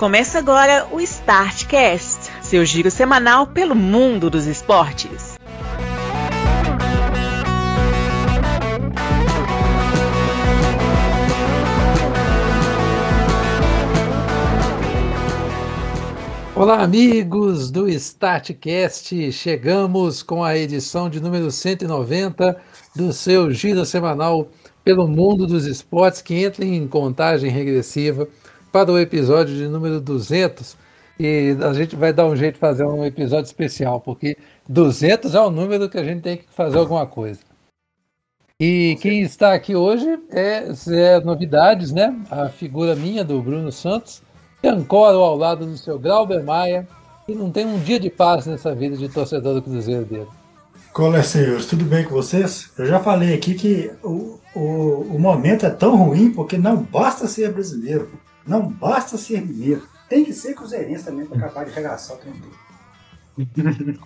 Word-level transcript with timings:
Começa 0.00 0.38
agora 0.38 0.88
o 0.90 0.98
Startcast, 0.98 2.32
seu 2.40 2.64
giro 2.64 2.90
semanal 2.90 3.46
pelo 3.46 3.74
mundo 3.74 4.30
dos 4.30 4.46
esportes. 4.46 5.36
Olá, 16.56 16.82
amigos 16.82 17.70
do 17.70 17.86
Startcast! 17.86 19.30
Chegamos 19.32 20.22
com 20.22 20.42
a 20.42 20.56
edição 20.56 21.10
de 21.10 21.20
número 21.20 21.50
190 21.50 22.56
do 22.96 23.12
seu 23.12 23.52
giro 23.52 23.84
semanal 23.84 24.48
pelo 24.82 25.06
mundo 25.06 25.46
dos 25.46 25.66
esportes, 25.66 26.22
que 26.22 26.42
entra 26.42 26.64
em 26.64 26.88
contagem 26.88 27.50
regressiva 27.50 28.26
para 28.70 28.90
o 28.90 28.98
episódio 28.98 29.54
de 29.54 29.68
número 29.68 30.00
200 30.00 30.76
e 31.18 31.54
a 31.60 31.74
gente 31.74 31.94
vai 31.96 32.14
dar 32.14 32.24
um 32.24 32.34
jeito 32.34 32.54
de 32.54 32.60
fazer 32.60 32.84
um 32.84 33.04
episódio 33.04 33.44
especial, 33.44 34.00
porque 34.00 34.38
200 34.66 35.34
é 35.34 35.40
o 35.40 35.50
número 35.50 35.86
que 35.86 35.98
a 35.98 36.04
gente 36.04 36.22
tem 36.22 36.38
que 36.38 36.44
fazer 36.50 36.78
alguma 36.78 37.06
coisa. 37.06 37.40
E 38.58 38.96
quem 39.02 39.20
está 39.20 39.52
aqui 39.52 39.76
hoje 39.76 40.18
é, 40.30 40.68
é 40.88 41.20
novidades, 41.20 41.92
né? 41.92 42.14
A 42.30 42.48
figura 42.48 42.94
minha 42.94 43.22
do 43.22 43.40
Bruno 43.42 43.70
Santos, 43.70 44.22
que 44.62 44.68
ancora 44.68 45.14
ao 45.16 45.36
lado 45.36 45.66
do 45.66 45.76
seu 45.76 45.98
Glauber 45.98 46.42
Maia, 46.42 46.88
e 47.28 47.34
não 47.34 47.50
tem 47.50 47.66
um 47.66 47.78
dia 47.78 48.00
de 48.00 48.08
paz 48.08 48.46
nessa 48.46 48.74
vida 48.74 48.96
de 48.96 49.08
torcedor 49.08 49.54
do 49.54 49.62
Cruzeiro 49.62 50.06
dele. 50.06 50.28
Olá, 50.94 51.22
senhores, 51.22 51.66
tudo 51.66 51.84
bem 51.84 52.04
com 52.04 52.14
vocês? 52.14 52.70
Eu 52.78 52.86
já 52.86 52.98
falei 52.98 53.34
aqui 53.34 53.54
que 53.54 53.92
o, 54.02 54.40
o, 54.54 54.60
o 55.14 55.18
momento 55.18 55.66
é 55.66 55.70
tão 55.70 55.96
ruim 55.96 56.32
porque 56.32 56.56
não 56.56 56.78
basta 56.78 57.26
ser 57.26 57.52
brasileiro. 57.52 58.10
Não 58.46 58.68
basta 58.68 59.16
ser 59.16 59.40
mineiro. 59.42 59.86
Tem 60.08 60.24
que 60.24 60.32
ser 60.32 60.54
cruzeirense 60.54 61.04
também 61.04 61.26
para 61.26 61.38
acabar 61.38 61.64
de 61.64 61.72
regaçar 61.72 62.16
o 62.16 62.20
trem 62.20 62.34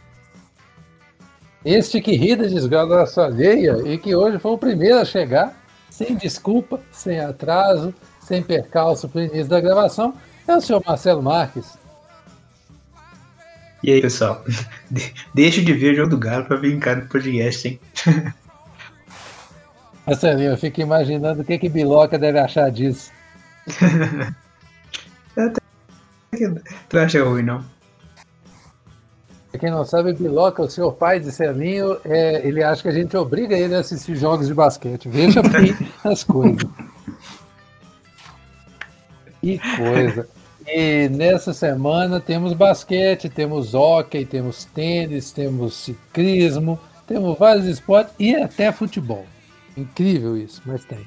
Este 1.65 2.01
que 2.01 2.15
ri 2.15 2.37
da 2.37 2.45
desgraça 2.45 3.25
alheia 3.25 3.79
e 3.87 3.97
que 3.97 4.15
hoje 4.15 4.39
foi 4.39 4.53
o 4.53 4.59
primeiro 4.59 4.99
a 4.99 5.05
chegar, 5.05 5.59
sem 5.89 6.15
desculpa, 6.15 6.79
sem 6.93 7.19
atraso, 7.21 7.95
sem 8.21 8.43
percalço 8.43 9.09
para 9.09 9.23
o 9.23 9.25
início 9.25 9.47
da 9.47 9.61
gravação, 9.61 10.15
é 10.47 10.55
o 10.55 10.61
senhor 10.61 10.83
Marcelo 10.87 11.23
Marques. 11.23 11.79
E 13.83 13.93
aí, 13.93 14.01
pessoal? 14.01 14.45
Deixa 15.35 15.63
de 15.63 15.73
ver 15.73 15.95
o 15.95 15.97
jogo 15.97 16.11
do 16.11 16.19
Galo 16.19 16.45
para 16.45 16.59
vir 16.59 16.79
cá 16.79 16.97
no 16.97 17.07
podcast, 17.09 17.67
hein? 17.67 17.81
Marcelinho, 20.07 20.51
eu 20.51 20.59
fico 20.59 20.83
imaginando 20.83 21.41
o 21.41 21.45
que 21.45 21.59
que 21.59 21.69
Biloca 21.71 22.19
deve 22.19 22.39
achar 22.39 22.71
disso. 22.71 23.11
Tu 26.89 26.99
acha 26.99 27.25
ruim, 27.25 27.43
não? 27.43 27.65
Pra 29.51 29.61
quem 29.61 29.71
não 29.71 29.85
sabe, 29.85 30.13
Biloca, 30.13 30.63
o 30.63 30.69
seu 30.69 30.91
pai 30.91 31.21
de 31.21 31.31
Celinho, 31.31 31.97
é, 32.05 32.45
ele 32.47 32.61
acha 32.63 32.83
que 32.83 32.89
a 32.89 32.93
gente 32.93 33.17
obriga 33.17 33.57
ele 33.57 33.75
a 33.75 33.79
assistir 33.79 34.17
jogos 34.17 34.49
de 34.49 34.55
basquete. 34.55 35.09
Veja 35.09 35.43
bem 35.43 35.73
as 36.03 36.25
coisas. 36.25 36.69
Que 39.41 39.61
coisa. 39.77 40.29
E 40.67 41.09
nessa 41.09 41.53
semana 41.53 42.19
temos 42.19 42.53
basquete, 42.53 43.29
temos 43.29 43.75
hockey, 43.75 44.25
temos 44.25 44.65
tênis, 44.65 45.31
temos 45.31 45.75
ciclismo, 45.75 46.81
temos 47.07 47.39
vários 47.39 47.67
esportes 47.67 48.15
e 48.19 48.35
até 48.35 48.73
futebol. 48.73 49.25
Incrível 49.77 50.37
isso, 50.37 50.63
mas 50.67 50.85
tem. 50.85 51.07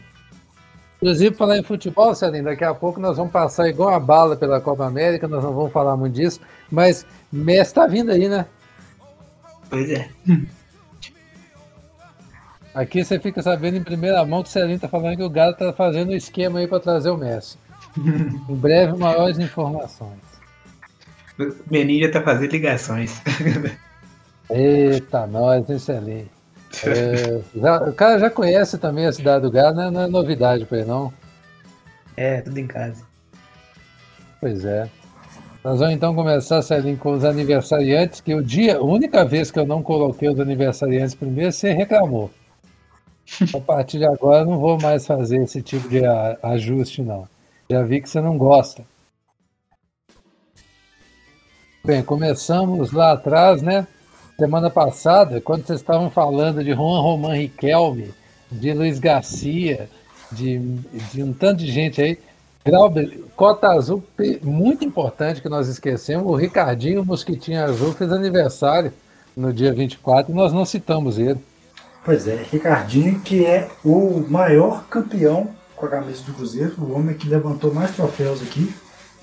Inclusive, 0.98 1.36
falar 1.36 1.58
em 1.60 1.64
futebol, 1.64 2.16
Celinho, 2.16 2.46
daqui 2.46 2.64
a 2.64 2.74
pouco 2.74 3.00
nós 3.00 3.18
vamos 3.18 3.32
passar 3.32 3.70
igual 3.70 3.90
a 3.90 4.00
bala 4.00 4.36
pela 4.36 4.60
Copa 4.60 4.86
América, 4.86 5.28
nós 5.28 5.44
não 5.44 5.54
vamos 5.54 5.72
falar 5.72 5.96
muito 5.96 6.16
disso, 6.16 6.40
mas 6.72 7.06
Messi 7.32 7.70
está 7.70 7.86
vindo 7.86 8.12
aí, 8.12 8.28
né? 8.28 8.48
Pois 9.70 9.90
é. 9.92 10.10
Aqui 12.74 13.04
você 13.04 13.20
fica 13.20 13.42
sabendo 13.42 13.78
em 13.78 13.84
primeira 13.84 14.24
mão 14.26 14.44
que 14.44 14.50
o 14.50 14.52
Celinho 14.52 14.76
está 14.76 14.88
falando 14.88 15.18
que 15.18 15.24
o 15.24 15.30
Galo 15.30 15.52
está 15.52 15.74
fazendo 15.74 16.12
um 16.12 16.16
esquema 16.16 16.60
aí 16.60 16.68
para 16.68 16.80
trazer 16.80 17.10
o 17.10 17.18
Messi. 17.18 17.58
em 17.98 18.56
breve, 18.56 18.96
maiores 18.98 19.40
informações. 19.40 20.20
O 21.40 21.54
Menin 21.70 22.00
já 22.02 22.08
está 22.08 22.22
fazendo 22.22 22.52
ligações. 22.52 23.22
Eita, 24.50 25.28
nós, 25.28 25.66
Celinho? 25.82 26.37
É, 26.86 27.42
já, 27.56 27.84
o 27.84 27.94
cara 27.94 28.20
já 28.20 28.30
conhece 28.30 28.78
também 28.78 29.06
a 29.06 29.14
cidade 29.14 29.44
do 29.44 29.52
Galo, 29.52 29.76
né? 29.76 29.90
não 29.90 30.02
é 30.02 30.08
novidade 30.08 30.66
para 30.66 30.80
ele, 30.80 30.88
não. 30.88 31.14
É, 32.16 32.42
tudo 32.42 32.58
em 32.58 32.68
casa. 32.68 33.04
Pois 34.40 34.66
é. 34.66 34.90
Nós 35.64 35.80
vamos 35.80 35.96
então 35.96 36.16
começar, 36.16 36.62
Celinho, 36.62 36.98
com 36.98 37.12
os 37.12 37.26
aniversariantes, 37.26 38.22
que 38.22 38.34
o 38.34 38.44
dia, 38.44 38.78
a 38.78 38.82
única 38.82 39.26
vez 39.26 39.52
que 39.52 39.60
eu 39.60 39.66
não 39.66 39.84
coloquei 39.84 40.30
os 40.30 40.40
aniversariantes 40.40 41.16
primeiro, 41.16 41.52
você 41.52 41.74
reclamou. 41.74 42.32
A 43.54 43.60
partir 43.60 43.98
de 43.98 44.06
agora 44.06 44.46
não 44.46 44.58
vou 44.58 44.80
mais 44.80 45.06
fazer 45.06 45.44
esse 45.44 45.62
tipo 45.62 45.90
de 45.90 46.02
ajuste, 46.42 47.02
não. 47.02 47.28
Já 47.70 47.84
vi 47.84 48.02
que 48.02 48.10
você 48.10 48.22
não 48.22 48.38
gosta. 48.38 48.84
Bem, 51.84 52.02
começamos 52.02 52.92
lá 52.92 53.14
atrás, 53.14 53.62
né? 53.62 53.88
Semana 54.40 54.70
passada, 54.70 55.42
quando 55.42 55.66
vocês 55.66 55.80
estavam 55.80 56.12
falando 56.12 56.64
de 56.64 56.72
Juan 56.72 57.02
Roman 57.02 57.34
Riquelme, 57.34 58.14
de 58.52 58.72
Luiz 58.72 59.00
Garcia, 59.00 59.90
de, 60.32 60.60
de 61.12 61.24
um 61.24 61.34
tanto 61.34 61.58
de 61.64 61.72
gente 61.72 62.00
aí, 62.00 62.20
Grauber, 62.64 63.20
Cota 63.36 63.70
Azul, 63.70 64.04
muito 64.44 64.86
importante 64.86 65.42
que 65.42 65.50
nós 65.50 65.68
esquecemos, 65.68 66.28
o 66.28 66.36
Ricardinho 66.36 67.04
Mosquitinho 67.04 67.64
Azul 67.64 67.94
fez 67.94 68.12
aniversário 68.12 68.94
no 69.36 69.52
dia 69.52 69.74
24 69.74 70.32
e 70.32 70.36
nós 70.36 70.54
não 70.54 70.66
citamos 70.66 71.18
ele. 71.18 71.40
Pois 72.06 72.28
é, 72.28 72.36
Ricardinho, 72.52 73.20
que 73.22 73.44
é 73.44 73.68
o 73.84 74.24
maior 74.30 74.86
campeão 74.88 75.50
com 75.76 75.88
a 75.88 75.90
camisa 75.90 76.22
do 76.22 76.34
Cruzeiro, 76.36 76.76
o 76.78 76.96
homem 76.96 77.16
que 77.16 77.28
levantou 77.28 77.74
mais 77.74 77.96
troféus 77.96 78.44
aqui. 78.44 78.72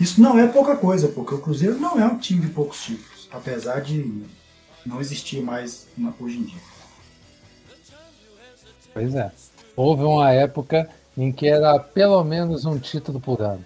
Isso 0.01 0.21
não 0.21 0.37
é 0.37 0.49
pouca 0.49 0.75
coisa, 0.75 1.07
porque 1.07 1.37
o 1.37 1.41
Cruzeiro 1.41 1.79
não 1.79 2.01
é 2.01 2.05
um 2.05 2.19
time 2.19 2.41
de 2.41 2.49
poucos 2.49 2.83
títulos, 2.83 3.29
apesar 3.31 3.81
de 3.81 4.25
não 4.85 5.01
existir 5.01 5.41
mais 5.41 5.87
hoje 6.21 6.39
em 6.39 6.45
dia. 6.45 6.61
Pois 8.93 9.15
é. 9.15 9.31
Houve 9.77 10.05
uma 10.05 10.31
época 10.31 10.89
em 11.17 11.33
que 11.33 11.49
era 11.49 11.79
pelo 11.79 12.23
menos 12.23 12.65
um 12.65 12.79
título 12.79 13.21
por 13.21 13.41
ano. 13.41 13.65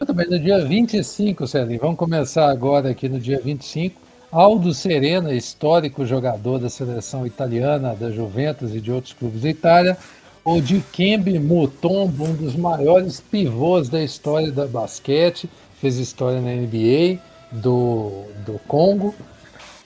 Muito 0.00 0.14
bem, 0.14 0.28
no 0.28 0.38
dia 0.38 0.64
25, 0.64 1.46
Celinho, 1.46 1.78
vamos 1.80 1.96
começar 1.96 2.50
agora 2.50 2.90
aqui 2.90 3.08
no 3.08 3.20
dia 3.20 3.40
25. 3.40 4.00
Aldo 4.32 4.74
Serena, 4.74 5.32
histórico 5.32 6.04
jogador 6.04 6.58
da 6.58 6.68
seleção 6.68 7.24
italiana, 7.26 7.94
da 7.94 8.10
Juventus 8.10 8.74
e 8.74 8.80
de 8.80 8.90
outros 8.90 9.12
clubes 9.12 9.42
da 9.42 9.50
Itália. 9.50 9.96
O 10.44 10.60
Dikembe 10.60 11.38
Mutombo, 11.38 12.24
um 12.24 12.34
dos 12.34 12.56
maiores 12.56 13.20
pivôs 13.20 13.88
da 13.88 14.02
história 14.02 14.50
da 14.50 14.66
basquete, 14.66 15.48
fez 15.80 15.98
história 15.98 16.40
na 16.40 16.50
NBA 16.50 17.20
do, 17.52 18.24
do 18.44 18.58
Congo. 18.66 19.14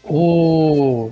O 0.04 1.10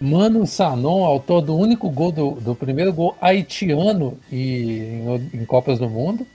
Mano 0.00 0.46
Sanon, 0.46 1.04
autor 1.04 1.42
do 1.42 1.56
único 1.56 1.90
gol 1.90 2.12
do, 2.12 2.30
do 2.32 2.54
primeiro 2.54 2.92
gol 2.92 3.16
haitiano 3.20 4.18
e, 4.30 4.78
em, 4.78 5.40
em 5.40 5.44
Copas 5.44 5.78
do 5.78 5.88
Mundo. 5.88 6.26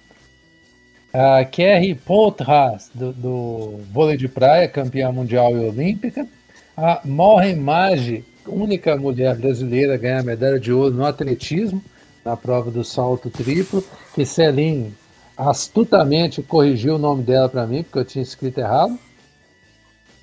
A 1.13 1.43
Kerry 1.45 1.95
Poitras, 1.95 2.91
do, 2.93 3.13
do 3.13 3.79
vôlei 3.91 4.17
de 4.17 4.27
praia, 4.27 4.67
campeã 4.67 5.11
mundial 5.11 5.55
e 5.55 5.67
olímpica. 5.67 6.27
A 6.75 7.01
Maureen 7.03 7.55
Maggi, 7.55 8.23
única 8.45 8.95
mulher 8.95 9.35
brasileira 9.35 9.95
a 9.95 9.97
ganhar 9.97 10.23
medalha 10.23 10.59
de 10.59 10.71
ouro 10.71 10.93
no 10.93 11.05
atletismo, 11.05 11.83
na 12.23 12.37
prova 12.37 12.69
do 12.69 12.83
salto 12.83 13.29
triplo. 13.29 13.83
Que 14.13 14.25
Celine 14.25 14.93
astutamente 15.37 16.41
corrigiu 16.41 16.95
o 16.95 16.97
nome 16.99 17.21
dela 17.21 17.47
para 17.47 17.67
mim, 17.67 17.83
porque 17.83 17.99
eu 17.99 18.05
tinha 18.05 18.23
escrito 18.23 18.57
errado. 18.57 18.97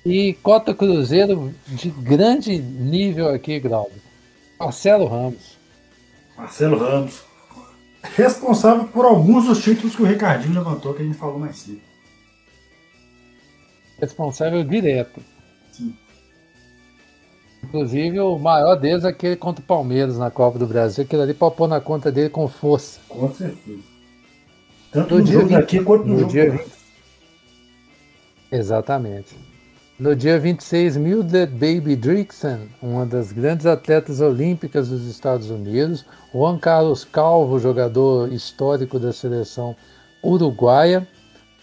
E 0.05 0.33
Cota 0.43 0.73
Cruzeiro 0.73 1.53
de 1.67 1.89
grande 1.89 2.57
nível 2.59 3.29
aqui, 3.29 3.59
Glauber. 3.59 4.01
Marcelo 4.59 5.07
Ramos. 5.07 5.57
Marcelo 6.37 6.77
Ramos. 6.77 7.23
Responsável 8.15 8.87
por 8.89 9.05
alguns 9.05 9.45
dos 9.45 9.63
títulos 9.63 9.95
que 9.95 10.03
o 10.03 10.05
Ricardinho 10.05 10.53
levantou, 10.53 10.93
que 10.93 11.01
a 11.01 11.05
gente 11.05 11.17
falou 11.17 11.39
mais 11.39 11.57
cedo. 11.57 11.81
Responsável 13.99 14.63
direto. 14.63 15.21
Sim. 15.71 15.95
Inclusive, 17.63 18.19
o 18.19 18.37
maior 18.37 18.75
deles 18.75 19.03
é 19.05 19.07
aquele 19.07 19.35
contra 19.35 19.63
o 19.63 19.65
Palmeiras 19.65 20.19
na 20.19 20.29
Copa 20.29 20.59
do 20.59 20.67
Brasil. 20.67 21.03
Aquele 21.03 21.23
ali 21.23 21.33
pôr 21.33 21.67
na 21.67 21.81
conta 21.81 22.11
dele 22.11 22.29
com 22.29 22.47
força. 22.47 22.99
Com 23.09 23.33
certeza. 23.33 23.94
Tanto 24.95 25.15
no, 25.15 25.19
no 25.19 25.27
jogo 25.27 25.47
20, 25.47 25.55
aqui 25.57 25.83
quanto 25.83 26.05
no, 26.05 26.13
no 26.13 26.19
jogo 26.21 26.31
dia 26.31 26.51
20. 26.51 26.65
Exatamente. 28.49 29.35
No 29.99 30.15
dia 30.15 30.39
26, 30.39 30.95
Mildred 30.95 31.51
Baby 31.51 31.97
Dixon, 31.97 32.67
uma 32.81 33.05
das 33.05 33.33
grandes 33.33 33.65
atletas 33.65 34.21
olímpicas 34.21 34.87
dos 34.87 35.05
Estados 35.05 35.49
Unidos, 35.49 36.05
Juan 36.33 36.57
Carlos 36.57 37.03
Calvo, 37.03 37.59
jogador 37.59 38.31
histórico 38.31 38.97
da 38.97 39.11
seleção 39.11 39.75
uruguaia. 40.23 41.05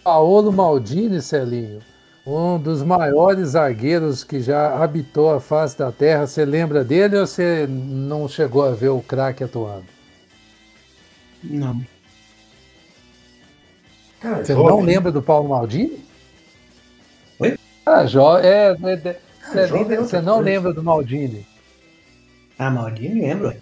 Paolo 0.03 0.51
Maldini, 0.51 1.19
Celinho, 1.19 1.79
um 2.27 2.59
dos 2.59 2.83
maiores 2.83 3.49
zagueiros 3.49 4.23
que 4.23 4.41
já 4.41 4.83
habitou 4.83 5.33
a 5.33 5.39
face 5.39 5.77
da 5.77 5.91
terra. 5.91 6.27
Você 6.27 6.45
lembra 6.45 6.83
dele 6.83 7.17
ou 7.17 7.25
você 7.25 7.65
não 7.67 8.27
chegou 8.27 8.63
a 8.63 8.71
ver 8.71 8.89
o 8.89 9.01
craque 9.01 9.43
atuando? 9.43 9.85
Não. 11.43 11.92
Cara, 14.23 14.45
Você 14.45 14.53
jovem, 14.53 14.69
não 14.69 14.79
lembra 14.79 15.11
do 15.11 15.21
Paulo 15.21 15.49
Maldini? 15.49 15.99
Oi? 17.39 17.57
Ah, 17.85 18.05
jo 18.05 18.37
é, 18.37 18.69
é, 18.69 18.71
é, 18.71 19.19
você, 19.51 19.67
jovem 19.67 19.97
é 19.97 19.99
você 19.99 20.21
não 20.21 20.35
coisa. 20.35 20.49
lembra 20.49 20.73
do 20.73 20.81
Maldini? 20.81 21.45
Ah, 22.57 22.69
Maldini 22.71 23.19
lembro. 23.19 23.53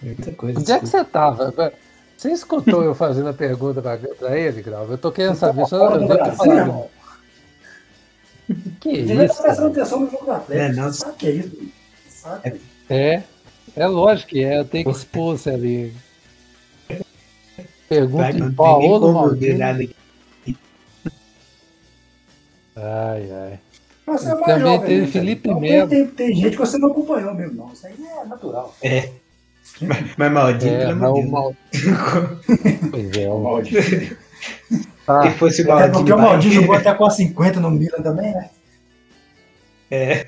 Muita 0.00 0.32
coisa. 0.32 0.58
Onde 0.58 0.72
é 0.72 0.78
que 0.80 0.86
você 0.86 1.00
estava? 1.02 1.52
Você 2.16 2.32
escutou 2.32 2.82
eu 2.82 2.94
fazendo 2.94 3.28
a 3.28 3.34
pergunta 3.34 3.82
para 3.82 4.38
ele, 4.38 4.62
Grau? 4.62 4.86
Eu 4.90 4.96
tô 4.96 5.12
querendo 5.12 5.36
saber. 5.36 5.66
Só 5.66 5.90
eu 5.96 5.98
devo 6.00 6.14
Brasil, 6.14 6.34
falado. 6.34 6.58
irmão. 6.58 6.90
Que 8.80 9.02
Você 9.04 9.14
já 9.14 9.16
tá 9.16 9.24
isso? 9.24 9.42
prestando 9.42 9.68
atenção 9.68 10.00
no 10.00 10.10
jogo 10.10 10.24
do 10.24 10.32
Atlético. 10.32 10.72
É, 10.72 10.72
não. 10.82 10.92
Sabe 10.92 11.12
o 11.12 11.16
que 11.16 11.26
é 11.26 11.30
isso? 11.30 11.58
Sabe? 12.08 12.60
É, 12.88 13.22
é 13.76 13.86
lógico 13.86 14.30
que 14.30 14.42
é. 14.44 14.60
Eu 14.60 14.64
tenho 14.64 14.84
que 14.84 14.90
expor 14.90 15.36
você 15.36 15.50
ali. 15.50 15.94
Pergunta 17.88 18.22
Vai, 18.24 18.32
não 18.32 18.54
como 18.54 19.00
ver 19.36 19.58
Maldini. 19.58 19.94
Ai, 22.76 23.30
ai. 23.30 23.60
Mas 24.06 24.20
Você 24.20 24.30
é 24.30 24.34
mais 24.34 24.44
Também 24.46 24.60
jovem, 24.60 24.88
teve 24.88 25.00
né, 25.00 25.06
Felipe 25.06 25.48
então, 25.48 25.60
Melo. 25.60 25.88
Tem, 25.88 26.06
tem 26.08 26.34
gente 26.34 26.50
que 26.50 26.58
você 26.58 26.78
não 26.78 26.90
acompanhou 26.90 27.34
mesmo, 27.34 27.54
não. 27.54 27.72
Isso 27.72 27.86
aí 27.86 27.94
é 28.22 28.24
natural. 28.26 28.74
É. 28.82 29.10
Mas, 29.80 30.16
mas 30.16 30.32
Maldini, 30.32 30.74
É, 30.74 30.92
o 30.92 30.94
de 30.94 31.00
Deus. 31.00 31.30
Mal... 31.30 31.56
Pois 32.90 33.16
é, 33.16 33.30
o 33.30 33.38
Maldinho. 33.38 34.16
tá. 35.06 35.22
Se 35.22 35.38
fosse 35.38 35.62
Até 35.62 35.70
Maldini. 35.72 35.92
porque 35.94 36.12
o 36.12 36.18
Maldinho 36.18 36.54
jogou 36.54 36.74
até 36.74 36.92
com 36.94 37.06
a 37.06 37.10
50 37.10 37.60
no 37.60 37.70
Milan 37.70 38.02
também, 38.02 38.32
né? 38.32 38.50
É. 39.90 40.26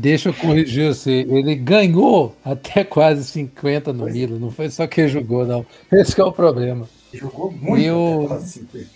Deixa 0.00 0.30
eu 0.30 0.34
corrigir 0.34 0.94
você. 0.94 1.26
Ele 1.28 1.54
ganhou 1.54 2.34
até 2.42 2.82
quase 2.82 3.22
50 3.22 3.92
no 3.92 4.06
Milan. 4.06 4.38
Não 4.38 4.50
foi 4.50 4.70
só 4.70 4.86
que 4.86 5.06
jogou, 5.06 5.44
não. 5.44 5.66
Esse 5.92 6.14
que 6.14 6.22
é 6.22 6.24
o 6.24 6.32
problema. 6.32 6.88
Jogou 7.12 7.52
muito. 7.52 8.34
E 8.34 8.40
50. 8.40 8.86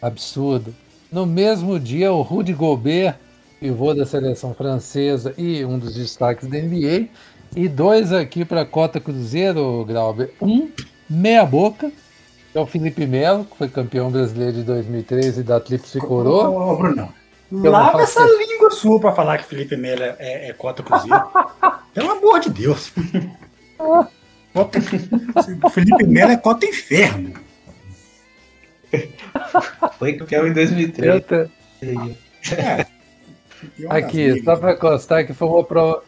Absurdo. 0.00 0.74
No 1.12 1.26
mesmo 1.26 1.78
dia, 1.78 2.10
o 2.10 2.22
Rudy 2.22 2.54
Gobert, 2.54 3.16
pivô 3.60 3.92
da 3.92 4.06
seleção 4.06 4.54
francesa 4.54 5.34
e 5.36 5.62
um 5.66 5.78
dos 5.78 5.94
destaques 5.94 6.48
da 6.48 6.56
NBA. 6.56 7.08
E 7.54 7.68
dois 7.68 8.10
aqui 8.10 8.46
para 8.46 8.62
a 8.62 8.66
Cota 8.66 8.98
Cruzeiro, 8.98 9.84
Grauber. 9.84 10.32
Um, 10.40 10.70
meia 11.10 11.44
boca, 11.44 11.92
que 12.52 12.56
é 12.56 12.60
o 12.60 12.66
Felipe 12.66 13.06
Melo, 13.06 13.44
que 13.44 13.56
foi 13.58 13.68
campeão 13.68 14.10
brasileiro 14.10 14.54
de 14.54 14.62
2013 14.62 15.42
da 15.42 15.60
Tríplice 15.60 15.98
Coroa. 15.98 16.48
Ô, 16.48 16.72
ô, 16.72 16.76
Brunão. 16.78 17.17
Eu 17.50 17.70
Lava 17.70 18.02
essa 18.02 18.20
faço 18.20 18.38
língua 18.38 18.70
sua 18.70 19.00
pra 19.00 19.12
falar 19.12 19.38
que 19.38 19.44
Felipe 19.44 19.76
Melo 19.76 20.02
é, 20.02 20.16
é, 20.18 20.48
é 20.50 20.52
cota 20.52 20.82
Cruzeiro. 20.82 21.22
Pelo 21.94 22.10
amor 22.10 22.40
de 22.40 22.50
Deus. 22.50 22.92
Cota- 24.52 24.80
Felipe 25.72 26.04
Melo 26.06 26.32
é 26.32 26.36
cota 26.36 26.66
inferno. 26.66 27.32
Foi 29.98 30.14
campeão 30.14 30.44
em 30.44 30.48
Eu 30.48 30.54
2003. 30.54 31.24
te- 31.24 31.50
É. 32.54 32.86
Aqui, 33.90 34.42
só 34.44 34.54
para 34.56 34.76
constar 34.76 35.26
que 35.26 35.32
foi 35.34 35.48
uma, 35.48 35.64
pro- 35.64 36.02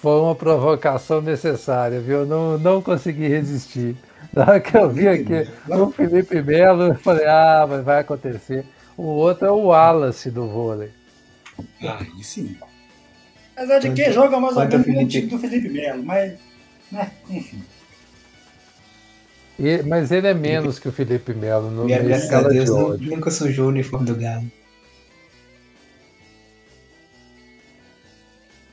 foi 0.00 0.20
uma 0.20 0.34
provocação 0.34 1.20
necessária, 1.20 1.98
viu? 2.00 2.18
Eu 2.20 2.26
não, 2.26 2.58
não 2.58 2.80
consegui 2.82 3.26
resistir. 3.26 3.96
Na 4.32 4.42
hora 4.42 4.60
que 4.60 4.76
eu 4.76 4.88
vi 4.90 5.06
aqui 5.08 5.48
o 5.68 5.90
Felipe 5.90 6.40
Melo, 6.42 6.84
eu 6.88 6.94
falei, 6.96 7.26
ah, 7.26 7.66
mas 7.68 7.84
vai 7.84 8.00
acontecer. 8.00 8.64
O 8.96 9.02
outro 9.02 9.46
é 9.46 9.50
o 9.50 9.64
Wallace 9.66 10.30
do 10.30 10.48
vôlei. 10.48 10.90
Aí 11.80 12.22
sim. 12.22 12.56
Apesar 13.56 13.78
de 13.78 13.92
que 13.92 14.10
joga 14.12 14.38
mais 14.40 14.56
ou 14.56 14.62
menos 14.62 14.78
no 14.78 14.84
Felipe- 14.84 15.06
time 15.10 15.26
do 15.28 15.38
Felipe 15.38 15.68
Melo, 15.68 16.02
mas. 16.02 16.38
Né, 16.92 17.10
enfim. 17.30 17.62
E- 19.58 19.82
mas 19.84 20.10
ele 20.10 20.26
é 20.26 20.34
menos 20.34 20.78
que 20.80 20.88
o 20.88 20.92
Felipe 20.92 21.32
Melo 21.32 21.70
no, 21.70 21.88
E 21.88 21.92
na 21.92 21.98
graças 21.98 22.22
a 22.22 22.24
escala 22.24 22.48
de 22.50 22.54
Deus 22.56 22.70
nu- 22.70 22.90
ódio. 22.92 23.10
nunca 23.16 23.30
sujou 23.30 23.66
o 23.66 23.68
uniforme 23.68 24.06
do 24.06 24.16
Galo. 24.16 24.50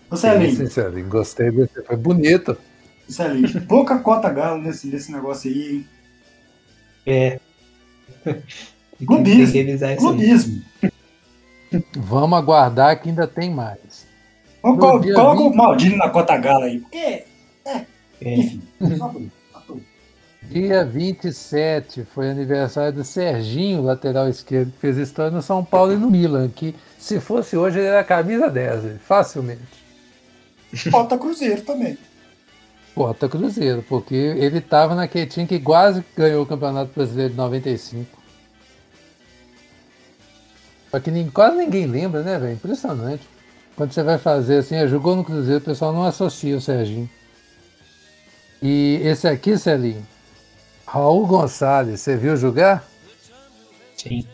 Ô 0.10 0.18
Celinho, 0.18 0.56
Sinceramente, 0.56 1.08
gostei 1.08 1.52
desse. 1.52 1.82
Foi 1.84 1.96
bonito. 1.96 2.58
Celinho, 3.08 3.66
pouca 3.68 4.00
cota 4.00 4.30
galo 4.30 4.62
nesse, 4.62 4.88
nesse 4.88 5.12
negócio 5.12 5.50
aí, 5.50 5.86
hein? 7.06 7.40
É. 8.26 8.36
Tem 9.06 9.08
Clubismo. 9.08 9.52
que 9.52 9.62
revisar 9.64 9.94
isso 9.96 10.08
aí. 10.08 10.14
Clubismo. 10.14 10.62
Vamos 11.98 12.38
aguardar 12.38 13.02
que 13.02 13.10
ainda 13.10 13.28
tem 13.28 13.50
mais. 13.50 14.06
Vamos 14.62 15.02
dia 15.02 15.16
Coloca 15.16 15.44
20. 15.44 15.54
o 15.54 15.56
Maldini 15.56 15.96
na 15.96 16.10
cota 16.10 16.38
galo 16.38 16.66
aí. 16.66 16.80
Porque, 16.80 17.24
É. 17.66 17.86
enfim, 18.22 18.62
por 18.78 18.92
isso. 18.92 19.32
Dia 20.44 20.84
27 20.84 22.04
foi 22.14 22.30
aniversário 22.30 22.92
do 22.94 23.04
Serginho, 23.06 23.82
lateral 23.84 24.28
esquerdo, 24.28 24.72
que 24.72 24.80
fez 24.80 24.98
história 24.98 25.32
no 25.32 25.42
São 25.42 25.64
Paulo 25.64 25.94
e 25.94 25.96
no 25.96 26.12
Milan, 26.12 26.50
que 26.50 26.76
se 27.00 27.20
fosse 27.22 27.56
hoje 27.56 27.80
ele 27.80 27.88
era 27.88 28.04
camisa 28.04 28.50
10, 28.50 28.84
ele, 28.86 29.00
facilmente. 29.00 29.62
Cota 30.92 31.18
Cruzeiro 31.18 31.62
também. 31.62 31.98
Bota 32.96 33.30
Cruzeiro, 33.30 33.84
porque 33.88 34.14
ele 34.14 34.58
estava 34.58 34.94
naquele 34.94 35.26
time 35.26 35.48
que 35.48 35.60
quase 35.60 36.04
ganhou 36.18 36.44
o 36.44 36.46
Campeonato 36.46 36.92
Brasileiro 36.94 37.32
de 37.32 37.38
95. 37.38 38.21
Só 40.92 41.00
que 41.00 41.10
nem- 41.10 41.30
quase 41.30 41.56
ninguém 41.58 41.86
lembra, 41.88 42.22
né, 42.22 42.38
velho? 42.38 42.54
Impressionante. 42.54 43.28
Quando 43.76 43.94
você 43.94 44.04
vai 44.04 44.18
fazer 44.18 44.58
assim, 44.58 44.76
é, 44.76 44.88
jogou 44.88 45.16
no 45.16 45.24
Cruzeiro, 45.24 45.60
o 45.60 45.64
pessoal 45.66 45.94
não 45.94 46.04
associa 46.04 46.56
o 46.58 46.62
Serginho. 46.62 47.10
E 48.62 49.00
esse 49.04 49.28
aqui, 49.28 49.58
Celinho, 49.58 50.06
Raul 50.86 51.26
Gonçalves, 51.26 52.02
você 52.02 52.16
viu 52.16 52.36
jogar? 52.38 52.84
Sim. 53.98 54.28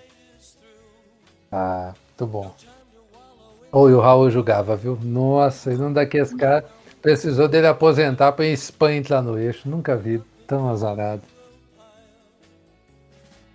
Ah, 1.52 1.94
muito 2.08 2.28
bom. 2.32 2.54
Ou 3.72 3.90
o 3.90 4.00
Raul 4.02 4.30
jogava, 4.32 4.76
viu? 4.76 4.98
Nossa, 5.02 5.72
ele 5.72 5.82
não 5.82 5.94
daqueles 5.94 6.34
caras. 6.34 6.70
Precisou 7.02 7.48
dele 7.48 7.68
aposentar 7.68 8.32
para 8.32 8.46
ir 8.46 8.54
Espanha 8.54 8.98
entrar 8.98 9.22
no 9.22 9.38
eixo. 9.38 9.70
Nunca 9.70 9.96
vi 9.96 10.22
tão 10.46 10.68
azarado. 10.70 11.22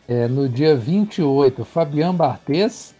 É, 0.08 0.26
no 0.26 0.48
dia 0.48 0.76
28, 0.76 1.64
Fabian 1.64 2.14
Barthez 2.14 2.94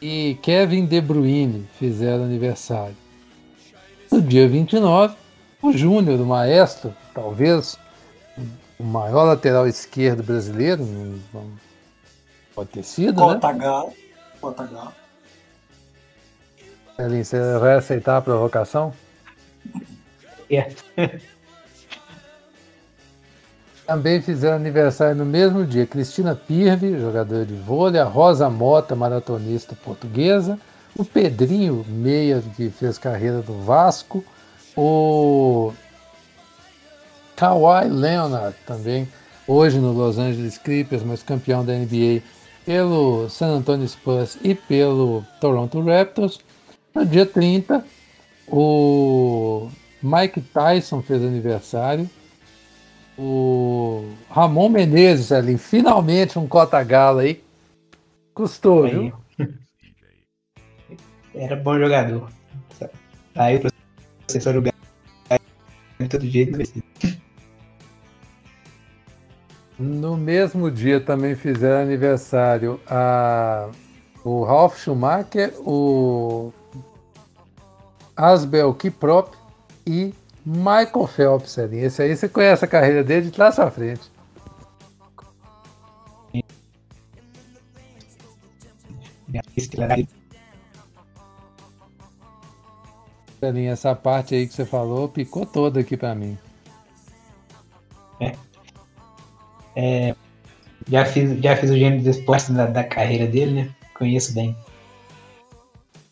e 0.00 0.36
Kevin 0.42 0.84
De 0.84 1.00
Bruyne 1.00 1.68
fizeram 1.78 2.24
aniversário. 2.24 2.96
No 4.10 4.20
dia 4.20 4.48
29, 4.48 5.16
o 5.62 5.72
Júnior, 5.72 6.20
o 6.20 6.26
maestro, 6.26 6.94
talvez 7.14 7.78
o 8.78 8.84
maior 8.84 9.24
lateral 9.24 9.66
esquerdo 9.66 10.22
brasileiro, 10.22 10.86
pode 12.54 12.70
ter 12.70 12.82
sido, 12.82 13.20
né? 13.20 13.34
Cota 13.34 13.52
galo. 13.52 13.92
Cota 14.40 14.66
galo. 14.66 14.92
Elin, 16.98 17.22
você 17.22 17.58
vai 17.58 17.74
aceitar 17.74 18.16
a 18.16 18.20
provocação? 18.20 18.92
É. 20.50 20.72
Também 23.88 24.20
fizeram 24.20 24.56
aniversário 24.56 25.16
no 25.16 25.24
mesmo 25.24 25.64
dia 25.64 25.86
Cristina 25.86 26.34
Pirvi, 26.34 27.00
jogadora 27.00 27.46
de 27.46 27.54
vôlei, 27.54 27.98
a 27.98 28.04
Rosa 28.04 28.50
Mota, 28.50 28.94
maratonista 28.94 29.74
portuguesa, 29.74 30.60
o 30.94 31.06
Pedrinho, 31.06 31.82
meia 31.88 32.44
que 32.54 32.68
fez 32.68 32.98
carreira 32.98 33.40
do 33.40 33.54
Vasco, 33.62 34.22
o 34.76 35.72
Kawhi 37.34 37.88
Leonard 37.88 38.54
também, 38.66 39.08
hoje 39.46 39.78
no 39.78 39.94
Los 39.94 40.18
Angeles 40.18 40.58
Clippers, 40.58 41.02
mas 41.02 41.22
campeão 41.22 41.64
da 41.64 41.72
NBA 41.72 42.20
pelo 42.66 43.30
San 43.30 43.56
Antonio 43.56 43.88
Spurs 43.88 44.36
e 44.44 44.54
pelo 44.54 45.24
Toronto 45.40 45.80
Raptors. 45.80 46.40
No 46.94 47.06
dia 47.06 47.24
30, 47.24 47.82
o 48.48 49.70
Mike 50.02 50.42
Tyson 50.42 51.00
fez 51.00 51.22
aniversário. 51.22 52.06
O 53.18 54.04
Ramon 54.30 54.68
Menezes 54.68 55.32
ali, 55.32 55.58
finalmente 55.58 56.38
um 56.38 56.46
cota 56.46 56.82
gala 56.84 57.22
aí. 57.22 57.42
Custou, 58.32 58.84
Aí. 58.84 58.90
viu? 58.92 59.12
Era 61.34 61.56
bom 61.56 61.78
jogador. 61.78 62.28
Aí 63.34 63.56
o 63.56 63.60
professor 64.26 64.52
do 64.54 64.62
Galo 64.62 64.78
todo 66.08 66.26
jeito. 66.26 66.58
No 69.78 70.16
mesmo 70.16 70.70
dia 70.70 71.00
também 71.00 71.34
fizeram 71.34 71.82
aniversário 71.82 72.80
a, 72.86 73.68
o 74.24 74.44
Ralf 74.44 74.78
Schumacher, 74.78 75.54
o 75.60 76.52
Asbel 78.16 78.74
Kiprop 78.74 79.36
e 79.86 80.12
Michael 80.48 81.06
Phelps 81.06 81.58
ali. 81.58 81.78
Esse 81.78 82.00
aí 82.00 82.16
você 82.16 82.26
conhece 82.26 82.64
a 82.64 82.68
carreira 82.68 83.04
dele 83.04 83.26
de 83.26 83.30
trás 83.30 83.58
à 83.58 83.70
frente. 83.70 84.10
Galinha, 93.40 93.72
essa 93.72 93.94
parte 93.94 94.34
aí 94.34 94.46
que 94.48 94.54
você 94.54 94.64
falou 94.64 95.08
picou 95.08 95.44
toda 95.44 95.80
aqui 95.80 95.98
para 95.98 96.14
mim. 96.14 96.38
É. 98.18 98.32
é. 99.76 100.16
já, 100.88 101.04
fiz, 101.04 101.38
já 101.40 101.56
fiz 101.56 101.70
o 101.70 101.76
gênero 101.76 102.02
de 102.02 102.08
esportes 102.08 102.48
da, 102.50 102.64
da 102.64 102.82
carreira 102.82 103.26
dele, 103.26 103.52
né? 103.52 103.74
Conheço 103.94 104.32
bem. 104.32 104.56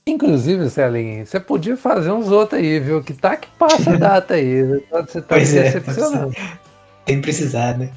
Inclusive, 0.08 0.70
Celinho, 0.70 1.26
você 1.26 1.40
podia 1.40 1.76
fazer 1.76 2.12
uns 2.12 2.30
outros 2.30 2.60
aí, 2.60 2.78
viu? 2.78 3.02
Que 3.02 3.12
tá 3.12 3.36
que 3.36 3.48
passa 3.58 3.90
a 3.90 3.96
data 3.98 4.34
aí. 4.34 4.62
Você 4.88 5.20
tá 5.20 5.34
pois 5.34 5.52
decepcionando. 5.52 6.32
É, 6.36 6.58
tem 7.04 7.20
precisado, 7.20 7.80
né? 7.80 7.92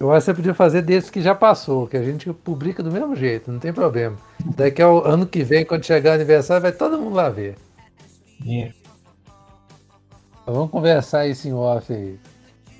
Eu 0.00 0.10
acho 0.10 0.20
que 0.20 0.24
você 0.24 0.34
podia 0.34 0.52
fazer 0.54 0.82
desses 0.82 1.08
que 1.08 1.22
já 1.22 1.36
passou, 1.36 1.86
que 1.86 1.96
a 1.96 2.02
gente 2.02 2.32
publica 2.32 2.82
do 2.82 2.90
mesmo 2.90 3.14
jeito, 3.14 3.50
não 3.50 3.60
tem 3.60 3.72
problema. 3.72 4.18
Daqui 4.56 4.82
ao 4.82 5.06
ano 5.06 5.24
que 5.24 5.44
vem, 5.44 5.64
quando 5.64 5.84
chegar 5.84 6.10
o 6.10 6.14
aniversário, 6.14 6.62
vai 6.62 6.72
todo 6.72 6.98
mundo 6.98 7.14
lá 7.14 7.30
ver. 7.30 7.56
Yeah. 8.44 8.74
Então, 10.42 10.52
vamos 10.52 10.70
conversar 10.70 11.28
isso 11.28 11.46
em 11.46 11.54
off 11.54 11.92
aí. 11.92 12.18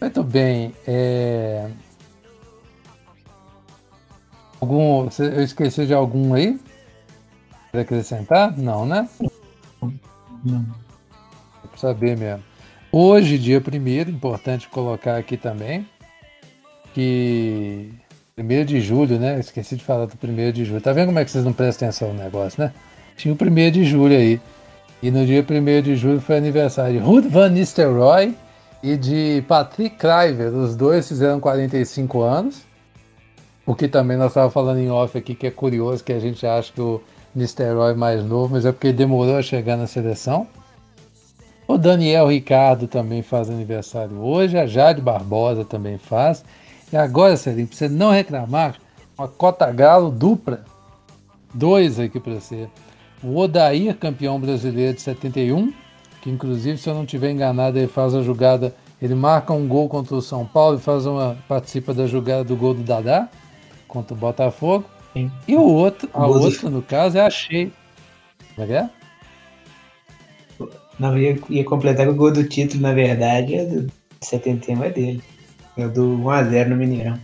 Muito 0.01 0.25
bem. 0.25 0.75
É... 0.87 1.71
Algum... 4.61 5.09
Eu 5.19 5.43
esqueci 5.43 5.87
de 5.87 5.95
algum 5.95 6.35
aí? 6.35 6.59
Quer 7.75 7.81
acrescentar? 7.81 8.57
Não, 8.57 8.87
né? 8.87 9.09
Não. 10.45 10.65
Pra 11.69 11.77
saber 11.77 12.17
mesmo. 12.17 12.41
Hoje, 12.93 13.37
dia 13.37 13.61
primeiro, 13.61 14.09
importante 14.09 14.69
colocar 14.69 15.17
aqui 15.17 15.37
também, 15.37 15.85
que 16.95 17.91
1 18.39 18.65
de 18.65 18.81
julho, 18.81 19.19
né? 19.19 19.41
Esqueci 19.41 19.75
de 19.75 19.83
falar 19.83 20.07
do 20.07 20.13
1 20.13 20.53
de 20.53 20.65
julho. 20.65 20.81
Tá 20.81 20.93
vendo 20.93 21.07
como 21.07 21.19
é 21.19 21.25
que 21.25 21.33
vocês 21.33 21.45
não 21.45 21.53
prestam 21.53 21.89
atenção 21.89 22.15
no 22.15 22.23
negócio, 22.23 22.63
né? 22.63 22.73
Tinha 23.17 23.35
o 23.35 23.37
1 23.37 23.71
de 23.73 23.85
julho 23.85 24.15
aí. 24.15 24.41
E 25.03 25.11
no 25.11 25.27
dia 25.27 25.45
1 25.45 25.83
de 25.83 25.97
julho 25.97 26.21
foi 26.21 26.37
aniversário 26.37 27.01
de 27.01 27.05
Ruth 27.05 27.27
Van 27.27 27.49
Nistelrooy 27.49 28.37
e 28.85 28.97
de 28.97 29.43
Patrick 29.49 29.97
Kluivert. 29.97 30.55
Os 30.55 30.77
dois 30.77 31.09
fizeram 31.09 31.41
45 31.41 32.23
anos. 32.23 32.63
O 33.67 33.75
que 33.75 33.89
também 33.89 34.17
nós 34.17 34.29
estávamos 34.29 34.55
falando 34.55 34.79
em 34.79 34.91
off 34.93 35.19
aqui, 35.19 35.35
que 35.35 35.49
é 35.49 35.51
curioso, 35.51 36.05
que 36.05 36.13
a 36.13 36.21
gente 36.21 36.47
acha 36.47 36.73
que 36.73 36.81
o 36.81 37.03
Nistelrooy 37.35 37.93
é 37.93 37.95
mais 37.95 38.25
novo, 38.25 38.55
mas 38.55 38.65
é 38.65 38.73
porque 38.73 38.93
demorou 38.93 39.37
a 39.37 39.43
chegar 39.43 39.77
na 39.77 39.87
seleção. 39.87 40.47
O 41.67 41.77
Daniel 41.77 42.29
Ricardo 42.29 42.87
também 42.87 43.23
faz 43.23 43.49
aniversário 43.49 44.19
hoje, 44.19 44.59
a 44.59 44.67
Jade 44.67 45.01
Barbosa 45.01 45.65
também 45.65 45.99
faz. 45.99 46.45
E 46.93 46.97
agora, 46.97 47.37
Celinho, 47.37 47.67
para 47.67 47.77
você 47.77 47.89
não 47.89 48.11
reclamar, 48.11 48.77
uma 49.17 49.27
cota 49.27 49.71
galo 49.73 50.11
dupla. 50.11 50.65
Dois 51.53 51.99
aqui 51.99 52.21
para 52.21 52.35
você. 52.35 52.69
O 53.23 53.37
Odair, 53.37 53.97
campeão 53.97 54.39
brasileiro 54.39 54.95
de 54.95 55.01
71, 55.01 55.73
que 56.21 56.31
inclusive, 56.31 56.77
se 56.77 56.89
eu 56.89 56.95
não 56.95 57.05
estiver 57.05 57.31
enganado, 57.31 57.79
ele 57.79 57.89
faz 57.89 58.15
a 58.15 58.23
jogada, 58.23 58.75
ele 59.01 59.15
marca 59.15 59.53
um 59.53 59.67
gol 59.67 59.89
contra 59.89 60.15
o 60.15 60.23
São 60.23 60.45
Paulo 60.45 60.77
e 60.77 60.81
faz 60.81 61.07
uma, 61.07 61.37
participa 61.49 61.95
da 61.95 62.07
jogada 62.07 62.45
do 62.45 62.55
gol 62.55 62.75
do 62.75 62.83
Dadá 62.83 63.29
contra 63.89 64.15
o 64.15 64.17
Botafogo. 64.17 64.85
Sim. 65.15 65.31
E 65.47 65.57
o 65.57 65.63
outro, 65.63 66.11
a 66.13 66.27
outra, 66.27 66.69
no 66.69 66.83
caso, 66.83 67.17
é 67.17 67.21
a 67.21 67.31
Shea. 67.31 67.71
Como 68.55 68.65
é 68.65 68.67
que 68.67 68.73
é? 68.73 68.91
Não, 70.99 71.17
ia, 71.17 71.39
ia 71.49 71.65
completar 71.65 72.05
que 72.05 72.13
o 72.13 72.17
gol 72.17 72.33
do 72.33 72.49
título, 72.49 72.83
na 72.83 72.93
verdade, 72.93 73.55
é 73.55 73.65
do 73.65 73.93
71 74.21 74.85
é 74.85 74.91
dele. 74.91 75.23
É 75.77 75.89
do 75.89 76.19
1x0 76.19 76.69
no 76.69 76.77
Mineirão. 76.77 77.19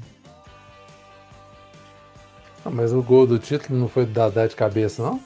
Ah, 2.64 2.70
mas 2.70 2.92
o 2.92 3.02
gol 3.02 3.26
do 3.26 3.38
título 3.38 3.78
não 3.78 3.88
foi 3.88 4.06
do 4.06 4.12
Dadá 4.12 4.46
de 4.46 4.54
cabeça, 4.54 5.02
não? 5.02 5.20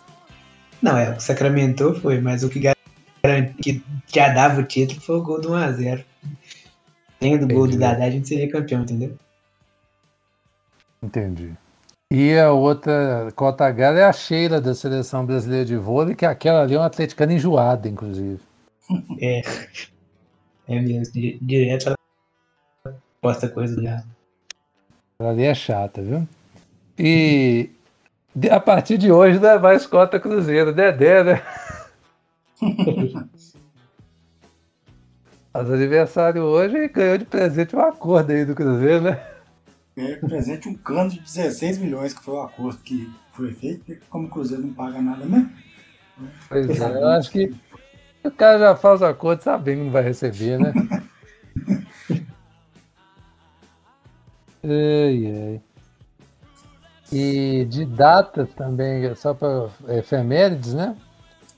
Não, 0.80 0.97
é, 0.97 1.16
o 1.16 1.21
Sacramento 1.21 1.94
foi, 2.00 2.21
mas 2.21 2.44
o 2.44 2.49
que, 2.49 2.61
que 3.62 3.83
já 4.14 4.28
dava 4.28 4.61
o 4.61 4.64
título 4.64 5.00
foi 5.00 5.16
o 5.16 5.23
gol 5.23 5.40
do 5.40 5.50
1x0. 5.50 6.04
Tem 7.18 7.38
do 7.38 7.49
gol 7.49 7.66
do 7.66 7.78
Dadá, 7.78 8.04
a 8.04 8.11
gente 8.11 8.28
seria 8.28 8.50
campeão, 8.50 8.83
entendeu? 8.83 9.16
Entendi. 11.02 11.54
E 12.16 12.38
a 12.38 12.52
outra 12.52 13.33
cota 13.35 13.64
H 13.66 13.99
é 13.99 14.04
a 14.04 14.12
Sheila 14.12 14.61
da 14.61 14.73
seleção 14.73 15.26
brasileira 15.26 15.64
de 15.64 15.76
vôlei, 15.76 16.14
que 16.14 16.25
aquela 16.25 16.62
ali 16.62 16.76
é 16.76 16.78
uma 16.78 16.87
atleticana 16.87 17.33
enjoada, 17.33 17.88
inclusive. 17.88 18.38
É. 19.21 19.42
É 20.68 20.80
mesmo, 20.80 21.12
direto 21.42 21.88
ela 21.88 22.97
posta 23.21 23.49
coisa 23.49 23.83
já. 23.83 24.04
Ela 25.18 25.30
ali 25.30 25.42
é 25.42 25.52
chata, 25.56 26.02
viu? 26.02 26.25
E 26.97 27.71
a 28.49 28.61
partir 28.61 28.97
de 28.97 29.11
hoje 29.11 29.40
não 29.40 29.49
é 29.49 29.59
mais 29.59 29.85
cota 29.85 30.21
Cruzeiro, 30.21 30.73
Dedé, 30.73 31.25
né? 31.25 31.42
Faz 35.52 35.66
aniversário 35.68 36.42
hoje 36.42 36.87
ganhou 36.87 37.18
de 37.18 37.25
presente 37.25 37.75
um 37.75 37.80
acordo 37.80 38.30
aí 38.30 38.44
do 38.44 38.54
Cruzeiro, 38.54 39.02
né? 39.02 39.33
Presente 39.94 40.68
um 40.68 40.74
cano 40.74 41.10
de 41.10 41.20
16 41.20 41.78
milhões, 41.78 42.12
que 42.12 42.22
foi 42.22 42.34
o 42.34 42.42
acordo 42.42 42.78
que 42.78 43.08
foi 43.32 43.52
feito, 43.52 43.84
porque 43.84 44.00
como 44.08 44.26
o 44.26 44.30
Cruzeiro 44.30 44.66
não 44.66 44.74
paga 44.74 45.00
nada 45.00 45.24
mesmo. 45.24 45.50
Pois 46.48 46.80
é, 46.80 47.02
eu 47.02 47.08
acho 47.08 47.30
que 47.30 47.54
o 48.24 48.30
cara 48.30 48.58
já 48.58 48.76
faz 48.76 49.00
o 49.02 49.06
acordo 49.06 49.42
sabendo 49.42 49.78
que 49.78 49.84
não 49.84 49.92
vai 49.92 50.02
receber, 50.02 50.58
né? 50.58 50.72
Ai, 54.66 55.26
ai. 55.26 55.60
E 57.12 57.66
de 57.66 57.84
datas 57.84 58.48
também, 58.54 59.14
só 59.14 59.34
para 59.34 59.68
efemérides, 59.88 60.72
né? 60.72 60.96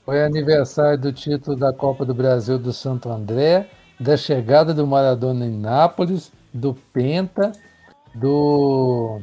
Foi 0.03 0.21
aniversário 0.23 0.99
do 0.99 1.13
título 1.13 1.55
da 1.55 1.71
Copa 1.71 2.05
do 2.05 2.13
Brasil 2.13 2.59
do 2.59 2.73
Santo 2.73 3.09
André, 3.09 3.69
da 3.97 4.17
chegada 4.17 4.73
do 4.73 4.85
Maradona 4.85 5.45
em 5.45 5.57
Nápoles, 5.57 6.33
do 6.53 6.73
Penta, 6.91 7.53
do 8.19 9.21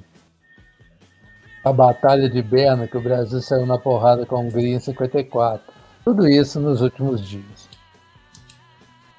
a 1.65 1.73
Batalha 1.73 2.29
de 2.29 2.43
Berna, 2.43 2.87
que 2.87 2.97
o 2.97 3.03
Brasil 3.03 3.41
saiu 3.41 3.65
na 3.65 3.79
porrada 3.79 4.27
com 4.27 4.37
a 4.37 4.39
Hungria 4.41 4.77
em 4.77 4.81
54. 4.81 5.73
Tudo 6.05 6.29
isso 6.29 6.61
nos 6.61 6.83
últimos 6.83 7.27
dias. 7.27 7.69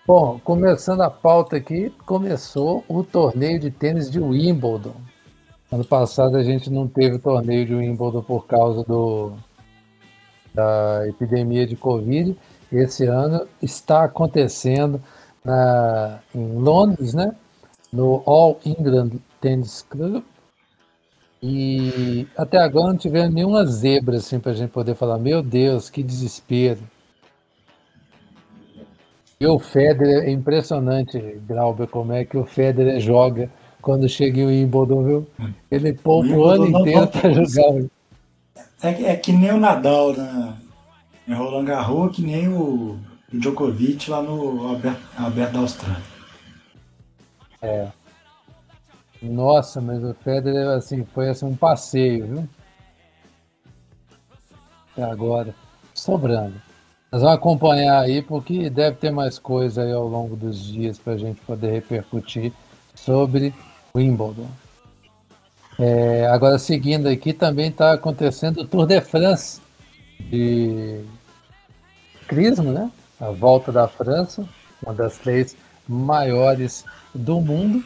Bom, 0.05 0.39
começando 0.43 1.01
a 1.01 1.09
pauta 1.09 1.57
aqui, 1.57 1.91
começou 2.05 2.83
o 2.87 3.03
torneio 3.03 3.59
de 3.59 3.71
tênis 3.71 4.11
de 4.11 4.19
Wimbledon. 4.19 4.93
Ano 5.71 5.83
passado 5.83 6.37
a 6.37 6.43
gente 6.43 6.69
não 6.69 6.87
teve 6.87 7.17
torneio 7.17 7.65
de 7.65 7.73
Wimbledon 7.73 8.21
por 8.21 8.45
causa 8.45 8.83
do, 8.83 9.33
da 10.53 11.07
epidemia 11.07 11.65
de 11.65 11.75
Covid. 11.75 12.37
Esse 12.71 13.05
ano 13.07 13.47
está 13.59 14.03
acontecendo 14.03 15.01
na, 15.43 16.19
em 16.35 16.59
Londres, 16.59 17.15
né? 17.15 17.35
no 17.95 18.21
All 18.25 18.59
England 18.65 19.11
Tennis 19.45 19.85
Club. 19.87 20.23
E 21.43 22.25
até 22.35 22.57
agora 22.57 22.87
não 22.87 22.97
tivemos 22.97 23.31
nenhuma 23.31 23.63
zebra 23.67 24.17
assim, 24.17 24.39
para 24.39 24.53
a 24.53 24.55
gente 24.55 24.71
poder 24.71 24.95
falar: 24.95 25.19
meu 25.19 25.43
Deus, 25.43 25.87
que 25.87 26.01
desespero. 26.01 26.79
E 29.39 29.45
o 29.45 29.59
Federer, 29.59 30.23
é 30.23 30.31
impressionante, 30.31 31.19
Glauber, 31.47 31.87
como 31.87 32.13
é 32.13 32.25
que 32.25 32.37
o 32.37 32.45
Federer 32.45 32.99
joga 32.99 33.51
quando 33.81 34.09
chega 34.09 34.39
em 34.39 34.47
Wimbledon, 34.47 35.03
viu? 35.03 35.27
Ele 35.69 35.93
poupa 35.93 36.29
o, 36.29 36.45
ano 36.45 36.67
inteiro 36.67 37.07
para 37.07 37.31
jogar. 37.31 37.85
É, 38.81 39.11
é, 39.11 39.15
que 39.15 39.31
nem 39.31 39.51
o 39.51 39.57
Nadal 39.57 40.13
né? 40.13 40.55
em 41.27 41.33
Roland 41.33 41.65
Garros, 41.65 42.15
que 42.15 42.23
nem 42.23 42.47
o 42.47 42.97
Djokovic 43.31 44.09
lá 44.09 44.23
no 44.23 44.73
Aberto, 44.73 45.01
Aberto 45.17 45.53
da 45.53 45.59
Austrália. 45.59 46.03
É. 47.61 47.87
Nossa, 49.21 49.81
mas 49.81 50.03
o 50.03 50.13
Federer 50.13 50.69
assim, 50.69 51.05
foi 51.13 51.29
assim, 51.29 51.45
um 51.45 51.55
passeio, 51.55 52.27
viu? 52.27 52.49
Até 54.91 55.03
agora. 55.03 55.53
Sobrando. 55.93 56.61
Nós 57.11 57.21
vamos 57.21 57.37
acompanhar 57.37 58.01
aí, 58.01 58.21
porque 58.21 58.69
deve 58.69 58.97
ter 58.97 59.11
mais 59.11 59.39
coisa 59.39 59.83
aí 59.83 59.91
ao 59.93 60.07
longo 60.07 60.35
dos 60.35 60.65
dias 60.65 60.99
para 60.99 61.13
a 61.13 61.17
gente 61.17 61.39
poder 61.41 61.71
repercutir 61.71 62.51
sobre 62.93 63.53
Wimbledon. 63.95 64.49
É, 65.79 66.27
agora, 66.27 66.57
seguindo 66.57 67.07
aqui, 67.07 67.33
também 67.33 67.69
está 67.69 67.93
acontecendo 67.93 68.61
o 68.61 68.67
Tour 68.67 68.85
de 68.85 68.99
France 69.01 69.61
de 70.19 71.01
Crismo, 72.27 72.71
né? 72.71 72.91
A 73.19 73.31
volta 73.31 73.71
da 73.71 73.87
França, 73.87 74.47
uma 74.83 74.93
das 74.93 75.17
três 75.17 75.55
maiores 75.87 76.83
do 77.13 77.39
mundo. 77.39 77.83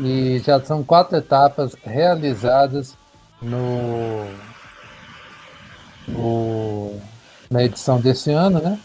E 0.00 0.38
já 0.38 0.60
são 0.60 0.84
quatro 0.84 1.16
etapas 1.16 1.74
realizadas 1.84 2.96
no, 3.42 4.26
no 6.06 7.00
na 7.50 7.64
edição 7.64 8.00
desse 8.00 8.30
ano, 8.30 8.60
né? 8.60 8.78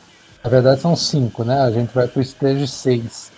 Na 0.43 0.49
verdade 0.49 0.81
são 0.81 0.95
cinco, 0.95 1.43
né? 1.43 1.61
A 1.61 1.71
gente 1.71 1.93
vai 1.93 2.07
para 2.07 2.19
o 2.19 2.23
stage 2.23 2.67
6. 2.67 3.31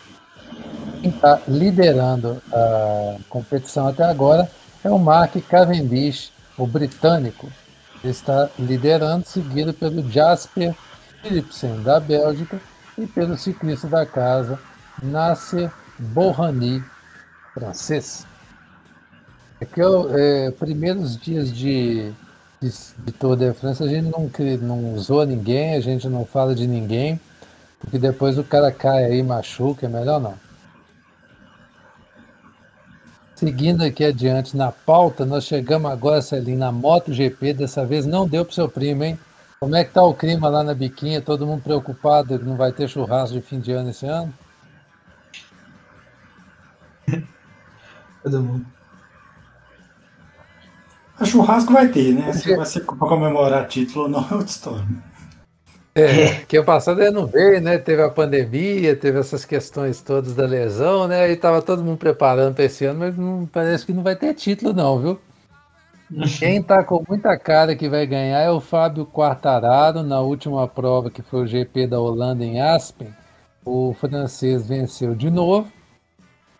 Quem 1.01 1.10
está 1.12 1.41
liderando 1.48 2.41
a 2.51 3.17
competição 3.29 3.88
até 3.88 4.03
agora 4.03 4.50
é 4.84 4.89
o 4.89 4.98
Mark 4.98 5.36
Cavendish, 5.50 6.32
o 6.58 6.65
britânico, 6.65 7.51
está 8.03 8.50
liderando, 8.58 9.25
seguido 9.25 9.74
pelo 9.74 10.10
Jasper 10.10 10.74
Philipsen, 11.22 11.82
da 11.82 12.00
Bélgica, 12.00 12.60
e 12.98 13.05
pelo 13.05 13.38
ciclista 13.38 13.88
da 13.88 14.05
casa, 14.05 14.60
Nasser 15.03 15.72
Borrani, 16.00 16.84
francês. 17.56 18.28
É, 19.62 19.88
o, 19.88 20.18
é 20.18 20.52
primeiros 20.52 21.18
dias 21.18 21.52
de, 21.52 22.12
de, 22.62 22.70
de 22.70 23.12
toda 23.14 23.50
a 23.50 23.54
França, 23.54 23.86
a 23.86 23.88
gente 23.88 24.10
não, 24.10 24.30
não 24.62 24.94
usou 24.94 25.26
ninguém, 25.26 25.76
a 25.76 25.80
gente 25.80 26.10
não 26.10 26.26
fala 26.26 26.54
de 26.54 26.68
ninguém, 26.68 27.20
porque 27.80 27.98
depois 27.98 28.38
o 28.38 28.44
cara 28.44 28.70
cai 28.72 29.06
aí, 29.06 29.24
machuca, 29.24 29.86
é 29.86 29.90
melhor 29.90 30.20
não. 30.20 30.36
Seguindo 33.36 33.84
aqui 33.84 34.04
adiante 34.04 34.56
na 34.56 34.72
pauta, 34.72 35.26
nós 35.26 35.46
chegamos 35.46 35.92
agora, 35.92 36.22
Celinho, 36.22 36.58
na 36.58 36.72
MotoGP. 36.72 37.54
Dessa 37.54 37.86
vez 37.86 38.06
não 38.06 38.26
deu 38.26 38.46
para 38.46 38.54
seu 38.54 38.70
primo, 38.70 39.04
hein? 39.04 39.20
Como 39.60 39.76
é 39.76 39.84
que 39.84 39.92
tá 39.92 40.02
o 40.04 40.14
clima 40.14 40.48
lá 40.48 40.64
na 40.64 40.74
biquinha? 40.74 41.22
Todo 41.22 41.46
mundo 41.46 41.62
preocupado 41.62 42.40
que 42.40 42.46
não 42.46 42.56
vai 42.56 42.72
ter 42.72 42.88
churrasco 42.88 43.36
de 43.36 43.42
fim 43.42 43.60
de 43.60 43.74
ano 43.74 43.90
esse 43.90 44.06
ano? 44.06 44.34
Todo 48.25 48.41
mundo. 48.41 48.65
A 51.20 51.25
churrasco 51.25 51.72
vai 51.72 51.88
ter, 51.89 52.12
né? 52.12 52.34
Se 52.34 52.55
vai 52.55 52.65
ser 52.65 52.79
para 52.79 52.96
comemorar 52.96 53.67
título 53.67 54.05
ou 54.05 54.10
não 54.10 54.20
é 54.20 54.34
outra 54.34 54.48
história. 54.48 54.84
É, 55.94 56.39
que 56.48 56.58
o 56.58 56.65
passado 56.65 57.03
ele 57.03 57.12
não 57.12 57.27
veio, 57.27 57.62
né? 57.62 57.77
Teve 57.77 58.01
a 58.01 58.10
pandemia, 58.10 58.96
teve 58.96 59.20
essas 59.20 59.46
questões 59.46 60.01
todas 60.01 60.34
da 60.34 60.44
lesão, 60.44 61.08
né? 61.08 61.32
E 61.32 61.36
tava 61.36 61.62
todo 61.62 61.84
mundo 61.84 62.00
preparando 62.00 62.55
para 62.55 62.63
esse 62.63 62.84
ano, 62.84 63.00
mas 63.01 63.15
não, 63.15 63.46
parece 63.46 63.86
que 63.86 63.94
não 63.94 64.01
vai 64.01 64.15
ter 64.15 64.34
título, 64.34 64.74
não, 64.74 65.00
viu? 65.00 65.20
Quem 66.39 66.63
tá 66.63 66.84
com 66.84 67.03
muita 67.08 67.38
cara 67.38 67.75
que 67.75 67.88
vai 67.88 68.08
ganhar 68.08 68.39
é 68.39 68.50
o 68.50 68.60
Fábio 68.60 69.05
Quartararo 69.05 70.01
na 70.01 70.20
última 70.20 70.67
prova 70.67 71.12
que 71.12 71.22
foi 71.22 71.44
o 71.44 71.48
GP 71.48 71.86
da 71.86 72.00
Holanda 72.00 72.44
em 72.44 72.60
Aspen. 72.60 73.13
O 73.63 73.94
francês 73.94 74.67
venceu 74.67 75.13
de 75.13 75.29
novo 75.29 75.72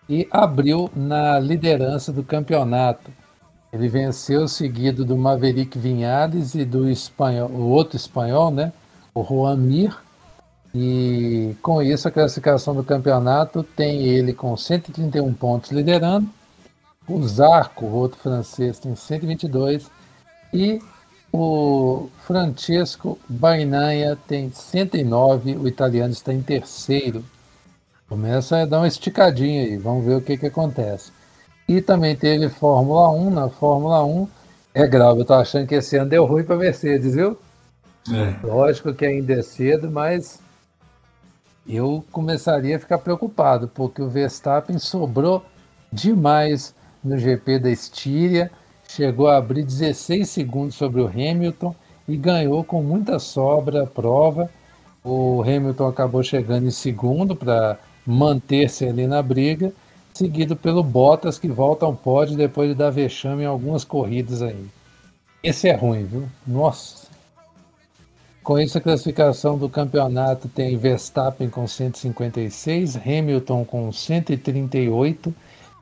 e 0.10 0.28
abriu 0.32 0.90
na 0.96 1.40
liderança 1.40 2.12
do 2.12 2.24
campeonato. 2.24 3.12
Ele 3.74 3.88
venceu 3.88 4.48
seguido 4.48 5.04
do 5.04 5.18
Maverick 5.18 5.78
Vinhales 5.78 6.56
e 6.56 6.64
do 6.64 6.90
espanhol, 6.90 7.50
o 7.50 7.70
outro 7.70 7.98
espanhol, 7.98 8.52
né? 8.52 8.72
o 9.16 9.24
Juan 9.24 9.56
Mir. 9.56 9.98
E 10.74 11.56
com 11.62 11.82
isso 11.82 12.06
a 12.08 12.12
classificação 12.12 12.76
do 12.76 12.84
campeonato 12.84 13.64
tem 13.64 14.04
ele 14.04 14.34
com 14.34 14.58
131 14.58 15.34
pontos 15.34 15.72
liderando. 15.72 16.30
O 17.08 17.26
Zarco, 17.26 17.86
o 17.86 17.94
outro 17.94 18.20
francês, 18.20 18.78
tem 18.78 18.94
122. 18.94 19.90
E 20.54 20.82
o 21.32 22.10
Francesco 22.26 23.18
Bainanha 23.30 24.18
tem 24.28 24.52
109. 24.52 25.56
O 25.56 25.68
italiano 25.68 26.12
está 26.12 26.34
em 26.34 26.42
terceiro. 26.42 27.24
Começa 28.08 28.58
a 28.58 28.66
dar 28.66 28.80
uma 28.80 28.88
esticadinha 28.88 29.64
aí, 29.64 29.78
vamos 29.78 30.06
ver 30.06 30.16
o 30.16 30.22
que, 30.22 30.38
que 30.38 30.46
acontece. 30.46 31.12
E 31.68 31.82
também 31.82 32.16
teve 32.16 32.50
Fórmula 32.50 33.10
1. 33.12 33.30
Na 33.32 33.50
Fórmula 33.50 34.06
1, 34.06 34.28
é 34.74 34.86
grave, 34.86 35.22
eu 35.22 35.26
tô 35.26 35.34
achando 35.34 35.66
que 35.66 35.76
esse 35.76 35.98
ano 35.98 36.10
deu 36.10 36.26
ruim 36.26 36.44
para 36.44 36.56
Mercedes, 36.56 37.16
viu? 37.16 37.38
É. 38.12 38.46
Lógico 38.46 38.94
que 38.94 39.06
ainda 39.06 39.34
é 39.34 39.42
cedo, 39.42 39.90
mas 39.90 40.40
eu 41.68 42.06
começaria 42.12 42.76
a 42.76 42.80
ficar 42.80 43.00
preocupado, 43.00 43.68
porque 43.68 44.02
o 44.02 44.10
Verstappen 44.10 44.78
sobrou 44.78 45.44
demais 45.92 46.76
no 47.04 47.18
GP 47.18 47.58
da 47.58 47.72
Estíria, 47.72 48.52
chegou 48.88 49.28
a 49.28 49.38
abrir 49.38 49.64
16 49.64 50.30
segundos 50.30 50.76
sobre 50.76 51.02
o 51.02 51.08
Hamilton 51.08 51.76
e 52.08 52.16
ganhou 52.16 52.64
com 52.64 52.84
muita 52.84 53.18
sobra 53.18 53.84
a 53.84 53.88
prova. 53.88 54.50
O 55.04 55.42
Hamilton 55.42 55.88
acabou 55.88 56.22
chegando 56.22 56.68
em 56.68 56.72
segundo 56.72 57.36
para 57.36 57.80
manter-se 58.06 58.86
ali 58.86 59.08
na 59.08 59.22
briga, 59.22 59.74
seguido 60.14 60.56
pelo 60.56 60.84
Bottas 60.84 61.38
que 61.38 61.48
volta 61.48 61.86
ao 61.86 61.96
pódio 61.96 62.38
depois 62.38 62.70
de 62.70 62.76
dar 62.76 62.90
vexame 62.90 63.44
em 63.44 63.48
algumas 63.48 63.84
corridas 63.84 64.42
aí. 64.42 64.66
Esse 65.44 65.68
é 65.68 65.76
ruim, 65.76 66.06
viu? 66.06 66.28
Nossa. 66.46 67.06
Com 68.44 68.60
isso, 68.60 68.78
a 68.78 68.82
classificação 68.82 69.58
do 69.58 69.68
campeonato 69.68 70.48
tem 70.48 70.78
Verstappen 70.78 71.50
com 71.50 71.68
156, 71.68 72.96
Hamilton 72.96 73.66
com 73.66 73.92
138 73.92 75.34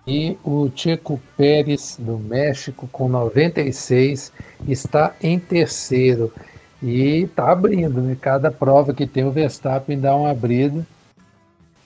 e 0.07 0.37
o 0.43 0.69
Checo 0.73 1.19
Pérez 1.37 1.97
do 1.99 2.17
México 2.17 2.87
com 2.91 3.07
96 3.07 4.31
está 4.67 5.13
em 5.21 5.39
terceiro. 5.39 6.33
E 6.81 7.23
está 7.23 7.51
abrindo, 7.51 8.01
né? 8.01 8.17
Cada 8.19 8.51
prova 8.51 8.93
que 8.93 9.07
tem 9.07 9.23
o 9.23 9.31
Verstappen 9.31 9.99
dá 9.99 10.15
uma 10.15 10.31
abrida. 10.31 10.85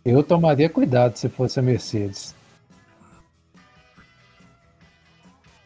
Eu 0.10 0.24
tomaria 0.24 0.70
cuidado 0.70 1.18
se 1.18 1.28
fosse 1.28 1.60
a 1.60 1.62
Mercedes. 1.62 2.34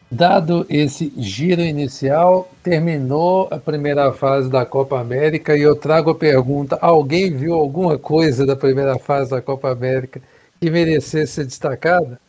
Dado 0.10 0.66
esse 0.68 1.14
giro 1.16 1.62
inicial, 1.62 2.52
terminou 2.64 3.48
a 3.52 3.60
primeira 3.60 4.12
fase 4.12 4.50
da 4.50 4.66
Copa 4.66 5.00
América 5.00 5.56
e 5.56 5.62
eu 5.62 5.76
trago 5.76 6.10
a 6.10 6.16
pergunta: 6.16 6.76
alguém 6.82 7.38
viu 7.38 7.54
alguma 7.54 8.00
coisa 8.00 8.44
da 8.44 8.56
primeira 8.56 8.98
fase 8.98 9.30
da 9.30 9.44
Copa 9.44 9.70
América 9.70 10.20
que 10.60 10.72
merecesse 10.72 11.34
ser 11.34 11.46
destacada? 11.46 12.20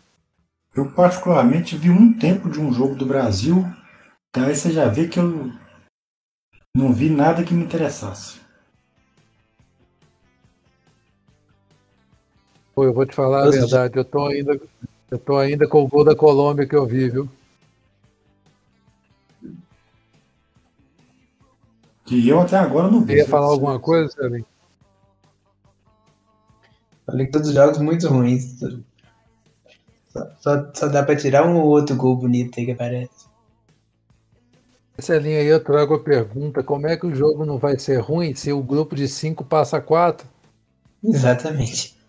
Eu, 0.77 0.93
particularmente, 0.93 1.79
vi 1.79 1.89
um 1.89 2.13
tempo 2.13 2.51
de 2.51 2.61
um 2.61 2.71
jogo 2.71 2.95
do 2.95 3.07
Brasil, 3.07 3.65
daí 4.37 4.55
você 4.55 4.71
já 4.71 4.87
vê 4.87 5.09
que 5.09 5.19
eu 5.19 5.51
não 6.77 6.93
vi 6.93 7.09
nada 7.09 7.43
que 7.43 7.55
me 7.55 7.65
interessasse. 7.65 8.42
Pô, 12.75 12.85
eu 12.85 12.93
vou 12.93 13.05
te 13.05 13.15
falar 13.15 13.47
a 13.47 13.51
verdade, 13.51 13.99
eu 13.99 14.05
tô 14.05 14.27
ainda, 14.27 14.59
eu 15.11 15.19
tô 15.19 15.37
ainda 15.37 15.69
com 15.69 15.83
o 15.83 15.89
gol 15.89 16.05
da 16.05 16.17
Colômbia 16.17 16.67
que 16.67 16.75
eu 16.75 16.87
vi, 16.87 17.11
viu? 17.11 17.29
Que 22.07 22.29
eu 22.29 22.41
até 22.41 22.57
agora 22.57 22.91
não 22.91 23.01
vi. 23.01 23.09
Queria 23.09 23.27
falar 23.27 23.47
alguma 23.47 23.79
coisa, 23.79 24.11
Sérgio? 24.11 24.45
Falei 27.05 27.27
que 27.27 27.33
todos 27.33 27.49
os 27.49 27.55
jogos 27.55 27.79
muito 27.79 28.09
ruins. 28.09 28.59
Só, 30.09 30.27
só, 30.41 30.73
só 30.75 30.89
dá 30.89 31.03
pra 31.03 31.17
tirar 31.17 31.47
um 31.47 31.61
ou 31.61 31.69
outro 31.69 31.97
gol 31.97 32.17
bonito 32.17 32.59
aí 32.59 32.67
que 32.67 32.73
aparece. 32.73 33.27
Essa 34.97 35.19
linha 35.19 35.39
aí 35.39 35.47
eu 35.47 35.63
trago 35.63 35.95
a 35.95 36.01
pergunta: 36.01 36.63
como 36.63 36.87
é 36.87 36.97
que 36.97 37.07
o 37.07 37.15
jogo 37.15 37.45
não 37.45 37.59
vai 37.59 37.79
ser 37.79 37.99
ruim 37.99 38.35
se 38.35 38.53
o 38.53 38.63
grupo 38.63 38.95
de 38.95 39.09
5 39.09 39.45
passa 39.45 39.79
a 39.79 39.81
4? 39.81 40.27
Exatamente. 41.03 42.02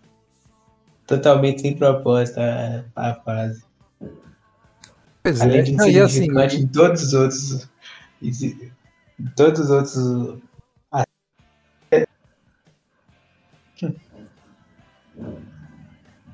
Totalmente 1.06 1.60
sem 1.60 1.76
proposta 1.76 2.84
a, 2.96 3.10
a 3.10 3.14
fase. 3.14 3.62
Pois 5.22 5.40
Além 5.40 5.58
é, 5.58 5.62
de 5.62 5.72
não, 5.72 5.88
e 5.88 6.00
assim, 6.00 6.26
em 6.56 6.66
todos 6.66 7.02
os 7.02 7.14
outros 7.14 7.68
todos 9.36 9.60
os 9.60 9.70
outros. 9.70 10.42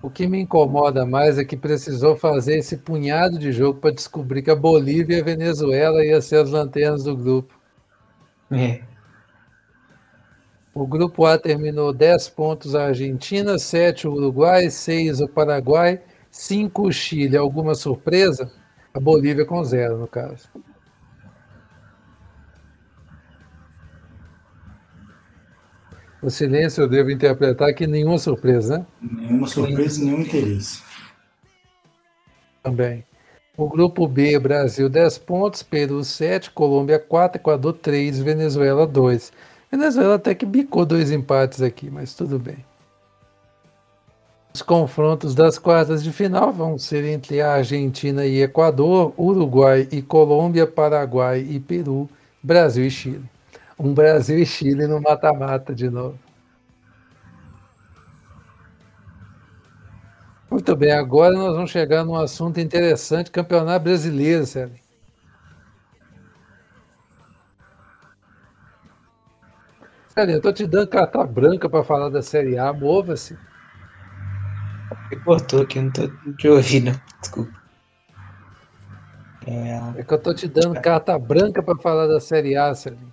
O 0.03 0.09
que 0.09 0.27
me 0.27 0.41
incomoda 0.41 1.05
mais 1.05 1.39
é 1.39 1.45
que 1.45 1.57
precisou 1.57 2.17
fazer 2.17 2.57
esse 2.59 2.77
punhado 2.77 3.39
de 3.39 3.53
jogo 3.53 3.81
para 3.81 3.95
descobrir 3.95 4.43
que 4.43 4.51
a 4.51 4.57
Bolívia 4.57 5.19
e 5.19 5.21
a 5.21 5.25
Venezuela 5.25 6.05
iam 6.05 6.21
ser 6.23 6.37
as 6.37 6.51
lanternas 6.51 7.05
do 7.05 7.15
grupo. 7.15 7.55
É. 8.51 8.81
O 10.81 10.87
grupo 10.87 11.27
A 11.27 11.37
terminou 11.39 11.93
10 11.93 12.31
pontos 12.31 12.75
a 12.75 12.87
Argentina, 12.87 13.59
7 13.59 14.09
o 14.09 14.13
Uruguai, 14.15 14.71
6 14.71 15.21
o 15.21 15.29
Paraguai, 15.29 16.01
5 16.31 16.89
o 16.89 16.91
Chile. 16.91 17.37
Alguma 17.37 17.75
surpresa? 17.75 18.51
A 18.95 18.99
Bolívia 18.99 19.45
com 19.45 19.63
zero, 19.63 19.99
no 19.99 20.09
caso. 20.09 20.49
O 26.23 26.31
silêncio 26.31 26.85
eu 26.85 26.89
devo 26.89 27.11
interpretar 27.11 27.75
que 27.75 27.87
nenhuma 27.87 28.17
surpresa, 28.17 28.79
né? 28.79 28.87
Nenhuma 29.03 29.49
surpresa 29.49 30.01
e 30.01 30.05
nenhum 30.07 30.23
interesse. 30.23 30.83
Também. 32.63 33.05
O 33.55 33.69
grupo 33.69 34.09
B, 34.09 34.39
Brasil 34.39 34.89
10 34.89 35.19
pontos, 35.19 35.63
Peru 35.63 36.03
7, 36.03 36.51
Colômbia 36.53 36.99
4, 36.99 37.39
Equador 37.39 37.75
3, 37.75 38.19
Venezuela 38.21 38.87
2. 38.87 39.31
Venezuela 39.71 40.17
até 40.17 40.35
que 40.35 40.45
bicou 40.45 40.85
dois 40.85 41.11
empates 41.11 41.63
aqui, 41.63 41.91
mas 41.91 42.15
tudo 42.15 42.39
bem. 42.39 42.65
Os 44.53 44.63
confrontos 44.63 45.35
das 45.35 45.59
quartas 45.59 46.03
de 46.03 46.13
final 46.13 46.53
vão 46.53 46.77
ser 46.77 47.05
entre 47.05 47.41
a 47.41 47.53
Argentina 47.53 48.27
e 48.27 48.43
Equador, 48.43 49.15
Uruguai 49.17 49.87
e 49.93 50.03
Colômbia, 50.03 50.67
Paraguai 50.67 51.41
e 51.49 51.61
Peru, 51.61 52.09
Brasil 52.43 52.85
e 52.85 52.91
Chile 52.91 53.25
um 53.81 53.95
Brasil 53.95 54.39
e 54.39 54.45
Chile 54.45 54.87
no 54.87 55.01
mata-mata 55.01 55.75
de 55.75 55.89
novo. 55.89 56.19
Muito 60.51 60.77
bem, 60.77 60.91
agora 60.93 61.33
nós 61.33 61.55
vamos 61.55 61.71
chegar 61.71 62.05
num 62.05 62.17
assunto 62.17 62.61
interessante, 62.61 63.31
campeonato 63.31 63.85
brasileiro, 63.85 64.45
Sérgio. 64.45 64.90
Cara, 70.15 70.33
eu 70.33 70.41
tô 70.41 70.53
te 70.53 70.67
dando 70.67 70.89
carta 70.89 71.25
branca 71.25 71.69
para 71.69 71.85
falar 71.85 72.09
da 72.09 72.21
Série 72.21 72.59
A, 72.59 72.73
mova-se. 72.73 73.37
Cortou 75.25 75.63
aqui, 75.63 75.81
não 75.81 75.91
tô 75.91 76.09
te 76.37 76.49
ouvindo. 76.49 77.01
Desculpa. 77.21 77.61
É, 79.47 80.01
É 80.01 80.05
que 80.05 80.13
eu 80.15 80.19
tô 80.19 80.35
te 80.35 80.49
dando 80.49 80.81
carta 80.81 81.19
branca 81.19 81.63
para 81.63 81.77
falar 81.79 82.07
da 82.07 82.21
Série 82.21 82.57
A, 82.57 82.75
Celinho. 82.75 83.13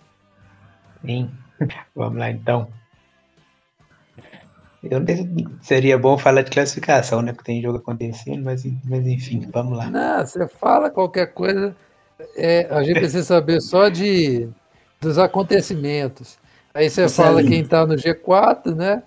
sim. 1.05 1.29
Vamos 1.95 2.19
lá 2.19 2.29
então. 2.29 2.67
Eu 4.83 5.03
seria 5.62 5.97
bom 5.97 6.17
falar 6.17 6.43
de 6.43 6.51
classificação, 6.51 7.21
né? 7.21 7.33
Porque 7.33 7.51
tem 7.51 7.62
jogo 7.62 7.79
acontecendo, 7.79 8.43
mas, 8.43 8.63
mas 8.86 9.05
enfim, 9.07 9.47
vamos 9.51 9.77
lá. 9.77 9.89
Não, 9.89 10.25
você 10.25 10.47
fala 10.47 10.89
qualquer 10.89 11.33
coisa, 11.33 11.75
é, 12.36 12.67
a 12.69 12.83
gente 12.83 12.93
precisa 12.99 13.23
saber 13.23 13.60
só 13.60 13.89
de 13.89 14.47
dos 15.01 15.17
acontecimentos. 15.17 16.38
Aí 16.77 16.91
você 16.91 17.05
Ô, 17.05 17.09
fala 17.09 17.41
Celinho. 17.41 17.47
quem 17.47 17.65
tá 17.65 17.87
no 17.87 17.95
G4, 17.95 18.75
né? 18.75 19.01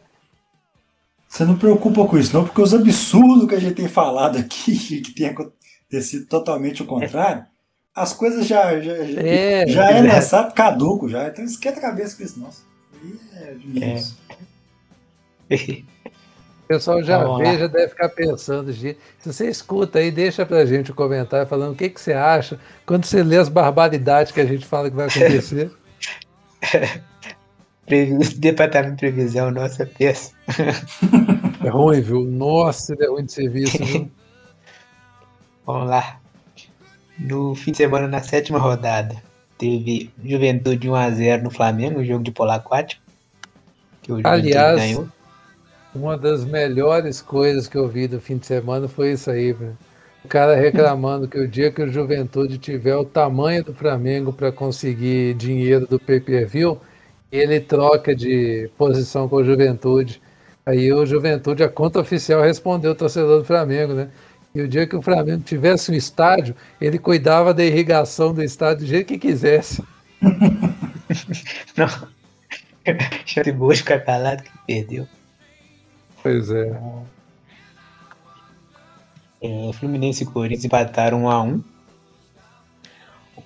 Você 1.29 1.45
não 1.45 1.57
preocupa 1.57 2.05
com 2.05 2.19
isso, 2.19 2.35
não, 2.37 2.45
porque 2.45 2.61
os 2.61 2.75
absurdos 2.75 3.49
que 3.49 3.55
a 3.55 3.61
gente 3.61 3.77
tem 3.77 3.87
falado 3.87 4.37
aqui, 4.39 4.77
que 5.01 5.13
tem 5.15 5.29
acontecido 5.29 6.27
totalmente 6.27 6.83
o 6.83 6.87
contrário, 6.87 7.45
as 7.95 8.13
coisas 8.13 8.45
já, 8.45 8.81
já, 8.81 9.05
já, 9.05 9.23
É, 9.23 9.69
já 9.69 9.89
é 9.93 10.03
lançado 10.03 10.53
caduco, 10.53 11.09
já. 11.09 11.29
Então 11.29 11.45
esquenta 11.45 11.79
a 11.79 11.83
cabeça 11.83 12.17
com 12.17 12.25
isso, 12.25 12.41
nossa. 12.41 12.63
É 13.37 13.55
de 13.55 13.69
menos. 13.69 14.17
O 15.49 16.67
pessoal 16.67 17.03
já 17.05 17.23
Vamos 17.23 17.39
vê, 17.39 17.45
lá. 17.53 17.57
já 17.57 17.67
deve 17.69 17.89
ficar 17.91 18.09
pensando. 18.09 18.73
Se 18.73 18.97
você 19.25 19.49
escuta 19.49 20.01
aí, 20.01 20.11
deixa 20.11 20.45
pra 20.45 20.67
gente 20.67 20.91
o 20.91 20.95
comentário 20.95 21.47
falando 21.49 21.75
o 21.75 21.77
que, 21.77 21.89
que 21.89 22.01
você 22.01 22.15
acha 22.15 22.59
quando 22.85 23.05
você 23.05 23.23
lê 23.23 23.37
as 23.37 23.49
barbaridades 23.49 24.33
que 24.33 24.41
a 24.41 24.47
gente 24.47 24.67
fala 24.67 24.91
que 24.91 24.97
vai 24.97 25.07
acontecer. 25.07 25.71
Departamento 28.39 28.93
de 28.93 28.99
previsão, 28.99 29.51
nossa, 29.51 29.87
péssimo. 29.87 30.39
É 31.63 31.69
ruim, 31.69 32.01
viu? 32.01 32.25
Nossa, 32.25 32.95
ele 32.95 33.05
é 33.05 33.09
ruim 33.09 33.27
de 33.27 33.33
serviço, 33.33 33.85
viu? 33.85 34.11
Vamos 35.67 35.91
lá. 35.91 36.19
No 37.19 37.55
fim 37.55 37.71
de 37.73 37.77
semana, 37.77 38.09
na 38.09 38.23
sétima 38.23 38.59
rodada, 38.59 39.15
teve 39.59 40.11
Juventude 40.25 40.89
1x0 40.89 41.43
no 41.43 41.51
Flamengo, 41.51 42.03
jogo 42.03 42.25
de 42.25 42.31
polo 42.31 42.53
aquático. 42.53 43.03
Que 44.01 44.11
o 44.11 44.17
Juventude 44.17 44.57
Aliás, 44.57 44.81
ganhou. 44.81 45.09
Uma 45.95 46.17
das 46.17 46.47
melhores 46.47 47.21
coisas 47.21 47.69
que 47.69 47.77
eu 47.77 47.87
vi 47.89 48.09
do 48.09 48.21
fim 48.21 48.39
de 48.39 48.47
semana 48.47 48.89
foi 48.89 49.13
isso 49.13 49.31
aí, 49.31 49.53
velho. 49.53 49.77
O 50.25 50.29
cara 50.29 50.55
reclamando 50.55 51.29
que 51.29 51.39
o 51.39 51.49
dia 51.49 51.71
que 51.71 51.83
o 51.83 51.93
Juventude 51.93 52.59
tiver 52.59 52.97
o 52.97 53.05
tamanho 53.05 53.65
do 53.65 53.75
Flamengo 53.75 54.33
para 54.33 54.53
conseguir 54.53 55.35
dinheiro 55.35 55.87
do 55.87 55.99
pay-per-view, 55.99 56.81
ele 57.31 57.61
troca 57.61 58.15
de 58.15 58.71
posição 58.77 59.29
com 59.29 59.37
o 59.37 59.45
Juventude. 59.45 60.21
Aí 60.65 60.93
o 60.93 61.07
Juventude, 61.07 61.63
a 61.63 61.69
conta 61.69 62.01
oficial, 62.01 62.43
respondeu 62.43 62.93
o 62.93 62.95
torcedor 62.95 63.39
do 63.39 63.45
Flamengo, 63.45 63.95
né? 63.95 64.11
E 64.55 64.61
o 64.61 64.69
dia 64.69 64.87
que 64.87 64.97
o 64.97 65.03
Flamengo 65.03 65.43
tivesse 65.43 65.93
um 65.93 65.95
estádio, 65.95 66.57
ele 66.81 66.99
cuidava 66.99 67.55
da 67.55 67.65
irrigação 67.65 68.35
do 68.35 68.43
estádio 68.43 68.85
do 68.85 68.89
jeito 68.89 69.07
que 69.07 69.19
quisesse. 69.19 69.83
Não. 71.77 72.09
Chute 73.25 73.53
boa 73.53 73.73
de 73.73 73.81
ficar 73.81 74.01
calado 74.01 74.43
que 74.43 74.51
perdeu. 74.67 75.07
Pois 76.23 76.51
é. 76.51 76.81
É, 79.43 79.73
Fluminense 79.73 80.25
e 80.25 80.27
Corinthians 80.27 80.65
empataram 80.65 81.23
1x1. 81.23 81.63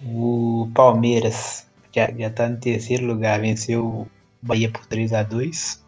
O 0.06 0.70
Palmeiras, 0.74 1.66
já, 1.94 2.10
já 2.10 2.30
tá 2.30 2.48
no 2.48 2.56
terceiro 2.58 3.06
lugar, 3.06 3.40
venceu 3.40 3.84
o 3.86 4.08
Bahia 4.42 4.70
por 4.70 4.84
3x2. 4.86 5.80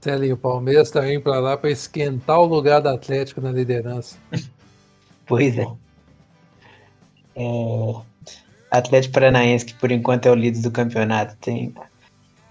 Celinho, 0.00 0.34
o 0.34 0.38
Palmeiras 0.38 0.90
tá 0.90 1.06
indo 1.12 1.20
para 1.22 1.38
lá 1.40 1.56
para 1.56 1.70
esquentar 1.70 2.38
o 2.38 2.46
lugar 2.46 2.80
do 2.80 2.88
Atlético 2.88 3.40
na 3.40 3.52
liderança. 3.52 4.16
Pois 5.26 5.56
é. 5.56 5.66
É, 7.36 7.94
Atlético 8.70 9.14
Paranaense, 9.14 9.64
que 9.64 9.74
por 9.74 9.92
enquanto 9.92 10.26
é 10.26 10.30
o 10.30 10.34
líder 10.34 10.60
do 10.60 10.72
campeonato, 10.72 11.36
tem. 11.40 11.72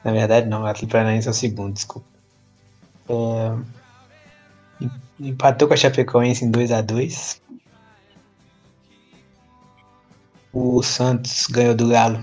Na 0.03 0.13
verdade, 0.13 0.47
não, 0.47 0.61
o 0.61 0.65
Atlético 0.65 0.93
Paranaense 0.93 1.27
é 1.27 1.31
o 1.31 1.33
segundo, 1.33 1.73
desculpa. 1.73 2.07
É, 3.09 4.83
em- 4.85 5.27
Empatou 5.29 5.67
com 5.67 5.73
a 5.73 5.77
Chapecoense 5.77 6.45
em 6.45 6.51
2x2. 6.51 7.41
O 10.61 10.83
Santos 10.83 11.47
ganhou 11.47 11.73
do 11.73 11.87
Galo 11.87 12.19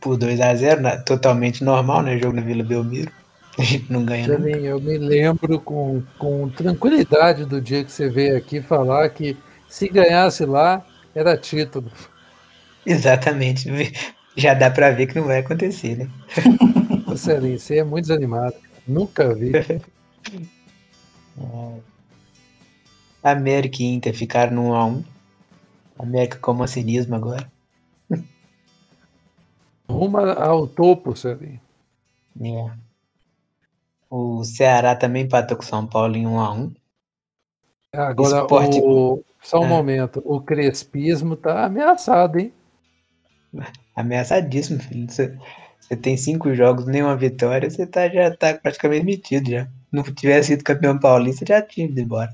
por 0.00 0.16
2x0, 0.16 1.02
totalmente 1.02 1.64
normal, 1.64 2.02
né? 2.02 2.16
Jogo 2.18 2.36
na 2.36 2.42
Vila 2.42 2.62
Belmiro. 2.62 3.10
A 3.58 3.62
gente 3.62 3.92
não 3.92 4.04
ganha, 4.04 4.28
não. 4.28 4.36
Celinho, 4.36 4.64
eu 4.64 4.80
me 4.80 4.96
lembro 4.96 5.60
com, 5.60 6.00
com 6.16 6.48
tranquilidade 6.50 7.44
do 7.44 7.60
dia 7.60 7.82
que 7.82 7.90
você 7.90 8.08
veio 8.08 8.36
aqui 8.36 8.62
falar 8.62 9.10
que 9.10 9.36
se 9.68 9.88
ganhasse 9.88 10.44
lá, 10.44 10.86
era 11.16 11.36
título. 11.36 11.90
Exatamente. 12.86 13.68
Já 14.36 14.54
dá 14.54 14.70
pra 14.70 14.92
ver 14.92 15.08
que 15.08 15.18
não 15.18 15.26
vai 15.26 15.40
acontecer, 15.40 15.96
né? 15.96 16.08
Ô, 17.08 17.16
Celinho, 17.16 17.58
você 17.58 17.78
é 17.78 17.84
muito 17.84 18.06
desanimado. 18.06 18.54
Nunca 18.86 19.34
vi. 19.34 19.50
América 23.20 23.82
e 23.82 23.86
Inter 23.86 24.14
ficaram 24.14 24.54
no 24.54 24.70
1x1. 24.70 25.04
América 25.98 26.38
com 26.38 26.54
mancinismo 26.54 27.16
agora. 27.16 27.50
Rumo 29.90 30.18
ao 30.18 30.66
topo, 30.66 31.14
Celinho. 31.16 31.60
É. 32.42 32.70
O 34.08 34.42
Ceará 34.44 34.94
também 34.96 35.24
empatou 35.24 35.56
com 35.56 35.62
o 35.62 35.66
São 35.66 35.86
Paulo 35.86 36.16
em 36.16 36.26
1x1. 36.26 36.72
Agora, 37.92 38.38
Esporte- 38.42 38.80
o, 38.82 39.22
só 39.42 39.60
um 39.60 39.64
Ah. 39.64 39.68
momento. 39.68 40.22
O 40.24 40.40
crespismo 40.40 41.36
tá 41.36 41.64
ameaçado, 41.66 42.38
hein? 42.38 42.52
Ameaçadíssimo, 43.96 44.80
filho. 44.80 45.10
Você, 45.10 45.36
você 45.80 45.96
tem 45.96 46.16
cinco 46.16 46.54
jogos, 46.54 46.86
nenhuma 46.86 47.16
vitória, 47.16 47.68
você 47.68 47.86
tá, 47.86 48.08
já 48.08 48.34
tá 48.36 48.54
praticamente 48.54 49.04
metido 49.04 49.50
já. 49.50 49.68
Não 49.90 50.02
tivesse 50.04 50.48
sido 50.48 50.62
campeão 50.64 50.98
paulista, 50.98 51.44
já 51.46 51.60
tinha 51.60 51.86
ido 51.86 52.00
embora. 52.00 52.32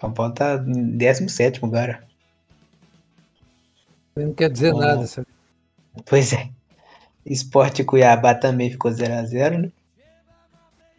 São 0.00 0.12
Paulo 0.12 0.34
tá 0.34 0.56
em 0.66 0.96
17 0.96 1.64
agora. 1.64 2.04
Não 4.16 4.32
quer 4.32 4.50
dizer 4.50 4.72
Bom. 4.72 4.80
nada, 4.80 5.06
Celinho. 5.06 5.34
Pois 6.06 6.32
é. 6.32 6.50
Esporte 7.26 7.82
Cuiabá 7.82 8.34
também 8.34 8.70
ficou 8.70 8.90
0x0, 8.90 9.58
né? 9.58 9.72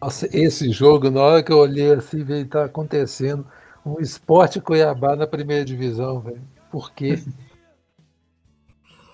Nossa, 0.01 0.27
esse 0.35 0.71
jogo, 0.71 1.09
na 1.09 1.21
hora 1.21 1.43
que 1.43 1.51
eu 1.51 1.57
olhei 1.57 1.93
assim, 1.93 2.23
veio 2.23 2.47
tá 2.47 2.65
acontecendo 2.65 3.45
um 3.85 3.99
esporte 3.99 4.59
Cuiabá 4.59 5.15
na 5.15 5.27
primeira 5.27 5.63
divisão, 5.63 6.19
velho. 6.19 6.41
Por 6.71 6.91
quê? 6.91 7.21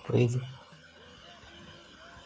Pois 0.04 0.34
é. 0.34 0.40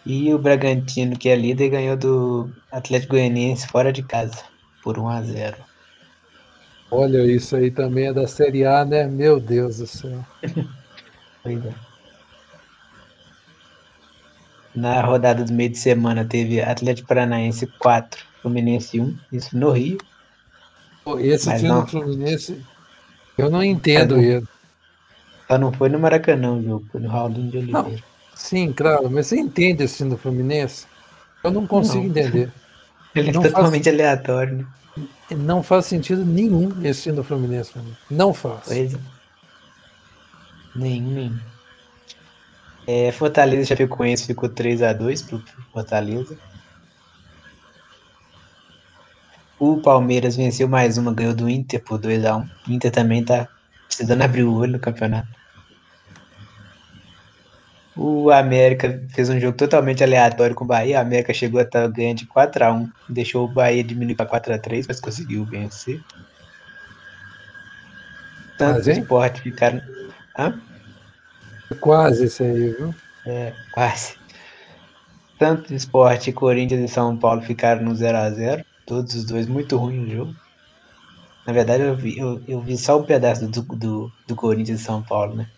E 0.07 0.33
o 0.33 0.39
Bragantino, 0.39 1.17
que 1.17 1.29
é 1.29 1.37
líder, 1.37 1.69
ganhou 1.69 1.95
do 1.95 2.51
Atlético 2.73 3.13
Goianiense 3.13 3.69
fora 3.69 3.93
de 3.93 4.03
casa 4.03 4.43
por 4.83 4.97
1x0. 4.97 5.57
Olha, 6.91 7.23
isso 7.31 7.55
aí 7.55 7.71
também 7.71 8.07
é 8.07 8.13
da 8.15 8.27
Série 8.27 8.65
A, 8.65 8.83
né? 8.83 9.07
Meu 9.07 9.39
Deus 9.39 9.77
do 9.77 9.87
céu. 9.87 10.25
Pois 11.47 11.65
é. 11.65 11.73
Na 14.75 15.01
rodada 15.01 15.45
do 15.45 15.53
meio 15.53 15.71
de 15.71 15.79
semana 15.79 16.25
teve 16.25 16.61
Atlético 16.61 17.09
Paranaense 17.09 17.67
4, 17.79 18.23
Fluminense 18.43 19.01
1, 19.01 19.17
isso 19.33 19.57
no 19.57 19.71
Rio. 19.71 19.99
Pô, 21.03 21.19
Esse 21.19 21.47
Mas 21.49 21.61
time 21.61 21.69
não. 21.73 21.83
do 21.85 21.91
Fluminense, 21.91 22.63
eu 23.39 23.49
não 23.49 23.63
entendo 23.63 24.17
não. 24.17 24.23
ele. 24.23 24.47
Só 25.49 25.57
não 25.57 25.73
foi 25.73 25.89
no 25.89 25.99
Maracanã 25.99 26.53
o 26.53 26.63
jogo, 26.63 26.87
foi 26.91 27.01
no 27.01 27.09
Raulinho 27.09 27.51
de 27.51 27.59
Oliveira. 27.59 28.03
Sim, 28.35 28.73
claro, 28.73 29.09
mas 29.11 29.29
você 29.29 29.39
entende 29.39 29.85
esse 29.85 29.99
time 29.99 30.11
do 30.11 30.19
Fluminense? 30.19 30.87
Eu 31.43 31.53
não 31.53 31.67
consigo 31.67 32.03
Não. 32.03 32.11
entender. 32.11 32.53
Ele 33.15 33.31
é 33.31 33.33
não 33.33 33.41
faz- 33.41 33.55
totalmente 33.55 33.89
aleatório, 33.89 34.59
né? 34.59 35.07
Não 35.31 35.63
faz 35.63 35.87
sentido 35.87 36.23
nenhum 36.25 36.71
esse 36.85 37.05
time 37.05 37.17
do 37.17 37.25
Fluminense. 37.25 37.73
Não 38.11 38.35
faz. 38.35 38.61
Pois 38.67 38.95
é. 38.95 38.99
Nenhum, 40.77 41.13
nenhum. 41.13 41.39
É, 42.87 43.11
Fortaleza 43.11 43.63
e 43.63 43.67
Chapecoense 43.67 44.27
ficou 44.27 44.49
3x2 44.49 45.27
pro 45.27 45.41
pro 45.41 45.63
Fortaleza. 45.73 46.39
O 49.59 49.79
Palmeiras 49.79 50.37
venceu 50.37 50.69
mais 50.69 50.99
uma, 50.99 51.13
ganhou 51.13 51.35
do 51.35 51.49
Inter 51.49 51.83
por 51.83 51.99
2x1. 51.99 52.49
O 52.69 52.71
Inter 52.71 52.91
também 52.93 53.25
tá 53.25 53.49
precisando 53.87 54.23
abrir 54.23 54.45
o 54.45 54.55
olho 54.55 54.73
no 54.73 54.79
campeonato. 54.79 55.29
O 57.97 58.31
América 58.31 59.03
fez 59.09 59.31
um 59.31 59.41
jogo 59.41 59.57
totalmente 59.57 60.05
aleatório 60.05 60.55
com 60.55 60.65
o 60.65 60.67
Bahia. 60.67 60.99
A 60.99 61.03
América 61.03 61.33
chegou 61.33 61.59
a 61.59 61.63
estar 61.63 61.89
ganhando 61.89 62.19
de 62.19 62.27
4x1. 62.27 62.93
Deixou 63.09 63.47
o 63.47 63.49
Bahia 63.49 63.83
diminuir 63.83 64.15
para 64.15 64.27
4x3, 64.27 64.85
mas 64.87 65.01
conseguiu 65.01 65.47
vencer. 65.47 66.03
Tanto 68.59 68.87
o 68.87 68.91
hein? 68.91 69.01
esporte 69.01 69.41
ficaram. 69.41 69.81
Hã? 70.39 70.61
Quase 71.81 72.27
isso 72.27 72.43
aí, 72.43 72.71
viu? 72.71 72.95
É, 73.27 73.53
quase. 73.73 74.15
tanto 75.39 75.75
Esporte, 75.75 76.33
Corinthians 76.33 76.91
e 76.91 76.93
São 76.93 77.17
Paulo 77.17 77.43
ficaram 77.43 77.83
no 77.83 77.93
0x0. 77.93 78.65
Todos 78.87 79.15
os 79.15 79.25
dois 79.25 79.47
muito 79.47 79.77
ruins 79.77 80.09
no 80.09 80.15
jogo. 80.15 80.37
Na 81.47 81.53
verdade, 81.53 81.83
eu 81.83 81.97
vi, 81.97 82.19
eu, 82.19 82.41
eu 82.47 82.61
vi 82.61 82.77
só 82.77 82.99
um 82.99 83.05
pedaço 83.05 83.47
do, 83.47 83.63
do, 83.63 84.13
do 84.27 84.37
Corinthians 84.37 84.81
e 84.81 84.85
São 84.85 85.03
Paulo, 85.03 85.35
né? 85.35 85.49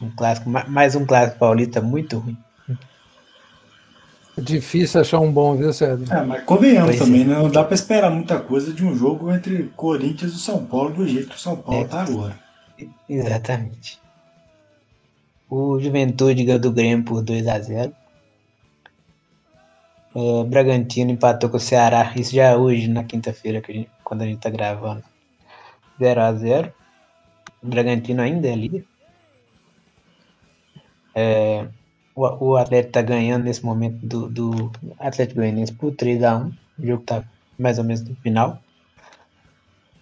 Um 0.00 0.10
clássico, 0.10 0.50
mais 0.50 0.94
um 0.94 1.06
clássico 1.06 1.38
paulista 1.38 1.80
muito 1.80 2.18
ruim. 2.18 2.36
É 4.36 4.40
difícil 4.40 5.00
achar 5.00 5.20
um 5.20 5.30
bom, 5.30 5.56
viu, 5.56 5.72
Sérgio? 5.72 6.12
É, 6.12 6.24
mas 6.24 6.42
convenhamos 6.44 6.96
pois 6.96 6.98
também, 6.98 7.22
é. 7.22 7.24
né? 7.24 7.34
não 7.36 7.48
dá 7.48 7.62
para 7.62 7.74
esperar 7.74 8.10
muita 8.10 8.40
coisa 8.40 8.72
de 8.72 8.84
um 8.84 8.94
jogo 8.96 9.32
entre 9.32 9.70
Corinthians 9.76 10.32
e 10.32 10.38
São 10.38 10.64
Paulo 10.64 10.90
do 10.90 11.06
jeito 11.06 11.28
que 11.28 11.36
o 11.36 11.38
São 11.38 11.56
Paulo 11.56 11.84
está 11.84 12.00
é, 12.00 12.02
agora. 12.02 12.38
Exatamente. 13.08 14.03
O 15.56 15.78
Juventude 15.78 16.42
ganhou 16.42 16.60
do 16.60 16.72
Grêmio 16.72 17.04
por 17.04 17.22
2 17.22 17.46
a 17.46 17.60
0 17.60 17.94
é, 20.16 20.44
Bragantino 20.44 21.12
empatou 21.12 21.48
com 21.48 21.58
o 21.58 21.60
Ceará, 21.60 22.12
isso 22.16 22.34
já 22.34 22.46
é 22.46 22.56
hoje, 22.56 22.88
na 22.88 23.04
quinta-feira, 23.04 23.62
quando 24.02 24.22
a 24.22 24.26
gente 24.26 24.40
tá 24.40 24.50
gravando. 24.50 25.04
0 26.00 26.20
a 26.20 26.32
0 26.32 26.72
O 27.62 27.68
Bragantino 27.68 28.20
ainda 28.20 28.48
é 28.48 28.56
líder. 28.56 28.84
É, 31.14 31.68
o, 32.16 32.46
o 32.46 32.56
Atlético 32.56 32.94
tá 32.94 33.02
ganhando 33.02 33.44
nesse 33.44 33.64
momento 33.64 34.04
do, 34.04 34.28
do 34.28 34.72
Atlético 34.98 35.38
Goianiense 35.38 35.72
por 35.72 35.92
3x1. 35.92 36.52
O 36.80 36.84
jogo 36.84 37.04
tá 37.04 37.22
mais 37.56 37.78
ou 37.78 37.84
menos 37.84 38.02
no 38.02 38.16
final. 38.16 38.58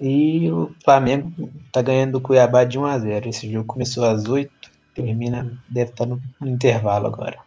E 0.00 0.50
o 0.50 0.74
Flamengo 0.82 1.30
tá 1.70 1.82
ganhando 1.82 2.12
do 2.12 2.22
Cuiabá 2.22 2.64
de 2.64 2.78
1x0. 2.78 3.26
Esse 3.26 3.52
jogo 3.52 3.66
começou 3.66 4.06
às 4.06 4.26
8, 4.26 4.71
termina, 4.94 5.50
deve 5.68 5.90
estar 5.90 6.05
tá 6.05 6.11
no, 6.11 6.20
no 6.40 6.48
intervalo 6.48 7.07
agora. 7.07 7.38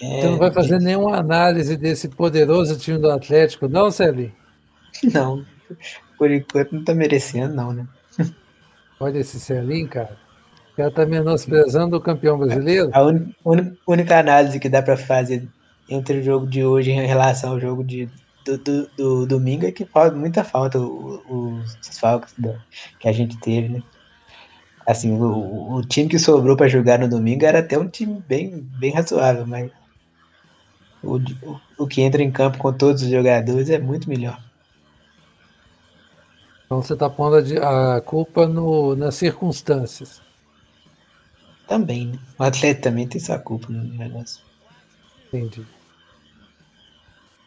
É, 0.00 0.20
Você 0.20 0.28
não 0.30 0.38
vai 0.38 0.50
fazer 0.50 0.80
nenhuma 0.80 1.16
análise 1.16 1.76
desse 1.76 2.08
poderoso 2.08 2.76
time 2.76 2.98
do 2.98 3.10
Atlético, 3.10 3.68
não, 3.68 3.90
Celinho? 3.90 4.32
Não, 5.12 5.44
por 6.18 6.30
enquanto 6.30 6.72
não 6.72 6.84
tá 6.84 6.94
merecendo, 6.94 7.54
não, 7.54 7.72
né? 7.72 7.86
Olha 9.00 9.18
esse 9.18 9.40
Celinho, 9.40 9.88
cara. 9.88 10.16
O 10.72 10.76
cara 10.76 10.90
tá 10.90 11.06
menosprezando 11.06 11.96
o 11.96 12.00
campeão 12.00 12.38
brasileiro. 12.38 12.90
A 12.92 13.02
un, 13.04 13.32
única 13.86 14.18
análise 14.18 14.60
que 14.60 14.68
dá 14.68 14.82
para 14.82 14.96
fazer 14.96 15.48
entre 15.88 16.18
o 16.18 16.22
jogo 16.22 16.46
de 16.46 16.62
hoje 16.64 16.92
em 16.92 17.06
relação 17.06 17.52
ao 17.52 17.60
jogo 17.60 17.82
de, 17.82 18.08
do, 18.44 18.58
do, 18.58 18.86
do 18.96 19.26
domingo 19.26 19.66
é 19.66 19.72
que 19.72 19.84
faz 19.84 20.12
muita 20.14 20.44
falta 20.44 20.78
os 20.78 21.74
desfalques 21.76 22.34
que 22.98 23.08
a 23.08 23.12
gente 23.12 23.36
teve, 23.38 23.68
né? 23.68 23.82
Assim, 24.86 25.12
o, 25.12 25.74
o 25.74 25.82
time 25.82 26.08
que 26.08 26.18
sobrou 26.18 26.56
para 26.56 26.68
jogar 26.68 26.98
no 26.98 27.08
domingo 27.08 27.44
era 27.44 27.60
até 27.60 27.78
um 27.78 27.88
time 27.88 28.20
bem, 28.26 28.60
bem 28.78 28.92
razoável, 28.92 29.46
mas 29.46 29.70
o, 31.02 31.20
o 31.78 31.86
que 31.86 32.02
entra 32.02 32.22
em 32.22 32.30
campo 32.30 32.58
com 32.58 32.72
todos 32.72 33.02
os 33.02 33.08
jogadores 33.08 33.70
é 33.70 33.78
muito 33.78 34.08
melhor. 34.08 34.42
Então 36.64 36.82
você 36.82 36.94
está 36.94 37.08
pondo 37.10 37.36
a, 37.62 37.96
a 37.96 38.00
culpa 38.00 38.46
no, 38.46 38.96
nas 38.96 39.14
circunstâncias. 39.14 40.22
Também, 41.68 42.06
né? 42.06 42.18
O 42.38 42.42
atleta 42.42 42.82
também 42.82 43.06
tem 43.06 43.20
sua 43.20 43.38
culpa 43.38 43.68
no 43.70 43.84
negócio. 43.84 44.42
Entendi. 45.28 45.64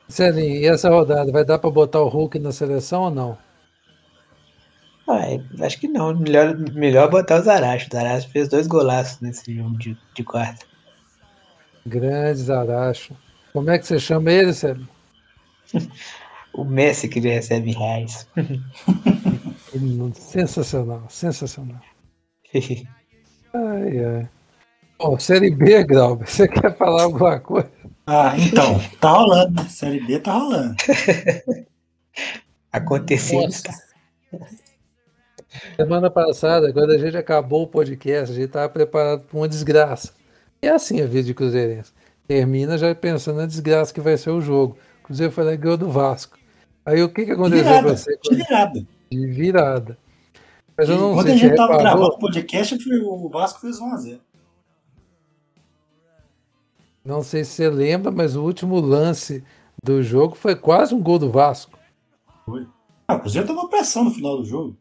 Celinho, 0.07 0.55
e 0.55 0.65
essa 0.65 0.89
rodada, 0.89 1.31
vai 1.31 1.43
dar 1.43 1.57
para 1.57 1.69
botar 1.69 2.01
o 2.01 2.07
Hulk 2.07 2.39
na 2.39 2.51
seleção 2.51 3.03
ou 3.03 3.11
não? 3.11 3.37
Ah, 5.07 5.25
acho 5.65 5.79
que 5.79 5.87
não. 5.87 6.15
Melhor, 6.15 6.57
melhor 6.73 7.09
botar 7.09 7.39
o 7.39 7.43
Zaracho. 7.43 7.87
O 7.87 7.95
Zaracho 7.95 8.29
fez 8.29 8.47
dois 8.47 8.67
golaços 8.67 9.19
nesse 9.21 9.53
jogo 9.55 9.77
de, 9.77 9.97
de 10.15 10.23
quarta. 10.23 10.65
Grande 11.85 12.41
Zaracho. 12.41 13.15
Como 13.53 13.69
é 13.69 13.77
que 13.77 13.85
você 13.85 13.99
chama 13.99 14.31
ele, 14.31 14.53
Sérgio? 14.53 14.87
o 16.53 16.63
Messi 16.63 17.07
que 17.07 17.19
ele 17.19 17.29
recebe 17.29 17.71
reais. 17.71 18.27
sensacional, 20.13 21.03
sensacional. 21.09 21.81
ai, 22.53 24.05
ai. 24.05 24.29
Bom, 24.97 25.19
Série 25.19 25.51
B, 25.51 25.83
Glauber, 25.83 26.25
você 26.25 26.47
quer 26.47 26.75
falar 26.77 27.03
alguma 27.03 27.39
coisa? 27.39 27.74
Ah, 28.07 28.35
então, 28.37 28.79
tá 28.99 29.09
rolando, 29.09 29.63
né? 29.63 29.67
Série 29.69 29.99
B 29.99 30.19
tá 30.19 30.33
rolando. 30.33 30.75
Aconteceu. 32.71 33.41
Semana 35.75 36.11
passada, 36.11 36.71
quando 36.71 36.91
a 36.91 36.97
gente 36.97 37.17
acabou 37.17 37.63
o 37.63 37.67
podcast, 37.67 38.31
a 38.31 38.35
gente 38.35 38.47
estava 38.47 38.69
preparado 38.69 39.23
para 39.23 39.37
uma 39.37 39.47
desgraça. 39.47 40.13
E 40.61 40.67
é 40.67 40.71
assim 40.71 41.01
a 41.01 41.05
vida 41.05 41.23
de 41.23 41.33
Cruzeirense 41.33 41.93
termina 42.27 42.77
já 42.77 42.93
pensando 42.93 43.37
na 43.37 43.45
desgraça 43.45 43.93
que 43.93 44.01
vai 44.01 44.17
ser 44.17 44.31
o 44.31 44.41
jogo. 44.41 44.77
O 45.01 45.05
Cruzeiro 45.05 45.31
foi 45.31 45.43
lá 45.43 45.55
ganhou 45.55 45.77
do 45.77 45.89
Vasco. 45.89 46.37
Aí 46.85 47.01
o 47.01 47.09
que, 47.09 47.25
que 47.25 47.31
aconteceu 47.31 47.83
com 47.83 47.89
você? 47.89 48.17
De 48.21 48.35
virada. 48.35 48.85
De 49.11 49.27
virada. 49.27 49.97
Mas 50.77 50.89
eu 50.89 50.97
não 50.97 51.13
Quando 51.13 51.27
sei 51.27 51.35
a 51.35 51.37
gente 51.37 51.51
estava 51.51 51.77
gravando 51.77 52.07
o 52.07 52.19
podcast, 52.19 52.77
o 53.03 53.29
Vasco 53.29 53.61
fez 53.61 53.79
1x0. 53.79 54.19
Não 57.05 57.21
sei 57.21 57.43
se 57.43 57.51
você 57.51 57.69
lembra, 57.69 58.11
mas 58.11 58.35
o 58.35 58.43
último 58.43 58.79
lance 58.79 59.43
do 59.83 60.01
jogo 60.01 60.35
foi 60.35 60.55
quase 60.55 60.95
um 60.95 61.01
gol 61.01 61.19
do 61.19 61.29
Vasco. 61.29 61.77
Foi. 62.43 62.67
Ah, 63.07 63.15
o 63.15 63.19
Cruzeiro 63.19 63.47
tomou 63.47 63.69
pressão 63.69 64.03
no 64.03 64.11
final 64.11 64.37
do 64.37 64.45
jogo. 64.45 64.75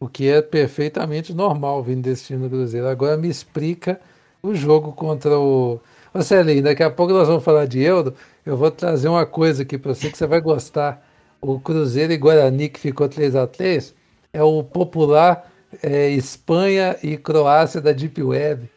O 0.00 0.08
que 0.08 0.28
é 0.28 0.40
perfeitamente 0.40 1.34
normal 1.34 1.82
vindo 1.82 2.02
desse 2.02 2.24
time 2.24 2.44
do 2.44 2.48
Cruzeiro. 2.48 2.88
Agora 2.88 3.18
me 3.18 3.28
explica 3.28 4.00
o 4.42 4.54
jogo 4.54 4.92
contra 4.92 5.38
o 5.38 5.78
Ô 6.14 6.22
Celinho, 6.22 6.62
daqui 6.62 6.82
a 6.82 6.90
pouco 6.90 7.12
nós 7.12 7.28
vamos 7.28 7.44
falar 7.44 7.66
de 7.66 7.80
euro. 7.80 8.14
Eu 8.46 8.56
vou 8.56 8.70
trazer 8.70 9.08
uma 9.08 9.26
coisa 9.26 9.62
aqui 9.62 9.76
para 9.76 9.94
você 9.94 10.10
que 10.10 10.16
você 10.16 10.26
vai 10.26 10.40
gostar. 10.40 11.06
O 11.40 11.60
Cruzeiro 11.60 12.12
e 12.12 12.16
Guarani, 12.16 12.70
que 12.70 12.80
ficou 12.80 13.08
3x3, 13.08 13.92
é 14.32 14.42
o 14.42 14.64
popular 14.64 15.52
é, 15.82 16.08
Espanha 16.08 16.96
e 17.02 17.18
Croácia 17.18 17.80
da 17.80 17.92
Deep 17.92 18.22
Web. 18.22 18.70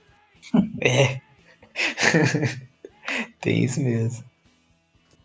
É. 0.82 1.21
Tem 3.39 3.63
isso 3.63 3.82
mesmo. 3.82 4.24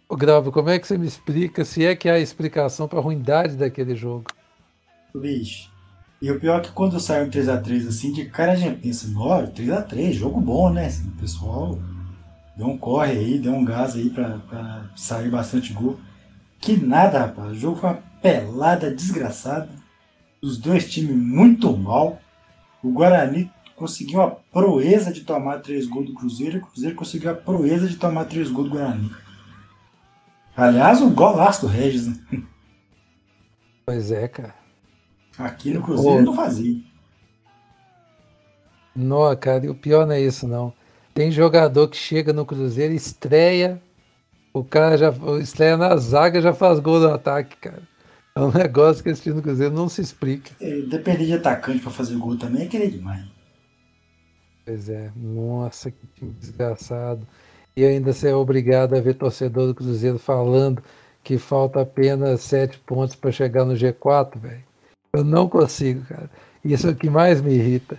O 0.08 0.16
Gravo, 0.16 0.52
como 0.52 0.70
é 0.70 0.78
que 0.78 0.86
você 0.86 0.96
me 0.96 1.06
explica 1.06 1.64
se 1.64 1.84
é 1.84 1.96
que 1.96 2.08
há 2.08 2.18
explicação 2.18 2.86
para 2.86 2.98
a 2.98 3.02
ruindade 3.02 3.56
daquele 3.56 3.96
jogo? 3.96 4.26
Bicho, 5.14 5.68
e 6.20 6.30
o 6.30 6.38
pior 6.38 6.60
é 6.60 6.62
que 6.62 6.72
quando 6.72 6.98
sai 7.00 7.24
um 7.24 7.30
3x3 7.30 7.88
assim, 7.88 8.12
de 8.12 8.24
cara 8.26 8.52
a 8.52 8.56
gente 8.56 8.80
pensa, 8.80 9.06
olha, 9.16 9.48
3x3, 9.48 10.12
jogo 10.12 10.40
bom, 10.40 10.70
né? 10.70 10.86
Assim, 10.86 11.08
o 11.08 11.20
pessoal 11.20 11.78
deu 12.56 12.68
um 12.68 12.78
corre 12.78 13.12
aí, 13.12 13.38
deu 13.38 13.52
um 13.52 13.64
gás 13.64 13.96
aí 13.96 14.08
pra, 14.08 14.38
pra 14.48 14.84
sair 14.96 15.30
bastante 15.30 15.72
gol. 15.72 15.98
Que 16.60 16.76
nada, 16.76 17.18
rapaz. 17.18 17.52
O 17.52 17.54
jogo 17.54 17.76
foi 17.76 17.90
uma 17.90 18.02
pelada 18.22 18.90
desgraçada. 18.90 19.68
Os 20.40 20.56
dois 20.56 20.90
times 20.90 21.16
muito 21.16 21.76
mal. 21.76 22.20
O 22.82 22.90
Guarani 22.92 23.50
conseguiu 23.76 24.22
a 24.22 24.30
proeza 24.30 25.12
de 25.12 25.20
tomar 25.20 25.60
três 25.60 25.86
gols 25.86 26.06
do 26.06 26.14
Cruzeiro 26.14 26.56
e 26.56 26.60
o 26.60 26.66
Cruzeiro 26.66 26.96
conseguiu 26.96 27.30
a 27.30 27.34
proeza 27.34 27.86
de 27.86 27.96
tomar 27.96 28.24
três 28.24 28.50
gols 28.50 28.70
do 28.70 28.74
Guarani. 28.74 29.10
Aliás, 30.56 31.02
um 31.02 31.14
golaço 31.14 31.66
do 31.66 31.66
Regis, 31.66 32.06
né? 32.06 32.42
Pois 33.84 34.10
é, 34.10 34.26
cara. 34.26 34.54
Aqui 35.38 35.74
no 35.74 35.82
Cruzeiro 35.82 36.22
não 36.22 36.34
fazia. 36.34 36.80
Não, 38.94 39.36
cara, 39.36 39.66
e 39.66 39.68
o 39.68 39.74
pior 39.74 40.06
não 40.06 40.14
é 40.14 40.20
isso, 40.20 40.48
não. 40.48 40.72
Tem 41.12 41.30
jogador 41.30 41.88
que 41.88 41.96
chega 41.96 42.32
no 42.32 42.46
Cruzeiro, 42.46 42.94
estreia, 42.94 43.80
o 44.54 44.64
cara 44.64 44.96
já 44.96 45.12
estreia 45.40 45.76
na 45.76 45.94
zaga 45.98 46.40
já 46.40 46.54
faz 46.54 46.80
gol 46.80 46.98
no 47.00 47.12
ataque, 47.12 47.56
cara. 47.58 47.82
É 48.34 48.40
um 48.40 48.50
negócio 48.52 49.02
que 49.02 49.10
esse 49.10 49.20
time 49.20 49.36
do 49.36 49.42
Cruzeiro 49.42 49.74
não 49.74 49.86
se 49.86 50.00
explica. 50.00 50.52
É, 50.58 50.80
depender 50.80 51.26
de 51.26 51.34
atacante 51.34 51.80
para 51.80 51.90
fazer 51.90 52.16
gol 52.16 52.38
também 52.38 52.62
é 52.62 52.66
querer 52.66 52.90
demais. 52.90 53.35
Pois 54.66 54.88
é, 54.88 55.12
nossa, 55.14 55.92
que 55.92 56.24
desgraçado. 56.24 57.24
E 57.76 57.84
ainda 57.84 58.12
ser 58.12 58.34
obrigado 58.34 58.96
a 58.96 59.00
ver 59.00 59.14
torcedor 59.14 59.68
do 59.68 59.74
Cruzeiro 59.76 60.18
falando 60.18 60.82
que 61.22 61.38
falta 61.38 61.82
apenas 61.82 62.40
sete 62.40 62.76
pontos 62.80 63.14
para 63.14 63.30
chegar 63.30 63.64
no 63.64 63.74
G4, 63.74 64.36
velho. 64.40 64.64
Eu 65.12 65.22
não 65.22 65.48
consigo, 65.48 66.04
cara. 66.06 66.28
Isso 66.64 66.88
é 66.88 66.90
o 66.90 66.96
que 66.96 67.08
mais 67.08 67.40
me 67.40 67.54
irrita. 67.54 67.96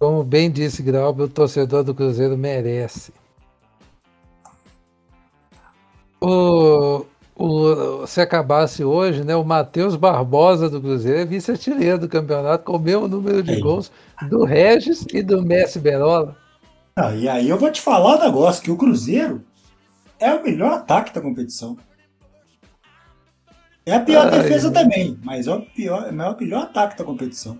Como 0.00 0.24
bem 0.24 0.50
disse 0.50 0.82
Grauber, 0.82 1.26
o 1.26 1.28
torcedor 1.28 1.84
do 1.84 1.94
Cruzeiro 1.94 2.36
merece. 2.36 3.12
O, 6.20 7.06
o, 7.34 8.06
se 8.06 8.20
acabasse 8.20 8.84
hoje, 8.84 9.24
né, 9.24 9.34
o 9.34 9.44
Matheus 9.44 9.96
Barbosa 9.96 10.68
do 10.68 10.80
Cruzeiro 10.80 11.20
é 11.20 11.24
vice-artilheiro 11.24 11.98
do 11.98 12.08
campeonato 12.08 12.64
com 12.64 12.76
o 12.76 12.78
mesmo 12.78 13.08
número 13.08 13.42
de 13.42 13.58
gols 13.60 13.90
do 14.28 14.44
Regis 14.44 15.06
e 15.12 15.22
do 15.22 15.42
Messi 15.42 15.78
Berola. 15.78 16.36
Ah, 16.94 17.14
e 17.14 17.28
aí 17.28 17.48
eu 17.48 17.58
vou 17.58 17.72
te 17.72 17.80
falar 17.80 18.18
um 18.18 18.24
negócio, 18.24 18.62
que 18.62 18.70
o 18.70 18.76
Cruzeiro 18.76 19.42
é 20.20 20.32
o 20.34 20.42
melhor 20.42 20.72
ataque 20.72 21.14
da 21.14 21.20
competição. 21.20 21.76
É 23.84 23.94
a 23.94 24.00
pior 24.00 24.30
defesa 24.30 24.70
também, 24.70 25.18
mas 25.24 25.46
é 25.46 25.54
o 25.54 25.62
pior, 25.62 26.06
é 26.06 26.10
o 26.10 26.36
melhor 26.38 26.64
ataque 26.64 26.98
da 26.98 27.04
competição. 27.04 27.58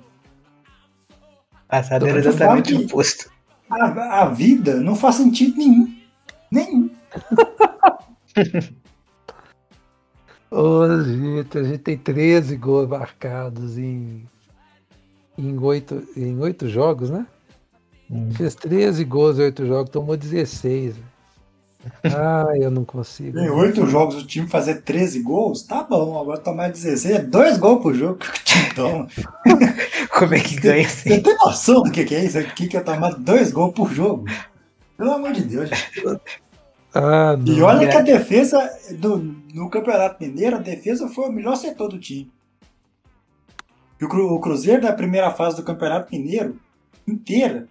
Falo 1.69 2.07
exatamente 2.07 2.75
oposto. 2.75 3.31
A, 3.71 4.21
a 4.23 4.27
vida 4.27 4.77
não 4.77 4.95
faz 4.95 5.17
sentido 5.17 5.57
nenhum. 5.57 5.97
Nenhum. 6.51 6.91
Ô, 10.53 11.03
gente, 11.03 11.59
a 11.59 11.63
gente 11.63 11.79
tem 11.79 11.97
13 11.97 12.57
gols 12.57 12.87
marcados 12.87 13.79
em, 13.79 14.29
em, 15.39 15.59
8, 15.59 16.09
em 16.17 16.39
8 16.39 16.69
jogos, 16.69 17.09
né? 17.09 17.27
Fez 18.37 18.55
13 18.55 19.03
gols 19.05 19.39
em 19.39 19.45
8 19.45 19.67
jogos, 19.67 19.91
tomou 19.91 20.15
16. 20.17 20.97
velho. 20.97 21.13
Ai, 22.05 22.59
eu 22.65 22.71
não 22.71 22.85
consigo. 22.85 23.39
Em 23.39 23.51
oito 23.51 23.87
jogos 23.87 24.23
o 24.23 24.27
time 24.27 24.47
fazer 24.47 24.83
13 24.83 25.21
gols, 25.21 25.63
tá 25.63 25.83
bom. 25.83 26.21
Agora 26.21 26.39
tomar 26.39 26.71
16 26.71 27.15
é 27.15 27.19
dois 27.23 27.59
gols 27.59 27.83
por 27.83 27.95
jogo 27.95 28.19
que 28.19 28.29
o 28.29 28.45
time 28.45 28.75
toma. 28.75 29.09
Como 30.17 30.35
é 30.35 30.41
que 30.41 30.61
ganha 30.61 30.89
Você 30.89 31.13
assim? 31.15 31.23
tem 31.23 31.37
noção 31.39 31.83
do 31.83 31.91
que, 31.91 32.15
é 32.15 32.25
isso? 32.25 32.39
O 32.39 32.45
que 32.55 32.69
que 32.69 32.77
é 32.77 32.81
tomar 32.81 33.15
dois 33.15 33.51
gols 33.51 33.75
por 33.75 33.93
jogo? 33.93 34.27
Pelo 34.97 35.13
amor 35.13 35.33
de 35.33 35.43
Deus, 35.43 35.69
gente. 35.69 36.21
Ah, 36.95 37.37
não. 37.37 37.55
E 37.55 37.63
olha 37.63 37.89
que 37.89 37.97
a 37.97 38.03
defesa 38.03 38.71
do, 38.99 39.19
no 39.55 39.71
Campeonato 39.71 40.23
Mineiro, 40.23 40.57
a 40.57 40.61
defesa 40.61 41.09
foi 41.09 41.29
o 41.29 41.33
melhor 41.33 41.57
setor 41.57 41.89
do 41.89 41.99
time. 41.99 42.31
E 44.01 44.05
o 44.05 44.41
Cruzeiro, 44.41 44.83
na 44.83 44.93
primeira 44.93 45.31
fase 45.31 45.57
do 45.57 45.63
Campeonato 45.63 46.13
Mineiro, 46.13 46.59
inteira, 47.07 47.69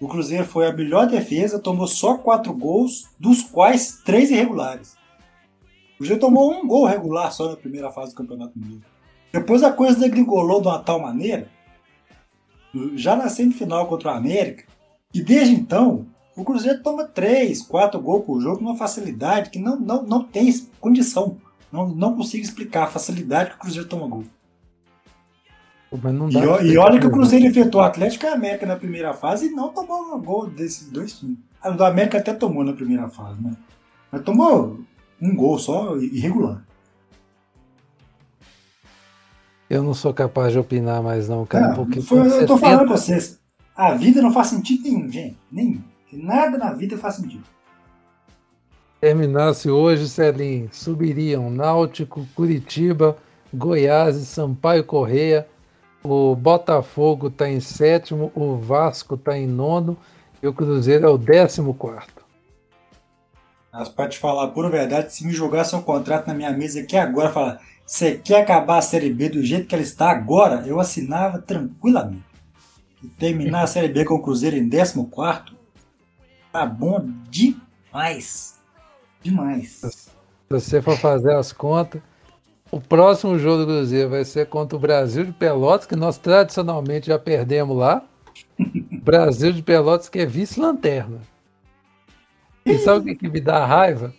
o 0.00 0.06
Cruzeiro 0.06 0.44
foi 0.44 0.66
a 0.66 0.72
melhor 0.72 1.06
defesa, 1.06 1.58
tomou 1.58 1.86
só 1.86 2.18
quatro 2.18 2.52
gols, 2.52 3.08
dos 3.18 3.42
quais 3.42 4.00
três 4.04 4.30
irregulares. 4.30 4.94
O 5.94 5.98
Cruzeiro 5.98 6.20
tomou 6.20 6.52
um 6.52 6.66
gol 6.66 6.84
regular 6.84 7.32
só 7.32 7.50
na 7.50 7.56
primeira 7.56 7.90
fase 7.90 8.12
do 8.12 8.16
Campeonato 8.16 8.58
Mineiro. 8.58 8.84
Depois 9.32 9.62
a 9.62 9.72
coisa 9.72 9.98
degringolou 9.98 10.60
de 10.60 10.68
uma 10.68 10.78
tal 10.78 11.00
maneira, 11.00 11.48
já 12.94 13.16
na 13.16 13.28
semifinal 13.28 13.86
contra 13.86 14.12
o 14.12 14.14
América, 14.14 14.64
e 15.12 15.22
desde 15.22 15.54
então, 15.54 16.06
o 16.40 16.44
Cruzeiro 16.44 16.82
toma 16.82 17.04
3, 17.04 17.62
4 17.62 18.00
gols 18.00 18.24
por 18.24 18.40
jogo 18.40 18.62
numa 18.62 18.76
facilidade 18.76 19.50
que 19.50 19.58
não, 19.58 19.78
não, 19.78 20.02
não 20.02 20.22
tem 20.24 20.52
condição. 20.80 21.36
Não, 21.72 21.88
não 21.88 22.16
consigo 22.16 22.42
explicar 22.44 22.84
a 22.84 22.90
facilidade 22.90 23.50
que 23.50 23.56
o 23.56 23.60
Cruzeiro 23.60 23.88
toma 23.88 24.06
gol. 24.08 24.24
Mas 26.02 26.14
não 26.14 26.28
E, 26.28 26.32
dá 26.34 26.40
pra 26.40 26.62
e 26.64 26.76
olha 26.78 27.00
que 27.00 27.06
o. 27.06 27.10
Cruzeiro 27.10 27.46
enfrentou 27.46 27.80
o 27.80 27.84
Atlético 27.84 28.24
e 28.24 28.28
a 28.28 28.34
América 28.34 28.64
na 28.66 28.76
primeira 28.76 29.12
fase 29.12 29.46
e 29.46 29.50
não 29.50 29.70
tomou 29.70 30.14
um 30.14 30.20
gol 30.22 30.46
desses 30.48 30.88
dois 30.88 31.18
times. 31.18 31.38
Ah, 31.62 31.70
O 31.70 31.76
do 31.76 31.84
América 31.84 32.18
até 32.18 32.32
tomou 32.32 32.62
na 32.64 32.72
primeira 32.72 33.08
fase, 33.08 33.42
né? 33.42 33.54
Mas 34.10 34.22
tomou 34.22 34.78
um 35.20 35.34
gol 35.34 35.58
só, 35.58 35.96
irregular. 35.96 36.64
Eu 39.68 39.82
não 39.82 39.94
sou 39.94 40.12
capaz 40.12 40.52
de 40.52 40.58
opinar 40.58 41.02
mais, 41.02 41.28
não, 41.28 41.46
cara. 41.46 41.68
Não, 41.68 41.74
porque 41.76 42.00
foi- 42.00 42.18
eu 42.20 42.24
tô 42.46 42.56
70 42.56 42.58
falando 42.58 42.78
pra 42.88 42.96
vocês. 42.96 43.38
A 43.76 43.94
vida 43.94 44.20
não 44.20 44.32
faz 44.32 44.48
sentido 44.48 44.82
nenhum, 44.82 45.10
gente. 45.10 45.36
Nenhum. 45.50 45.80
Nada 46.12 46.58
na 46.58 46.72
vida 46.72 46.98
faz 46.98 47.16
sentido. 47.16 47.44
terminasse 49.00 49.70
hoje, 49.70 50.08
Celim, 50.08 50.68
subiriam 50.72 51.50
Náutico, 51.50 52.26
Curitiba, 52.34 53.16
Goiás 53.52 54.16
e 54.16 54.26
Sampaio 54.26 54.84
Correia. 54.84 55.46
O 56.02 56.34
Botafogo 56.34 57.28
está 57.28 57.48
em 57.48 57.60
sétimo, 57.60 58.32
o 58.34 58.56
Vasco 58.56 59.14
está 59.14 59.36
em 59.38 59.46
nono 59.46 59.96
e 60.42 60.46
o 60.46 60.52
Cruzeiro 60.52 61.06
é 61.06 61.10
o 61.10 61.18
décimo 61.18 61.74
quarto. 61.74 62.24
Mas 63.72 63.88
pra 63.88 64.08
te 64.08 64.18
falar 64.18 64.44
a 64.44 64.48
pura 64.48 64.68
verdade, 64.68 65.12
se 65.12 65.24
me 65.24 65.32
jogasse 65.32 65.76
um 65.76 65.82
contrato 65.82 66.26
na 66.26 66.34
minha 66.34 66.50
mesa 66.50 66.80
aqui 66.80 66.96
agora, 66.96 67.30
falar, 67.30 67.60
você 67.86 68.16
quer 68.16 68.42
acabar 68.42 68.78
a 68.78 68.82
Série 68.82 69.12
B 69.12 69.28
do 69.28 69.42
jeito 69.42 69.66
que 69.66 69.74
ela 69.74 69.82
está 69.82 70.10
agora, 70.10 70.66
eu 70.66 70.80
assinava 70.80 71.38
tranquilamente. 71.38 72.24
E 73.02 73.08
terminar 73.08 73.62
a 73.62 73.66
Série 73.66 73.88
B 73.88 74.04
com 74.04 74.14
o 74.14 74.22
Cruzeiro 74.22 74.56
em 74.56 74.68
14 74.68 74.94
tá 76.52 76.66
bom 76.66 77.08
demais. 77.30 78.58
Demais. 79.22 79.68
Se 79.68 80.10
você 80.48 80.82
for 80.82 80.96
fazer 80.96 81.34
as 81.34 81.52
contas, 81.52 82.00
o 82.70 82.80
próximo 82.80 83.38
jogo 83.38 83.64
do 83.64 83.66
Cruzeiro 83.66 84.10
vai 84.10 84.24
ser 84.24 84.46
contra 84.46 84.76
o 84.76 84.80
Brasil 84.80 85.24
de 85.24 85.32
Pelotas, 85.32 85.86
que 85.86 85.96
nós 85.96 86.18
tradicionalmente 86.18 87.08
já 87.08 87.18
perdemos 87.18 87.76
lá. 87.76 88.02
Brasil 89.02 89.52
de 89.52 89.62
Pelotas, 89.62 90.08
que 90.08 90.20
é 90.20 90.26
vice-lanterna. 90.26 91.20
E 92.64 92.78
sabe 92.78 93.12
o 93.12 93.16
que, 93.16 93.28
me 93.28 93.40
dá 93.40 93.64
raiva? 93.64 94.14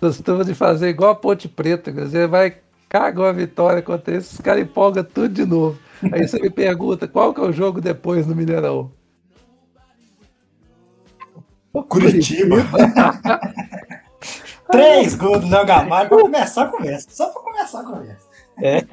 Costuma 0.00 0.44
de 0.44 0.54
fazer 0.54 0.88
igual 0.88 1.10
a 1.10 1.14
Ponte 1.14 1.48
Preta, 1.48 1.90
o 1.90 1.94
Cruzeiro 1.94 2.28
vai 2.28 2.56
caga 2.88 3.22
uma 3.22 3.32
vitória 3.32 3.80
contra 3.80 4.14
esses, 4.14 4.34
os 4.34 4.40
caras 4.42 4.62
empolgam 4.62 5.02
tudo 5.02 5.30
de 5.30 5.46
novo. 5.46 5.78
Aí 6.12 6.28
você 6.28 6.38
me 6.38 6.50
pergunta 6.50 7.08
qual 7.08 7.32
que 7.32 7.40
é 7.40 7.44
o 7.44 7.52
jogo 7.52 7.80
depois 7.80 8.26
no 8.26 8.34
Mineirão? 8.34 8.92
Curitiba. 11.72 12.56
Três 14.70 15.14
gols 15.14 15.40
do 15.40 15.48
Léo 15.48 15.66
Gamalho 15.66 16.08
pra 16.08 16.20
começar 16.20 16.62
a 16.62 16.68
conversa. 16.68 17.08
Só 17.10 17.28
pra 17.28 17.42
começar 17.42 17.80
a 17.80 17.84
conversa. 17.84 18.26
É. 18.58 18.84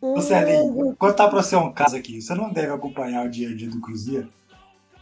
Ô 0.00 0.20
Celinho, 0.20 0.72
vou 0.72 0.96
contar 0.96 1.28
pra 1.28 1.42
você 1.42 1.54
um 1.54 1.72
caso 1.72 1.96
aqui. 1.96 2.20
Você 2.20 2.34
não 2.34 2.52
deve 2.52 2.72
acompanhar 2.72 3.24
o 3.24 3.30
dia 3.30 3.50
a 3.50 3.54
dia 3.54 3.70
do 3.70 3.80
Cruzeiro. 3.80 4.28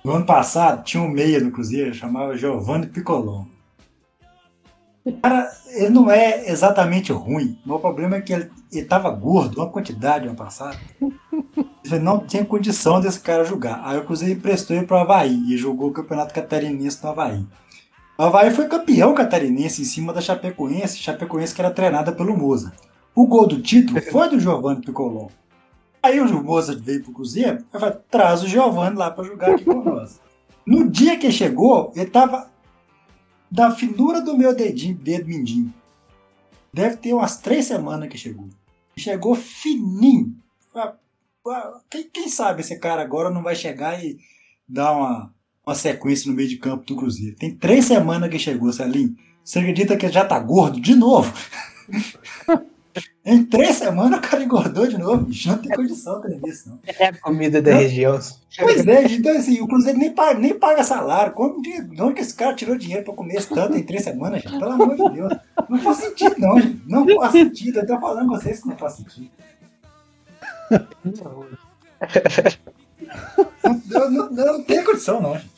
No 0.05 0.13
ano 0.13 0.27
passado, 0.27 0.85
tinha 0.85 1.03
um 1.03 1.09
meia 1.09 1.41
do 1.41 1.51
Cruzeiro, 1.51 1.95
chamava 1.95 2.37
Giovanni 2.37 2.87
Piccolon. 2.87 3.45
O 5.11 5.21
cara, 5.21 5.51
ele 5.69 5.91
não 5.91 6.11
é 6.11 6.49
exatamente 6.51 7.13
ruim. 7.13 7.59
O 7.67 7.79
problema 7.79 8.17
é 8.17 8.21
que 8.21 8.33
ele, 8.33 8.51
ele 8.73 8.87
tava 8.87 9.11
gordo, 9.11 9.59
uma 9.59 9.69
quantidade 9.69 10.25
no 10.25 10.31
ano 10.31 10.39
passado. 10.39 10.79
Ele 11.85 11.99
não 11.99 12.21
tinha 12.21 12.45
condição 12.45 13.01
desse 13.01 13.19
cara 13.19 13.45
jogar. 13.45 13.81
Aí 13.85 13.99
o 13.99 14.05
Cruzeiro 14.05 14.35
emprestou 14.35 14.77
ele 14.77 14.87
pro 14.87 14.97
Havaí 14.97 15.53
e 15.53 15.57
jogou 15.57 15.89
o 15.89 15.93
Campeonato 15.93 16.33
Catarinense 16.33 17.03
no 17.03 17.11
Havaí. 17.11 17.45
O 18.17 18.23
Havaí 18.23 18.51
foi 18.51 18.69
campeão 18.69 19.15
catarinense 19.15 19.81
em 19.81 19.85
cima 19.87 20.13
da 20.13 20.21
Chapecoense, 20.21 20.99
Chapecoense 20.99 21.55
que 21.55 21.63
era 21.63 21.71
treinada 21.71 22.13
pelo 22.13 22.37
Moza. 22.37 22.73
O 23.15 23.27
gol 23.27 23.47
do 23.47 23.63
título 23.63 24.01
foi 24.03 24.29
do 24.29 24.39
Giovanni 24.39 24.83
Piccolon. 24.83 25.29
Aí 26.03 26.21
o 26.21 26.43
Moza 26.43 26.79
veio 26.79 27.03
pro 27.03 27.13
Cruzeiro, 27.13 27.65
eu 27.73 27.81
falei, 27.81 27.97
traz 28.11 28.43
o 28.43 28.47
Giovanni 28.47 28.97
lá 28.97 29.11
pra 29.11 29.25
jogar 29.25 29.53
aqui 29.53 29.65
com 29.65 29.83
nós. 29.83 30.21
No 30.67 30.89
dia 30.89 31.19
que 31.19 31.33
chegou, 31.33 31.93
ele 31.97 32.11
tava 32.11 32.50
da 33.51 33.71
finura 33.71 34.21
do 34.21 34.37
meu 34.37 34.55
dedinho, 34.55 34.95
dedo 34.97 35.27
mindinho. 35.27 35.73
Deve 36.73 36.97
ter 36.97 37.13
umas 37.13 37.39
três 37.39 37.67
semanas 37.67 38.09
que 38.09 38.17
chegou. 38.17 38.49
Chegou 38.97 39.35
fininho. 39.35 40.37
Falei, 40.73 40.95
"Pá, 41.43 41.81
Quem, 41.91 42.09
quem 42.09 42.29
sabe 42.29 42.61
esse 42.61 42.79
cara 42.79 43.03
agora 43.03 43.31
não 43.31 43.43
vai 43.43 43.57
chegar 43.57 44.03
e 44.03 44.19
dar 44.69 44.93
uma, 44.93 45.35
uma 45.67 45.75
sequência 45.75 46.31
no 46.31 46.37
meio 46.37 46.49
de 46.49 46.59
campo 46.59 46.85
do 46.87 46.95
Cruzeiro. 46.97 47.37
Tem 47.37 47.55
três 47.55 47.87
semanas 47.87 48.31
que 48.31 48.39
chegou, 48.39 48.73
Celinho. 48.73 49.17
Você 49.45 49.59
acredita 49.59 49.97
que 49.97 50.07
ele 50.07 50.13
já 50.13 50.25
tá 50.25 50.39
gordo 50.39 50.81
de 50.81 50.95
novo? 50.95 51.33
em 53.31 53.45
três 53.45 53.77
semanas 53.77 54.19
o 54.19 54.23
cara 54.23 54.43
engordou 54.43 54.87
de 54.89 54.99
novo, 54.99 55.25
bicho. 55.25 55.49
Não 55.49 55.59
tem 55.59 55.71
condição 55.71 56.21
de 56.21 56.49
isso, 56.49 56.69
não. 56.69 56.81
É 56.85 57.07
a 57.07 57.13
comida 57.17 57.63
da 57.63 57.73
região. 57.75 58.19
Pois 58.59 58.85
é, 58.87 59.05
então 59.05 59.37
assim, 59.37 59.61
o 59.61 59.69
Cruzeiro 59.69 59.99
nem 59.99 60.11
paga, 60.13 60.39
nem 60.39 60.59
paga 60.59 60.83
salário. 60.83 61.33
Como 61.33 61.63
de, 61.63 61.81
de 61.83 62.03
onde 62.03 62.15
que 62.15 62.21
esse 62.23 62.35
cara 62.35 62.57
tirou 62.57 62.77
dinheiro 62.77 63.05
pra 63.05 63.15
comer 63.15 63.37
esse 63.37 63.49
tanto 63.49 63.77
em 63.77 63.83
três 63.85 64.03
semanas, 64.03 64.43
gente? 64.43 64.59
Pelo 64.59 64.73
amor 64.73 64.97
de 64.97 65.17
Deus. 65.17 65.33
Não 65.69 65.79
faz 65.79 65.99
sentido, 65.99 66.35
não, 66.39 66.61
gente. 66.61 66.83
Não 66.87 67.07
faz 67.07 67.33
sentido. 67.33 67.79
Eu 67.79 67.87
tô 67.87 68.01
falando 68.01 68.29
com 68.29 68.37
vocês 68.37 68.61
que 68.61 68.69
não 68.69 68.77
faz 68.77 68.95
sentido. 68.95 69.31
Não, 73.65 74.11
não, 74.11 74.31
não, 74.31 74.47
não 74.47 74.65
tem 74.65 74.83
condição, 74.83 75.21
não, 75.21 75.39
gente. 75.39 75.53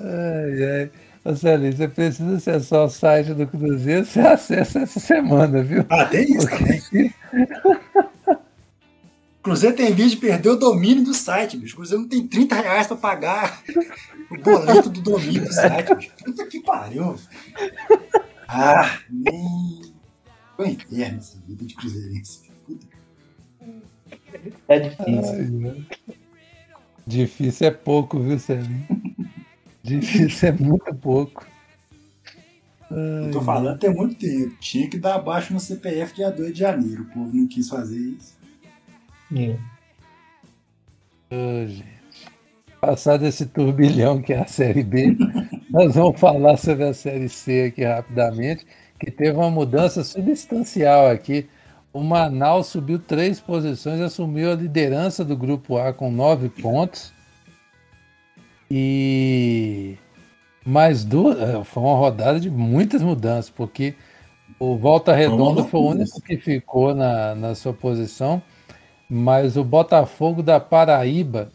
Ai, 0.00 0.64
ai. 0.64 0.90
Ô, 1.28 1.36
Celinho, 1.36 1.76
você 1.76 1.86
precisa 1.86 2.36
acessar 2.36 2.84
o 2.84 2.88
site 2.88 3.34
do 3.34 3.46
Cruzeiro, 3.46 4.02
você 4.06 4.20
acessa 4.20 4.78
essa 4.78 4.98
semana, 4.98 5.62
viu? 5.62 5.84
Ah, 5.90 6.06
tem 6.06 6.24
isso 6.24 6.48
também. 6.48 7.14
O 9.38 9.50
Cruzeiro 9.50 9.76
tem 9.76 9.94
vídeo 9.94 10.10
de 10.10 10.16
perder 10.18 10.50
o 10.50 10.56
domínio 10.56 11.04
do 11.04 11.14
site, 11.14 11.56
bicho. 11.56 11.72
O 11.74 11.76
Cruzeiro 11.76 12.02
não 12.02 12.08
tem 12.08 12.26
30 12.26 12.56
reais 12.56 12.86
pra 12.86 12.96
pagar 12.96 13.62
o 14.30 14.36
boleto 14.42 14.90
do 14.90 15.00
domínio 15.00 15.46
do 15.46 15.52
site, 15.54 15.94
bicho. 15.94 16.10
Puta 16.22 16.46
que 16.46 16.60
pariu. 16.60 17.16
Ah, 18.46 18.98
nem. 19.08 19.80
Foi 20.54 20.66
um 20.66 20.70
inferno 20.70 21.18
essa 21.18 21.38
vida 21.46 21.64
de 21.64 21.74
cruzeirense. 21.74 22.50
Puta 22.66 22.86
que 24.10 24.52
É 24.68 24.80
difícil. 24.80 25.64
Ai, 25.64 25.70
ai. 25.70 25.86
Difícil 27.06 27.68
é 27.68 27.70
pouco, 27.70 28.18
viu, 28.20 28.38
Celinho? 28.38 29.07
Difícil 29.88 30.48
é 30.48 30.52
muito 30.52 30.94
pouco. 30.94 31.46
Eu 32.90 33.30
tô 33.30 33.42
falando 33.42 33.78
tem 33.78 33.94
muito 33.94 34.14
tempo. 34.14 34.56
Tinha 34.60 34.88
que 34.88 34.98
dar 34.98 35.16
abaixo 35.16 35.52
no 35.52 35.60
CPF 35.60 36.14
dia 36.14 36.30
2 36.30 36.52
de 36.52 36.58
janeiro. 36.60 37.02
O 37.02 37.06
povo 37.06 37.36
não 37.36 37.46
quis 37.46 37.68
fazer 37.68 37.98
isso. 37.98 38.36
É. 39.36 39.56
Ô, 41.30 41.66
gente. 41.66 41.98
Passado 42.80 43.26
esse 43.26 43.44
turbilhão 43.44 44.22
que 44.22 44.32
é 44.32 44.38
a 44.38 44.46
Série 44.46 44.84
B, 44.84 45.16
nós 45.68 45.96
vamos 45.96 46.18
falar 46.20 46.56
sobre 46.56 46.84
a 46.84 46.94
Série 46.94 47.28
C 47.28 47.64
aqui 47.64 47.84
rapidamente, 47.84 48.64
que 49.00 49.10
teve 49.10 49.36
uma 49.36 49.50
mudança 49.50 50.04
substancial 50.04 51.10
aqui. 51.10 51.48
O 51.92 52.00
Manaus 52.02 52.68
subiu 52.68 53.00
três 53.00 53.40
posições, 53.40 54.00
assumiu 54.00 54.52
a 54.52 54.54
liderança 54.54 55.24
do 55.24 55.36
grupo 55.36 55.76
A 55.76 55.92
com 55.92 56.10
nove 56.10 56.48
pontos. 56.48 57.12
E 58.70 59.96
mais 60.64 61.04
duas. 61.04 61.38
Eh, 61.40 61.64
foi 61.64 61.82
uma 61.82 61.96
rodada 61.96 62.38
de 62.38 62.50
muitas 62.50 63.02
mudanças, 63.02 63.50
porque 63.50 63.94
o 64.58 64.76
Volta 64.76 65.14
Redonda 65.14 65.64
foi 65.64 65.80
o 65.80 65.88
único 65.88 66.20
que 66.20 66.36
ficou 66.36 66.94
na, 66.94 67.34
na 67.34 67.54
sua 67.54 67.72
posição, 67.72 68.42
mas 69.08 69.56
o 69.56 69.64
Botafogo 69.64 70.42
da 70.42 70.60
Paraíba 70.60 71.50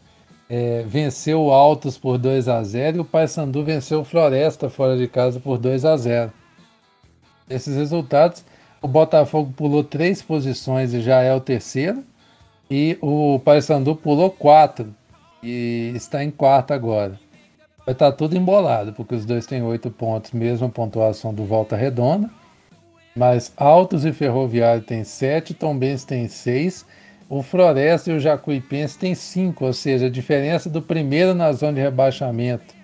é, 0.48 0.82
venceu 0.86 1.42
o 1.44 1.52
Altos 1.52 1.96
por 1.96 2.18
2 2.18 2.48
a 2.48 2.62
0 2.62 2.96
e 2.98 3.00
o 3.00 3.04
Paysandu 3.04 3.64
venceu 3.64 4.00
o 4.00 4.04
Floresta 4.04 4.68
fora 4.68 4.96
de 4.96 5.08
casa 5.08 5.40
por 5.40 5.58
2 5.58 5.84
a 5.84 5.96
0 5.96 6.32
Esses 7.48 7.76
resultados, 7.76 8.44
o 8.82 8.88
Botafogo 8.88 9.52
pulou 9.56 9.84
três 9.84 10.20
posições 10.20 10.92
e 10.92 11.00
já 11.00 11.20
é 11.22 11.34
o 11.34 11.40
terceiro, 11.40 12.04
e 12.70 12.98
o 13.00 13.38
Paysandu 13.44 13.94
pulou 13.94 14.30
quatro 14.30 14.94
e 15.44 15.92
está 15.94 16.24
em 16.24 16.30
quarto 16.30 16.72
agora. 16.72 17.18
Vai 17.84 17.92
estar 17.92 18.10
tá 18.10 18.16
tudo 18.16 18.36
embolado, 18.36 18.92
porque 18.94 19.14
os 19.14 19.26
dois 19.26 19.46
têm 19.46 19.62
oito 19.62 19.90
pontos, 19.90 20.32
mesma 20.32 20.68
pontuação 20.68 21.34
do 21.34 21.44
Volta 21.44 21.76
Redonda. 21.76 22.30
Mas 23.14 23.52
Altos 23.56 24.04
e 24.04 24.12
Ferroviário 24.12 24.82
tem 24.82 25.04
sete, 25.04 25.54
Tombense 25.54 26.06
tem 26.06 26.26
seis, 26.26 26.84
o 27.28 27.42
Floresta 27.42 28.10
e 28.10 28.16
o 28.16 28.20
Jacuipense 28.20 28.98
tem 28.98 29.14
cinco, 29.14 29.66
ou 29.66 29.72
seja, 29.72 30.06
a 30.06 30.10
diferença 30.10 30.68
do 30.68 30.82
primeiro 30.82 31.34
na 31.34 31.52
zona 31.52 31.74
de 31.74 31.80
rebaixamento 31.80 32.74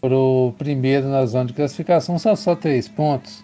para 0.00 0.16
o 0.16 0.54
primeiro 0.56 1.08
na 1.08 1.24
zona 1.26 1.46
de 1.46 1.52
classificação 1.52 2.18
são 2.18 2.36
só 2.36 2.54
três 2.54 2.86
pontos. 2.86 3.42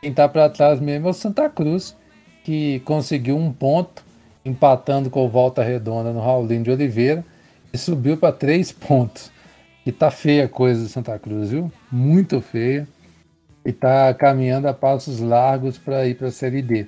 Quem 0.00 0.10
está 0.10 0.28
para 0.28 0.48
trás 0.48 0.80
mesmo 0.80 1.08
é 1.08 1.10
o 1.10 1.14
Santa 1.14 1.48
Cruz, 1.48 1.96
que 2.44 2.80
conseguiu 2.80 3.36
um 3.36 3.52
ponto, 3.52 4.04
empatando 4.44 5.08
com 5.08 5.24
o 5.24 5.28
Volta 5.28 5.62
Redonda 5.62 6.12
no 6.12 6.20
Raulinho 6.20 6.62
de 6.62 6.70
Oliveira, 6.70 7.24
subiu 7.78 8.16
para 8.16 8.32
três 8.32 8.72
pontos. 8.72 9.30
E 9.86 9.92
tá 9.92 10.10
feia 10.10 10.46
a 10.46 10.48
coisa 10.48 10.82
do 10.82 10.88
Santa 10.88 11.18
Cruz, 11.18 11.50
viu? 11.50 11.70
Muito 11.90 12.40
feia. 12.40 12.88
E 13.64 13.72
tá 13.72 14.12
caminhando 14.14 14.66
a 14.66 14.74
passos 14.74 15.20
largos 15.20 15.78
para 15.78 16.06
ir 16.06 16.16
para 16.16 16.28
a 16.28 16.32
Série 16.32 16.62
D. 16.62 16.86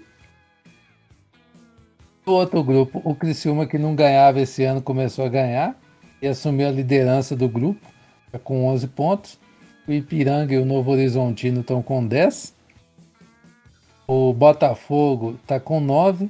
O 2.24 2.32
outro 2.32 2.62
grupo, 2.62 3.00
o 3.04 3.14
Criciúma, 3.14 3.66
que 3.66 3.78
não 3.78 3.94
ganhava 3.94 4.40
esse 4.40 4.64
ano, 4.64 4.82
começou 4.82 5.24
a 5.24 5.28
ganhar 5.28 5.78
e 6.20 6.26
assumiu 6.26 6.66
a 6.66 6.72
liderança 6.72 7.36
do 7.36 7.48
grupo, 7.48 7.86
tá 8.32 8.38
com 8.38 8.66
11 8.66 8.88
pontos. 8.88 9.38
O 9.86 9.92
Ipiranga 9.92 10.52
e 10.54 10.58
o 10.58 10.64
Novo 10.64 10.90
Horizontino 10.90 11.60
estão 11.60 11.80
com 11.80 12.04
10. 12.04 12.52
O 14.08 14.32
Botafogo 14.32 15.38
está 15.40 15.60
com 15.60 15.80
9. 15.80 16.28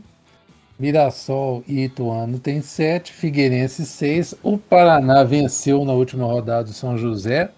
Mirassol 0.79 1.64
e 1.66 1.85
Ituano 1.85 2.39
tem 2.39 2.61
7, 2.61 3.12
Figueirense 3.12 3.87
6. 3.87 4.35
O 4.43 4.59
Paraná 4.59 5.24
venceu 5.24 5.85
na 5.85 5.93
última 5.93 6.27
rodada 6.27 6.68
o 6.68 6.72
São 6.72 6.99
José 6.99 7.51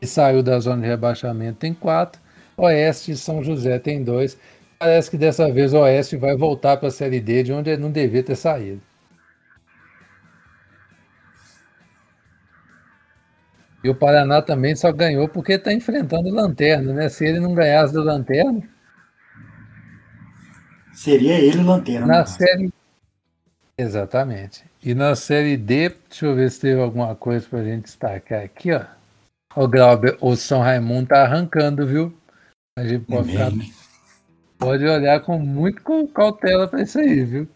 e 0.00 0.06
saiu 0.06 0.42
da 0.42 0.58
zona 0.58 0.82
de 0.82 0.88
rebaixamento, 0.88 1.58
tem 1.58 1.74
4. 1.74 2.20
Oeste 2.56 3.12
e 3.12 3.16
São 3.16 3.44
José 3.44 3.78
tem 3.78 4.02
2. 4.02 4.38
Parece 4.78 5.10
que 5.10 5.18
dessa 5.18 5.50
vez 5.52 5.74
o 5.74 5.80
Oeste 5.80 6.16
vai 6.16 6.36
voltar 6.36 6.76
para 6.78 6.88
a 6.88 6.90
Série 6.90 7.20
D, 7.20 7.42
de 7.42 7.52
onde 7.52 7.76
não 7.76 7.90
devia 7.90 8.22
ter 8.22 8.36
saído. 8.36 8.80
E 13.84 13.88
o 13.90 13.94
Paraná 13.94 14.40
também 14.40 14.74
só 14.76 14.92
ganhou 14.92 15.28
porque 15.28 15.52
está 15.54 15.72
enfrentando 15.72 16.28
o 16.28 16.34
Lanterna, 16.34 16.92
né? 16.92 17.08
Se 17.08 17.24
ele 17.26 17.40
não 17.40 17.54
ganhasse 17.54 17.92
do 17.92 18.02
Lanterna, 18.02 18.62
Seria 20.92 21.38
ele 21.38 21.58
o 21.58 21.66
Lanterna. 21.66 22.06
Na 22.06 22.26
série. 22.26 22.72
Exatamente. 23.76 24.64
E 24.82 24.94
na 24.94 25.14
série 25.14 25.56
D, 25.56 25.90
deixa 26.08 26.26
eu 26.26 26.34
ver 26.34 26.50
se 26.50 26.60
teve 26.60 26.80
alguma 26.80 27.14
coisa 27.14 27.46
pra 27.48 27.64
gente 27.64 27.84
destacar 27.84 28.42
aqui, 28.42 28.72
ó. 28.72 28.84
O 29.54 29.68
Glauber, 29.68 30.16
o 30.20 30.34
São 30.34 30.60
Raimundo 30.60 31.08
tá 31.08 31.22
arrancando, 31.22 31.86
viu? 31.86 32.12
A 32.78 32.84
gente 32.84 33.04
pode, 33.04 33.36
é 33.36 33.50
ficar... 33.50 33.52
Pode 34.58 34.84
olhar 34.84 35.20
com 35.20 35.38
muito 35.38 35.82
cautela 36.14 36.66
pra 36.68 36.82
isso 36.82 36.98
aí, 36.98 37.24
viu? 37.24 37.48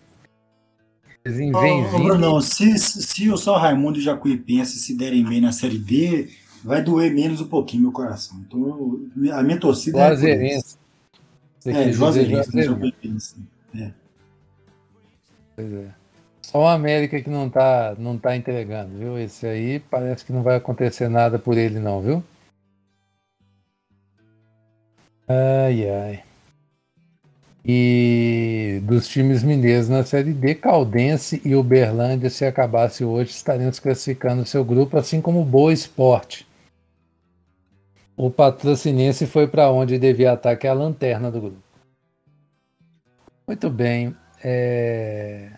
Vem, 1.25 1.51
vem, 1.51 1.85
oh, 1.85 1.99
Bruno, 1.99 2.41
se, 2.41 2.79
se 2.79 3.29
o 3.31 3.37
São 3.37 3.57
Raimundo 3.57 3.99
e 3.99 4.01
o 4.01 4.05
Jacuipense 4.05 4.79
se 4.79 4.97
derem 4.97 5.25
bem 5.25 5.41
na 5.41 5.51
série 5.51 5.79
D, 5.79 6.29
vai 6.63 6.83
doer 6.83 7.13
menos 7.13 7.41
um 7.41 7.49
pouquinho 7.49 7.85
meu 7.85 7.93
coração. 7.93 8.39
Então, 8.47 9.01
a 9.33 9.43
minha 9.43 9.59
torcida 9.59 9.99
é. 10.15 10.61
É, 11.67 11.93
Juazeirense, 11.93 12.65
Juazeirense. 12.65 13.37
É. 13.75 13.91
Pois 15.55 15.73
é. 15.73 15.89
Só 16.43 16.61
o 16.61 16.67
América 16.67 17.21
que 17.21 17.29
não 17.29 17.51
tá, 17.51 17.97
não 17.99 18.17
tá 18.17 18.37
entregando, 18.37 18.97
viu? 18.97 19.19
Esse 19.19 19.47
aí 19.47 19.81
parece 19.81 20.25
que 20.25 20.33
não 20.33 20.43
vai 20.43 20.57
acontecer 20.57 21.09
nada 21.09 21.39
por 21.39 21.59
ele, 21.59 21.81
não, 21.81 22.01
viu? 22.01 22.23
Ai, 25.29 25.91
ai. 25.91 26.23
E 27.65 28.81
dos 28.85 29.09
times 29.09 29.43
mineiros 29.43 29.89
na 29.89 30.05
Série 30.05 30.33
D, 30.33 30.55
Caldense 30.55 31.43
e 31.45 31.57
Uberlândia, 31.57 32.31
se 32.31 32.45
acabasse 32.45 33.05
hoje, 33.05 33.33
estariam 33.33 33.73
se 33.73 33.83
classificando 33.83 34.47
seu 34.47 34.65
grupo, 34.65 34.97
assim 34.97 35.21
como 35.21 35.41
o 35.41 35.45
Boa 35.45 35.73
Esporte. 35.73 36.46
O 38.17 38.31
patrocinense 38.31 39.27
foi 39.27 39.47
para 39.47 39.71
onde 39.71 39.99
devia 39.99 40.33
estar, 40.33 40.57
que 40.57 40.67
é 40.67 40.71
a 40.71 40.75
lanterna 40.75 41.31
do 41.31 41.41
grupo. 41.41 41.63
Muito 43.47 43.69
bem. 43.69 44.17
É... 44.43 45.51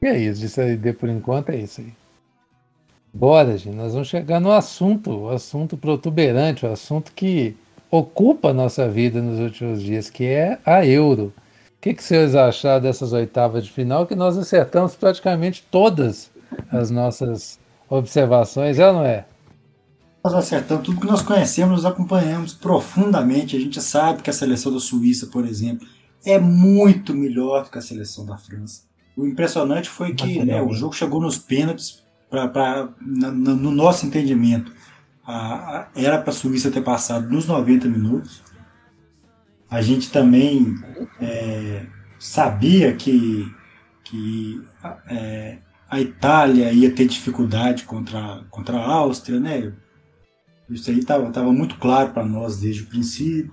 E 0.00 0.06
é 0.06 0.18
isso, 0.18 0.44
isso 0.44 0.60
aí, 0.60 0.76
por 0.92 1.08
enquanto 1.08 1.50
é 1.50 1.56
isso 1.56 1.80
aí. 1.80 1.92
Bora, 3.12 3.58
gente, 3.58 3.76
nós 3.76 3.92
vamos 3.92 4.08
chegar 4.08 4.40
no 4.40 4.50
assunto, 4.50 5.10
o 5.10 5.28
assunto 5.28 5.76
protuberante, 5.76 6.64
o 6.64 6.72
assunto 6.72 7.12
que 7.12 7.54
ocupa 7.90 8.52
nossa 8.54 8.88
vida 8.88 9.20
nos 9.20 9.38
últimos 9.38 9.82
dias, 9.82 10.08
que 10.08 10.24
é 10.24 10.58
a 10.64 10.86
Euro. 10.86 11.32
O 11.76 11.80
que, 11.82 11.92
que 11.92 12.02
vocês 12.02 12.34
acharam 12.34 12.80
dessas 12.80 13.12
oitavas 13.12 13.64
de 13.64 13.72
final? 13.72 14.06
Que 14.06 14.14
nós 14.14 14.38
acertamos 14.38 14.94
praticamente 14.94 15.62
todas 15.70 16.30
as 16.70 16.90
nossas 16.90 17.58
observações, 17.88 18.78
é 18.78 18.86
ou 18.88 18.94
não 18.94 19.04
é? 19.04 19.26
Nós 20.22 20.34
acertamos 20.34 20.84
tudo 20.84 21.00
que 21.00 21.06
nós 21.06 21.22
conhecemos, 21.22 21.82
nós 21.82 21.84
acompanhamos 21.84 22.54
profundamente. 22.54 23.56
A 23.56 23.60
gente 23.60 23.80
sabe 23.82 24.22
que 24.22 24.30
a 24.30 24.32
seleção 24.32 24.72
da 24.72 24.78
Suíça, 24.78 25.26
por 25.26 25.44
exemplo, 25.44 25.86
é 26.24 26.38
muito 26.38 27.12
melhor 27.12 27.64
do 27.64 27.70
que 27.70 27.78
a 27.78 27.82
seleção 27.82 28.24
da 28.24 28.38
França. 28.38 28.82
O 29.16 29.26
impressionante 29.26 29.90
foi 29.90 30.14
que 30.14 30.44
né, 30.44 30.62
o 30.62 30.72
jogo 30.72 30.94
chegou 30.94 31.20
nos 31.20 31.38
pênaltis, 31.38 32.02
pra, 32.30 32.48
pra, 32.48 32.88
na, 33.00 33.30
no 33.30 33.70
nosso 33.70 34.06
entendimento. 34.06 34.72
A, 35.24 35.80
a, 35.80 35.88
era 35.94 36.18
para 36.18 36.30
a 36.30 36.34
Suíça 36.34 36.70
ter 36.70 36.82
passado 36.82 37.28
nos 37.28 37.46
90 37.46 37.88
minutos. 37.88 38.42
A 39.68 39.82
gente 39.82 40.10
também 40.10 40.76
é, 41.20 41.84
sabia 42.18 42.94
que, 42.94 43.52
que 44.04 44.62
é, 45.08 45.58
a 45.90 46.00
Itália 46.00 46.72
ia 46.72 46.90
ter 46.90 47.06
dificuldade 47.06 47.84
contra, 47.84 48.44
contra 48.50 48.78
a 48.78 48.92
Áustria, 48.92 49.38
né? 49.38 49.72
Isso 50.72 50.90
aí 50.90 51.00
estava 51.00 51.30
tava 51.30 51.52
muito 51.52 51.76
claro 51.76 52.12
para 52.12 52.24
nós 52.24 52.58
desde 52.58 52.82
o 52.82 52.86
princípio. 52.86 53.52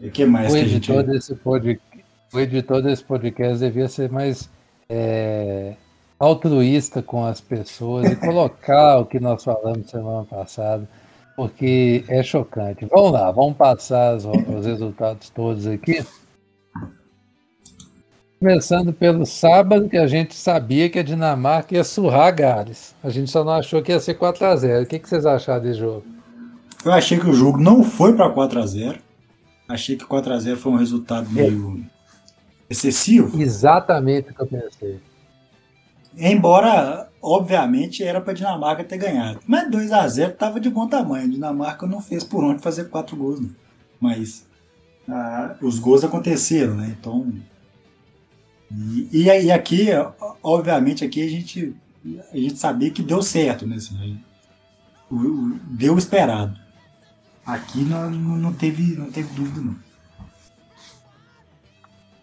O 0.00 0.10
que 0.10 0.26
mais 0.26 0.52
o 0.52 0.56
que 0.56 0.62
a 0.62 0.66
gente... 0.66 1.02
Desse 1.04 1.34
podcast, 1.36 2.04
o 2.32 2.40
editor 2.40 2.82
desse 2.82 3.04
podcast 3.04 3.58
devia 3.60 3.88
ser 3.88 4.10
mais 4.10 4.50
é, 4.88 5.74
altruísta 6.18 7.00
com 7.00 7.24
as 7.24 7.40
pessoas 7.40 8.10
e 8.10 8.16
colocar 8.16 8.98
o 8.98 9.06
que 9.06 9.20
nós 9.20 9.44
falamos 9.44 9.88
semana 9.88 10.24
passada, 10.24 10.86
porque 11.36 12.04
é 12.08 12.22
chocante. 12.24 12.86
Vamos 12.86 13.12
lá, 13.12 13.30
vamos 13.30 13.56
passar 13.56 14.16
os, 14.16 14.24
os 14.24 14.66
resultados 14.66 15.30
todos 15.30 15.66
aqui. 15.66 16.04
Começando 18.40 18.92
pelo 18.92 19.24
sábado, 19.24 19.88
que 19.88 19.96
a 19.96 20.06
gente 20.06 20.34
sabia 20.34 20.90
que 20.90 20.98
a 20.98 21.02
Dinamarca 21.02 21.74
ia 21.74 21.84
surrar 21.84 22.34
Gales. 22.34 22.94
A 23.02 23.08
gente 23.08 23.30
só 23.30 23.42
não 23.42 23.52
achou 23.52 23.80
que 23.80 23.92
ia 23.92 24.00
ser 24.00 24.18
4x0. 24.18 24.82
O 24.82 24.86
que, 24.86 24.98
que 24.98 25.08
vocês 25.08 25.24
acharam 25.24 25.62
desse 25.62 25.78
jogo? 25.78 26.15
Eu 26.86 26.92
achei 26.92 27.18
que 27.18 27.28
o 27.28 27.34
jogo 27.34 27.58
não 27.58 27.82
foi 27.82 28.14
para 28.14 28.30
4 28.30 28.60
a 28.60 28.66
0 28.66 28.98
Achei 29.68 29.96
que 29.96 30.04
4 30.04 30.32
a 30.32 30.38
0 30.38 30.56
foi 30.56 30.70
um 30.70 30.76
resultado 30.76 31.28
meio 31.28 31.84
excessivo. 32.70 33.42
Exatamente 33.42 34.30
o 34.30 34.34
que 34.34 34.40
eu 34.40 34.46
pensei. 34.46 35.00
Embora, 36.16 37.08
obviamente, 37.20 38.04
era 38.04 38.20
para 38.20 38.30
a 38.30 38.34
Dinamarca 38.34 38.84
ter 38.84 38.98
ganhado. 38.98 39.40
Mas 39.44 39.68
2 39.68 39.90
a 39.90 40.06
0 40.06 40.32
estava 40.32 40.60
de 40.60 40.70
bom 40.70 40.86
tamanho. 40.86 41.24
A 41.24 41.28
Dinamarca 41.28 41.88
não 41.88 42.00
fez 42.00 42.22
por 42.22 42.44
onde 42.44 42.62
fazer 42.62 42.84
quatro 42.84 43.16
gols. 43.16 43.40
Né? 43.40 43.48
Mas 44.00 44.46
ah, 45.08 45.56
os 45.60 45.80
gols 45.80 46.04
aconteceram, 46.04 46.76
né? 46.76 46.96
Então. 46.96 47.32
E, 48.70 49.24
e, 49.24 49.50
aqui, 49.50 49.88
obviamente, 50.40 51.04
aqui 51.04 51.20
a 51.20 51.28
gente, 51.28 51.74
a 52.32 52.36
gente 52.36 52.56
sabia 52.56 52.92
que 52.92 53.02
deu 53.02 53.20
certo, 53.22 53.66
né? 53.66 53.74
Assim, 53.74 54.20
o, 55.10 55.16
o, 55.16 55.58
deu 55.70 55.98
esperado. 55.98 56.65
Aqui 57.46 57.84
não, 57.84 58.10
não, 58.10 58.52
teve, 58.52 58.96
não 58.96 59.10
teve 59.10 59.32
dúvida, 59.34 59.60
não. 59.60 59.76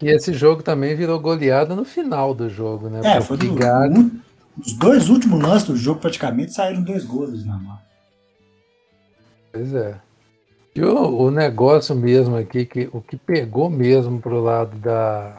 E 0.02 0.08
esse 0.08 0.34
jogo 0.34 0.62
também 0.62 0.94
virou 0.94 1.18
goleada 1.18 1.74
no 1.74 1.84
final 1.84 2.34
do 2.34 2.50
jogo, 2.50 2.90
né? 2.90 3.00
É, 3.02 3.20
foi 3.22 3.38
do, 3.38 3.54
os 4.62 4.72
dois 4.74 5.08
últimos 5.08 5.40
lances 5.42 5.66
do 5.66 5.76
jogo 5.76 6.00
praticamente 6.00 6.52
saíram 6.52 6.82
dois 6.82 7.04
gols 7.04 7.44
na 7.44 7.56
mão. 7.56 7.78
Pois 9.50 9.74
é. 9.74 9.98
E 10.74 10.82
o, 10.82 11.22
o, 11.22 11.30
negócio 11.30 11.94
mesmo 11.94 12.36
aqui, 12.36 12.66
que, 12.66 12.88
o 12.92 13.00
que 13.00 13.16
pegou 13.16 13.70
mesmo 13.70 14.20
pro 14.20 14.42
lado 14.42 14.76
da, 14.78 15.38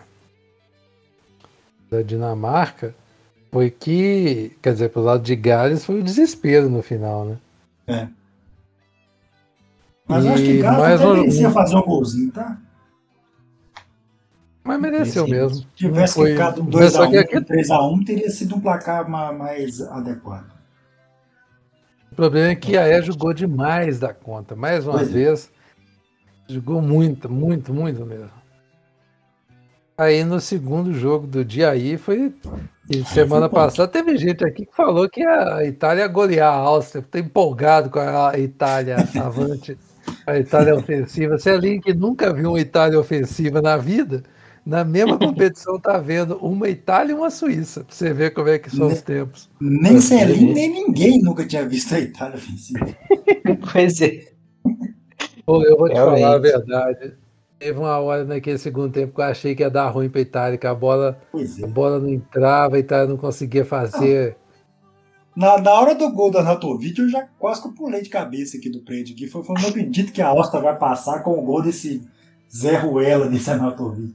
da 1.91 2.01
Dinamarca 2.01 2.95
foi 3.51 3.69
que, 3.69 4.57
quer 4.61 4.73
dizer, 4.73 4.89
pro 4.89 5.03
lado 5.03 5.21
de 5.23 5.35
Gales 5.35 5.85
foi 5.85 5.99
o 5.99 6.03
desespero 6.03 6.69
no 6.69 6.81
final, 6.81 7.25
né? 7.25 7.37
É. 7.87 8.07
Mas 10.07 10.25
e 10.25 10.27
acho 10.29 10.43
que 10.43 10.57
Gales 10.59 11.01
até 11.01 11.13
merecia 11.13 11.49
um... 11.49 11.51
fazer 11.51 11.75
um 11.75 11.81
golzinho, 11.81 12.31
tá? 12.31 12.57
Mas 14.63 14.81
mereceu 14.81 15.27
mesmo. 15.27 15.57
Se 15.59 15.67
tivesse 15.75 16.15
foi... 16.15 16.31
ficado 16.31 16.63
2x1, 16.63 17.19
aqui... 17.19 17.35
3x1, 17.35 18.05
teria 18.05 18.29
sido 18.31 18.55
um 18.55 18.59
placar 18.59 19.07
mais 19.07 19.79
adequado. 19.81 20.55
O 22.11 22.15
problema 22.15 22.47
é 22.47 22.55
que 22.55 22.77
a 22.77 22.87
E 22.87 23.01
jogou 23.01 23.33
demais 23.33 23.99
da 23.99 24.13
conta. 24.13 24.55
Mais 24.55 24.87
uma 24.87 24.97
pois 24.97 25.09
é. 25.09 25.11
vez, 25.11 25.51
é. 26.49 26.53
jogou 26.53 26.81
muito, 26.81 27.29
muito, 27.29 27.73
muito 27.73 28.05
mesmo. 28.05 28.31
Aí 29.97 30.23
no 30.23 30.41
segundo 30.41 30.93
jogo 30.93 31.27
do 31.27 31.45
dia 31.45 31.69
aí 31.69 31.97
foi. 31.97 32.33
semana 33.05 33.47
passada 33.47 33.87
teve 33.87 34.17
gente 34.17 34.43
aqui 34.43 34.65
que 34.65 34.75
falou 34.75 35.07
que 35.07 35.23
a 35.23 35.63
Itália 35.63 36.01
ia 36.01 36.07
golear 36.07 36.53
a 36.53 36.57
Áustria. 36.57 37.05
Tô 37.09 37.17
empolgado 37.17 37.89
com 37.89 37.99
a 37.99 38.37
Itália 38.37 38.97
avante, 39.23 39.77
a 40.25 40.37
Itália 40.37 40.75
ofensiva. 40.75 41.37
Você 41.37 41.49
é 41.49 41.53
ali 41.53 41.79
que 41.79 41.93
nunca 41.93 42.33
viu 42.33 42.51
uma 42.51 42.59
Itália 42.59 42.99
ofensiva 42.99 43.61
na 43.61 43.77
vida, 43.77 44.23
na 44.65 44.83
mesma 44.83 45.17
competição 45.17 45.79
tá 45.79 45.97
vendo 45.99 46.37
uma 46.37 46.67
Itália 46.67 47.13
e 47.13 47.15
uma 47.15 47.29
Suíça, 47.29 47.83
pra 47.83 47.95
você 47.95 48.11
ver 48.13 48.31
como 48.31 48.49
é 48.49 48.57
que 48.57 48.75
são 48.75 48.87
os 48.87 49.01
tempos. 49.01 49.49
Nem 49.61 50.01
Celim, 50.01 50.53
nem 50.53 50.69
ninguém 50.69 51.21
nunca 51.21 51.45
tinha 51.45 51.67
visto 51.67 51.93
a 51.93 51.99
Itália 51.99 52.35
ofensiva. 52.35 52.87
pois 53.71 54.01
é. 54.01 54.35
Pô, 55.45 55.63
eu 55.63 55.77
vou 55.77 55.87
te 55.87 55.93
Realmente. 55.93 56.21
falar 56.21 56.35
a 56.35 56.39
verdade. 56.39 57.13
Teve 57.59 57.79
uma 57.79 57.97
hora 57.99 58.25
naquele 58.25 58.57
segundo 58.57 58.91
tempo 58.91 59.13
que 59.13 59.21
eu 59.21 59.25
achei 59.25 59.55
que 59.55 59.61
ia 59.61 59.69
dar 59.69 59.89
ruim 59.89 60.09
pra 60.09 60.19
Itália, 60.19 60.57
que 60.57 60.67
a 60.67 60.73
bola, 60.73 61.17
é. 61.33 61.63
a 61.63 61.67
bola 61.67 61.99
não 61.99 62.09
entrava, 62.09 62.75
a 62.75 62.79
Itália 62.79 63.07
não 63.07 63.17
conseguia 63.17 63.63
fazer. 63.63 64.35
Na, 65.35 65.57
na 65.57 65.73
hora 65.73 65.93
do 65.93 66.09
gol 66.11 66.31
da 66.31 66.41
Natovic, 66.41 66.97
eu 66.97 67.09
já 67.09 67.27
quase 67.37 67.61
que 67.61 67.67
eu 67.67 67.73
pulei 67.73 68.01
de 68.01 68.09
cabeça 68.09 68.57
aqui 68.57 68.69
do 68.69 68.79
prédio. 68.79 69.13
Aqui. 69.13 69.27
Foi, 69.27 69.43
foi, 69.43 69.55
não 69.61 69.69
acredito 69.69 70.13
que 70.13 70.21
a 70.21 70.33
Oscar 70.33 70.61
vai 70.61 70.77
passar 70.77 71.19
com 71.23 71.37
o 71.37 71.41
gol 71.41 71.61
desse 71.61 72.01
Zé 72.55 72.77
Ruela 72.77 73.27
desse 73.27 73.51
Anatovic. 73.51 74.13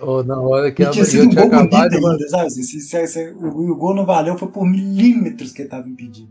Ou 0.00 0.22
na 0.24 0.38
hora 0.38 0.70
que 0.70 0.84
ela 0.84 0.92
tinha 0.92 1.04
sido 1.04 1.24
um 1.24 1.30
tinha 1.30 1.44
acabado 1.44 1.90
de 1.90 1.96
ainda, 1.96 2.28
sabe? 2.28 2.50
Se, 2.50 2.62
se, 2.62 2.80
se, 2.80 3.06
se, 3.08 3.28
o, 3.32 3.72
o, 3.72 3.76
gol 3.76 3.94
não 3.94 4.06
valeu, 4.06 4.38
foi 4.38 4.48
por 4.48 4.64
milímetros 4.64 5.50
que 5.50 5.62
ele 5.62 5.66
estava 5.66 5.88
impedido. 5.88 6.30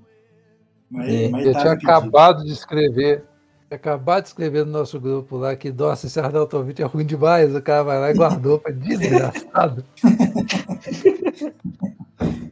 Mas, 0.89 1.13
é, 1.13 1.28
mas 1.28 1.45
eu 1.45 1.51
tinha 1.51 1.74
impedido. 1.74 1.91
acabado 1.91 2.45
de 2.45 2.53
escrever. 2.53 3.26
Acabado 3.70 4.24
de 4.24 4.30
escrever 4.30 4.65
no 4.65 4.72
nosso 4.72 4.99
grupo 4.99 5.38
lá 5.38 5.55
que, 5.55 5.72
nossa, 5.72 6.07
esse 6.07 6.20
Arnautovic 6.20 6.82
é 6.82 6.86
ruim 6.86 7.05
demais. 7.05 7.53
O 7.53 7.61
cara 7.61 7.84
vai 7.84 7.99
lá 7.99 8.09
e 8.09 8.15
guardou 8.15 8.57
para 8.57 8.72
desgraçado. 8.74 9.86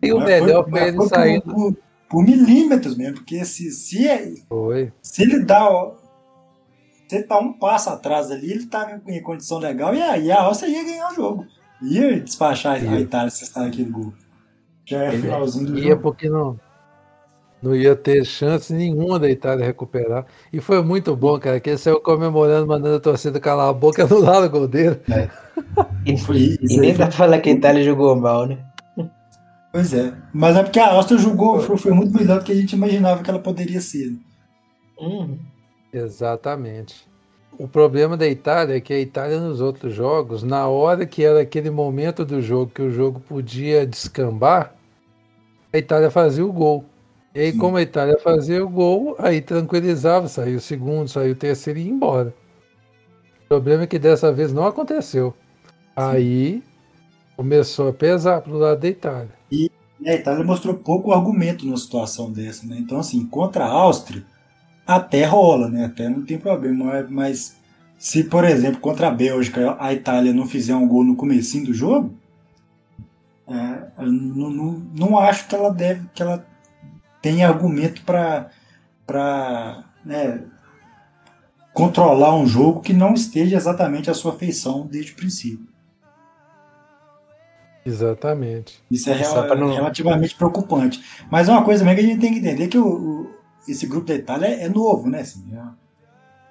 e 0.08 0.14
o 0.14 0.18
mas 0.20 0.28
melhor 0.28 0.70
foi, 0.70 0.80
foi 0.80 0.88
ele 0.88 1.08
sair. 1.08 1.42
Por, 1.42 1.54
por, 1.54 1.78
por, 2.10 2.24
milímetros 2.24 2.98
mesmo, 2.98 3.16
porque 3.16 3.44
se, 3.46 3.72
se, 3.72 4.08
é, 4.08 4.34
se 5.02 5.24
ele 5.24 5.44
dá 5.44 5.70
você 7.08 7.24
tá 7.24 7.40
um 7.40 7.54
passo 7.54 7.90
atrás 7.90 8.30
ali, 8.30 8.52
ele 8.52 8.66
tá 8.66 9.00
em 9.08 9.22
condição 9.22 9.60
legal, 9.60 9.96
e 9.96 10.02
aí 10.02 10.30
a 10.30 10.42
Áustria 10.42 10.70
ia 10.70 10.84
ganhar 10.84 11.12
o 11.12 11.16
jogo. 11.16 11.46
Ia 11.82 12.20
despachar 12.20 12.84
ia. 12.84 12.92
a 12.92 13.00
Itália 13.00 13.30
se 13.30 13.44
está 13.44 13.62
naquele 13.62 13.90
gol. 13.90 14.14
Já 14.86 15.04
é 15.04 15.12
finalzinho 15.12 15.68
do 15.68 15.80
ia 15.80 15.92
jogo. 15.92 16.02
porque 16.02 16.30
não, 16.30 16.60
não 17.62 17.76
ia 17.76 17.96
ter 17.96 18.26
chance 18.26 18.74
nenhuma 18.74 19.20
da 19.20 19.30
Itália 19.30 19.66
recuperar. 19.66 20.26
E 20.52 20.60
foi 20.60 20.84
muito 20.84 21.16
bom, 21.16 21.40
cara, 21.40 21.60
que 21.60 21.70
ele 21.70 21.78
saiu 21.78 22.02
comemorando, 22.02 22.68
mandando 22.68 22.98
a 22.98 23.00
torcida 23.00 23.40
calar 23.40 23.70
a 23.70 23.74
boca 23.74 24.06
no 24.06 24.20
lado 24.20 24.50
gol 24.50 24.68
dele. 24.68 25.00
É. 25.10 25.30
E, 26.06 26.58
e 26.62 26.78
nem 26.78 26.94
dá 26.94 27.08
pra 27.08 27.12
falar 27.12 27.40
que 27.40 27.50
a 27.50 27.52
Itália 27.52 27.84
jogou 27.84 28.16
mal, 28.16 28.46
né? 28.46 28.60
Pois 29.72 29.94
é. 29.94 30.14
Mas 30.34 30.56
é 30.56 30.64
porque 30.64 30.80
a 30.80 30.92
Áustria 30.94 31.20
jogou, 31.20 31.60
foi, 31.60 31.78
foi 31.78 31.92
muito 31.92 32.14
melhor 32.18 32.40
do 32.40 32.46
que 32.46 32.52
a 32.52 32.56
gente 32.56 32.74
imaginava 32.74 33.24
que 33.24 33.30
ela 33.30 33.40
poderia 33.40 33.82
ser. 33.82 34.18
Uhum. 35.00 35.38
Exatamente. 35.94 37.08
O 37.60 37.68
problema 37.68 38.16
da 38.16 38.28
Itália 38.28 38.78
é 38.78 38.82
que 38.82 38.94
a 38.94 39.00
Itália 39.00 39.40
nos 39.40 39.62
outros 39.62 39.94
jogos, 39.94 40.44
na 40.44 40.68
hora 40.68 41.06
que 41.06 41.24
era 41.24 41.42
aquele 41.42 41.70
momento 41.70 42.24
do 42.24 42.42
jogo 42.42 42.72
que 42.72 42.82
o 42.82 42.92
jogo 42.92 43.20
podia 43.20 43.86
descambar, 43.86 44.76
a 45.74 45.78
Itália 45.78 46.12
fazia 46.12 46.46
o 46.46 46.54
gol. 46.54 46.86
E 47.34 47.40
aí, 47.40 47.54
como 47.54 47.78
a 47.78 47.82
Itália 47.82 48.18
fazia 48.20 48.64
o 48.64 48.70
gol, 48.70 49.16
aí 49.20 49.42
tranquilizava, 49.42 50.28
saiu 50.28 50.58
o 50.58 50.62
segundo, 50.62 51.08
saiu 51.08 51.34
o 51.34 51.36
terceiro 51.36 51.80
e 51.80 51.84
ia 51.84 51.92
embora. 51.92 52.34
O 53.46 53.48
problema 53.48 53.84
é 53.84 53.88
que 53.88 54.00
dessa 54.00 54.32
vez 54.32 54.52
não 54.52 54.66
aconteceu. 54.66 55.34
Aí 55.96 56.64
começou 57.38 57.90
a 57.90 57.94
pesar 57.94 58.42
pro 58.42 58.58
lado 58.58 58.82
da 58.82 58.88
Itália. 58.88 59.30
E 59.52 59.72
a 60.04 60.14
Itália 60.14 60.44
mostrou 60.44 60.74
pouco 60.74 61.14
argumento 61.14 61.66
numa 61.66 61.78
situação 61.78 62.32
dessa, 62.32 62.66
né? 62.66 62.78
Então, 62.80 63.00
assim, 63.00 63.24
contra 63.28 63.64
a 63.64 63.70
Áustria, 63.70 64.26
até 64.86 65.24
rola, 65.24 65.70
né? 65.70 65.86
Até 65.86 66.10
não 66.10 66.26
tem 66.26 66.40
problema. 66.40 67.06
Mas 67.10 67.56
se, 68.00 68.24
por 68.24 68.44
exemplo, 68.44 68.80
contra 68.80 69.08
a 69.08 69.12
Bélgica 69.12 69.78
a 69.80 69.94
Itália 69.94 70.34
não 70.34 70.48
fizer 70.48 70.76
um 70.76 70.88
gol 70.88 71.04
no 71.04 71.16
comecinho 71.16 71.68
do 71.68 71.74
jogo, 71.74 72.12
é, 73.48 74.04
eu 74.04 74.12
não, 74.12 74.50
não, 74.50 74.72
não 74.94 75.20
acho 75.20 75.48
que 75.48 75.56
ela 75.56 75.70
deve, 75.70 76.08
que 76.14 76.22
ela 76.22 76.46
tem 77.22 77.46
argumento 77.46 78.02
para 78.04 78.50
para 79.06 79.86
né, 80.04 80.44
controlar 81.74 82.36
um 82.36 82.46
jogo 82.46 82.82
que 82.82 82.92
não 82.92 83.14
esteja 83.14 83.56
exatamente 83.56 84.10
à 84.10 84.14
sua 84.14 84.38
feição 84.38 84.86
desde 84.86 85.14
o 85.14 85.16
princípio. 85.16 85.67
Exatamente. 87.88 88.84
Isso 88.92 89.10
é 89.10 89.14
real, 89.14 89.56
não... 89.56 89.74
relativamente 89.74 90.36
preocupante. 90.36 91.02
Mas 91.32 91.48
uma 91.48 91.64
coisa 91.64 91.86
mesmo 91.86 92.00
que 92.00 92.06
a 92.06 92.10
gente 92.10 92.20
tem 92.20 92.34
que 92.34 92.40
entender 92.40 92.68
que 92.68 92.78
o, 92.78 93.32
esse 93.66 93.88
grupo 93.88 94.08
da 94.08 94.16
Itália 94.16 94.48
é, 94.48 94.64
é 94.64 94.70
novo, 94.70 95.10
né? 95.10 95.22
Assim, 95.22 95.46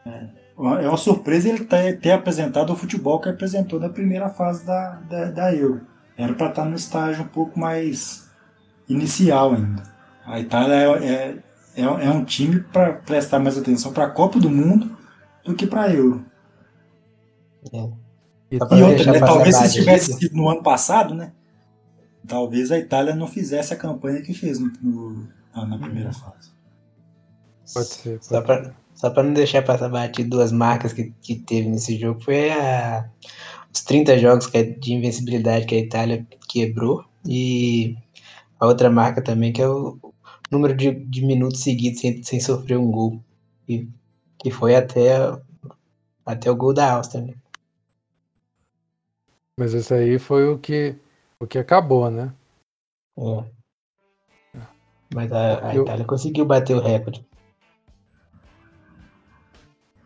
é, 0.06 0.08
é, 0.10 0.30
é 0.56 0.88
uma 0.88 0.96
surpresa 0.96 1.50
ele 1.50 1.64
ter, 1.64 2.00
ter, 2.00 2.12
apresentado 2.12 2.72
o 2.72 2.76
futebol 2.76 3.20
que 3.20 3.28
apresentou 3.28 3.78
na 3.78 3.90
primeira 3.90 4.30
fase 4.30 4.64
da, 4.64 4.92
da, 5.10 5.24
da 5.30 5.54
Euro. 5.54 5.82
Era 6.16 6.32
para 6.32 6.48
estar 6.48 6.64
no 6.64 6.74
estágio 6.74 7.24
um 7.24 7.28
pouco 7.28 7.60
mais 7.60 8.30
inicial 8.88 9.52
ainda. 9.52 9.82
A 10.24 10.40
Itália 10.40 10.74
é, 10.74 11.04
é, 11.04 11.38
é, 11.76 11.82
é 11.82 12.10
um 12.10 12.24
time 12.24 12.60
para 12.60 12.94
prestar 12.94 13.38
mais 13.38 13.58
atenção 13.58 13.92
para 13.92 14.04
a 14.04 14.10
Copa 14.10 14.40
do 14.40 14.48
Mundo 14.48 14.96
do 15.44 15.54
que 15.54 15.66
para 15.66 15.82
a 15.82 15.92
Euro. 15.92 16.24
É. 17.74 18.05
E, 18.50 18.56
e 18.56 18.82
outra, 18.82 19.12
né, 19.12 19.18
talvez 19.18 19.56
se 19.56 19.72
tivesse 19.72 20.12
sido 20.12 20.36
no 20.36 20.48
ano 20.48 20.62
passado, 20.62 21.14
né? 21.14 21.32
Talvez 22.26 22.70
a 22.70 22.78
Itália 22.78 23.14
não 23.14 23.26
fizesse 23.26 23.72
a 23.72 23.76
campanha 23.76 24.22
que 24.22 24.34
fez 24.34 24.58
no, 24.58 24.70
no 24.82 25.28
na 25.54 25.78
primeira 25.78 26.08
uhum. 26.08 26.14
fase. 26.14 26.50
Pode 27.72 27.88
ser. 27.88 28.18
Pode 28.18 28.26
só, 28.26 28.42
para 28.42 28.74
só 28.94 29.10
pra 29.10 29.22
não 29.22 29.32
deixar 29.32 29.62
passar 29.62 29.88
batido 29.88 30.30
duas 30.30 30.52
marcas 30.52 30.92
que, 30.92 31.12
que 31.20 31.36
teve 31.36 31.68
nesse 31.68 31.98
jogo, 31.98 32.20
foi 32.20 32.50
a, 32.50 33.08
os 33.72 33.82
30 33.82 34.18
jogos 34.18 34.46
que, 34.46 34.58
é 34.58 34.62
de 34.64 34.94
invencibilidade 34.94 35.66
que 35.66 35.74
a 35.74 35.78
Itália 35.78 36.26
quebrou 36.48 37.04
e 37.24 37.96
a 38.58 38.66
outra 38.66 38.90
marca 38.90 39.22
também, 39.22 39.52
que 39.52 39.60
é 39.60 39.68
o 39.68 39.98
número 40.50 40.74
de, 40.74 40.92
de 40.92 41.24
minutos 41.24 41.60
seguidos 41.60 42.00
sem, 42.00 42.22
sem 42.22 42.40
sofrer 42.40 42.78
um 42.78 42.90
gol. 42.90 43.20
E, 43.68 43.88
que 44.38 44.50
foi 44.50 44.76
até, 44.76 45.16
até 46.24 46.50
o 46.50 46.56
gol 46.56 46.72
da 46.72 46.92
Áustria, 46.92 47.22
né? 47.22 47.34
Mas 49.58 49.72
isso 49.72 49.94
aí 49.94 50.18
foi 50.18 50.46
o 50.48 50.58
que, 50.58 50.94
o 51.40 51.46
que 51.46 51.58
acabou, 51.58 52.10
né? 52.10 52.32
É. 53.18 53.44
Mas 55.14 55.32
a, 55.32 55.68
a 55.68 55.74
Itália 55.74 56.04
conseguiu 56.04 56.44
bater 56.44 56.76
o 56.76 56.80
recorde. 56.80 57.26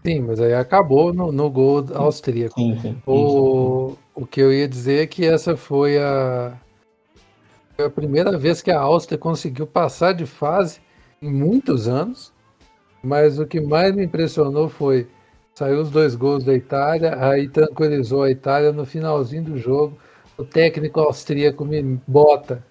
Sim, 0.07 0.21
mas 0.21 0.41
aí 0.41 0.55
acabou 0.55 1.13
no, 1.13 1.33
no 1.33 1.51
gol 1.51 1.85
austríaco. 1.95 2.59
Sim, 2.59 2.79
sim, 2.81 3.03
o, 3.07 3.97
o 4.15 4.25
que 4.25 4.41
eu 4.41 4.53
ia 4.53 4.69
dizer 4.69 5.03
é 5.03 5.07
que 5.07 5.27
essa 5.27 5.57
foi 5.57 5.99
a, 5.99 6.57
foi 7.77 7.87
a 7.87 7.91
primeira 7.91 8.39
vez 8.39 8.63
que 8.63 8.71
a 8.71 8.81
Áustria 8.81 9.19
conseguiu 9.19 9.67
passar 9.67 10.13
de 10.13 10.27
fase 10.27 10.81
em 11.21 11.31
muitos 11.31 11.89
anos. 11.89 12.33
Mas 13.03 13.39
o 13.39 13.47
que 13.47 13.61
mais 13.61 13.95
me 13.95 14.05
impressionou 14.05 14.69
foi 14.69 15.09
Saiu 15.61 15.83
os 15.83 15.91
dois 15.91 16.15
gols 16.15 16.43
da 16.43 16.55
Itália, 16.55 17.23
aí 17.23 17.47
tranquilizou 17.47 18.23
a 18.23 18.31
Itália 18.31 18.73
no 18.73 18.87
finalzinho 18.87 19.45
do 19.45 19.59
jogo. 19.59 19.99
O 20.39 20.43
técnico 20.43 20.99
austríaco 21.01 21.67
me 21.67 22.01
bota 22.09 22.65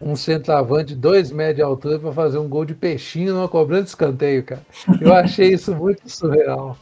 um 0.00 0.16
centroavante, 0.16 0.96
dois 0.96 1.30
média 1.30 1.64
altura 1.64 2.00
para 2.00 2.10
fazer 2.12 2.38
um 2.38 2.48
gol 2.48 2.64
de 2.64 2.74
peixinho 2.74 3.32
numa 3.32 3.48
cobrança 3.48 3.84
de 3.84 3.88
escanteio, 3.90 4.42
cara. 4.42 4.66
Eu 5.00 5.14
achei 5.14 5.52
isso 5.52 5.72
muito 5.72 6.08
surreal. 6.08 6.76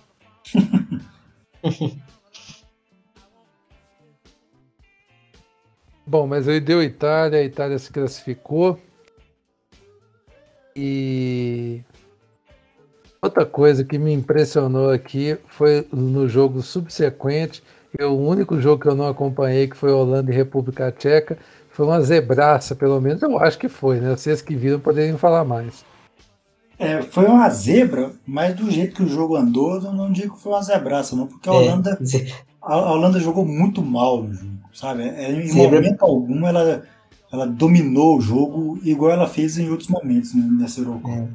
Bom, 6.07 6.26
mas 6.26 6.49
ele 6.49 6.61
deu 6.61 6.82
Itália, 6.82 7.40
a 7.40 7.45
Itália 7.45 7.78
se 7.78 7.92
classificou. 7.92 8.80
E 10.74 11.82
outra 13.25 13.45
coisa 13.47 13.83
que 13.85 13.99
me 13.99 14.12
impressionou 14.12 14.91
aqui 14.91 15.37
foi 15.49 15.87
no 15.93 16.29
jogo 16.29 16.62
subsequente, 16.62 17.62
e 17.99 18.03
o 18.05 18.16
único 18.18 18.61
jogo 18.61 18.83
que 18.83 18.89
eu 18.89 18.95
não 18.95 19.09
acompanhei, 19.09 19.68
que 19.68 19.77
foi 19.77 19.93
Holanda 19.93 20.31
e 20.33 20.35
República 20.35 20.91
Tcheca, 20.93 21.39
foi 21.70 21.87
uma 21.87 22.01
zebraça, 22.03 22.75
pelo 22.75 23.01
menos 23.01 23.22
eu 23.22 23.39
acho 23.39 23.59
que 23.59 23.68
foi, 23.68 23.99
né? 24.01 24.11
Vocês 24.11 24.41
que 24.43 24.55
viram 24.55 24.79
poderiam 24.81 25.18
falar 25.18 25.45
mais. 25.45 25.85
É, 26.79 27.03
foi 27.03 27.27
uma 27.27 27.49
zebra, 27.51 28.12
mas 28.27 28.55
do 28.57 28.68
jeito 28.70 28.97
que 28.97 29.03
o 29.05 29.09
jogo 29.09 29.37
andou, 29.37 29.75
eu 29.77 29.93
não 29.93 30.11
digo 30.11 30.35
que 30.35 30.43
foi 30.43 30.53
uma 30.53 30.62
zebraça, 30.62 31.14
não, 31.16 31.27
porque 31.27 31.49
a 31.49 31.53
É, 31.53 31.57
Holanda, 31.57 31.99
ze- 32.03 32.33
a 32.61 32.93
Holanda 32.93 33.20
jogou 33.20 33.45
muito 33.45 33.81
mal 33.81 34.22
no 34.25 34.35
jogo, 34.35 34.51
sabe? 34.72 35.03
É, 35.05 35.31
Em 35.33 35.47
Zebra- 35.49 35.81
momento 35.81 36.03
algum 36.03 36.47
ela, 36.47 36.83
ela 37.33 37.47
dominou 37.47 38.18
o 38.18 38.20
jogo 38.20 38.79
igual 38.83 39.12
ela 39.12 39.29
fez 39.29 39.57
em 39.57 39.70
outros 39.70 39.89
momentos 39.89 40.35
né, 40.35 40.49
nessa 40.61 40.81
Eurocopa. 40.81 41.29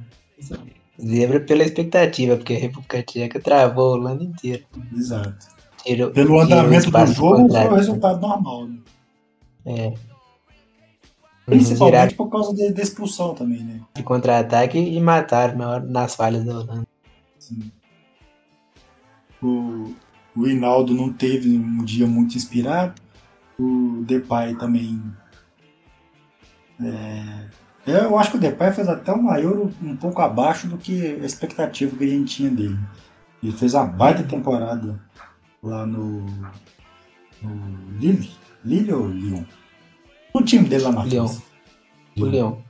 Zebra 1.05 1.39
pela 1.39 1.63
expectativa, 1.63 2.35
porque 2.35 2.53
a 2.53 2.59
República 2.59 3.01
Tcheca 3.03 3.39
travou 3.39 3.93
a 3.93 3.97
Holanda 3.97 4.23
inteira. 4.23 4.63
Exato. 4.95 5.37
Tirou, 5.83 6.11
Pelo 6.11 6.39
andamento 6.39 6.91
do 6.91 7.05
jogo, 7.05 7.13
foi 7.15 7.29
o 7.29 7.37
contra-ataque. 7.43 7.75
resultado 7.75 8.19
normal. 8.21 8.67
Né? 8.67 8.77
É, 9.65 9.93
Principalmente 11.45 11.91
Viraram. 11.93 12.15
por 12.15 12.29
causa 12.29 12.53
de- 12.53 12.71
da 12.71 12.81
expulsão 12.83 13.33
também, 13.33 13.63
né? 13.63 13.81
de 13.95 14.03
contra-ataque 14.03 14.77
e 14.77 14.99
mataram 15.01 15.79
nas 15.87 16.15
falhas 16.15 16.43
da 16.45 16.53
Holanda. 16.59 16.87
Sim. 17.39 17.71
O, 19.41 19.93
o 20.35 20.47
Hinaldo 20.47 20.93
não 20.93 21.11
teve 21.13 21.57
um 21.57 21.83
dia 21.83 22.05
muito 22.05 22.35
inspirado. 22.37 22.93
O 23.57 24.03
Depay 24.05 24.55
também. 24.55 25.01
é, 26.81 27.45
eu 27.91 28.17
acho 28.17 28.31
que 28.31 28.37
o 28.37 28.39
Depay 28.39 28.71
fez 28.71 28.87
até 28.87 29.11
o 29.11 29.21
maior 29.21 29.69
um 29.81 29.95
pouco 29.95 30.21
abaixo 30.21 30.67
do 30.67 30.77
que 30.77 31.05
a 31.21 31.25
expectativa 31.25 31.95
que 31.95 32.03
a 32.03 32.07
gente 32.07 32.35
tinha 32.35 32.49
dele. 32.49 32.77
Ele 33.41 33.51
fez 33.51 33.73
uma 33.73 33.85
baita 33.85 34.23
temporada 34.23 34.99
lá 35.63 35.85
no. 35.85 36.25
no 37.41 37.97
Lille. 37.99 38.31
Lille 38.63 38.91
ou 38.91 39.07
Lyon? 39.07 39.43
O 40.33 40.41
time 40.41 40.67
dele 40.67 40.83
lá 40.83 40.91
na 40.91 41.03
Lyon. 41.05 41.27
França. 41.27 41.43
O 42.17 42.25
Leão. 42.25 42.69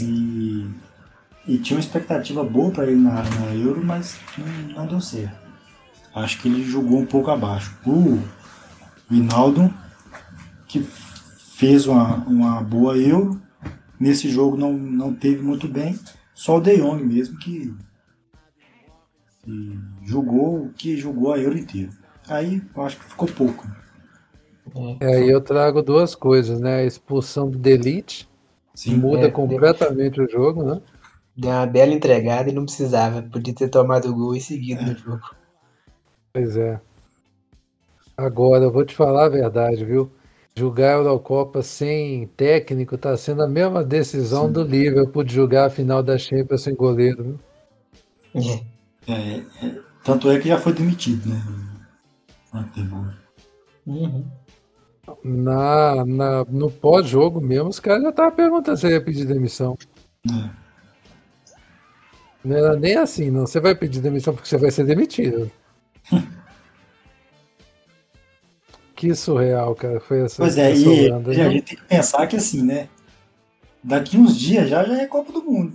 E, 0.00 0.66
e 1.46 1.58
tinha 1.58 1.76
uma 1.76 1.80
expectativa 1.80 2.42
boa 2.42 2.70
para 2.70 2.86
ele 2.86 3.00
na, 3.00 3.22
na 3.22 3.54
Euro, 3.54 3.82
mas 3.84 4.18
não, 4.36 4.46
não 4.76 4.86
deu 4.86 5.00
certo. 5.00 5.36
Acho 6.14 6.40
que 6.40 6.48
ele 6.48 6.64
jogou 6.64 6.98
um 6.98 7.06
pouco 7.06 7.30
abaixo. 7.30 7.76
O 7.86 8.20
Rinaldo, 9.10 9.72
que 10.66 10.80
fez 10.80 11.86
uma, 11.86 12.16
uma 12.24 12.60
boa 12.60 12.96
Euro, 12.96 13.40
nesse 14.04 14.28
jogo 14.28 14.54
não, 14.54 14.74
não 14.74 15.14
teve 15.14 15.40
muito 15.40 15.66
bem. 15.66 15.98
Só 16.34 16.58
o 16.58 16.60
De 16.60 16.76
Jong 16.76 17.02
mesmo 17.02 17.38
que, 17.38 17.74
que 19.42 19.78
jogou 20.04 20.68
que 20.76 20.96
jogou 20.96 21.32
a 21.32 21.38
Euro 21.38 21.56
inteira. 21.56 21.90
Aí 22.28 22.60
eu 22.76 22.82
acho 22.82 22.98
que 22.98 23.04
ficou 23.06 23.28
pouco. 23.28 23.66
É, 25.00 25.24
e 25.24 25.30
eu 25.30 25.40
trago 25.40 25.82
duas 25.82 26.14
coisas, 26.14 26.60
né? 26.60 26.76
A 26.80 26.84
expulsão 26.84 27.50
do 27.50 27.58
Delite, 27.58 28.28
que 28.74 28.80
Sim, 28.80 28.96
muda 28.96 29.26
é, 29.26 29.30
completamente 29.30 30.20
o 30.20 30.30
jogo, 30.30 30.62
né? 30.62 30.82
Deu 31.36 31.50
uma 31.50 31.66
bela 31.66 31.92
entregada 31.92 32.50
e 32.50 32.52
não 32.52 32.64
precisava. 32.64 33.22
Podia 33.22 33.54
ter 33.54 33.68
tomado 33.68 34.10
o 34.10 34.14
gol 34.14 34.36
e 34.36 34.40
seguido 34.40 34.82
no 34.82 34.96
jogo. 34.96 35.30
Pois 36.32 36.56
é. 36.56 36.80
Agora, 38.16 38.64
eu 38.64 38.72
vou 38.72 38.84
te 38.84 38.94
falar 38.94 39.26
a 39.26 39.28
verdade, 39.28 39.84
viu? 39.84 40.10
Jogar 40.56 40.90
a 40.90 40.98
Eurocopa 40.98 41.62
sem 41.62 42.28
técnico 42.28 42.96
tá 42.96 43.16
sendo 43.16 43.42
a 43.42 43.48
mesma 43.48 43.82
decisão 43.82 44.46
Sim. 44.46 44.52
do 44.52 44.62
Liverpool 44.62 45.24
de 45.24 45.34
jogar 45.34 45.66
a 45.66 45.70
final 45.70 46.00
da 46.00 46.16
Champions 46.16 46.62
sem 46.62 46.76
goleiro, 46.76 47.24
viu? 47.24 47.40
É. 49.06 49.12
é, 49.12 49.38
é, 49.66 49.80
tanto 50.04 50.30
é 50.30 50.38
que 50.38 50.48
já 50.48 50.58
foi 50.58 50.72
demitido, 50.72 51.28
né? 51.28 51.42
Uhum. 53.84 54.24
Na, 55.24 56.04
na, 56.06 56.44
no 56.44 56.70
pós-jogo 56.70 57.40
mesmo, 57.40 57.68
os 57.68 57.80
caras 57.80 58.04
já 58.04 58.10
estavam 58.10 58.36
perguntando 58.36 58.76
se 58.76 58.86
ele 58.86 58.94
ia 58.94 59.04
pedir 59.04 59.24
demissão. 59.24 59.76
É. 60.30 60.50
Não 62.44 62.56
era 62.56 62.76
nem 62.76 62.96
assim, 62.96 63.28
não. 63.30 63.46
Você 63.46 63.58
vai 63.58 63.74
pedir 63.74 64.00
demissão 64.00 64.34
porque 64.34 64.48
você 64.48 64.56
vai 64.56 64.70
ser 64.70 64.84
demitido. 64.84 65.50
que 68.94 69.14
surreal, 69.14 69.74
cara. 69.74 70.00
Foi 70.00 70.22
essa, 70.24 70.42
Pois 70.42 70.56
é, 70.56 70.74
e, 70.74 71.10
Holanda, 71.10 71.34
e 71.34 71.40
a 71.40 71.44
né? 71.44 71.50
gente 71.50 71.62
tem 71.64 71.76
que 71.78 71.84
pensar 71.84 72.26
que 72.26 72.36
assim, 72.36 72.62
né? 72.62 72.88
Daqui 73.82 74.16
uns 74.16 74.38
dias 74.38 74.68
já, 74.68 74.82
já 74.84 75.00
é 75.02 75.06
Copa 75.06 75.32
do 75.32 75.42
Mundo. 75.42 75.74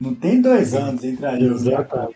Não 0.00 0.14
tem 0.14 0.40
dois 0.40 0.74
anos 0.74 1.04
entre 1.04 1.26
a 1.26 1.38
Euro 1.38 1.62
e 1.62 1.74
a 1.74 1.84
Copa. 1.84 2.14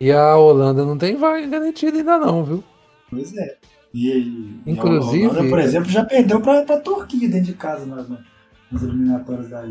E 0.00 0.10
a 0.10 0.36
Holanda 0.36 0.84
não 0.84 0.96
tem 0.98 1.16
vaga 1.16 1.46
garantida 1.46 1.96
ainda 1.98 2.18
não, 2.18 2.42
viu? 2.42 2.64
Pois 3.10 3.36
é. 3.36 3.56
E, 3.94 4.58
Inclusive- 4.66 5.26
a 5.26 5.28
Holanda, 5.30 5.48
por 5.50 5.58
exemplo, 5.60 5.90
já 5.90 6.04
perdeu 6.04 6.40
para 6.40 6.60
a 6.60 6.80
Turquia 6.80 7.28
dentro 7.28 7.46
de 7.46 7.52
casa 7.52 7.84
nas, 7.84 8.08
nas 8.08 8.82
eliminatórias 8.82 9.48
da, 9.50 9.64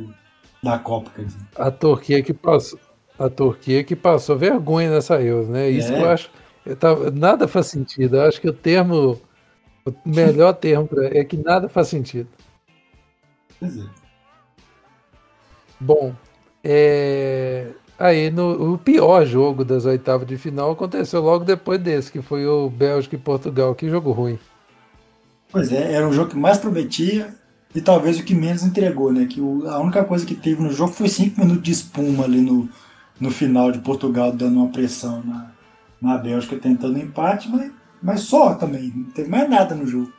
da 0.61 0.77
Copa, 0.79 1.09
quer 1.15 1.25
dizer. 1.25 1.39
A 1.55 1.71
Turquia 1.71 2.21
que 2.21 2.33
passou, 2.33 2.79
a 3.17 3.29
Turquia 3.29 3.83
que 3.83 3.95
passou 3.95 4.37
vergonha 4.37 4.91
nessa 4.91 5.19
Euro, 5.21 5.47
né? 5.47 5.69
Isso 5.69 5.91
É. 5.91 5.95
que 5.95 6.01
eu 6.01 6.09
acho, 6.09 6.29
eu 6.65 6.75
tava- 6.75 7.11
nada 7.11 7.47
faz 7.47 7.67
sentido. 7.67 8.17
Eu 8.17 8.23
acho 8.23 8.39
que 8.41 8.49
o 8.49 8.53
termo, 8.53 9.19
o 9.85 9.93
melhor 10.05 10.53
termo 10.53 10.87
pra- 10.87 11.07
é 11.07 11.23
que 11.23 11.37
nada 11.37 11.67
faz 11.69 11.87
sentido. 11.87 12.27
Pois 13.59 13.77
é. 13.77 13.83
Bom, 15.79 16.13
é, 16.63 17.67
aí 17.97 18.29
no, 18.29 18.73
o 18.73 18.77
pior 18.77 19.25
jogo 19.25 19.65
das 19.65 19.85
oitavas 19.85 20.27
de 20.27 20.37
final 20.37 20.71
aconteceu 20.71 21.21
logo 21.21 21.43
depois 21.43 21.79
desse, 21.81 22.11
que 22.11 22.21
foi 22.21 22.45
o 22.45 22.69
Bélgica 22.69 23.15
e 23.15 23.19
Portugal. 23.19 23.73
Que 23.73 23.89
jogo 23.89 24.11
ruim. 24.11 24.37
Pois 25.51 25.71
é, 25.71 25.93
era 25.93 26.07
o 26.07 26.13
jogo 26.13 26.29
que 26.29 26.37
mais 26.37 26.57
prometia 26.59 27.33
e 27.73 27.81
talvez 27.81 28.19
o 28.19 28.23
que 28.23 28.35
menos 28.35 28.63
entregou, 28.63 29.11
né? 29.11 29.25
Que 29.25 29.41
o- 29.41 29.67
a 29.67 29.79
única 29.79 30.03
coisa 30.03 30.25
que 30.25 30.35
teve 30.35 30.61
no 30.61 30.71
jogo 30.71 30.93
foi 30.93 31.09
cinco 31.09 31.41
minutos 31.41 31.63
de 31.63 31.71
espuma 31.71 32.23
ali 32.25 32.41
no, 32.41 32.69
no 33.19 33.31
final 33.31 33.71
de 33.71 33.79
Portugal, 33.79 34.31
dando 34.31 34.57
uma 34.59 34.69
pressão 34.69 35.23
na, 35.25 35.51
na 36.01 36.17
Bélgica, 36.17 36.57
tentando 36.57 36.97
empate, 36.97 37.47
mas, 37.49 37.71
mas 38.01 38.21
só 38.21 38.55
também. 38.55 38.91
Não 38.95 39.11
teve 39.11 39.29
mais 39.29 39.49
nada 39.49 39.75
no 39.75 39.85
jogo. 39.85 40.11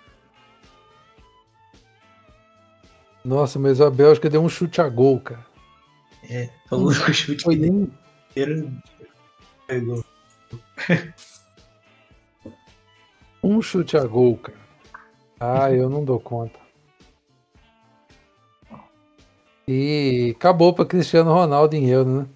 Nossa, 3.24 3.58
mas 3.58 3.80
a 3.80 3.90
Bélgica 3.90 4.30
deu 4.30 4.42
um 4.42 4.48
chute 4.48 4.80
a 4.80 4.88
gol, 4.88 5.20
cara. 5.20 5.44
É. 6.28 6.48
O 6.70 6.76
único 6.76 7.12
chute 7.12 7.42
Foi 7.42 7.56
que 7.56 7.62
nem, 7.62 7.92
pegou. 9.66 10.04
Um 13.44 13.60
chute 13.60 13.96
a 13.96 14.04
gol, 14.04 14.36
cara. 14.36 14.58
Ah, 15.40 15.72
eu 15.72 15.90
não 15.90 16.04
dou 16.04 16.20
conta. 16.20 16.60
E 19.66 20.32
acabou 20.36 20.72
para 20.72 20.86
Cristiano 20.86 21.32
Ronaldo 21.32 21.74
em 21.74 21.88
euro, 21.88 22.20
né? 22.20 22.26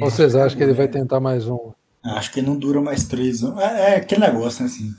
Ou 0.00 0.08
vocês 0.08 0.36
acham 0.36 0.56
que 0.56 0.62
ele 0.62 0.72
vai 0.72 0.86
tentar 0.86 1.18
mais 1.18 1.48
um? 1.48 1.72
Acho 2.04 2.32
que 2.32 2.42
não 2.42 2.58
dura 2.58 2.80
mais 2.80 3.04
três 3.04 3.42
anos. 3.42 3.60
É, 3.62 3.92
é 3.92 3.96
aquele 3.96 4.20
negócio, 4.20 4.62
né, 4.62 4.68
assim. 4.68 4.94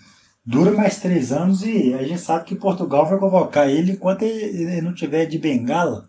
Dura 0.46 0.72
mais 0.72 1.00
três 1.00 1.32
anos 1.32 1.64
e 1.64 1.94
a 1.94 2.04
gente 2.04 2.20
sabe 2.20 2.46
que 2.46 2.56
Portugal 2.56 3.06
vai 3.06 3.18
convocar 3.18 3.70
ele 3.70 3.94
enquanto 3.94 4.24
ele, 4.24 4.82
não 4.82 4.94
tiver 4.94 5.26
de 5.26 5.38
bengala. 5.40 6.08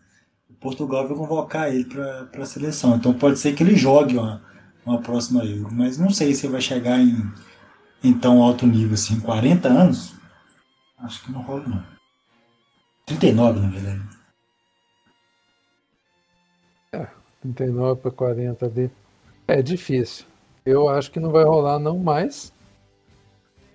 Portugal 0.61 1.07
vai 1.07 1.17
convocar 1.17 1.69
ele 1.69 1.85
para 1.85 2.43
a 2.43 2.47
seleção. 2.47 2.97
Então 2.97 3.15
pode 3.15 3.39
ser 3.39 3.55
que 3.55 3.63
ele 3.63 3.77
jogue 3.77 4.17
uma, 4.17 4.43
uma 4.85 5.01
próxima 5.01 5.45
Euro. 5.45 5.69
Mas 5.73 5.99
não 5.99 6.11
sei 6.11 6.35
se 6.35 6.49
vai 6.49 6.61
chegar 6.61 6.99
em, 6.99 7.15
em 8.03 8.13
tão 8.13 8.43
alto 8.43 8.67
nível 8.67 8.95
assim. 8.95 9.21
40 9.21 9.69
anos? 9.69 10.15
Acho 10.99 11.25
que 11.25 11.33
não 11.33 11.43
rola, 11.43 11.67
não. 11.67 11.83
39, 13.07 13.61
na 13.61 13.69
verdade. 13.69 14.17
39 17.41 18.01
para 18.01 18.11
40 18.11 18.67
ali. 18.67 18.91
É 19.47 19.63
difícil. 19.63 20.27
Eu 20.67 20.89
acho 20.89 21.13
que 21.13 21.21
não 21.21 21.31
vai 21.31 21.45
rolar 21.45 21.79
não 21.79 21.97
mais. 21.99 22.53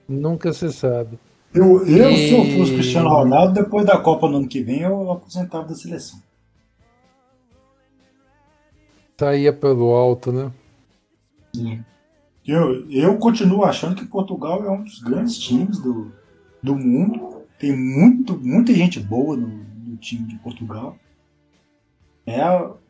Nunca 0.08 0.52
se 0.52 0.72
sabe. 0.74 1.18
Eu, 1.54 1.86
eu 1.88 2.12
E- 2.12 2.18
se 2.18 2.34
eu 2.34 2.58
fosse 2.60 2.74
Cristiano 2.74 3.10
Ronaldo, 3.10 3.54
depois 3.54 3.86
da 3.86 3.98
Copa 3.98 4.30
no 4.30 4.38
ano 4.38 4.48
que 4.48 4.62
vem, 4.62 4.82
eu 4.82 5.10
aposentava 5.10 5.66
da 5.68 5.74
seleção. 5.74 6.22
Saía 9.18 9.54
pelo 9.54 9.92
alto, 9.92 10.32
né? 10.32 10.52
Eu, 12.46 12.90
eu 12.90 13.18
continuo 13.18 13.64
achando 13.64 13.96
que 13.96 14.06
Portugal 14.06 14.64
é 14.66 14.72
um 14.72 14.84
dos 14.84 15.00
grandes 15.00 15.38
times 15.38 15.78
do, 15.80 16.12
do 16.62 16.76
mundo. 16.76 17.42
Tem 17.60 17.76
muito, 17.78 18.38
muita 18.40 18.74
gente 18.74 19.00
boa 19.00 19.38
no, 19.38 19.48
no 19.48 19.96
time 19.98 20.28
de 20.28 20.36
Portugal. 20.40 20.98
É 22.26 22.42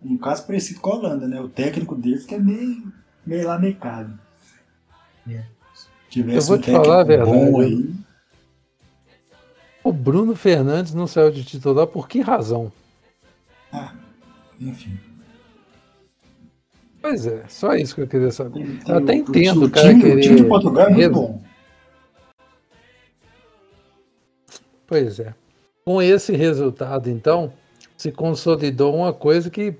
um 0.01 0.17
caso 0.17 0.45
parecido 0.47 0.79
com 0.79 0.91
a 0.91 0.95
Holanda, 0.95 1.27
né? 1.27 1.41
O 1.41 1.49
técnico 1.49 1.95
deles 1.95 2.25
que 2.25 2.35
é 2.35 2.39
meio, 2.39 2.93
meio 3.25 3.47
lamecado. 3.47 4.17
É. 5.29 5.43
Se 5.73 5.87
tivesse 6.09 6.37
Eu 6.37 6.41
vou 6.43 6.57
um 6.57 6.61
te 6.61 6.71
falar 6.71 7.01
a 7.01 7.03
verdade, 7.03 7.31
bom 7.31 7.61
eu- 7.61 7.65
aí. 7.67 7.91
O 9.83 9.91
Bruno 9.91 10.35
Fernandes 10.35 10.93
não 10.93 11.07
saiu 11.07 11.31
de 11.31 11.43
titular 11.43 11.87
por 11.87 12.07
que 12.07 12.21
razão? 12.21 12.71
Ah, 13.73 13.93
enfim. 14.59 14.99
Pois 17.01 17.25
é, 17.25 17.43
só 17.47 17.73
isso 17.73 17.95
que 17.95 18.01
eu 18.01 18.07
queria 18.07 18.29
saber. 18.31 18.59
Tem- 18.79 18.79
Eu 18.87 18.97
até 18.99 19.13
o- 19.13 19.15
entendo 19.15 19.61
o, 19.61 19.65
o 19.65 19.71
cara 19.71 19.87
time, 19.89 20.01
querer 20.03 20.17
o 20.17 20.21
time 20.21 20.35
de 20.35 20.43
Portugal 20.43 20.87
é 20.87 20.89
muito 20.91 21.11
bom. 21.11 21.41
Pois 24.85 25.19
é. 25.19 25.33
Com 25.83 26.01
esse 26.01 26.35
resultado, 26.35 27.09
então, 27.09 27.51
se 27.97 28.11
consolidou 28.11 28.95
uma 28.95 29.13
coisa 29.13 29.49
que 29.49 29.73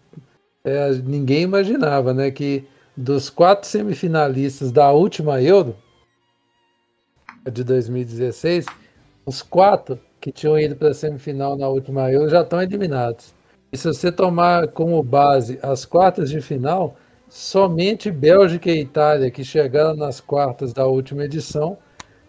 é, 0.64 0.90
ninguém 0.94 1.44
imaginava, 1.44 2.14
né? 2.14 2.32
Que 2.32 2.64
dos 2.96 3.30
quatro 3.30 3.68
semifinalistas 3.68 4.72
da 4.72 4.92
última 4.92 5.42
Euro, 5.42 5.76
de 7.52 7.64
2016, 7.64 8.66
os 9.26 9.42
quatro 9.42 10.00
que 10.20 10.32
tinham 10.32 10.60
ido 10.60 10.76
para 10.76 10.90
a 10.90 10.94
semifinal 10.94 11.58
na 11.58 11.68
última 11.68 12.12
Euro 12.12 12.30
já 12.30 12.42
estão 12.42 12.62
eliminados. 12.62 13.34
E 13.72 13.78
se 13.78 13.88
você 13.88 14.12
tomar 14.12 14.68
como 14.68 15.02
base 15.02 15.58
as 15.64 15.86
quartas 15.86 16.30
de 16.30 16.42
final, 16.42 16.96
somente 17.30 18.12
Bélgica 18.12 18.70
e 18.70 18.82
Itália, 18.82 19.32
que 19.32 19.44
chegaram 19.44 19.96
nas 19.96 20.20
quartas 20.20 20.74
da 20.74 20.86
última 20.86 21.24
edição, 21.24 21.78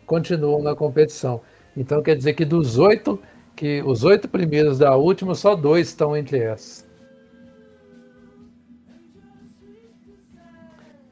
continuam 0.06 0.62
na 0.62 0.74
competição. 0.74 1.40
Então 1.76 2.02
quer 2.02 2.16
dizer 2.16 2.34
que 2.34 2.44
dos 2.44 2.78
oito, 2.78 3.18
que 3.56 3.82
os 3.82 4.04
oito 4.04 4.28
primeiros 4.28 4.78
da 4.78 4.94
última, 4.96 5.34
só 5.34 5.56
dois 5.56 5.88
estão 5.88 6.16
entre 6.16 6.38
essas. 6.38 6.86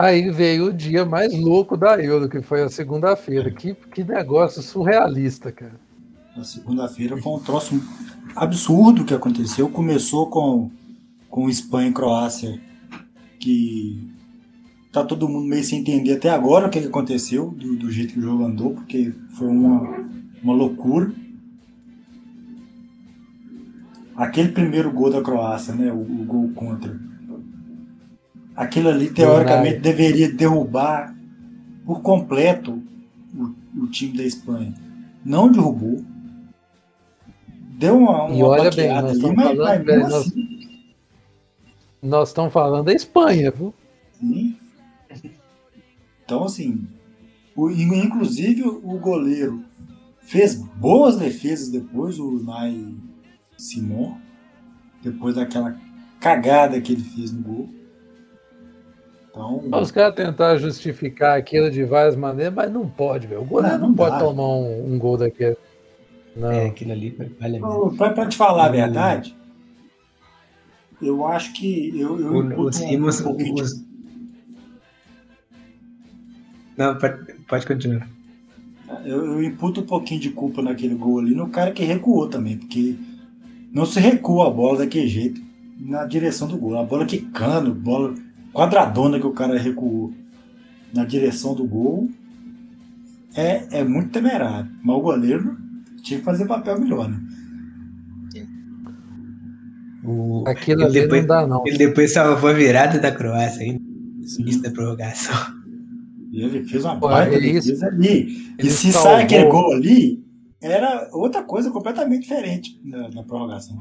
Aí 0.01 0.31
veio 0.31 0.69
o 0.69 0.73
dia 0.73 1.05
mais 1.05 1.39
louco 1.39 1.77
da 1.77 2.03
Euro, 2.03 2.27
que 2.27 2.41
foi 2.41 2.63
a 2.63 2.71
segunda-feira. 2.71 3.51
Que, 3.51 3.75
que 3.75 4.03
negócio 4.03 4.63
surrealista, 4.63 5.53
cara. 5.53 5.79
Na 6.35 6.43
segunda-feira 6.43 7.19
foi 7.19 7.33
um 7.35 7.39
troço 7.39 7.79
absurdo 8.35 9.05
que 9.05 9.13
aconteceu. 9.13 9.69
Começou 9.69 10.31
com, 10.31 10.71
com 11.29 11.51
Espanha 11.51 11.91
e 11.91 11.93
Croácia, 11.93 12.59
que 13.39 14.11
tá 14.91 15.05
todo 15.05 15.29
mundo 15.29 15.47
meio 15.47 15.63
sem 15.63 15.81
entender 15.81 16.15
até 16.15 16.31
agora 16.31 16.69
o 16.69 16.71
que, 16.71 16.81
que 16.81 16.87
aconteceu, 16.89 17.51
do, 17.51 17.77
do 17.77 17.91
jeito 17.91 18.15
que 18.15 18.21
o 18.21 18.23
jogo 18.23 18.47
andou, 18.47 18.71
porque 18.73 19.13
foi 19.37 19.49
uma, 19.49 20.03
uma 20.43 20.55
loucura. 20.55 21.13
Aquele 24.17 24.49
primeiro 24.49 24.91
gol 24.93 25.11
da 25.11 25.21
Croácia, 25.21 25.75
né? 25.75 25.93
O, 25.93 26.01
o 26.01 26.25
gol 26.25 26.51
contra. 26.55 27.10
Aquilo 28.63 28.89
ali, 28.91 29.11
teoricamente, 29.11 29.79
deveria 29.81 30.31
derrubar 30.33 31.15
por 31.85 32.03
completo 32.03 32.83
o, 33.35 33.55
o 33.85 33.87
time 33.89 34.17
da 34.19 34.25
Espanha. 34.25 34.75
Não 35.25 35.51
derrubou. 35.51 36.05
Deu 37.79 37.97
uma, 37.97 38.25
uma 38.25 38.35
E 38.37 38.43
olha 38.43 38.71
bem, 38.71 38.89
nós 38.89 39.11
ali, 39.11 39.35
mas, 39.35 39.47
falando, 39.57 39.85
mas 39.87 40.01
nós- 40.03 40.15
assim, 40.27 40.59
Nós 42.03 42.29
estamos 42.29 42.53
falando 42.53 42.85
da 42.87 42.93
Espanha, 42.93 43.51
viu? 43.51 43.73
Sim. 44.21 44.57
Então, 46.25 46.45
assim, 46.45 46.87
o, 47.57 47.71
inclusive 47.71 48.63
o 48.63 48.99
goleiro 48.99 49.65
fez 50.23 50.55
boas 50.55 51.17
defesas 51.17 51.71
depois, 51.71 52.19
o 52.19 52.43
Nai 52.45 52.95
Simon, 53.57 54.17
depois 55.03 55.35
daquela 55.35 55.77
cagada 56.21 56.81
que 56.81 56.93
ele 56.93 57.03
fez 57.03 57.33
no 57.33 57.41
gol. 57.43 57.80
Então, 59.65 59.81
Os 59.81 59.91
caras 59.91 60.15
tentaram 60.15 60.59
justificar 60.59 61.39
aquilo 61.39 61.71
de 61.71 61.85
várias 61.85 62.17
maneiras, 62.17 62.55
mas 62.55 62.73
não 62.73 62.89
pode, 62.89 63.27
velho. 63.27 63.43
O 63.43 63.45
goleiro 63.45 63.75
Não, 63.77 63.81
não, 63.83 63.89
não 63.89 63.95
pode 63.97 64.11
dá. 64.13 64.19
tomar 64.19 64.43
um, 64.49 64.95
um 64.95 64.99
gol 64.99 65.17
daquele. 65.17 65.57
Não. 66.37 66.51
É, 66.51 66.67
aquilo 66.67 66.93
ali 66.93 67.11
vale 67.41 67.57
a 67.59 67.61
pena. 67.61 68.13
pra, 68.15 68.27
te 68.27 68.37
falar 68.37 68.67
a 68.67 68.71
verdade, 68.71 69.35
eu 71.03 71.27
acho 71.27 71.53
que 71.55 71.91
eu, 71.99 72.21
eu 72.21 72.33
O, 72.33 72.43
um- 72.43 72.47
um 72.47 72.51
pouquinho 72.55 73.01
de 73.01 73.63
os- 73.63 73.85
Não, 76.77 76.97
pode, 76.97 77.35
pode 77.49 77.67
continuar. 77.67 78.09
Eu, 79.05 79.25
eu 79.27 79.43
imputo 79.43 79.81
um 79.81 79.87
pouquinho 79.87 80.21
de 80.21 80.31
culpa 80.31 80.63
naquele 80.63 80.95
gol 80.95 81.19
ali 81.19 81.35
no 81.35 81.49
cara 81.49 81.73
que 81.73 81.85
recuou 81.85 82.29
também, 82.29 82.57
porque 82.59 82.97
não 83.73 83.85
se 83.87 84.01
recua 84.01 84.49
a 84.49 84.51
bola 84.51 84.79
daquele 84.79 85.07
jeito 85.09 85.41
na 85.79 86.05
direção 86.05 86.49
do 86.49 86.57
gol. 86.57 86.79
A 86.79 86.83
bola 86.83 87.07
quicando, 87.07 87.73
bola 87.75 88.15
quadradona 88.53 89.19
que 89.19 89.27
o 89.27 89.33
cara 89.33 89.59
recuou 89.59 90.13
na 90.93 91.05
direção 91.05 91.55
do 91.55 91.65
gol 91.65 92.11
é, 93.35 93.81
é 93.81 93.85
muito 93.85 94.11
temerário. 94.11 94.71
Mas 94.83 94.97
o 94.97 95.01
goleiro 95.01 95.57
tinha 96.03 96.19
que 96.19 96.25
fazer 96.25 96.47
papel 96.47 96.81
melhor, 96.81 97.09
né? 97.09 97.21
O, 100.03 100.45
Aquilo 100.47 100.81
ele 100.81 100.85
ali 100.87 101.01
depois, 101.03 101.21
não 101.23 101.29
dá, 101.29 101.47
não. 101.47 101.67
Ele 101.67 101.79
depois 101.79 102.13
salvou 102.13 102.51
a 102.51 102.53
virada 102.53 102.99
da 102.99 103.13
Croácia 103.13 103.63
ainda, 103.63 103.83
início 104.39 104.63
da 104.63 104.71
prorrogação. 104.71 105.37
E 106.33 106.43
ele 106.43 106.65
fez 106.65 106.85
uma 106.85 106.99
Pô, 106.99 107.09
baita 107.09 107.37
é 107.37 107.41
defesa 107.41 107.87
ali. 107.87 108.55
E 108.59 108.71
se 108.71 108.93
salvou. 108.93 109.11
sai 109.11 109.25
aquele 109.25 109.51
gol 109.51 109.73
ali, 109.73 110.25
era 110.61 111.09
outra 111.13 111.43
coisa 111.43 111.71
completamente 111.71 112.23
diferente 112.23 112.81
na, 112.85 113.09
na 113.11 113.23
prorrogação. 113.23 113.77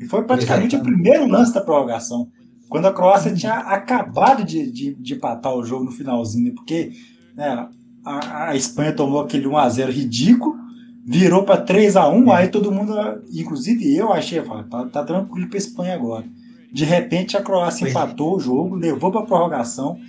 E 0.00 0.04
foi 0.04 0.24
praticamente 0.24 0.74
o 0.74 0.78
Exatamente. 0.78 1.02
primeiro 1.02 1.28
lance 1.28 1.54
da 1.54 1.60
prorrogação. 1.60 2.28
Quando 2.72 2.86
a 2.86 2.92
Croácia 2.94 3.34
tinha 3.34 3.52
acabado 3.52 4.42
de, 4.42 4.72
de, 4.72 4.94
de 4.94 5.12
empatar 5.12 5.54
o 5.54 5.62
jogo 5.62 5.84
no 5.84 5.90
finalzinho, 5.90 6.46
né? 6.46 6.52
porque 6.56 6.90
né, 7.36 7.68
a, 8.02 8.48
a 8.48 8.56
Espanha 8.56 8.94
tomou 8.94 9.20
aquele 9.20 9.44
1x0 9.44 9.90
ridículo, 9.90 10.56
virou 11.04 11.42
para 11.42 11.62
3x1, 11.62 12.34
aí 12.34 12.48
todo 12.48 12.72
mundo, 12.72 12.94
inclusive 13.30 13.94
eu 13.94 14.10
achei, 14.10 14.40
falei, 14.40 14.64
tá, 14.64 14.86
tá 14.86 15.04
tranquilo 15.04 15.50
para 15.50 15.58
Espanha 15.58 15.94
agora. 15.94 16.24
De 16.72 16.86
repente 16.86 17.36
a 17.36 17.42
Croácia 17.42 17.86
empatou 17.86 18.36
o 18.36 18.40
jogo, 18.40 18.74
levou 18.74 19.12
para 19.12 19.20
prorrogação, 19.20 20.00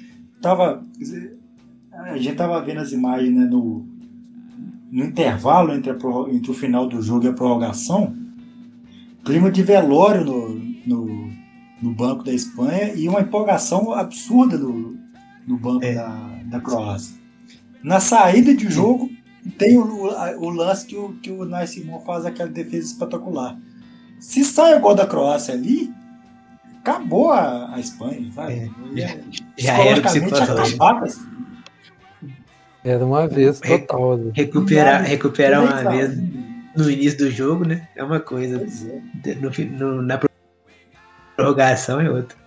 tava 0.41 0.81
a 1.91 2.17
gente 2.17 2.35
tava 2.35 2.61
vendo 2.61 2.79
as 2.79 2.93
imagens 2.93 3.35
né, 3.35 3.43
no, 3.43 3.85
no 4.89 5.03
intervalo 5.03 5.73
entre, 5.73 5.91
a 5.91 5.95
entre 6.31 6.49
o 6.49 6.53
final 6.53 6.87
do 6.87 7.01
jogo 7.01 7.25
e 7.25 7.27
a 7.27 7.33
prorrogação, 7.33 8.15
clima 9.25 9.51
de 9.51 9.61
velório 9.61 10.23
no, 10.23 10.61
no, 10.87 11.22
no 11.83 11.93
banco 11.93 12.23
da 12.23 12.31
Espanha 12.33 12.93
e 12.95 13.09
uma 13.09 13.19
empolgação 13.19 13.91
absurda 13.93 14.57
no, 14.57 14.97
no 15.45 15.57
banco 15.57 15.83
É. 15.83 15.93
da, 15.95 16.39
da 16.45 16.59
Croácia. 16.61 17.13
Na 17.83 17.99
saída 17.99 18.55
de 18.55 18.69
jogo, 18.69 19.11
tem 19.57 19.77
o, 19.77 19.83
o, 19.83 20.45
o 20.45 20.49
lance 20.49 20.85
que 20.85 20.95
o, 20.95 21.09
que 21.21 21.29
o 21.29 21.43
Nai 21.43 21.67
Simon 21.67 21.99
faz 21.99 22.25
aquela 22.25 22.49
defesa 22.49 22.87
espetacular. 22.87 23.57
Se 24.19 24.45
sai 24.45 24.77
o 24.77 24.79
gol 24.79 24.95
da 24.95 25.05
Croácia 25.05 25.53
ali, 25.53 25.91
acabou 26.79 27.33
a, 27.33 27.75
a 27.75 27.79
Espanha, 27.81 28.31
sabe? 28.33 28.53
É, 28.53 28.69
Ia 28.95 29.19
Já 29.57 29.73
era 29.79 29.95
o 29.97 29.99
acabar 29.99 30.99
com 30.99 31.03
a 31.03 31.07
Espanha. 31.07 31.33
Era 32.85 33.05
uma 33.05 33.27
vez 33.27 33.59
Re- 33.61 33.79
total. 33.79 34.19
Recuperar, 34.33 35.03
recuperar 35.03 35.61
Também 35.67 35.83
uma 35.83 35.91
vez 35.91 36.17
no 36.75 36.89
início 36.89 37.17
do 37.19 37.31
jogo, 37.31 37.65
né? 37.65 37.87
É 37.95 38.03
uma 38.03 38.19
coisa. 38.21 38.65
É. 39.25 39.35
No, 39.35 39.51
no- 39.77 40.01
na 40.01 40.17
prorrogação 41.35 41.99
é 42.01 42.09
outra. 42.09 42.37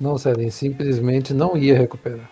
Não, 0.00 0.16
Sérgio, 0.16 0.50
simplesmente 0.52 1.34
não 1.34 1.56
ia 1.56 1.76
recuperar. 1.76 2.30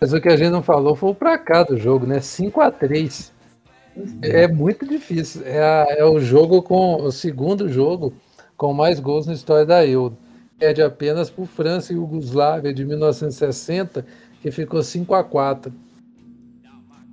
Mas 0.00 0.12
o 0.12 0.20
que 0.20 0.28
a 0.28 0.36
gente 0.36 0.50
não 0.50 0.62
falou 0.62 0.94
foi 0.94 1.10
o 1.10 1.14
pra 1.14 1.36
cá 1.36 1.64
do 1.64 1.76
jogo, 1.76 2.06
né? 2.06 2.20
5 2.20 2.60
a 2.60 2.70
3 2.70 3.32
É 4.22 4.46
muito 4.46 4.86
difícil. 4.86 5.42
É, 5.44 5.58
a- 5.60 5.86
é 5.98 6.04
o 6.04 6.20
jogo 6.20 6.62
com 6.62 7.02
o 7.02 7.10
segundo 7.10 7.68
jogo 7.68 8.12
com 8.56 8.72
mais 8.72 9.00
gols 9.00 9.26
na 9.26 9.32
história 9.32 9.66
da 9.66 9.84
Euro. 9.84 10.16
Perde 10.56 10.82
apenas 10.82 11.28
por 11.30 11.46
França 11.46 11.92
e 11.92 11.96
Yugoslávia 11.96 12.72
de 12.72 12.84
1960, 12.84 14.06
que 14.40 14.50
ficou 14.52 14.82
5 14.84 15.14
a 15.14 15.24
4 15.24 15.72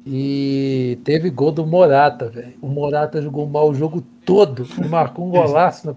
E 0.05 0.99
teve 1.03 1.31
gol 1.31 1.51
do 1.51 1.65
Morata, 1.65 2.29
velho. 2.29 2.53
O 2.61 2.67
Morata 2.67 3.19
jogou 3.21 3.47
mal 3.47 3.69
o 3.69 3.73
jogo 3.73 4.03
todo 4.23 4.67
e 4.79 4.87
marcou 4.87 5.25
um 5.27 5.31
golaço 5.31 5.87
na, 5.87 5.95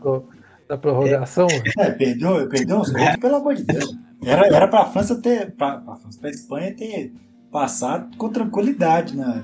na 0.68 0.76
prorrogação. 0.76 1.46
É, 1.78 1.90
perdeu, 1.90 2.48
perdeu 2.48 2.78
uns 2.78 2.90
gols, 2.90 3.16
pelo 3.16 3.36
amor 3.36 3.54
de 3.54 3.64
Deus. 3.64 3.96
Era, 4.24 4.46
era 4.48 4.68
pra 4.68 4.84
França 4.86 5.16
ter. 5.20 5.54
França, 5.56 6.18
pra 6.20 6.30
Espanha 6.30 6.74
ter 6.74 7.12
passado 7.50 8.16
com 8.16 8.28
tranquilidade 8.28 9.16
na, 9.16 9.42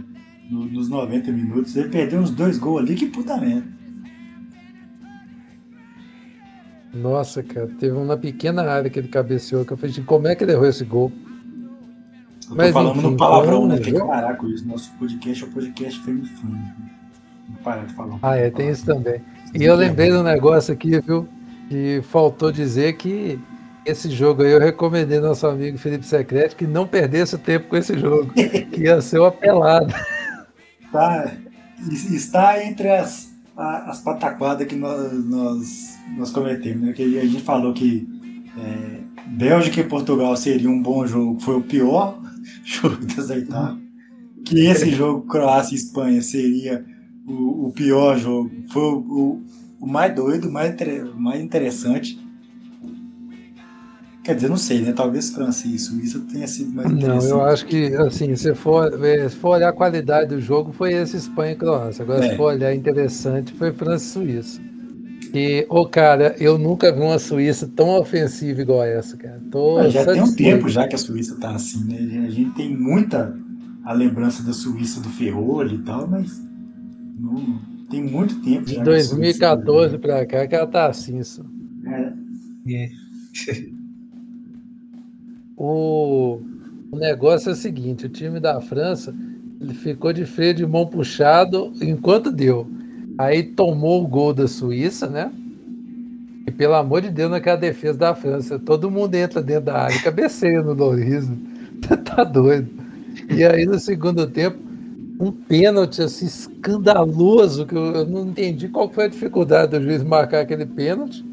no- 0.50 0.66
nos 0.66 0.88
90 0.88 1.30
minutos. 1.32 1.74
Ele 1.76 1.88
perdeu 1.88 2.20
uns 2.20 2.30
dois 2.30 2.58
gols 2.58 2.82
ali, 2.82 2.94
que 2.94 3.06
puta 3.06 3.36
merda. 3.36 3.72
Nossa, 6.92 7.42
cara, 7.42 7.66
teve 7.80 7.96
um 7.96 8.04
na 8.04 8.16
pequena 8.16 8.62
área 8.70 8.88
que 8.88 8.98
ele 8.98 9.08
cabeceou, 9.08 9.64
que 9.64 9.72
eu 9.72 9.76
falei, 9.76 9.90
assim, 9.90 10.04
como 10.04 10.28
é 10.28 10.36
que 10.36 10.44
ele 10.44 10.52
errou 10.52 10.66
esse 10.66 10.84
gol? 10.84 11.10
Eu 12.42 12.48
tô 12.50 12.54
Mas, 12.54 12.70
falando 12.72 12.98
enfim, 12.98 13.10
no 13.10 13.16
palavrão, 13.16 13.66
né? 13.66 13.78
Tem 13.78 13.94
que 13.94 13.98
parar 14.00 14.36
com 14.36 14.46
isso. 14.48 14.66
Nosso 14.68 14.92
podcast 14.98 15.42
é 15.42 15.46
o 15.46 15.50
podcast 15.50 16.00
feminino. 16.04 16.28
Tem 16.28 17.56
que 17.56 17.62
parar 17.64 17.84
de 17.86 17.94
falar. 17.94 18.18
Ah, 18.22 18.36
é, 18.36 18.48
tem 18.50 18.68
isso 18.68 18.84
também. 18.84 19.20
E 19.54 19.62
eu 19.62 19.76
lembrei 19.76 20.10
do 20.10 20.22
negócio 20.22 20.74
aqui, 20.74 21.00
viu? 21.00 21.28
Que 21.68 22.02
faltou 22.10 22.50
dizer 22.50 22.94
que 22.94 23.38
esse 23.86 24.10
jogo 24.10 24.42
aí 24.42 24.50
eu 24.50 24.58
recomendei 24.58 25.18
ao 25.18 25.24
nosso 25.24 25.46
amigo 25.46 25.78
Felipe 25.78 26.06
Secreto 26.06 26.56
que 26.56 26.66
não 26.66 26.86
perdesse 26.86 27.36
o 27.36 27.38
tempo 27.38 27.68
com 27.68 27.76
esse 27.76 27.98
jogo, 27.98 28.32
que 28.34 28.82
ia 28.82 29.00
ser 29.00 29.20
uma 29.20 29.30
pelada. 29.30 29.94
Tá. 30.90 31.32
está 32.10 32.64
entre 32.64 32.88
as, 32.88 33.30
as 33.56 34.00
pataquadas 34.00 34.66
que 34.66 34.74
nós, 34.74 35.12
nós, 35.24 35.98
nós 36.16 36.30
cometemos. 36.30 36.88
Né? 36.88 36.92
Que 36.92 37.18
a 37.18 37.24
gente 37.24 37.42
falou 37.42 37.72
que 37.72 38.08
é, 38.56 39.00
Bélgica 39.26 39.80
e 39.80 39.84
Portugal 39.84 40.36
seria 40.36 40.70
um 40.70 40.82
bom 40.82 41.06
jogo, 41.06 41.40
foi 41.40 41.56
o 41.56 41.62
pior 41.62 42.18
jogo 42.64 43.04
das 43.06 43.30
oitavas. 43.30 43.78
Que 44.44 44.66
esse 44.66 44.90
jogo, 44.94 45.26
Croácia 45.26 45.74
e 45.74 45.78
Espanha, 45.78 46.22
seria 46.22 46.84
o, 47.26 47.68
o 47.68 47.72
pior 47.72 48.16
jogo. 48.18 48.50
Foi 48.70 48.82
o, 48.82 49.42
o, 49.80 49.86
mais 49.86 50.14
doido, 50.14 50.48
o 50.48 50.52
mais, 50.52 50.74
mais 51.16 51.42
interessante. 51.42 52.18
Quer 54.22 54.34
dizer, 54.34 54.48
não 54.48 54.56
sei, 54.56 54.80
né? 54.80 54.92
Talvez 54.92 55.30
França 55.30 55.68
e 55.68 55.78
Suíça 55.78 56.18
tenha 56.32 56.46
sido 56.46 56.72
mais 56.72 56.90
interessante. 56.90 57.28
Não, 57.28 57.38
eu 57.38 57.44
acho 57.44 57.66
que, 57.66 57.94
assim, 57.94 58.34
se 58.36 58.54
for, 58.54 59.04
é, 59.04 59.28
se 59.28 59.36
for 59.36 59.50
olhar 59.50 59.68
a 59.68 59.72
qualidade 59.72 60.34
do 60.34 60.40
jogo, 60.40 60.72
foi 60.72 60.94
esse 60.94 61.16
Espanha 61.16 61.52
e 61.52 61.56
Croácia. 61.56 62.02
Agora, 62.02 62.24
é. 62.24 62.30
se 62.30 62.36
for 62.36 62.44
olhar 62.44 62.74
interessante, 62.74 63.52
foi 63.52 63.72
França 63.72 64.04
e 64.04 64.08
Suíça. 64.08 64.60
E, 65.34 65.66
ô, 65.68 65.80
oh, 65.80 65.88
cara, 65.88 66.34
eu 66.38 66.56
nunca 66.56 66.92
vi 66.92 67.00
uma 67.00 67.18
Suíça 67.18 67.68
tão 67.74 67.98
ofensiva 67.98 68.62
igual 68.62 68.84
essa, 68.84 69.16
cara. 69.16 69.40
Tô 69.50 69.78
ah, 69.78 69.88
já 69.90 70.06
tem 70.06 70.22
um 70.22 70.32
tempo 70.32 70.68
já 70.68 70.86
que 70.86 70.94
a 70.94 70.98
Suíça 70.98 71.36
tá 71.38 71.50
assim, 71.50 71.84
né? 71.84 72.24
A 72.26 72.30
gente 72.30 72.54
tem 72.54 72.74
muita 72.74 73.36
a 73.84 73.92
lembrança 73.92 74.42
da 74.42 74.52
Suíça 74.52 75.00
do 75.00 75.10
Ferrolho 75.10 75.74
e 75.74 75.82
tal, 75.82 76.06
mas 76.06 76.40
não, 77.18 77.60
tem 77.90 78.02
muito 78.02 78.40
tempo 78.42 78.68
já. 78.68 78.78
De 78.78 78.84
2014 78.84 79.98
para 79.98 80.26
cá 80.26 80.46
que 80.46 80.54
ela 80.54 80.66
tá 80.66 80.86
assim, 80.86 81.22
só. 81.22 81.42
É. 81.86 82.12
é. 82.68 82.90
o, 85.56 86.40
o 86.90 86.96
negócio 86.96 87.50
é 87.50 87.52
o 87.52 87.56
seguinte: 87.56 88.06
o 88.06 88.08
time 88.08 88.40
da 88.40 88.60
França 88.60 89.14
ele 89.60 89.74
ficou 89.74 90.12
de 90.12 90.26
freio 90.26 90.54
de 90.54 90.66
mão 90.66 90.86
puxado 90.86 91.72
enquanto 91.80 92.30
deu. 92.30 92.66
Aí 93.16 93.42
tomou 93.42 94.02
o 94.02 94.06
gol 94.06 94.34
da 94.34 94.46
Suíça, 94.48 95.08
né? 95.08 95.32
E 96.46 96.50
pelo 96.50 96.74
amor 96.74 97.00
de 97.00 97.10
Deus, 97.10 97.30
naquela 97.30 97.56
defesa 97.56 97.96
da 97.96 98.14
França, 98.14 98.58
todo 98.58 98.90
mundo 98.90 99.14
entra 99.14 99.40
dentro 99.40 99.66
da 99.66 99.84
área, 99.84 100.02
cabeceia 100.02 100.62
no 100.62 100.74
Loris. 100.74 101.26
Você 101.80 101.96
tá 102.04 102.24
doido. 102.24 102.68
E 103.30 103.42
aí 103.44 103.64
no 103.64 103.78
segundo 103.78 104.26
tempo, 104.26 104.58
um 105.18 105.30
pênalti 105.30 106.02
assim 106.02 106.26
escandaloso, 106.26 107.66
que 107.66 107.74
eu, 107.74 107.84
eu 107.94 108.06
não 108.06 108.28
entendi 108.28 108.68
qual 108.68 108.90
foi 108.90 109.04
a 109.04 109.08
dificuldade 109.08 109.70
do 109.70 109.82
juiz 109.82 110.02
marcar 110.02 110.40
aquele 110.40 110.66
pênalti. 110.66 111.24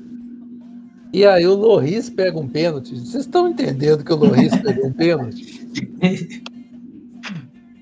E 1.13 1.25
aí 1.25 1.45
o 1.45 1.55
Loris 1.55 2.09
pega 2.09 2.39
um 2.39 2.47
pênalti. 2.47 2.95
Vocês 2.95 3.25
estão 3.25 3.49
entendendo 3.49 4.03
que 4.03 4.13
o 4.13 4.15
Loris 4.15 4.55
pegou 4.57 4.87
um 4.87 4.93
pênalti? 4.93 5.61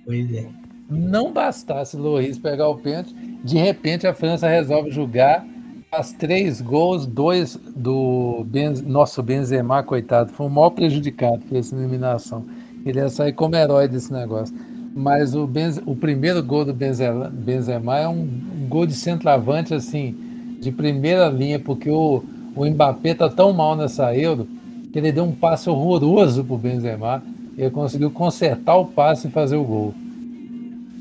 Pois 0.05 0.33
é. 0.33 0.47
Não 0.89 1.31
bastasse 1.31 1.95
o 1.95 1.99
Loris 1.99 2.39
pegar 2.39 2.67
o 2.67 2.79
pênalti, 2.79 3.13
de 3.43 3.59
repente 3.59 4.07
a 4.07 4.13
França 4.13 4.47
resolve 4.47 4.89
julgar 4.89 5.45
as 5.91 6.11
três 6.13 6.61
gols, 6.61 7.05
dois 7.05 7.55
do 7.75 8.43
Benz, 8.47 8.81
nosso 8.81 9.23
Benzema, 9.23 9.83
coitado, 9.83 10.31
foi 10.31 10.47
o 10.47 10.49
maior 10.49 10.71
prejudicado 10.71 11.39
por 11.45 11.57
essa 11.57 11.75
eliminação. 11.75 12.45
Ele 12.85 12.99
ia 12.99 13.09
sair 13.09 13.33
como 13.33 13.55
herói 13.55 13.87
desse 13.87 14.11
negócio. 14.11 14.55
Mas 14.95 15.35
o, 15.35 15.45
Benz, 15.45 15.79
o 15.85 15.95
primeiro 15.95 16.43
gol 16.43 16.65
do 16.65 16.73
Benzema, 16.73 17.97
é 17.97 18.07
um, 18.07 18.27
gol 18.67 18.85
de 18.85 18.93
centroavante 18.93 19.73
assim, 19.73 20.15
de 20.59 20.71
primeira 20.71 21.27
linha, 21.29 21.59
porque 21.59 21.89
o, 21.89 22.23
o 22.55 22.65
Mbappé 22.65 23.13
tá 23.13 23.29
tão 23.29 23.53
mal 23.53 23.75
nessa 23.75 24.15
Euro 24.15 24.47
que 24.91 24.99
ele 24.99 25.11
deu 25.11 25.23
um 25.23 25.31
passe 25.31 25.69
horroroso 25.69 26.43
pro 26.43 26.57
Benzema. 26.57 27.23
E 27.57 27.61
ele 27.61 27.71
conseguiu 27.71 28.09
consertar 28.09 28.75
o 28.75 28.85
passe 28.85 29.27
e 29.27 29.31
fazer 29.31 29.57
o 29.57 29.63
gol. 29.63 29.93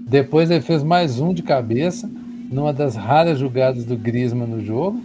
Depois 0.09 0.51
ele 0.51 0.61
fez 0.61 0.83
mais 0.83 1.21
um 1.21 1.33
de 1.33 1.43
cabeça, 1.43 2.11
numa 2.51 2.73
das 2.73 2.97
raras 2.97 3.39
jogadas 3.39 3.85
do 3.85 3.97
Griezmann 3.97 4.49
no 4.49 4.65
jogo. 4.65 5.01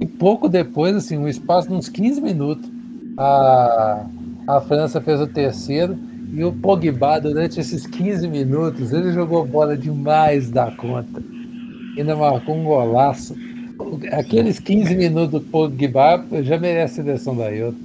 E 0.00 0.06
pouco 0.06 0.48
depois, 0.48 0.94
assim, 0.94 1.16
um 1.16 1.28
espaço 1.28 1.68
de 1.68 1.74
uns 1.74 1.88
15 1.88 2.20
minutos, 2.20 2.70
a, 3.16 4.04
a 4.46 4.60
França 4.60 5.00
fez 5.00 5.20
o 5.20 5.26
terceiro. 5.26 5.96
E 6.34 6.44
o 6.44 6.52
Pogba, 6.52 7.20
durante 7.20 7.60
esses 7.60 7.86
15 7.86 8.26
minutos, 8.28 8.92
ele 8.92 9.12
jogou 9.12 9.46
bola 9.46 9.76
demais 9.76 10.50
da 10.50 10.70
conta. 10.70 11.22
Ainda 11.96 12.16
marcou 12.16 12.56
um 12.56 12.64
golaço 12.64 13.34
aqueles 14.12 14.58
15 14.58 14.94
minutos 14.94 15.30
do 15.30 15.40
Pogba 15.40 16.24
já 16.42 16.58
merece 16.58 17.00
a 17.00 17.04
seleção 17.04 17.36
da 17.36 17.52
Euro. 17.52 17.76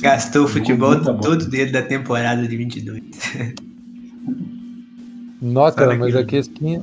Gastou 0.00 0.44
o 0.44 0.48
futebol 0.48 1.00
todo 1.20 1.48
dele 1.48 1.72
da 1.72 1.82
temporada 1.82 2.46
de 2.46 2.56
22. 2.56 3.02
Nossa, 5.40 5.94
mas 5.94 6.14
aqueles 6.16 6.48
15, 6.48 6.82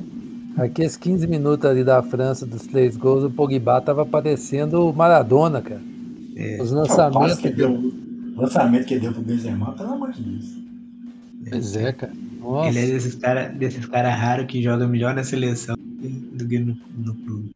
aqueles 0.56 0.96
15 0.96 1.26
minutos 1.26 1.68
ali 1.68 1.84
da 1.84 2.02
França, 2.02 2.46
dos 2.46 2.66
três 2.66 2.96
gols, 2.96 3.24
o 3.24 3.30
Pogba 3.30 3.80
tava 3.80 4.04
parecendo 4.04 4.88
o 4.88 4.94
Maradona, 4.94 5.60
cara. 5.60 5.82
É. 6.34 6.58
Os 6.60 6.72
lançamentos. 6.72 7.38
que 7.38 7.50
deu, 7.50 7.70
o 7.70 8.40
lançamento 8.40 8.86
que 8.86 8.98
deu 8.98 9.12
pro 9.12 9.22
Benzema, 9.22 9.72
pelo 9.72 9.92
amor 9.92 10.12
de 10.12 10.22
Deus. 10.22 10.65
Pois 11.48 11.76
é, 11.76 11.92
cara. 11.92 12.12
Nossa. 12.40 12.68
Ele 12.68 12.78
é 12.78 12.86
desses 12.92 13.14
caras 13.14 13.56
desses 13.56 13.86
cara 13.86 14.10
raros 14.10 14.46
que 14.46 14.62
joga 14.62 14.86
melhor 14.86 15.14
na 15.14 15.24
seleção 15.24 15.76
do 15.78 16.46
que 16.46 16.58
no, 16.58 16.76
no 16.98 17.14
clube. 17.14 17.50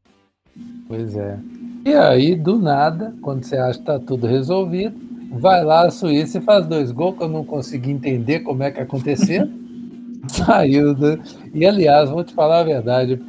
Pois 0.87 1.17
é. 1.17 1.39
E 1.85 1.95
aí, 1.95 2.35
do 2.35 2.59
nada, 2.59 3.15
quando 3.23 3.45
você 3.45 3.57
acha 3.57 3.79
que 3.79 3.85
tá 3.85 3.99
tudo 3.99 4.27
resolvido, 4.27 4.95
vai 5.33 5.65
lá 5.65 5.87
a 5.87 5.91
Suíça 5.91 6.39
e 6.39 6.43
faz 6.43 6.67
dois 6.67 6.91
gols 6.91 7.17
que 7.17 7.23
eu 7.23 7.29
não 7.29 7.45
consegui 7.45 7.91
entender 7.91 8.41
como 8.41 8.63
é 8.63 8.71
que 8.71 8.81
aconteceu. 8.81 9.49
Saiu. 10.29 10.95
Do... 10.95 11.19
E 11.55 11.65
aliás, 11.65 12.11
vou 12.11 12.25
te 12.25 12.35
falar 12.35 12.61
a 12.61 12.65
verdade. 12.65 13.21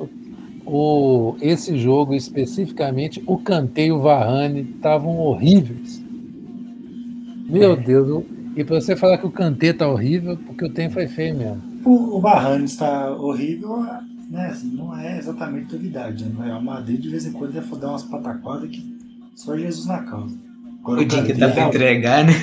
O, 0.66 1.36
esse 1.42 1.78
jogo 1.78 2.14
especificamente, 2.14 3.22
o 3.26 3.38
Kanté 3.38 3.86
e 3.86 3.92
o 3.92 4.00
Varane 4.00 4.62
estavam 4.76 5.18
horríveis. 5.18 6.02
Meu 7.48 7.74
é. 7.74 7.76
Deus, 7.76 8.24
e 8.56 8.64
para 8.64 8.82
você 8.82 8.96
falar 8.96 9.18
que 9.18 9.26
o 9.26 9.32
Kanté 9.32 9.72
tá 9.72 9.88
horrível, 9.88 10.38
porque 10.38 10.66
o 10.66 10.70
tempo 10.70 10.96
foi 10.96 11.08
feio 11.08 11.38
mesmo. 11.38 11.62
O, 11.86 12.20
o 12.20 12.64
está 12.64 13.10
horrível, 13.12 13.84
né, 14.30 14.48
assim, 14.48 14.72
não 14.76 14.98
é 14.98 15.18
exatamente 15.18 15.74
novidade. 15.74 16.26
Né? 16.26 16.32
No 16.34 16.44
Real 16.44 16.62
Madrid, 16.62 17.00
de 17.00 17.10
vez 17.10 17.26
em 17.26 17.32
quando, 17.32 17.54
deve 17.54 17.76
dar 17.78 17.90
umas 17.90 18.04
pataquadas 18.04 18.70
que 18.70 18.98
só 19.36 19.58
Jesus 19.58 19.88
na 19.88 20.00
causa. 20.00 20.36
Agora, 20.82 21.02
o, 21.02 21.06
dia 21.06 21.24
que 21.24 21.34
dá 21.34 21.50
pra 21.50 21.68
entregar, 21.68 22.26
né? 22.26 22.34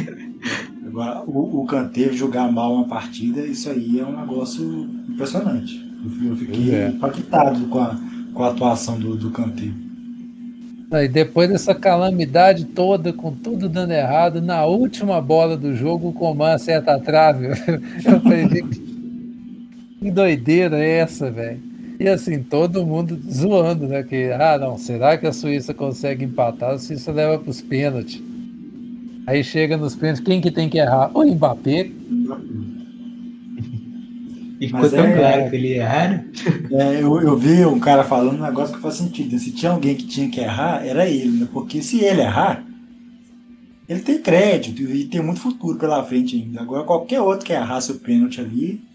Agora, 0.86 1.22
o, 1.26 1.62
o 1.62 1.66
Kanté 1.66 2.12
jogar 2.12 2.50
mal 2.50 2.74
uma 2.74 2.88
partida, 2.88 3.40
isso 3.42 3.68
aí 3.68 4.00
é 4.00 4.04
um 4.04 4.18
negócio 4.18 4.88
impressionante. 5.08 5.86
Eu, 6.24 6.36
fiquei 6.36 6.74
é. 6.74 6.88
impactado 6.88 7.66
com 7.66 7.80
a, 7.80 7.96
com 8.32 8.44
a 8.44 8.48
atuação 8.48 8.98
do, 8.98 9.16
do 9.16 9.30
Kanté. 9.30 9.70
E 10.90 11.06
depois 11.06 11.50
dessa 11.50 11.74
calamidade 11.74 12.64
toda, 12.64 13.12
com 13.12 13.32
tudo 13.32 13.68
dando 13.68 13.92
errado, 13.92 14.40
na 14.40 14.64
última 14.64 15.20
bola 15.20 15.56
do 15.56 15.74
jogo, 15.76 16.08
o 16.08 16.12
Coman 16.12 16.54
acerta 16.54 16.94
a 16.94 16.98
trave. 16.98 17.48
Eu 18.04 18.20
falei, 18.20 18.48
que 20.00 20.10
doideira 20.10 20.78
é 20.78 20.98
essa, 20.98 21.30
velho? 21.30 21.60
E 22.00 22.08
assim, 22.08 22.42
todo 22.42 22.86
mundo 22.86 23.20
zoando, 23.30 23.88
né? 23.88 24.02
Que, 24.02 24.30
ah, 24.32 24.56
não, 24.56 24.78
será 24.78 25.18
que 25.18 25.26
a 25.26 25.32
Suíça 25.32 25.74
consegue 25.74 26.24
empatar? 26.24 26.70
A 26.70 26.78
Suíça 26.78 27.12
leva 27.12 27.38
para 27.38 27.50
os 27.50 27.60
pênaltis. 27.60 28.22
Aí 29.26 29.44
chega 29.44 29.76
nos 29.76 29.94
pênaltis, 29.94 30.24
quem 30.24 30.40
que 30.40 30.50
tem 30.50 30.70
que 30.70 30.78
errar? 30.78 31.10
O 31.12 31.24
Mbappé. 31.24 31.90
E 34.60 34.66
ficou 34.66 34.80
Mas 34.80 34.90
tão 34.90 35.04
é, 35.04 35.16
claro 35.16 35.50
que 35.50 35.56
ele 35.56 35.74
errar. 35.74 36.24
É, 36.72 37.02
eu, 37.02 37.20
eu 37.20 37.36
vi 37.36 37.64
um 37.64 37.78
cara 37.78 38.02
falando 38.04 38.38
um 38.38 38.44
negócio 38.44 38.74
que 38.74 38.82
faz 38.82 38.94
sentido. 38.94 39.38
Se 39.38 39.52
tinha 39.52 39.72
alguém 39.72 39.94
que 39.94 40.06
tinha 40.06 40.28
que 40.28 40.40
errar, 40.40 40.84
era 40.84 41.08
ele, 41.08 41.40
né? 41.40 41.48
Porque 41.52 41.80
se 41.80 42.04
ele 42.04 42.22
errar, 42.22 42.64
ele 43.88 44.00
tem 44.00 44.20
crédito 44.20 44.82
e 44.82 45.04
tem 45.04 45.22
muito 45.22 45.40
futuro 45.40 45.78
pela 45.78 46.04
frente 46.04 46.36
ainda. 46.36 46.60
Agora, 46.60 46.84
qualquer 46.84 47.20
outro 47.20 47.46
que 47.46 47.52
errasse 47.52 47.92
o 47.92 48.00
pênalti 48.00 48.40
ali, 48.40 48.88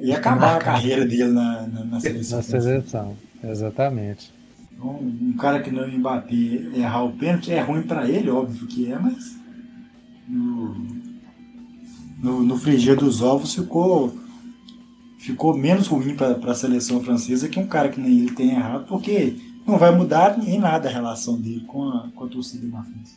Ia 0.00 0.16
acabar 0.16 0.56
a 0.56 0.58
carreira 0.58 1.04
dele 1.04 1.28
na, 1.28 1.66
na, 1.68 1.84
na 1.84 2.00
seleção. 2.00 2.38
Na 2.38 2.42
seleção, 2.42 3.16
exatamente. 3.42 4.32
Então, 4.72 4.90
um 4.90 5.32
cara 5.34 5.60
que 5.60 5.70
não 5.70 5.88
embater, 5.88 6.72
errar 6.76 7.04
o 7.04 7.12
pênalti, 7.12 7.52
é 7.52 7.60
ruim 7.60 7.82
para 7.82 8.08
ele, 8.08 8.28
óbvio 8.28 8.66
que 8.66 8.90
é, 8.90 8.98
mas 8.98 9.36
no, 10.28 10.74
no, 12.18 12.42
no 12.42 12.58
frigir 12.58 12.96
dos 12.96 13.22
ovos 13.22 13.54
ficou, 13.54 14.18
ficou 15.24 15.56
menos 15.56 15.86
ruim 15.86 16.14
para 16.14 16.50
a 16.50 16.54
seleção 16.54 17.02
francesa 17.02 17.48
que 17.48 17.58
um 17.58 17.66
cara 17.66 17.88
que 17.88 17.98
nem 17.98 18.18
ele 18.20 18.32
tem 18.32 18.50
errado, 18.50 18.84
porque 18.86 19.36
não 19.66 19.78
vai 19.78 19.90
mudar 19.90 20.38
em 20.46 20.58
nada 20.58 20.88
a 20.88 20.92
relação 20.92 21.40
dele 21.40 21.64
com 21.66 21.88
a, 21.88 22.10
com 22.14 22.24
a 22.24 22.28
torcida 22.28 22.66
da 22.66 22.82
França. 22.82 23.16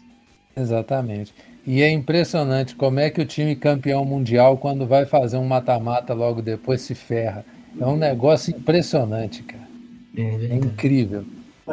Exatamente. 0.55 1.34
E 1.66 1.82
é 1.82 1.91
impressionante 1.91 2.76
como 2.76 2.99
é 2.99 3.10
que 3.10 3.20
o 3.20 3.26
time 3.26 3.58
campeão 3.58 4.05
mundial, 4.05 4.58
quando 4.58 4.88
vai 4.88 5.05
fazer 5.05 5.36
um 5.36 5.45
mata-mata 5.45 6.14
logo 6.14 6.41
depois, 6.41 6.82
se 6.82 6.95
ferra. 6.95 7.45
É 7.78 7.86
um 7.86 7.97
negócio 7.97 8.55
impressionante, 8.55 9.43
cara. 9.43 9.68
É, 10.16 10.22
é 10.22 10.55
incrível. 10.55 11.26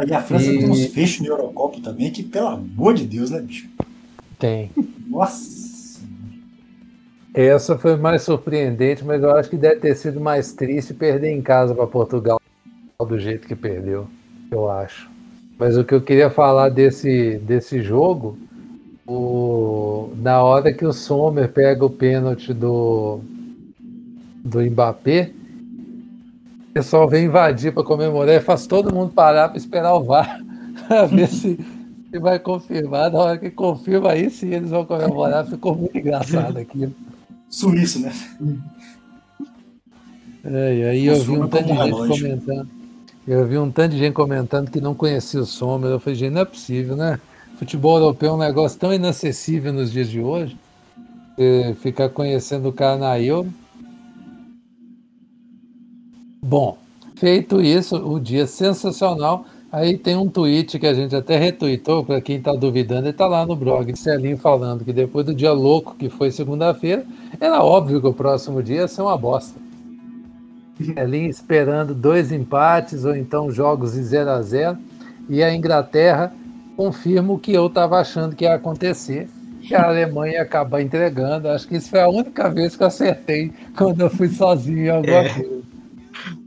E 0.04 0.12
a 0.12 0.20
França 0.20 0.50
e... 0.50 0.58
tem 0.58 0.68
uns 0.68 0.86
fechos 0.86 1.20
no 1.20 1.28
Eurocopa 1.28 1.80
também, 1.80 2.10
que 2.10 2.24
pelo 2.24 2.48
amor 2.48 2.94
de 2.94 3.06
Deus, 3.06 3.30
né, 3.30 3.40
bicho? 3.40 3.68
Tem. 4.36 4.70
Nossa. 5.06 5.63
Essa 7.34 7.76
foi 7.76 7.96
mais 7.96 8.22
surpreendente, 8.22 9.04
mas 9.04 9.20
eu 9.20 9.34
acho 9.34 9.50
que 9.50 9.56
deve 9.56 9.80
ter 9.80 9.96
sido 9.96 10.20
mais 10.20 10.52
triste 10.52 10.94
perder 10.94 11.32
em 11.32 11.42
casa 11.42 11.74
para 11.74 11.84
Portugal. 11.84 12.40
do 13.00 13.18
jeito 13.18 13.48
que 13.48 13.56
perdeu, 13.56 14.06
eu 14.52 14.70
acho. 14.70 15.10
Mas 15.58 15.76
o 15.76 15.82
que 15.82 15.92
eu 15.92 16.00
queria 16.00 16.30
falar 16.30 16.68
desse, 16.68 17.38
desse 17.38 17.82
jogo, 17.82 18.38
o, 19.04 20.12
na 20.16 20.44
hora 20.44 20.72
que 20.72 20.86
o 20.86 20.92
Sommer 20.92 21.48
pega 21.48 21.84
o 21.84 21.90
pênalti 21.90 22.54
do, 22.54 23.18
do 24.44 24.60
Mbappé, 24.60 25.32
o 26.70 26.72
pessoal 26.72 27.08
vem 27.08 27.24
invadir 27.24 27.74
para 27.74 27.82
comemorar 27.82 28.36
e 28.36 28.40
faz 28.40 28.64
todo 28.64 28.94
mundo 28.94 29.12
parar 29.12 29.48
para 29.48 29.58
esperar 29.58 29.94
o 29.94 30.04
VAR 30.04 30.40
para 30.86 31.06
ver 31.06 31.26
se, 31.26 31.58
se 32.10 32.18
vai 32.20 32.38
confirmar. 32.38 33.10
Na 33.10 33.18
hora 33.18 33.38
que 33.38 33.50
confirma, 33.50 34.12
aí 34.12 34.30
sim 34.30 34.54
eles 34.54 34.70
vão 34.70 34.84
comemorar. 34.84 35.44
Ficou 35.46 35.74
muito 35.74 35.98
engraçado 35.98 36.58
aquilo. 36.58 36.94
Suíço, 37.48 38.00
né? 38.00 38.12
É, 40.44 40.90
aí 40.90 41.06
eu 41.06 41.20
vi 41.22 41.30
um 41.32 41.48
tanto 41.48 41.64
de 41.64 41.74
gente 41.74 42.20
comentando. 42.20 42.68
Eu 43.26 43.46
vi 43.46 43.56
um 43.56 43.70
tanto 43.70 43.92
de 43.92 43.98
gente 43.98 44.12
comentando 44.12 44.70
que 44.70 44.80
não 44.80 44.94
conhecia 44.94 45.40
o 45.40 45.46
Sommer. 45.46 45.90
Eu 45.90 46.00
falei, 46.00 46.18
gente, 46.18 46.32
não 46.32 46.42
é 46.42 46.44
possível, 46.44 46.94
né? 46.96 47.18
Futebol 47.58 47.96
europeu 47.98 48.30
é 48.30 48.34
um 48.34 48.38
negócio 48.38 48.78
tão 48.78 48.92
inacessível 48.92 49.72
nos 49.72 49.90
dias 49.90 50.10
de 50.10 50.20
hoje. 50.20 50.58
ficar 51.80 52.08
conhecendo 52.10 52.68
o 52.68 52.72
cara 52.72 52.96
na 52.98 53.18
Euro. 53.18 53.52
Bom, 56.42 56.76
feito 57.16 57.62
isso, 57.62 57.96
o 57.96 58.20
dia 58.20 58.46
sensacional. 58.46 59.46
Aí 59.74 59.98
tem 59.98 60.14
um 60.14 60.28
tweet 60.28 60.78
que 60.78 60.86
a 60.86 60.94
gente 60.94 61.16
até 61.16 61.36
retweetou, 61.36 62.04
para 62.04 62.20
quem 62.20 62.36
está 62.36 62.52
duvidando, 62.52 63.06
ele 63.06 63.10
está 63.10 63.26
lá 63.26 63.44
no 63.44 63.56
blog 63.56 63.92
Celinho 63.98 64.38
falando 64.38 64.84
que 64.84 64.92
depois 64.92 65.26
do 65.26 65.34
dia 65.34 65.50
louco 65.50 65.96
que 65.98 66.08
foi 66.08 66.30
segunda-feira, 66.30 67.04
era 67.40 67.60
óbvio 67.60 68.00
que 68.00 68.06
o 68.06 68.12
próximo 68.12 68.62
dia 68.62 68.82
ia 68.82 68.88
ser 68.88 69.02
uma 69.02 69.18
bosta. 69.18 69.58
Celinho 70.80 71.28
esperando 71.28 71.92
dois 71.92 72.30
empates 72.30 73.04
ou 73.04 73.16
então 73.16 73.50
jogos 73.50 73.94
de 73.94 74.02
0 74.04 74.30
a 74.30 74.42
0 74.42 74.78
e 75.28 75.42
a 75.42 75.52
Inglaterra 75.52 76.32
confirma 76.76 77.32
o 77.32 77.38
que 77.38 77.52
eu 77.52 77.66
estava 77.66 77.98
achando 77.98 78.36
que 78.36 78.44
ia 78.44 78.54
acontecer, 78.54 79.28
que 79.60 79.74
a 79.74 79.88
Alemanha 79.88 80.34
ia 80.34 80.42
acabar 80.42 80.82
entregando. 80.82 81.48
Acho 81.48 81.66
que 81.66 81.74
isso 81.74 81.90
foi 81.90 82.00
a 82.00 82.08
única 82.08 82.48
vez 82.48 82.76
que 82.76 82.82
eu 82.84 82.86
acertei 82.86 83.50
quando 83.76 84.02
eu 84.02 84.10
fui 84.10 84.28
sozinho 84.28 84.84
em 84.84 84.90
alguma 84.90 85.24
é. 85.24 85.28
coisa. 85.30 85.62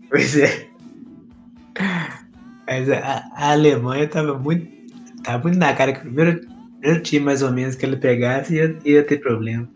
Pois 0.09 0.37
é. 0.37 0.67
Mas 2.67 2.89
a, 2.89 3.25
a 3.33 3.51
Alemanha 3.51 4.03
estava 4.03 4.37
muito, 4.37 4.67
tava 5.23 5.41
muito 5.41 5.57
na 5.57 5.73
cara 5.73 5.93
que 5.93 5.99
o 5.99 6.01
primeiro, 6.01 6.45
primeiro 6.79 7.01
time, 7.01 7.25
mais 7.25 7.41
ou 7.41 7.49
menos, 7.49 7.75
que 7.75 7.85
ele 7.85 7.95
pegasse 7.95 8.55
ia, 8.55 8.77
ia 8.83 9.03
ter 9.03 9.21
problema. 9.21 9.67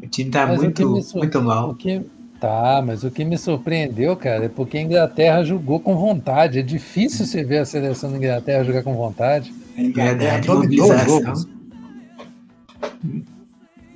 O 0.00 0.06
time 0.06 0.30
tá 0.30 0.46
muito, 0.46 1.00
muito 1.14 1.42
mal. 1.42 1.70
O 1.70 1.74
que, 1.74 2.00
tá, 2.40 2.80
mas 2.86 3.02
o 3.02 3.10
que 3.10 3.24
me 3.24 3.36
surpreendeu, 3.36 4.16
cara, 4.16 4.44
é 4.44 4.48
porque 4.48 4.78
a 4.78 4.82
Inglaterra 4.82 5.42
jogou 5.42 5.80
com 5.80 5.96
vontade. 5.96 6.60
É 6.60 6.62
difícil 6.62 7.26
você 7.26 7.42
ver 7.42 7.58
a 7.58 7.64
seleção 7.64 8.12
da 8.12 8.16
Inglaterra 8.16 8.62
jogar 8.62 8.84
com 8.84 8.94
vontade. 8.94 9.52
A 9.76 9.80
Inglaterra 9.80 10.38
é, 10.38 10.46
mobilização. 10.46 11.34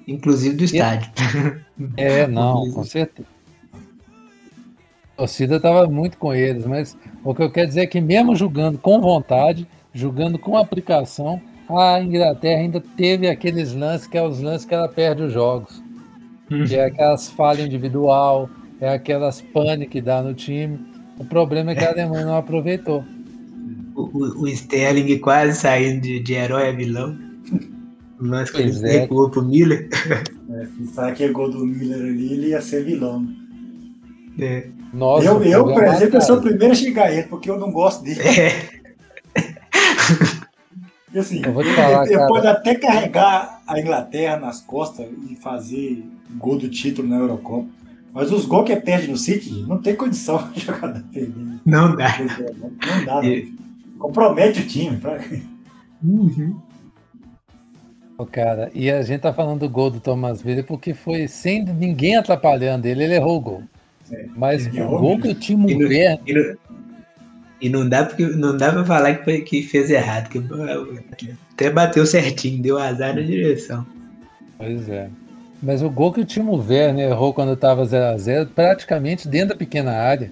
Inclusive 0.08 0.56
do 0.56 0.64
estádio. 0.64 1.10
É, 1.96 2.26
não, 2.26 2.68
com 2.72 2.82
certeza 2.82 3.28
torcida 5.18 5.56
estava 5.56 5.88
muito 5.88 6.16
com 6.16 6.32
eles, 6.32 6.64
mas 6.64 6.96
o 7.24 7.34
que 7.34 7.42
eu 7.42 7.50
quero 7.50 7.68
dizer 7.68 7.82
é 7.82 7.86
que 7.86 8.00
mesmo 8.00 8.34
jogando 8.34 8.78
com 8.78 9.00
vontade, 9.00 9.66
jogando 9.92 10.38
com 10.38 10.56
aplicação, 10.56 11.40
a 11.68 12.00
Inglaterra 12.00 12.60
ainda 12.60 12.82
teve 12.96 13.28
aqueles 13.28 13.74
lances 13.74 14.06
que 14.06 14.16
é 14.16 14.22
os 14.22 14.40
lances 14.40 14.64
que 14.64 14.74
ela 14.74 14.88
perde 14.88 15.22
os 15.22 15.32
jogos. 15.32 15.82
Que 16.66 16.76
é 16.76 16.86
aquelas 16.86 17.28
falhas 17.28 17.66
individual, 17.66 18.48
é 18.80 18.88
aquelas 18.88 19.42
pane 19.42 19.86
que 19.86 20.00
dá 20.00 20.22
no 20.22 20.32
time. 20.32 20.78
O 21.18 21.24
problema 21.24 21.72
é 21.72 21.74
que 21.74 21.84
a 21.84 21.90
Alemanha 21.90 22.24
não 22.24 22.36
aproveitou. 22.36 23.04
O, 23.94 24.02
o, 24.02 24.42
o 24.42 24.48
Sterling 24.48 25.18
quase 25.18 25.58
saindo 25.58 26.00
de, 26.00 26.20
de 26.20 26.32
herói 26.32 26.68
a 26.68 26.72
vilão. 26.72 27.18
O 28.18 28.24
lance 28.24 28.52
que 28.52 28.62
ele 28.62 28.88
é. 28.88 29.00
recuou 29.00 29.28
pro 29.28 29.42
Miller. 29.42 29.88
É, 30.50 30.66
sabe 30.94 31.16
que 31.16 31.24
é 31.24 31.28
gol 31.28 31.50
do 31.50 31.66
Miller 31.66 32.00
ali, 32.00 32.32
ele 32.32 32.48
ia 32.48 32.60
ser 32.62 32.84
vilão. 32.84 33.28
É. 34.38 34.68
Nossa, 34.92 35.26
eu, 35.26 35.42
eu 35.42 35.64
por 35.64 35.84
exemplo, 35.84 36.16
eu 36.16 36.20
sou 36.22 36.38
o 36.38 36.42
primeiro 36.42 36.72
a 36.72 36.76
xingar 36.76 37.12
ele, 37.12 37.24
porque 37.24 37.50
eu 37.50 37.58
não 37.58 37.70
gosto 37.70 38.02
dele. 38.02 38.20
É. 38.22 38.78
E 41.12 41.18
assim, 41.18 41.42
eu 41.44 41.52
vou 41.52 41.62
te 41.62 41.74
falar, 41.74 42.06
ele, 42.06 42.26
pode 42.26 42.46
até 42.46 42.74
carregar 42.74 43.62
a 43.66 43.80
Inglaterra 43.80 44.36
nas 44.36 44.60
costas 44.60 45.06
e 45.28 45.34
fazer 45.36 46.04
gol 46.36 46.58
do 46.58 46.68
título 46.68 47.08
na 47.08 47.16
Eurocopa. 47.16 47.68
Mas 48.12 48.32
os 48.32 48.44
gols 48.46 48.66
que 48.66 48.76
perde 48.76 49.08
no 49.08 49.16
City, 49.16 49.64
não 49.66 49.78
tem 49.78 49.94
condição 49.94 50.50
de 50.52 50.60
jogar 50.66 50.88
da 50.88 51.02
Não 51.64 51.94
dá. 51.94 52.18
Não 52.18 53.04
dá. 53.04 53.24
E... 53.24 53.52
Compromete 53.98 54.60
o 54.60 54.66
time. 54.66 54.96
Pra... 54.96 55.18
Uhum. 56.00 56.56
Oh, 58.16 58.24
cara, 58.24 58.70
e 58.72 58.88
a 58.88 59.02
gente 59.02 59.20
tá 59.20 59.32
falando 59.32 59.58
do 59.58 59.68
gol 59.68 59.90
do 59.90 59.98
Thomas 59.98 60.40
Villa 60.40 60.62
porque 60.62 60.94
foi 60.94 61.26
sem 61.26 61.64
ninguém 61.64 62.16
atrapalhando 62.16 62.86
ele, 62.86 63.02
ele 63.02 63.14
errou 63.14 63.36
o 63.36 63.40
gol. 63.40 63.62
Mas 64.36 64.66
é 64.74 64.84
o 64.84 64.98
gol 64.98 65.20
que 65.20 65.28
o 65.28 65.34
Timo 65.34 65.66
Werner. 65.66 66.20
E, 66.26 66.32
não, 66.32 66.56
e 67.60 67.68
não 67.68 67.88
dá, 67.88 68.04
porque, 68.04 68.26
não 68.26 68.56
dá 68.56 68.72
pra 68.72 68.84
falar 68.84 69.14
que, 69.16 69.24
foi, 69.24 69.40
que 69.40 69.62
fez 69.62 69.90
errado, 69.90 70.28
que 70.28 71.34
até 71.52 71.70
bateu 71.70 72.06
certinho, 72.06 72.62
deu 72.62 72.78
azar 72.78 73.14
na 73.14 73.22
direção. 73.22 73.84
Pois 74.56 74.88
é. 74.88 75.08
Mas 75.62 75.82
o 75.82 75.90
gol 75.90 76.12
que 76.12 76.20
o 76.20 76.24
Timo 76.24 76.56
Werner 76.56 77.10
errou 77.10 77.34
quando 77.34 77.52
estava 77.52 77.84
0x0, 77.84 78.48
praticamente 78.54 79.26
dentro 79.26 79.50
da 79.50 79.56
pequena 79.56 79.92
área. 79.92 80.30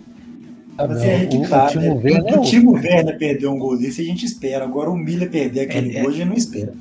Tá 0.77 0.87
Mas 0.87 1.03
é 1.03 1.27
que 1.27 1.49
tá, 1.49 1.65
o, 1.65 1.69
Timo 1.69 1.95
né? 1.95 2.01
Werner, 2.05 2.39
o 2.39 2.43
Timo 2.43 2.73
Werner 2.75 3.19
perdeu 3.19 3.51
um 3.51 3.59
gol 3.59 3.79
desse, 3.79 4.03
a 4.03 4.05
gente 4.05 4.25
espera. 4.25 4.65
Agora 4.65 4.91
o 4.91 4.97
Miller 4.97 5.31
perder 5.31 5.63
aquele 5.63 5.97
é, 5.97 6.01
gol, 6.01 6.11
a 6.11 6.13
gente 6.13 6.29
não 6.29 6.37
espera. 6.37 6.73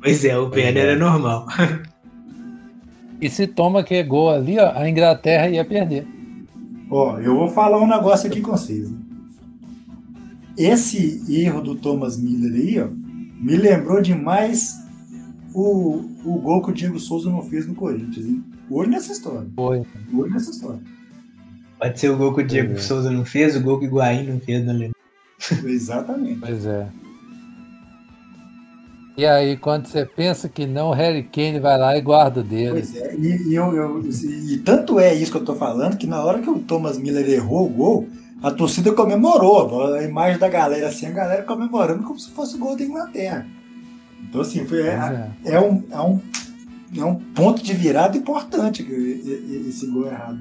Pois 0.00 0.24
é, 0.24 0.38
o 0.38 0.48
Werner 0.48 0.86
é. 0.86 0.92
é 0.92 0.96
normal. 0.96 1.46
E 3.20 3.30
se 3.30 3.46
toma 3.46 3.82
que 3.82 4.02
gol 4.02 4.30
ali, 4.30 4.58
ó, 4.58 4.72
a 4.74 4.88
Inglaterra 4.88 5.48
ia 5.48 5.64
perder. 5.64 6.06
Ó, 6.90 7.18
eu 7.18 7.34
vou 7.36 7.48
falar 7.48 7.78
um 7.78 7.86
negócio 7.86 8.28
aqui 8.28 8.40
com 8.40 8.52
vocês. 8.52 8.88
Esse 10.56 11.22
erro 11.28 11.60
do 11.60 11.74
Thomas 11.74 12.18
Miller 12.18 12.52
aí, 12.52 12.80
ó, 12.80 12.88
me 13.40 13.56
lembrou 13.56 14.00
demais 14.00 14.74
o, 15.54 16.04
o 16.24 16.38
gol 16.38 16.62
que 16.62 16.70
o 16.70 16.74
Diego 16.74 16.98
Souza 16.98 17.30
não 17.30 17.42
fez 17.42 17.66
no 17.66 17.74
Corinthians, 17.74 18.26
hein? 18.26 18.44
Olho 18.70 18.90
nessa 18.90 19.12
história. 19.12 19.48
Foi. 19.54 19.82
Olho 20.12 20.30
nessa 20.30 20.50
história. 20.50 20.80
Pode 21.78 22.00
ser 22.00 22.10
o 22.10 22.16
gol 22.16 22.34
que 22.34 22.42
o 22.42 22.46
Diego 22.46 22.74
é. 22.74 22.76
Souza 22.78 23.10
não 23.10 23.24
fez, 23.24 23.56
o 23.56 23.60
gol 23.60 23.78
que 23.78 23.86
o 23.86 23.88
Higuaín 23.88 24.24
não 24.24 24.40
fez, 24.40 24.64
não 24.64 24.74
lembro. 24.74 24.96
Exatamente. 25.64 26.40
Pois 26.40 26.64
é. 26.66 26.88
E 29.16 29.24
aí, 29.24 29.56
quando 29.56 29.86
você 29.86 30.04
pensa 30.04 30.46
que 30.46 30.66
não, 30.66 30.90
o 30.90 30.92
Harry 30.92 31.22
Kane 31.22 31.58
vai 31.58 31.78
lá 31.78 31.96
e 31.96 32.02
guarda 32.02 32.42
dele. 32.42 32.72
Pois 32.72 32.94
é, 32.96 33.14
e, 33.16 33.48
e, 33.48 33.54
eu, 33.54 33.74
eu, 33.74 34.02
e 34.02 34.58
tanto 34.58 35.00
é 35.00 35.14
isso 35.14 35.32
que 35.32 35.38
eu 35.38 35.44
tô 35.44 35.54
falando, 35.54 35.96
que 35.96 36.06
na 36.06 36.22
hora 36.22 36.40
que 36.40 36.50
o 36.50 36.58
Thomas 36.58 36.98
Miller 36.98 37.26
errou 37.26 37.64
o 37.64 37.70
gol, 37.70 38.08
a 38.42 38.50
torcida 38.50 38.92
comemorou. 38.92 39.94
A 39.94 40.02
imagem 40.02 40.38
da 40.38 40.48
galera 40.48 40.88
assim, 40.88 41.06
a 41.06 41.12
galera 41.12 41.42
comemorando 41.44 42.02
como 42.02 42.18
se 42.18 42.30
fosse 42.30 42.56
o 42.56 42.58
gol 42.58 42.76
da 42.76 42.84
Inglaterra. 42.84 43.46
Então, 44.28 44.42
assim, 44.42 44.66
foi, 44.66 44.82
é, 44.82 45.30
é. 45.44 45.54
é, 45.54 45.60
um, 45.60 45.82
é, 45.90 46.00
um, 46.00 46.20
é 46.98 47.04
um 47.04 47.14
ponto 47.14 47.62
de 47.62 47.72
virada 47.72 48.18
importante 48.18 48.86
esse 49.66 49.86
gol 49.86 50.08
errado. 50.08 50.38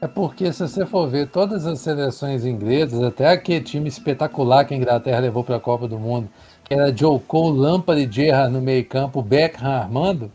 É 0.00 0.08
porque, 0.08 0.52
se 0.52 0.66
você 0.66 0.84
for 0.84 1.08
ver 1.08 1.28
todas 1.28 1.64
as 1.64 1.78
seleções 1.78 2.44
inglesas, 2.44 3.00
até 3.00 3.28
aquele 3.28 3.60
time 3.60 3.88
espetacular 3.88 4.64
que 4.64 4.74
a 4.74 4.76
Inglaterra 4.76 5.20
levou 5.20 5.44
para 5.44 5.54
a 5.54 5.60
Copa 5.60 5.86
do 5.86 5.96
Mundo, 5.96 6.28
era 6.70 6.94
Joe 6.94 7.20
Cole, 7.20 7.58
Lampard 7.58 8.00
e 8.00 8.10
Gerrard 8.10 8.52
no 8.52 8.60
meio 8.60 8.84
campo, 8.84 9.22
Beckham 9.22 9.70
armando, 9.70 10.30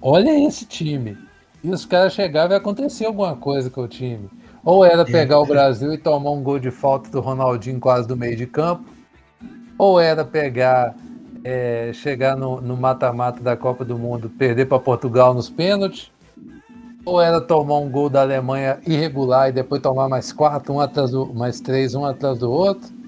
olha 0.00 0.46
esse 0.46 0.64
time. 0.64 1.16
E 1.62 1.70
os 1.70 1.84
caras 1.84 2.14
chegavam 2.14 2.56
e 2.56 2.58
acontecia 2.58 3.06
alguma 3.06 3.36
coisa 3.36 3.68
com 3.68 3.82
o 3.82 3.88
time. 3.88 4.30
Ou 4.64 4.84
era 4.84 5.04
pegar 5.04 5.40
o 5.40 5.46
Brasil 5.46 5.92
e 5.92 5.98
tomar 5.98 6.30
um 6.30 6.42
gol 6.42 6.58
de 6.58 6.70
falta 6.70 7.10
do 7.10 7.20
Ronaldinho 7.20 7.80
quase 7.80 8.06
do 8.06 8.16
meio 8.16 8.36
de 8.36 8.46
campo, 8.46 8.84
ou 9.78 9.98
era 9.98 10.24
pegar, 10.24 10.94
é, 11.42 11.90
chegar 11.94 12.36
no 12.36 12.76
mata-mata 12.76 13.42
da 13.42 13.56
Copa 13.56 13.84
do 13.84 13.98
Mundo, 13.98 14.28
perder 14.28 14.66
para 14.66 14.78
Portugal 14.78 15.32
nos 15.32 15.48
pênaltis, 15.48 16.10
ou 17.04 17.20
era 17.20 17.40
tomar 17.40 17.78
um 17.78 17.90
gol 17.90 18.10
da 18.10 18.20
Alemanha 18.20 18.78
irregular 18.86 19.48
e 19.48 19.52
depois 19.52 19.80
tomar 19.80 20.08
mais 20.08 20.32
quatro, 20.32 20.74
um 20.74 20.80
atrás 20.80 21.10
do, 21.10 21.32
mais 21.32 21.60
três, 21.60 21.94
um 21.94 22.04
atrás 22.04 22.38
do 22.38 22.50
outro. 22.50 22.99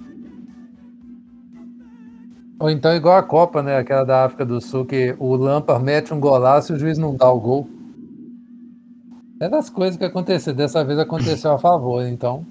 Ou 2.63 2.71
então 2.71 2.95
igual 2.95 3.17
a 3.19 3.25
Copa, 3.25 3.61
né? 3.61 3.77
Aquela 3.77 4.05
da 4.05 4.25
África 4.25 4.47
do 4.47 4.61
Sul, 4.61 4.85
que 4.85 5.17
o 5.19 5.35
Lampard 5.35 5.85
mete 5.85 6.15
um 6.15 6.21
golaço 6.21 6.73
e 6.73 6.77
o 6.77 6.79
juiz 6.79 6.97
não 6.97 7.13
dá 7.13 7.29
o 7.29 7.41
gol. 7.41 7.69
É 9.41 9.49
das 9.49 9.69
coisas 9.69 9.97
que 9.97 10.05
aconteceram. 10.05 10.57
Dessa 10.57 10.85
vez 10.85 10.97
aconteceu 10.97 11.51
a 11.51 11.59
favor, 11.59 12.07
então. 12.07 12.47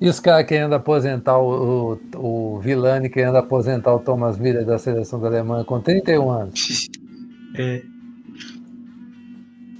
E 0.00 0.08
os 0.08 0.20
caras 0.20 0.46
querendo 0.46 0.76
aposentar 0.76 1.38
o, 1.38 1.98
o, 2.14 2.54
o 2.54 2.60
Vilani, 2.60 3.08
querendo 3.10 3.36
aposentar 3.36 3.92
o 3.92 3.98
Thomas 3.98 4.38
Miller 4.38 4.64
da 4.64 4.78
seleção 4.78 5.18
da 5.18 5.26
Alemanha 5.26 5.64
com 5.64 5.80
31 5.80 6.30
anos. 6.30 6.88
É. 7.56 7.82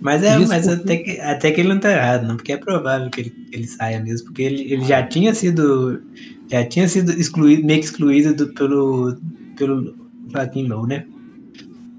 Mas, 0.00 0.24
é, 0.24 0.38
mas 0.38 0.66
até, 0.66 0.96
que, 0.96 1.20
até 1.20 1.52
que 1.52 1.60
ele 1.60 1.68
não 1.68 1.78
tá 1.78 1.92
errado, 1.92 2.26
não, 2.26 2.36
porque 2.36 2.52
é 2.52 2.56
provável 2.56 3.10
que 3.10 3.20
ele, 3.20 3.48
ele 3.52 3.66
saia 3.68 4.00
mesmo, 4.00 4.26
porque 4.26 4.42
ele, 4.42 4.72
ele 4.72 4.84
já 4.84 5.06
tinha 5.06 5.32
sido. 5.32 6.02
Já 6.48 6.64
tinha 6.64 6.88
sido 6.88 7.12
excluído, 7.12 7.64
meio 7.64 7.80
que 7.80 7.86
excluído 7.86 8.34
do, 8.34 8.48
pelo, 8.54 9.16
pelo 9.56 9.94
Joaquim 10.32 10.66
Low, 10.66 10.86
né? 10.86 11.04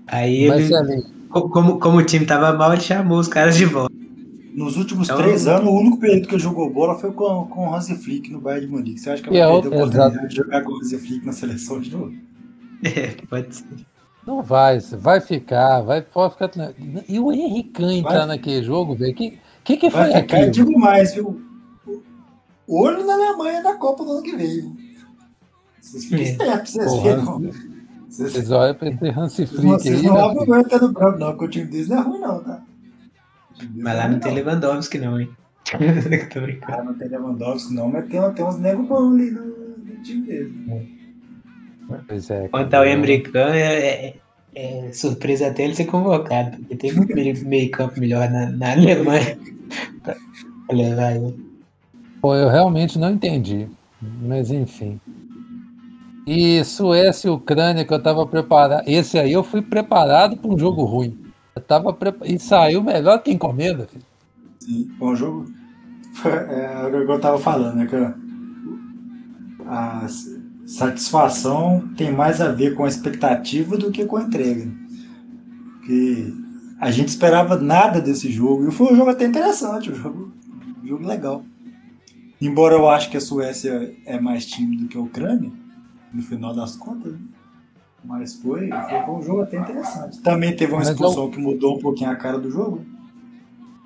Aí 0.07 0.47
Mas, 0.47 0.69
ele. 0.71 1.03
Como, 1.29 1.79
como 1.79 1.97
o 1.99 2.03
time 2.03 2.25
tava 2.25 2.51
mal, 2.57 2.73
ele 2.73 2.81
chamou 2.81 3.19
os 3.19 3.27
caras 3.27 3.55
de 3.55 3.65
volta. 3.65 3.93
Nos 4.55 4.75
últimos 4.77 5.07
Então- 5.07 5.21
três 5.21 5.47
anos, 5.47 5.69
o 5.69 5.75
único 5.75 5.99
período 5.99 6.27
que 6.27 6.33
ele 6.35 6.41
jogou 6.41 6.73
bola 6.73 6.95
foi 6.97 7.11
com, 7.11 7.45
com 7.45 7.69
o 7.69 7.75
Hansi 7.75 7.95
Flick 7.95 8.31
no 8.31 8.41
Bayern 8.41 8.65
de 8.65 8.71
Munique. 8.71 8.99
Você 8.99 9.11
acha 9.11 9.21
que 9.23 9.29
E 9.31 9.37
é 9.37 9.45
vai 9.45 9.53
outro- 9.53 9.69
perder 9.69 9.83
a 9.83 9.85
oportunidade 9.85 10.15
exato. 10.15 10.27
de 10.29 10.35
jogar 10.35 10.61
com 10.63 10.71
o 10.71 10.77
Hansi 10.77 10.97
Flick 10.97 11.25
na 11.25 11.31
seleção 11.33 11.79
de 11.79 11.91
novo? 11.91 12.11
É, 12.81 13.07
pode 13.29 13.55
ser. 13.55 13.65
não 14.25 14.41
vai, 14.41 14.79
vai 14.79 15.19
ficar, 15.21 15.81
vai, 15.81 16.01
pode 16.01 16.33
ficar. 16.33 16.49
E 17.09 17.19
o 17.19 17.29
Henrique 17.31 17.83
entrar 17.83 18.19
Vai. 18.19 18.27
naquele 18.27 18.63
jogo, 18.63 18.95
velho, 18.95 19.13
que, 19.13 19.37
que 19.65 19.75
que 19.77 19.91
foi 19.91 19.99
Vai 19.99 20.21
ficar, 20.21 20.37
eu 20.43 20.47
aquilo? 20.47 20.65
digo 20.65 20.79
mais, 20.79 21.13
viu? 21.13 21.41
Olho 22.69 23.03
na 23.05 23.13
Alemanha 23.13 23.63
na 23.63 23.73
Copa 23.73 24.05
do 24.05 24.11
ano 24.11 24.21
que 24.21 24.35
vem. 24.35 24.77
Vocês 25.81 26.03
fiquem 26.05 26.19
É. 26.19 26.29
espertos 26.31 26.73
vocês 26.73 27.23
não. 27.23 27.39
Vocês, 27.39 28.31
Vocês 28.33 28.51
olham 28.51 28.75
pra 28.75 28.89
esse 28.89 29.07
Hansi 29.07 29.45
vocês, 29.45 29.49
Flick 29.49 29.67
vocês 29.67 29.99
aí, 29.99 30.05
não 30.05 30.13
né, 30.13 30.21
abrem 30.21 30.47
o 30.47 30.51
olho 30.51 30.61
até 30.61 30.79
no 30.79 30.91
branco, 30.91 31.19
não, 31.19 31.31
porque 31.31 31.45
o 31.45 31.49
time 31.49 31.65
deles 31.65 31.87
não 31.89 31.97
é 31.97 32.01
ruim, 32.01 32.19
não, 32.19 32.43
tá? 32.43 32.63
O 33.53 33.57
deles 33.57 33.83
Mas 33.83 33.95
lá 33.95 34.03
ruim, 34.03 34.13
não 34.13 34.19
tem 34.19 34.33
Lewandowski, 34.33 34.97
não, 34.99 35.19
hein? 35.19 35.29
Tô 36.33 36.41
brincando. 36.41 36.79
Ah, 36.79 36.83
não 36.83 36.93
tem 36.95 37.07
Lewandowski, 37.07 37.73
não, 37.73 37.89
mas 37.89 38.07
tem, 38.07 38.33
tem 38.33 38.45
uns 38.45 38.57
negros 38.57 38.87
bons 38.87 39.13
ali 39.13 39.31
no, 39.31 39.45
no 39.45 40.03
time 40.03 40.25
dele. 40.25 40.99
Pois 42.07 42.29
é. 42.29 42.47
Quanto 42.49 42.73
ao 42.75 42.85
Emricão, 42.85 43.49
é, 43.49 43.85
é, 43.85 44.15
é 44.55 44.91
surpresa 44.93 45.47
até 45.47 45.63
ele 45.63 45.75
ser 45.75 45.85
convocado, 45.85 46.57
porque 46.57 46.75
tem 46.75 46.93
muito 46.93 47.13
meio, 47.15 47.47
meio 47.47 47.71
campo 47.71 47.99
melhor 47.99 48.29
na, 48.29 48.49
na 48.49 48.71
Alemanha 48.73 49.37
pra 50.03 50.15
levar 50.71 51.15
ele. 51.15 51.48
Pô, 52.21 52.35
eu 52.35 52.49
realmente 52.49 52.97
não 52.99 53.11
entendi. 53.11 53.67
Mas 54.01 54.51
enfim. 54.51 54.99
E 56.25 56.63
Suécia 56.63 57.27
e 57.27 57.31
Ucrânia, 57.31 57.83
que 57.85 57.93
eu 57.93 58.01
tava 58.01 58.25
preparado. 58.25 58.87
Esse 58.87 59.17
aí 59.17 59.33
eu 59.33 59.43
fui 59.43 59.61
preparado 59.61 60.37
para 60.37 60.49
um 60.51 60.57
jogo 60.57 60.83
ruim. 60.85 61.17
Eu 61.55 61.61
tava 61.61 61.91
prepa- 61.93 62.25
E 62.27 62.39
saiu 62.39 62.81
melhor 62.83 63.21
que 63.21 63.31
encomenda, 63.31 63.87
filho. 63.87 64.05
Sim, 64.59 64.89
bom 64.97 65.15
jogo. 65.15 65.47
É 66.25 66.87
o 66.87 67.05
que 67.05 67.11
eu 67.11 67.19
tava 67.21 67.39
falando, 67.39 67.75
né? 67.77 67.87
Que 67.87 67.95
a 69.65 70.05
satisfação 70.65 71.87
tem 71.95 72.11
mais 72.11 72.41
a 72.41 72.49
ver 72.51 72.75
com 72.75 72.83
a 72.85 72.87
expectativa 72.87 73.77
do 73.77 73.91
que 73.91 74.05
com 74.05 74.17
a 74.17 74.23
entrega. 74.23 74.69
Porque 75.79 76.33
a 76.79 76.91
gente 76.91 77.09
esperava 77.09 77.57
nada 77.57 78.01
desse 78.01 78.31
jogo. 78.31 78.67
E 78.67 78.71
foi 78.71 78.93
um 78.93 78.95
jogo 78.95 79.09
até 79.11 79.25
interessante, 79.25 79.91
um 79.91 79.95
jogo, 79.95 80.31
um 80.83 80.87
jogo 80.87 81.05
legal. 81.07 81.43
Embora 82.41 82.75
eu 82.75 82.89
acho 82.89 83.09
que 83.09 83.17
a 83.17 83.21
Suécia 83.21 83.93
é 84.05 84.19
mais 84.19 84.45
time 84.45 84.77
do 84.77 84.87
que 84.87 84.97
a 84.97 85.01
Ucrânia, 85.01 85.51
no 86.13 86.21
final 86.21 86.53
das 86.55 86.75
contas, 86.75 87.13
né? 87.13 87.19
mas 88.03 88.35
foi, 88.35 88.69
foi, 88.69 89.09
um 89.13 89.21
jogo 89.21 89.41
até 89.41 89.57
interessante. 89.59 90.19
Também 90.21 90.55
teve 90.55 90.71
uma 90.71 90.79
Mas 90.79 90.87
eu- 90.87 90.93
expulsão 90.93 91.29
que 91.29 91.37
mudou 91.37 91.77
um 91.77 91.81
pouquinho 91.81 92.09
a 92.11 92.15
cara 92.15 92.39
do 92.39 92.49
jogo. 92.49 92.85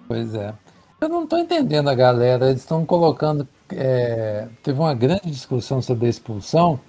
Pois 0.08 0.36
é. 0.36 0.54
Eu 1.01 1.10
não 1.10 1.26
tô 1.26 1.38
entendendo 1.38 1.89
a 1.89 1.95
galera. 1.95 2.49
Eles 2.49 2.62
estão 2.62 2.86
colocando. 2.86 3.47
é, 3.72 4.47
Teve 4.62 4.80
uma 4.80 4.93
grande 4.93 5.30
discussão 5.32 5.82
sobre 5.82 6.06
a 6.06 6.10
expulsão 6.10 6.80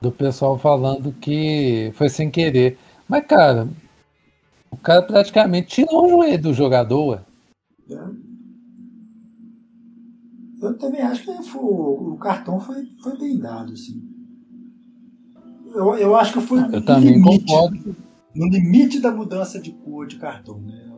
do 0.00 0.10
pessoal 0.10 0.58
falando 0.58 1.12
que 1.12 1.90
foi 1.94 2.08
sem 2.08 2.30
querer. 2.30 2.76
Mas, 3.08 3.24
cara, 3.26 3.68
o 4.70 4.76
cara 4.76 5.02
praticamente 5.02 5.68
tirou 5.68 6.04
o 6.06 6.08
joelho 6.10 6.42
do 6.42 6.52
jogador. 6.52 7.20
ué. 7.88 7.98
Eu 10.60 10.76
também 10.78 11.02
acho 11.02 11.22
que 11.22 11.42
foi- 11.42 11.60
o 11.62 12.16
cartão 12.18 12.58
foi, 12.60 12.86
foi 13.02 13.18
bem 13.18 13.38
dado, 13.38 13.72
assim. 13.72 14.00
Eu, 15.74 15.94
eu 15.98 16.16
acho 16.16 16.32
que 16.32 16.40
foi 16.40 16.58
Eu 16.58 16.68
no 16.68 16.82
também 16.82 17.14
limite, 17.14 17.44
concordo. 17.46 17.96
no 18.34 18.46
limite 18.48 19.00
da 19.00 19.10
mudança 19.12 19.60
de 19.60 19.72
cor 19.72 20.06
de 20.06 20.16
cartão, 20.16 20.58
né? 20.60 20.92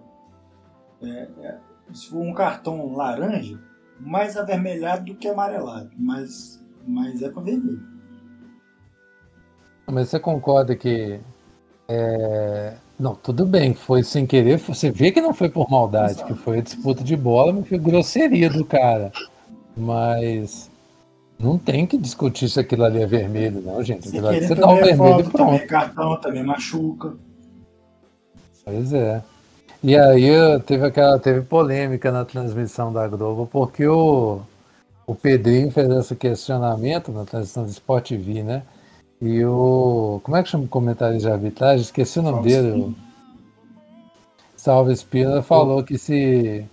É, 1.02 1.28
é, 1.42 1.58
se 1.92 2.08
for 2.08 2.20
um 2.20 2.32
cartão 2.32 2.92
laranja, 2.94 3.58
mais 4.00 4.36
avermelhado 4.36 5.04
do 5.06 5.14
que 5.16 5.26
amarelado, 5.28 5.90
mas, 5.98 6.62
mas 6.86 7.20
é 7.22 7.28
para 7.28 7.42
vermelho. 7.42 7.82
Mas 9.90 10.08
você 10.10 10.20
concorda 10.20 10.76
que. 10.76 11.18
é, 11.88 12.74
Não, 12.98 13.14
tudo 13.14 13.46
bem, 13.46 13.74
foi 13.74 14.02
sem 14.02 14.26
querer. 14.26 14.58
Você 14.58 14.90
vê 14.90 15.10
que 15.10 15.20
não 15.20 15.32
foi 15.32 15.48
por 15.48 15.68
maldade, 15.70 16.12
Exato. 16.12 16.34
que 16.34 16.40
foi 16.40 16.58
a 16.58 16.62
disputa 16.62 17.02
de 17.02 17.16
bola, 17.16 17.52
mas 17.52 17.68
foi 17.68 17.78
grosseria 17.78 18.50
do 18.50 18.64
cara. 18.64 19.10
Mas 19.78 20.68
não 21.38 21.56
tem 21.56 21.86
que 21.86 21.96
discutir 21.96 22.48
se 22.48 22.58
aquilo 22.58 22.84
ali 22.84 23.00
é 23.00 23.06
vermelho, 23.06 23.60
não, 23.60 23.82
gente. 23.82 24.08
Aquilo 24.08 24.26
ali 24.26 24.46
você 24.46 24.54
dá 24.54 24.68
o 24.68 24.76
vermelho 24.76 25.20
e 25.20 25.22
pronto. 25.24 25.32
também 25.32 25.66
cartão, 25.66 26.20
também 26.20 26.42
machuca. 26.42 27.14
Pois 28.64 28.92
é. 28.92 29.22
E 29.82 29.96
aí 29.96 30.30
teve 30.66 30.84
aquela 30.84 31.18
teve 31.18 31.42
polêmica 31.42 32.10
na 32.10 32.24
transmissão 32.24 32.92
da 32.92 33.06
Globo, 33.06 33.46
porque 33.46 33.86
o, 33.86 34.40
o 35.06 35.14
Pedrinho 35.14 35.70
fez 35.70 35.88
esse 35.88 36.16
questionamento 36.16 37.12
na 37.12 37.24
transmissão 37.24 37.64
do 37.64 37.70
Sport 37.70 38.08
TV, 38.08 38.42
né? 38.42 38.62
E 39.22 39.44
o. 39.44 40.20
Como 40.24 40.36
é 40.36 40.42
que 40.42 40.48
chama 40.48 40.64
o 40.64 40.68
comentário 40.68 41.18
de 41.18 41.30
arbitragem? 41.30 41.82
Esqueci 41.82 42.18
o 42.18 42.22
nome 42.22 42.50
Salve 42.50 42.70
dele. 42.70 42.96
Salve 44.56 44.92
Espina 44.92 45.42
falou 45.42 45.84
que 45.84 45.96
se 45.96 46.64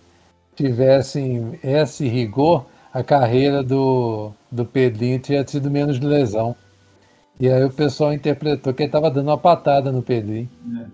tivessem 0.56 1.60
esse 1.64 2.08
rigor, 2.08 2.66
a 2.96 3.04
carreira 3.04 3.62
do, 3.62 4.32
do 4.50 4.66
Pedrinho 4.66 5.20
tinha 5.20 5.44
tido 5.44 5.70
menos 5.70 6.00
de 6.00 6.08
lesão. 6.08 6.56
E 7.38 7.50
aí 7.50 7.62
o 7.66 7.70
pessoal 7.70 8.14
interpretou 8.14 8.74
que 8.74 8.84
ele 8.84 8.88
estava 8.88 9.12
dando 9.12 9.28
uma 9.28 9.38
patada 9.38 9.92
no 9.92 10.02
Pedrinho. 10.02 10.50
né? 10.64 10.90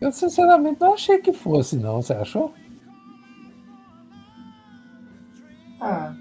Eu 0.00 0.10
sinceramente 0.10 0.80
não 0.80 0.94
achei 0.94 1.18
que 1.18 1.32
fosse, 1.32 1.76
não. 1.76 2.02
Você 2.02 2.12
achou? 2.12 2.52
Ah, 5.80 6.12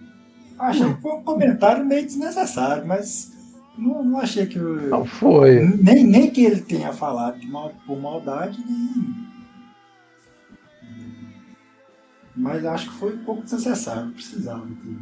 achei 0.59 0.93
que 0.93 1.01
foi 1.01 1.13
um 1.13 1.23
comentário 1.23 1.83
meio 1.85 2.05
desnecessário, 2.05 2.85
mas 2.85 3.31
não, 3.77 4.03
não 4.03 4.19
achei 4.19 4.45
que. 4.45 4.59
o- 4.59 4.89
Não 4.89 5.05
foi. 5.05 5.65
Nem, 5.81 6.03
nem 6.05 6.29
que 6.29 6.45
ele 6.45 6.61
tenha 6.61 6.93
falado 6.93 7.39
de 7.39 7.47
mal, 7.47 7.73
por 7.87 7.99
maldade, 7.99 8.63
nem. 8.63 9.23
Mas 12.35 12.65
acho 12.65 12.89
que 12.91 12.97
foi 12.97 13.15
um 13.15 13.23
pouco 13.23 13.43
desnecessário, 13.43 14.11
precisava 14.11 14.65
de, 14.65 14.97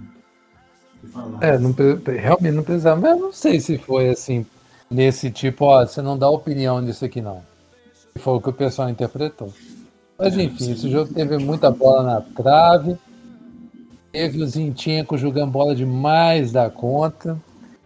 falar. 1.07 1.43
É, 1.43 1.57
não, 1.57 1.73
realmente 2.05 2.55
não 2.55 2.63
precisava. 2.63 2.99
Mas 2.99 3.11
eu 3.11 3.19
não 3.19 3.33
sei 3.33 3.59
se 3.59 3.77
foi 3.77 4.09
assim, 4.09 4.45
nesse 4.89 5.31
tipo, 5.31 5.65
ó, 5.65 5.85
você 5.85 6.01
não 6.01 6.17
dá 6.17 6.29
opinião 6.29 6.81
nisso 6.81 7.05
aqui, 7.05 7.21
não. 7.21 7.41
Foi 8.17 8.33
o 8.33 8.41
que 8.41 8.49
o 8.49 8.53
pessoal 8.53 8.89
interpretou. 8.89 9.53
Mas 10.17 10.37
É, 10.37 10.43
enfim, 10.43 10.65
sim. 10.65 10.71
esse 10.73 10.89
jogo 10.89 11.13
teve 11.13 11.37
muita 11.37 11.71
bola 11.71 12.03
na 12.03 12.21
trave. 12.21 12.97
Teve 14.11 14.43
o 14.43 14.47
Zinchenko 14.47 15.17
jogando 15.17 15.51
bola 15.51 15.73
demais 15.73 16.51
da 16.51 16.69
conta. 16.69 17.39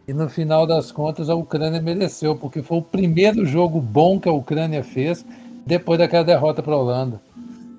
E 0.08 0.14
no 0.14 0.30
final 0.30 0.68
das 0.68 0.92
contas 0.92 1.30
a 1.30 1.36
Ucrânia 1.36 1.82
mereceu, 1.82 2.36
porque 2.36 2.62
foi 2.62 2.78
o 2.78 2.82
primeiro 2.82 3.46
jogo 3.46 3.80
bom 3.82 4.20
que 4.20 4.30
a 4.30 4.34
Ucrânia 4.34 4.84
fez 4.84 5.26
depois 5.66 5.98
daquela 5.98 6.24
derrota 6.24 6.62
para 6.62 6.74
a 6.74 6.78
Holanda. 6.78 7.20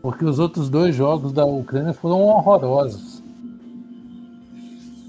Porque 0.02 0.24
os 0.24 0.38
outros 0.38 0.68
dois 0.68 0.94
jogos 0.94 1.32
da 1.32 1.44
Ucrânia 1.44 1.92
foram 1.92 2.22
horrorosos. 2.22 3.15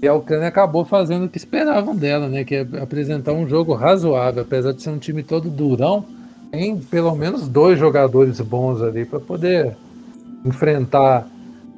E 0.00 0.06
a 0.06 0.14
Ucrânia 0.14 0.48
acabou 0.48 0.84
fazendo 0.84 1.26
o 1.26 1.28
que 1.28 1.38
esperavam 1.38 1.94
dela, 1.96 2.28
né? 2.28 2.44
Que 2.44 2.56
é 2.56 2.60
apresentar 2.80 3.32
um 3.32 3.48
jogo 3.48 3.74
razoável, 3.74 4.42
apesar 4.42 4.72
de 4.72 4.82
ser 4.82 4.90
um 4.90 4.98
time 4.98 5.22
todo 5.22 5.50
durão, 5.50 6.04
tem 6.50 6.78
pelo 6.78 7.14
menos 7.14 7.48
dois 7.48 7.78
jogadores 7.78 8.40
bons 8.40 8.80
ali 8.80 9.04
para 9.04 9.18
poder 9.18 9.76
enfrentar, 10.44 11.28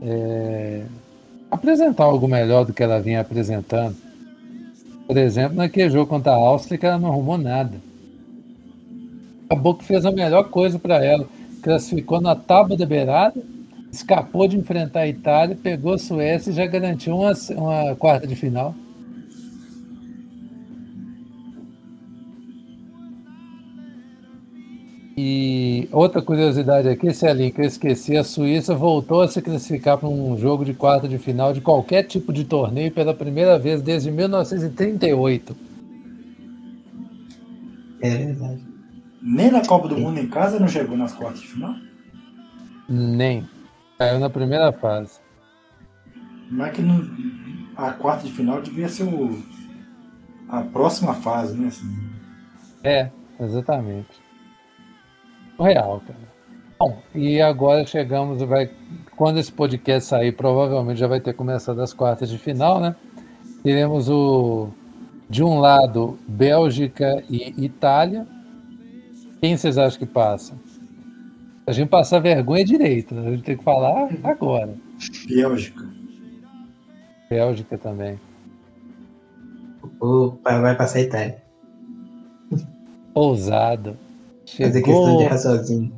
é, 0.03 0.83
apresentar 1.51 2.05
algo 2.05 2.29
melhor 2.29 2.65
do 2.65 2.73
que 2.73 2.83
ela 2.83 3.01
vinha 3.01 3.21
apresentando. 3.21 3.97
Por 5.07 5.17
exemplo, 5.17 5.57
naquele 5.57 5.91
jogo 5.91 6.07
contra 6.07 6.33
a 6.33 6.37
Áustria, 6.37 6.79
que 6.79 6.87
ela 6.87 6.99
não 6.99 7.09
arrumou 7.09 7.39
nada. 7.39 7.73
Acabou 9.47 9.75
que 9.75 9.85
fez 9.85 10.05
a 10.07 10.13
melhor 10.13 10.45
coisa 10.51 10.79
para 10.79 11.05
ela. 11.05 11.27
Classificou 11.63 12.21
na 12.21 12.37
tábua 12.37 12.77
da 12.77 12.87
beirada, 12.87 13.43
escapou 13.93 14.47
de 14.47 14.57
enfrentar 14.57 15.01
a 15.01 15.09
Itália, 15.09 15.59
pegou 15.61 15.95
a 15.95 15.99
Suécia 15.99 16.51
e 16.51 16.55
já 16.55 16.67
garantiu 16.67 17.17
uma, 17.17 17.33
uma 17.57 17.97
quarta 17.97 18.27
de 18.27 18.37
final. 18.37 18.75
E 25.23 25.87
outra 25.93 26.23
curiosidade 26.23 26.89
aqui, 26.89 27.13
Celinho, 27.13 27.53
que 27.53 27.61
eu 27.61 27.67
esqueci, 27.67 28.17
a 28.17 28.25
Suíça 28.25 28.75
voltou 28.75 29.21
a 29.21 29.29
se 29.29 29.43
classificar 29.43 29.99
para 29.99 30.09
um 30.09 30.35
jogo 30.39 30.65
de 30.65 30.73
quarta 30.73 31.07
de 31.07 31.19
final 31.19 31.53
de 31.53 31.61
qualquer 31.61 32.05
tipo 32.05 32.33
de 32.33 32.43
torneio 32.45 32.91
pela 32.91 33.13
primeira 33.13 33.59
vez 33.59 33.83
desde 33.83 34.11
1938. 34.11 35.55
É 38.01 38.17
verdade. 38.17 38.63
Nem 39.21 39.51
na 39.51 39.63
Copa 39.63 39.89
do 39.89 39.99
Mundo 39.99 40.19
em 40.19 40.27
casa 40.27 40.59
não 40.59 40.69
chegou 40.69 40.97
nas 40.97 41.13
quartas 41.13 41.43
de 41.43 41.49
final. 41.49 41.75
Nem. 42.89 43.45
Caiu 44.01 44.19
na 44.19 44.31
primeira 44.31 44.73
fase. 44.73 45.21
Mas 46.51 46.73
que 46.73 46.81
não, 46.81 47.07
a 47.77 47.93
quarta 47.93 48.25
de 48.25 48.33
final 48.33 48.63
devia 48.63 48.89
ser 48.89 49.03
o, 49.03 49.43
a 50.49 50.63
próxima 50.63 51.13
fase, 51.13 51.55
né? 51.55 51.69
Assim. 51.69 51.87
É, 52.83 53.11
exatamente. 53.39 54.19
O 55.59 55.65
real, 55.65 56.03
cara. 56.07 56.19
Bom, 56.79 57.03
e 57.15 57.43
agora 57.43 57.85
chegamos, 57.85 58.41
vai, 58.41 58.71
quando 59.17 59.39
esse 59.39 59.53
podcast 59.53 60.09
sair, 60.09 60.33
provavelmente 60.33 60.99
já 60.99 61.07
vai 61.07 61.21
ter 61.21 61.35
começado 61.35 61.83
as 61.83 61.93
quartas 61.93 62.31
de 62.31 62.39
final, 62.39 62.81
né? 62.81 62.97
Teremos 63.63 64.09
o, 64.09 64.71
de 65.29 65.45
um 65.45 65.61
lado, 65.61 66.19
Bélgica 66.27 67.23
e 67.29 67.67
Itália. 67.67 68.27
Quem 69.43 69.59
vocês 69.59 69.77
acham 69.77 69.99
que 69.99 70.07
passa? 70.07 70.55
A 71.71 71.73
gente 71.73 71.89
passar 71.89 72.19
vergonha 72.19 72.65
direito, 72.65 73.15
né? 73.15 73.29
a 73.29 73.31
gente 73.31 73.45
tem 73.45 73.57
que 73.57 73.63
falar 73.63 74.11
agora. 74.25 74.75
Bélgica. 75.29 75.89
Bélgica 77.31 77.79
também. 77.79 78.19
Opa, 80.01 80.61
vai 80.61 80.77
passar 80.77 80.99
a 80.99 81.03
Itália. 81.03 81.43
Ousado. 83.15 83.97
Fazer 84.59 84.83
questão 84.83 85.17
de 85.19 85.23
errar 85.23 85.39
sozinho. 85.39 85.93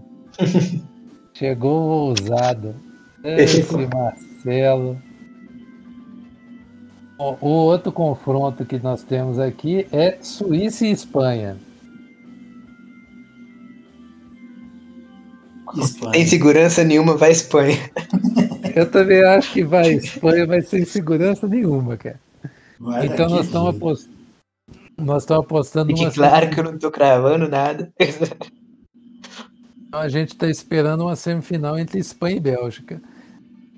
Chegou 1.33 2.11
ousado. 2.11 2.75
Esse 3.25 3.63
Marcelo. 3.87 4.99
O 7.19 7.49
outro 7.49 7.91
confronto 7.91 8.67
que 8.67 8.79
nós 8.79 9.03
temos 9.03 9.39
aqui 9.39 9.87
é 9.91 10.19
Suíça 10.21 10.85
e 10.85 10.91
Espanha. 10.91 11.57
Espanha. 15.81 16.13
Sem 16.15 16.27
segurança 16.27 16.85
nenhuma, 16.85 17.17
vai 17.17 17.31
Espanha. 17.33 17.79
Eu 18.75 18.91
também 18.91 19.23
acho 19.25 19.53
que 19.53 19.65
vai 19.65 19.93
Espanha, 19.95 20.47
mas 20.47 20.69
sem 20.69 20.85
segurança 20.85 21.47
nenhuma, 21.47 21.97
cara. 21.97 22.19
Vai 22.81 23.07
Então 23.07 23.29
nós 23.29 23.47
estamos 23.47 23.77
apostando. 23.77 24.13
Nós 24.99 25.23
estamos 25.23 25.45
apostando 25.45 25.97
Fique 25.97 26.11
claro 26.15 26.51
que 26.51 26.61
eu 26.61 26.65
não 26.65 26.79
tô 26.79 26.91
cravando 26.91 27.49
nada. 27.49 27.93
A 29.91 30.09
gente 30.09 30.29
está 30.33 30.49
esperando 30.49 31.03
uma 31.03 31.17
semifinal 31.17 31.79
entre 31.79 31.99
Espanha 31.99 32.37
e 32.37 32.41
Bélgica. 32.41 33.01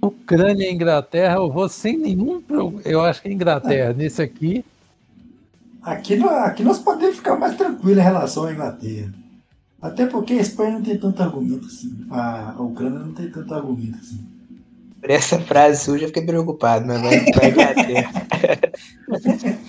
Ucrânia 0.02 0.68
e 0.68 0.72
Inglaterra, 0.72 1.36
eu 1.36 1.50
vou 1.50 1.68
sem 1.68 1.96
nenhum. 1.98 2.40
pro- 2.40 2.80
Eu 2.84 3.00
acho 3.00 3.22
que 3.22 3.28
é 3.28 3.32
Inglaterra. 3.32 3.92
Nesse 3.92 4.22
aqui, 4.22 4.64
Aqui, 5.82 6.14
aqui 6.22 6.62
nós 6.62 6.78
podemos 6.78 7.16
ficar 7.16 7.36
mais 7.36 7.56
tranquilos 7.56 7.98
em 7.98 8.02
relação 8.02 8.44
à 8.44 8.52
Inglaterra. 8.52 9.12
Até 9.88 10.06
porque 10.12 10.32
a 10.34 10.42
Espanha 10.46 10.72
não 10.74 10.82
tem 10.82 10.98
tanto 10.98 11.22
argumento 11.22 11.66
assim. 11.66 11.92
A, 12.10 12.52
a 12.58 12.62
Ucrânia 12.62 12.98
não 13.00 13.14
tem 13.14 13.30
tanto 13.30 13.54
argumento 13.54 13.98
assim. 13.98 14.20
Por 15.00 15.10
essa 15.10 15.38
frase 15.40 15.84
suja 15.84 16.04
eu 16.04 16.08
fiquei 16.08 16.24
preocupado, 16.26 16.84
mas 16.86 17.00
vai, 17.00 17.28
vai 17.32 17.50
Inglaterra. 17.50 18.10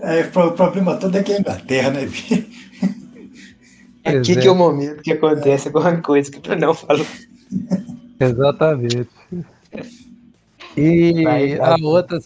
É, 0.00 0.22
o 0.22 0.30
pro- 0.30 0.54
problema 0.54 0.96
todo 0.96 1.16
é 1.18 1.22
que 1.22 1.32
é 1.32 1.36
a 1.36 1.40
Inglaterra, 1.40 1.90
né, 1.90 2.06
bicho? 2.06 2.46
Pois 4.04 4.28
Aqui 4.28 4.36
é. 4.36 4.40
que 4.40 4.46
é 4.48 4.50
o 4.50 4.54
momento 4.54 5.02
que 5.02 5.12
acontece 5.12 5.68
alguma 5.68 6.00
coisa 6.02 6.30
que 6.30 6.40
tu 6.40 6.54
não 6.56 6.74
falou. 6.74 7.06
exatamente. 8.18 9.10
E 10.76 11.12
Vai, 11.22 11.54
a 11.60 11.76
vai. 11.78 11.80
outra, 11.80 12.18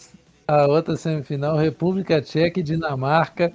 a 0.47 0.67
outra 0.67 0.95
semifinal, 0.97 1.57
República 1.57 2.21
Tcheca 2.21 2.59
e 2.59 2.63
Dinamarca. 2.63 3.53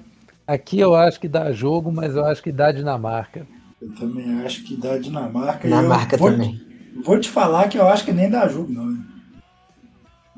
Aqui 0.51 0.81
eu 0.81 0.97
acho 0.97 1.21
que 1.21 1.29
dá 1.29 1.53
jogo, 1.53 1.93
mas 1.93 2.17
eu 2.17 2.25
acho 2.25 2.43
que 2.43 2.51
dá 2.51 2.73
Dinamarca. 2.73 3.47
Eu 3.81 3.95
também 3.95 4.41
acho 4.45 4.65
que 4.65 4.77
dá 4.77 4.99
Dinamarca. 4.99 5.69
Dinamarca 5.69 6.17
eu 6.17 6.19
vou, 6.19 6.33
também. 6.33 6.61
Vou 7.05 7.21
te 7.21 7.31
falar 7.31 7.69
que 7.69 7.79
eu 7.79 7.87
acho 7.87 8.05
que 8.05 8.11
nem 8.11 8.29
dá 8.29 8.49
jogo, 8.49 8.73
não. 8.73 8.99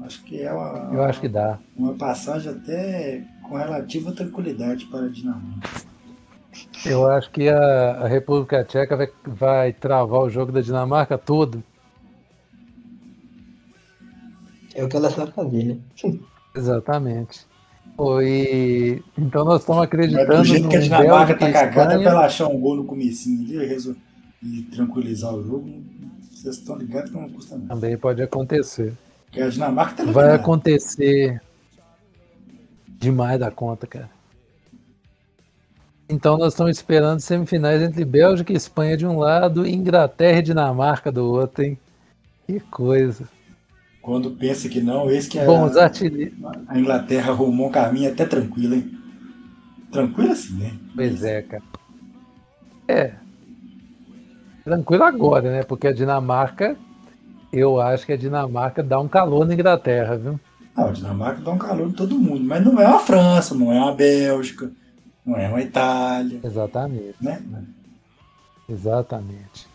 Acho 0.05 0.22
que 0.24 0.43
é 0.43 0.52
uma, 0.52 0.90
Eu 0.93 1.02
acho 1.02 1.18
que 1.18 1.30
dá. 1.30 1.59
uma 1.74 1.94
passagem 1.94 2.52
até 2.52 3.24
com 3.43 3.56
relativa 3.56 4.12
tranquilidade 4.12 4.84
para 4.84 5.06
a 5.06 5.09
Dinamarca. 5.09 5.70
Eu 6.84 7.10
acho 7.10 7.30
que 7.30 7.48
a, 7.48 7.93
a 8.02 8.06
República 8.06 8.62
Tcheca 8.64 8.94
vai, 8.94 9.09
vai 9.24 9.72
travar 9.72 10.20
o 10.20 10.28
jogo 10.28 10.52
da 10.52 10.60
Dinamarca 10.60 11.16
todo. 11.16 11.64
É 14.74 14.84
o 14.84 14.89
que 14.90 14.97
ela 14.97 15.09
sabe 15.09 15.32
fazer, 15.32 15.64
né? 15.64 16.18
Exatamente. 16.55 17.51
Foi. 18.03 19.01
Então 19.16 19.45
nós 19.45 19.61
estamos 19.61 19.79
Mas 19.79 19.87
acreditando 19.87 20.37
do 20.39 20.45
jeito 20.45 20.69
que 20.69 20.74
a 20.74 20.79
no 20.79 20.85
Dinamarca 20.85 21.35
Bélgica 21.35 21.39
tá 21.47 21.53
cagada 21.53 21.93
Espanha. 21.95 22.11
pra 22.11 22.20
achar 22.27 22.49
um 22.49 22.59
gol 22.59 22.74
no 22.74 22.85
comecinho 22.85 23.45
ali 23.45 23.57
e 23.65 23.66
resol- 23.66 23.95
e 24.43 24.62
tranquilizar 24.62 25.33
o 25.33 25.45
jogo, 25.45 25.70
vocês 26.33 26.57
estão 26.57 26.77
ligados 26.77 27.11
que 27.11 27.16
não 27.16 27.29
custa 27.29 27.57
nada. 27.57 27.69
Também 27.69 27.97
pode 27.97 28.20
acontecer. 28.20 28.93
Porque 29.27 29.41
a 29.41 29.49
Dinamarca 29.49 30.05
tá 30.05 30.11
Vai 30.11 30.35
acontecer 30.35 31.41
demais 32.99 33.39
da 33.39 33.53
conta, 33.53 33.87
cara. 33.87 34.11
Então 36.09 36.37
nós 36.37 36.53
estamos 36.55 36.77
esperando 36.77 37.20
semifinais 37.20 37.81
entre 37.83 38.05
Bélgica 38.05 38.53
e 38.53 38.57
Espanha 38.57 38.97
de 38.97 39.07
um 39.07 39.16
lado 39.19 39.65
e 39.65 39.73
Inglaterra 39.73 40.41
e 40.41 40.43
Dinamarca 40.43 41.12
do 41.12 41.24
outro, 41.24 41.62
hein? 41.62 41.79
Que 42.49 42.59
coisa. 42.59 43.29
Quando 44.03 44.33
pensa 44.33 44.69
que 44.69 44.81
não, 44.81 45.09
esse 45.09 45.29
que 45.29 45.39
é 45.39 45.47
artilheiros. 45.47 46.35
a 46.66 46.77
Inglaterra 46.77 47.31
arrumou 47.31 47.69
um 47.69 47.70
caminho 47.70 48.11
até 48.11 48.27
tranquilo, 48.27 48.74
hein? 48.74 48.91
Tranquilo 49.93 50.33
assim, 50.33 50.55
né? 50.55 50.73
Pois 50.95 51.23
é, 51.23 51.43
cara. 51.43 51.62
É. 52.89 53.12
Tranquilo 54.65 55.05
agora, 55.05 55.53
né? 55.53 55.62
Porque 55.62 55.87
a 55.87 55.93
Dinamarca, 55.93 56.77
eu 57.53 57.81
acho 57.81 58.05
que 58.05 58.12
a 58.12 58.16
Dinamarca 58.16 58.83
dá 58.83 58.99
um 58.99 59.07
calor 59.07 59.47
na 59.47 59.55
Inglaterra, 59.55 60.16
viu? 60.16 60.41
Não, 60.77 60.89
a 60.89 60.93
Dinamarca 60.93 61.41
dá 61.41 61.53
um 61.53 61.59
calor 61.59 61.89
em 61.89 61.93
todo 61.93 62.19
mundo, 62.19 62.43
mas 62.43 62.65
não 62.65 62.81
é 62.81 62.89
uma 62.89 62.99
França, 62.99 63.55
não 63.55 63.73
é 63.73 63.79
uma 63.79 63.95
Bélgica, 63.95 64.69
não 65.24 65.37
é 65.37 65.49
uma 65.49 65.61
Itália, 65.61 66.41
Exatamente. 66.43 67.15
né? 67.20 67.41
Exatamente. 68.69 69.66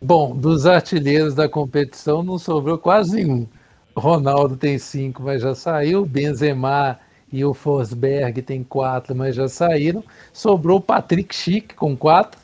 Bom, 0.00 0.36
dos 0.36 0.64
artilheiros 0.64 1.34
da 1.34 1.48
competição 1.48 2.22
não 2.22 2.38
sobrou 2.38 2.78
quase 2.78 3.16
nenhum. 3.16 3.48
Ronaldo 3.96 4.56
tem 4.56 4.78
cinco, 4.78 5.22
mas 5.22 5.42
já 5.42 5.54
saiu. 5.54 6.04
Benzema 6.04 6.98
e 7.32 7.44
o 7.44 7.54
Forsberg 7.54 8.42
tem 8.42 8.62
quatro, 8.62 9.14
mas 9.14 9.34
já 9.34 9.48
saíram. 9.48 10.02
Sobrou 10.32 10.78
o 10.78 10.80
Patrick 10.80 11.34
Schick 11.34 11.74
com 11.74 11.96
quatro. 11.96 12.40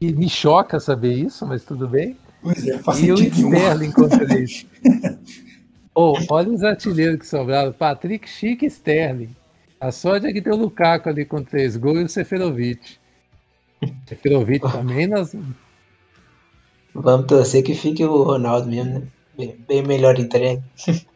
E 0.00 0.12
me 0.12 0.28
choca 0.28 0.80
saber 0.80 1.12
isso, 1.12 1.46
mas 1.46 1.64
tudo 1.64 1.88
bem. 1.88 2.16
Pois 2.42 2.66
é, 2.66 2.78
faz 2.78 3.00
E 3.00 3.12
o. 3.12 3.14
Sterling 3.14 3.92
com 3.92 4.08
três. 4.08 4.66
Oh, 5.94 6.14
olha 6.30 6.48
os 6.48 6.64
artilheiros 6.64 7.18
que 7.18 7.26
sobraram. 7.26 7.70
Patrick 7.70 8.26
Schick 8.26 8.64
e 8.64 8.68
Sterling. 8.68 9.36
A 9.78 9.92
sorte 9.92 10.26
é 10.26 10.32
que 10.32 10.40
tem 10.40 10.50
o 10.50 10.56
Lukaku 10.56 11.10
ali 11.10 11.22
com 11.26 11.42
três 11.42 11.76
gols 11.76 12.00
e 12.00 12.04
o 12.04 12.08
Seferovic. 12.08 12.96
Seferovic 14.06 14.72
também 14.72 15.06
nós, 15.06 15.36
Vamos 16.94 17.26
torcer 17.26 17.62
que 17.62 17.74
fique 17.74 18.04
o 18.04 18.22
Ronaldo 18.22 18.68
mesmo, 18.68 19.00
né? 19.00 19.06
Bem, 19.46 19.56
bem 19.68 19.82
melhor 19.82 20.18
entregue. 20.18 20.62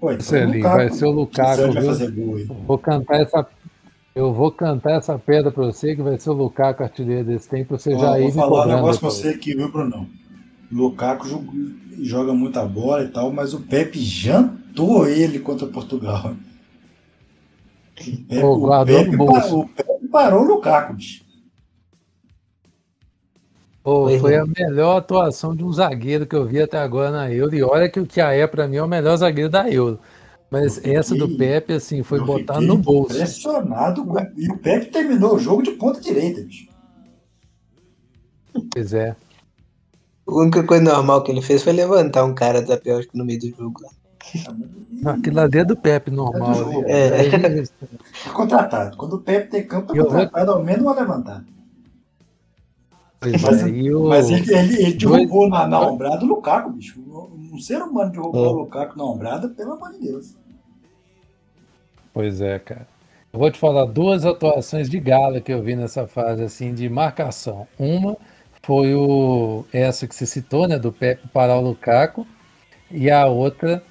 Pô, 0.00 0.10
então 0.12 0.24
Celinho, 0.26 0.56
Lukaku, 0.58 0.76
vai 0.76 0.90
ser 0.90 1.04
o 1.06 1.10
Lukaku, 1.10 1.72
vai 1.72 1.84
fazer 1.84 2.10
gol. 2.10 2.38
Vou 2.66 2.78
cantar 2.78 3.20
essa. 3.20 3.46
Eu 4.14 4.32
vou 4.32 4.52
cantar 4.52 4.92
essa 4.98 5.18
pedra 5.18 5.50
pra 5.50 5.64
você 5.64 5.96
que 5.96 6.02
vai 6.02 6.18
ser 6.18 6.30
o 6.30 6.34
Lukaku 6.34 6.82
artilheiro 6.84 7.24
desse 7.24 7.48
tempo, 7.48 7.76
você 7.76 7.98
já 7.98 8.18
ir 8.20 8.30
vou 8.30 8.32
falar 8.32 8.66
um 8.66 8.68
negócio 8.76 9.00
pra 9.00 9.08
depois. 9.08 9.14
você 9.14 9.28
aqui, 9.30 9.56
viu, 9.56 9.72
Brunão? 9.72 10.06
Lukaku 10.70 11.26
joga, 12.00 12.32
muita 12.32 12.64
bola 12.64 13.02
e 13.04 13.08
tal, 13.08 13.32
mas 13.32 13.54
o 13.54 13.60
Pepe 13.60 13.98
jantou 14.00 15.08
ele 15.08 15.38
contra 15.40 15.66
Portugal. 15.66 16.32
O 18.00 18.26
Pepe, 18.28 18.42
o 18.44 18.84
Pepe 18.84 19.16
bolso. 19.16 19.40
pa- 19.40 19.54
o 19.54 19.68
Pepe 19.68 20.08
parou 20.08 20.42
o 20.42 20.46
Lukaku, 20.46 20.94
bicho. 20.94 21.23
Pô, 23.84 24.08
foi 24.18 24.32
é. 24.32 24.38
a 24.38 24.46
melhor 24.46 24.96
atuação 24.96 25.54
de 25.54 25.62
um 25.62 25.70
zagueiro 25.70 26.26
que 26.26 26.34
eu 26.34 26.46
vi 26.46 26.60
até 26.60 26.78
agora 26.78 27.10
na 27.10 27.30
Euro. 27.30 27.54
E 27.54 27.62
olha 27.62 27.86
que 27.88 28.00
o 28.00 28.06
Kiaé, 28.06 28.46
pra 28.46 28.66
mim, 28.66 28.76
é 28.76 28.82
o 28.82 28.88
melhor 28.88 29.14
zagueiro 29.18 29.50
da 29.50 29.70
Euro. 29.70 30.00
Mas 30.50 30.76
fiquei- 30.76 30.96
essa 30.96 31.14
do 31.14 31.36
Pepe, 31.36 31.74
assim, 31.74 32.02
foi 32.02 32.18
botar 32.24 32.60
no 32.62 32.78
bolso. 32.78 33.14
Impressionado. 33.14 34.02
Com... 34.06 34.18
E 34.38 34.50
o 34.50 34.56
Pepe 34.56 34.86
terminou 34.86 35.34
o 35.34 35.38
jogo 35.38 35.62
de 35.62 35.72
ponta 35.72 36.00
direita, 36.00 36.40
bicho. 36.40 36.66
Pois 38.72 38.94
é. 38.94 39.14
A 40.26 40.32
única 40.34 40.62
coisa 40.62 40.82
normal 40.82 41.22
que 41.22 41.30
ele 41.30 41.42
fez 41.42 41.62
foi 41.62 41.74
levantar 41.74 42.24
um 42.24 42.34
cara 42.34 42.62
da 42.62 42.78
Bélgica 42.78 43.12
no 43.14 43.24
meio 43.24 43.38
do 43.40 43.48
jogo 43.50 43.82
lá. 43.82 43.90
Aquilo 45.12 45.40
ali 45.40 45.58
é 45.58 45.64
do 45.64 45.76
Pepe 45.76 46.10
normal. 46.10 46.50
É 46.50 46.54
do 46.54 46.58
jogo. 46.58 46.78
ali. 46.84 46.90
É. 46.90 47.62
Tá 48.24 48.30
contratado. 48.32 48.96
Quando 48.96 49.16
o 49.16 49.20
Pepe 49.20 49.50
tem 49.50 49.66
campo, 49.66 49.88
tá 49.88 49.98
Eu 49.98 50.04
vou- 50.04 50.12
contratado, 50.12 50.52
ao 50.52 50.64
menos 50.64 50.80
uma 50.82 50.94
levantada. 50.94 51.44
Pois 53.30 53.42
Mas- 53.42 53.62
é, 53.62 53.90
o- 53.94 54.08
Mas 54.08 54.30
ele, 54.30 54.54
ele, 54.54 54.74
ele 54.82 54.92
Dois- 54.94 55.20
derrubou 55.22 55.48
na, 55.48 55.66
na 55.66 55.80
ombrada 55.80 56.24
o 56.24 56.28
Lukaku, 56.28 56.70
bicho. 56.70 57.00
Um 57.52 57.58
ser 57.60 57.80
humano 57.82 58.10
derrubou 58.10 58.44
É. 58.44 58.48
o 58.48 58.52
Lukaku 58.52 58.98
na 58.98 59.04
ombrada, 59.04 59.48
pelo 59.48 59.72
amor 59.74 59.92
de 59.92 60.00
Deus. 60.00 60.34
Pois 62.12 62.40
é, 62.40 62.58
cara. 62.58 62.86
Eu 63.32 63.38
vou 63.40 63.50
te 63.50 63.58
falar 63.58 63.84
duas 63.86 64.24
atuações 64.24 64.88
de 64.88 65.00
gala 65.00 65.40
que 65.40 65.52
eu 65.52 65.62
vi 65.62 65.74
nessa 65.74 66.06
fase 66.06 66.42
assim 66.44 66.72
de 66.72 66.88
marcação. 66.88 67.66
Uma 67.78 68.16
foi 68.62 68.94
o 68.94 69.64
essa 69.72 70.06
que 70.06 70.14
você 70.14 70.24
citou, 70.24 70.68
né, 70.68 70.78
do 70.78 70.92
Pepe 70.92 71.26
parar 71.28 71.56
o 71.58 71.60
Lukaku, 71.60 72.26
e 72.90 73.10
a 73.10 73.26
outra 73.26 73.82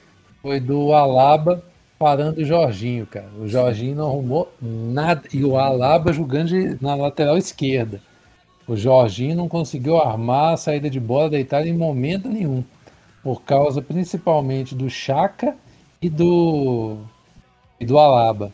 foi 0.41 0.59
do 0.59 0.93
Alaba 0.93 1.61
parando 1.99 2.41
o 2.41 2.45
Jorginho, 2.45 3.05
cara. 3.05 3.27
O 3.39 3.47
Jorginho 3.47 3.95
não 3.95 4.07
arrumou 4.07 4.51
nada. 4.61 5.23
E 5.33 5.43
o 5.43 5.57
Alaba 5.57 6.11
jogando 6.13 6.47
de, 6.47 6.77
na 6.81 6.95
lateral 6.95 7.37
esquerda. 7.37 8.01
O 8.67 8.75
Jorginho 8.75 9.35
não 9.35 9.49
conseguiu 9.49 9.97
armar 9.97 10.53
a 10.53 10.57
saída 10.57 10.89
de 10.89 10.99
bola 10.99 11.29
da 11.29 11.39
Itália 11.39 11.69
em 11.69 11.77
momento 11.77 12.29
nenhum. 12.29 12.63
Por 13.21 13.41
causa 13.41 13.81
principalmente 13.81 14.73
do 14.73 14.89
Chaka 14.89 15.55
e 16.01 16.09
do. 16.09 16.97
e 17.79 17.85
do 17.85 17.97
Alaba. 17.97 18.53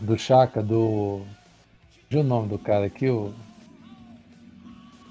Do 0.00 0.18
Chaka, 0.18 0.62
do. 0.62 1.22
o 2.12 2.22
nome 2.22 2.48
do 2.48 2.58
cara 2.58 2.86
aqui, 2.86 3.08
o. 3.08 3.32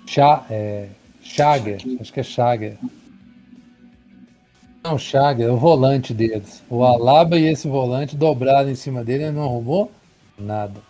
Cha, 0.05 0.45
é, 0.49 0.89
Chager, 1.21 1.81
acho 1.99 2.11
que 2.11 2.19
é 2.19 2.23
Chager. 2.23 2.77
Não, 4.83 4.97
Chaga, 4.97 5.43
é 5.43 5.49
o 5.49 5.57
volante 5.57 6.13
deles. 6.13 6.63
O 6.69 6.83
Alaba 6.83 7.37
e 7.37 7.45
esse 7.45 7.67
volante 7.67 8.15
dobraram 8.15 8.69
em 8.69 8.75
cima 8.75 9.03
dele 9.03 9.25
e 9.25 9.31
não 9.31 9.43
arrumou 9.43 9.91
nada. 10.37 10.81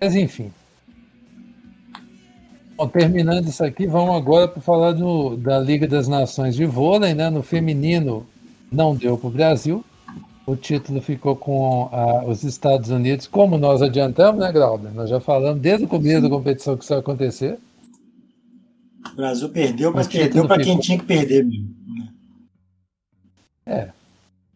Mas 0.00 0.14
enfim. 0.14 0.52
Bom, 2.80 2.88
terminando 2.88 3.46
isso 3.46 3.62
aqui, 3.62 3.86
vamos 3.86 4.16
agora 4.16 4.48
para 4.48 4.62
falar 4.62 4.92
do, 4.92 5.36
da 5.36 5.58
Liga 5.58 5.86
das 5.86 6.08
Nações 6.08 6.56
de 6.56 6.64
Vôlei. 6.64 7.12
Né? 7.12 7.28
No 7.28 7.42
feminino 7.42 8.26
não 8.72 8.96
deu 8.96 9.18
para 9.18 9.28
o 9.28 9.30
Brasil. 9.30 9.84
O 10.46 10.56
título 10.56 11.02
ficou 11.02 11.36
com 11.36 11.90
a, 11.92 12.24
os 12.24 12.42
Estados 12.42 12.88
Unidos, 12.88 13.26
como 13.26 13.58
nós 13.58 13.82
adiantamos, 13.82 14.40
né, 14.40 14.50
Glauber? 14.50 14.94
Nós 14.94 15.10
já 15.10 15.20
falamos 15.20 15.60
desde 15.60 15.84
o 15.84 15.88
começo 15.88 16.22
da 16.22 16.30
competição 16.30 16.74
que 16.74 16.82
isso 16.82 16.94
ia 16.94 17.00
acontecer. 17.00 17.58
O 19.12 19.16
Brasil 19.16 19.50
perdeu, 19.50 19.92
mas 19.92 20.08
perdeu 20.08 20.48
para 20.48 20.64
quem 20.64 20.78
tinha 20.78 20.98
que 20.98 21.04
perder 21.04 21.44
mesmo. 21.44 21.68
Né? 21.86 22.08
É. 23.66 23.88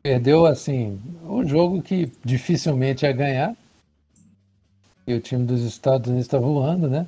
Perdeu, 0.02 0.46
assim, 0.46 0.98
um 1.28 1.46
jogo 1.46 1.82
que 1.82 2.10
dificilmente 2.24 3.04
ia 3.04 3.12
ganhar. 3.12 3.54
E 5.06 5.12
o 5.12 5.20
time 5.20 5.44
dos 5.44 5.60
Estados 5.60 6.08
Unidos 6.08 6.24
está 6.24 6.38
voando, 6.38 6.88
né? 6.88 7.06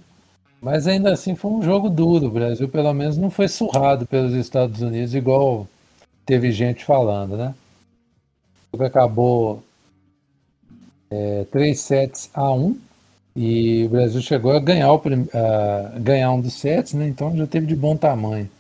Mas 0.67 0.89
ainda 0.89 1.13
assim 1.13 1.37
foi 1.37 1.53
um 1.53 1.63
jogo 1.63 1.89
duro. 1.89 2.27
O 2.27 2.31
Brasil, 2.31 2.69
pelo 2.69 2.93
menos, 2.93 3.17
não 3.17 3.31
foi 3.31 3.47
surrado 3.47 4.05
pelos 4.05 4.33
Estados 4.35 4.83
Unidos, 4.83 5.15
igual 5.15 5.69
teve 6.27 6.51
gente 6.51 6.85
falando, 6.85 7.37
né? 7.37 7.55
O 8.73 8.77
jogo 8.77 8.85
acabou 8.85 9.63
é, 11.09 11.47
3 11.53 11.79
sets 11.79 12.31
a 12.35 12.53
1 12.53 12.77
e 13.37 13.85
o 13.85 13.91
Brasil 13.91 14.21
chegou 14.21 14.57
a 14.57 14.59
ganhar, 14.59 14.93
o, 14.93 15.01
a 15.33 15.99
ganhar 16.01 16.33
um 16.33 16.41
dos 16.41 16.55
sets, 16.55 16.95
né? 16.95 17.07
Então 17.07 17.37
já 17.37 17.47
teve 17.47 17.65
de 17.65 17.77
bom 17.77 17.97
tamanho. 17.97 18.51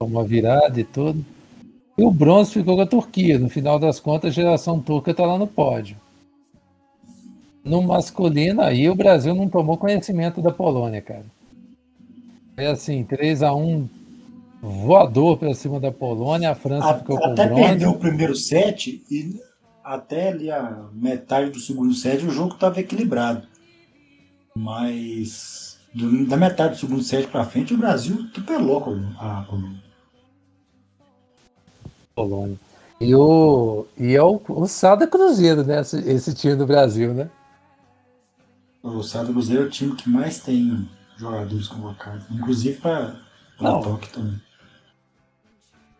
Uma 0.00 0.24
virada 0.24 0.80
e 0.80 0.82
tudo. 0.82 1.24
E 1.96 2.02
o 2.02 2.10
bronze 2.10 2.50
ficou 2.50 2.74
com 2.74 2.82
a 2.82 2.86
Turquia. 2.86 3.38
No 3.38 3.48
final 3.48 3.78
das 3.78 4.00
contas, 4.00 4.30
a 4.30 4.34
geração 4.34 4.80
turca 4.80 5.12
está 5.12 5.24
lá 5.24 5.38
no 5.38 5.46
pódio. 5.46 5.96
No 7.68 7.82
masculino, 7.82 8.62
aí 8.62 8.88
o 8.88 8.94
Brasil 8.94 9.34
não 9.34 9.48
tomou 9.48 9.76
conhecimento 9.76 10.40
da 10.40 10.50
Polônia, 10.50 11.02
cara. 11.02 11.26
É 12.56 12.68
assim, 12.68 13.04
3 13.04 13.42
a 13.42 13.54
1 13.54 13.88
voador 14.60 15.36
para 15.36 15.54
cima 15.54 15.78
da 15.78 15.92
Polônia, 15.92 16.50
a 16.50 16.54
França 16.54 16.88
a, 16.88 16.98
ficou 16.98 17.18
com 17.18 17.26
até 17.26 17.46
bronze. 17.46 17.62
Até 17.62 17.70
perdeu 17.70 17.90
o 17.90 17.98
primeiro 17.98 18.34
set 18.34 19.02
e 19.10 19.38
até 19.84 20.28
ali 20.28 20.50
a 20.50 20.88
metade 20.92 21.50
do 21.50 21.60
segundo 21.60 21.94
set 21.94 22.24
o 22.24 22.30
jogo 22.30 22.54
estava 22.54 22.80
equilibrado. 22.80 23.46
Mas 24.54 25.78
do, 25.94 26.26
da 26.26 26.36
metade 26.36 26.74
do 26.74 26.80
segundo 26.80 27.02
set 27.02 27.28
para 27.28 27.44
frente, 27.44 27.74
o 27.74 27.78
Brasil 27.78 28.26
atropelou 28.30 28.78
a 29.18 29.44
Colômbia. 29.48 29.82
Polônia. 32.14 32.56
E, 33.00 33.14
o, 33.14 33.86
e 33.96 34.16
é 34.16 34.22
o, 34.22 34.40
o 34.48 34.66
Sada 34.66 35.06
Cruzeiro, 35.06 35.64
né? 35.64 35.80
Esse, 35.80 35.98
esse, 35.98 36.34
time 36.34 36.56
do 36.56 36.66
Brasil, 36.66 37.14
né? 37.14 37.30
O 38.82 39.02
Sada 39.02 39.32
Cruzeiro 39.32 39.64
é 39.64 39.66
o 39.66 39.70
time 39.70 39.94
que 39.96 40.08
mais 40.08 40.40
tem 40.40 40.88
jogadores 41.16 41.68
convocados, 41.68 42.24
inclusive 42.30 42.78
para 42.80 43.20
Tóquio 43.58 44.12
também. 44.12 44.40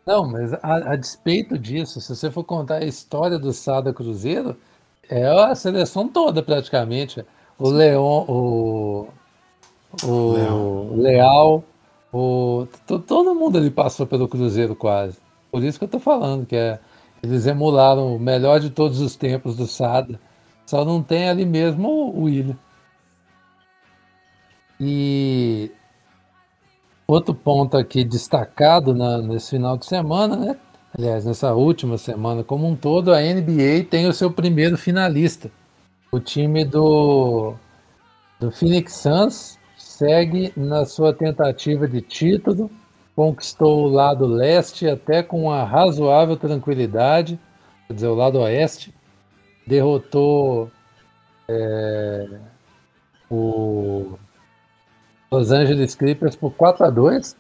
Não, 0.07 0.27
mas 0.27 0.55
a, 0.55 0.93
a, 0.93 0.97
despeito 0.97 1.59
disso, 1.59 2.01
se 2.01 2.15
você 2.15 2.31
for 2.31 2.45
contar 2.45 2.77
a 2.77 2.85
história 2.85 3.39
do 3.39 3.53
Sada 3.53 3.93
Cruzeiro, 3.93 4.57
é 5.09 5.27
a 5.27 5.55
seleção 5.55 6.09
toda 6.09 6.43
praticamente 6.43 7.25
o 7.59 7.69
Leon, 7.69 8.25
o, 8.29 9.09
o 10.05 10.33
Leal, 10.33 10.91
Leal 10.95 11.65
o, 12.13 12.67
todo 13.07 13.35
mundo 13.35 13.59
ali 13.59 13.71
passou 13.71 14.07
pelo 14.07 14.29
Cruzeiro 14.29 14.75
quase. 14.75 15.19
Por 15.51 15.63
isso 15.63 15.79
que 15.79 15.85
eu 15.85 15.89
tô 15.89 15.99
falando, 15.99 16.47
que 16.47 16.57
é, 16.57 16.79
eles 17.23 17.47
emularam 17.47 18.15
o 18.15 18.19
melhor 18.19 18.61
de 18.61 18.71
todos 18.71 19.01
os 19.01 19.17
tempos 19.17 19.57
do 19.57 19.67
Sada. 19.67 20.19
Só 20.67 20.85
não 20.85 21.03
tem 21.03 21.29
ali 21.29 21.45
mesmo 21.45 21.89
o 21.89 22.23
William. 22.23 22.57
E 24.81 25.71
outro 27.07 27.35
ponto 27.35 27.77
aqui 27.77 28.05
destacado 28.05 28.95
na, 28.95 29.19
nesse 29.19 29.51
final 29.51 29.77
de 29.77 29.87
semana, 29.87 30.37
né? 30.37 30.57
Aliás, 30.97 31.25
nessa 31.25 31.55
última 31.55 31.99
semana 31.99 32.45
como 32.45 32.67
um 32.67 32.77
todo, 32.77 33.13
a 33.13 33.21
NBA 33.21 33.85
tem 33.91 34.07
o 34.07 34.13
seu 34.13 34.31
primeiro 34.31 34.77
finalista. 34.77 35.51
O 36.11 36.19
time 36.21 36.65
do, 36.65 37.55
do 38.41 38.51
Phoenix 38.51 38.95
Suns 38.95 39.59
segue 39.77 40.53
na 40.57 40.85
sua 40.87 41.13
tentativa 41.13 41.87
de 41.87 42.01
título, 42.01 42.71
conquistou 43.15 43.85
o 43.85 43.89
lado 43.89 44.27
leste 44.27 44.89
até 44.89 45.23
com 45.23 45.43
uma 45.45 45.65
razoável 45.65 46.37
tranquilidade, 46.37 47.39
quer 47.87 47.95
dizer, 47.95 48.07
o 48.07 48.15
lado 48.15 48.39
oeste, 48.39 48.95
derrotou 49.67 50.71
é, 51.49 52.39
o 53.31 54.19
Los 55.31 55.51
Angeles 55.53 55.95
Clippers 55.95 56.37
por 56.37 56.53
4 56.53 56.87
a 56.87 56.91
2 56.91 57.37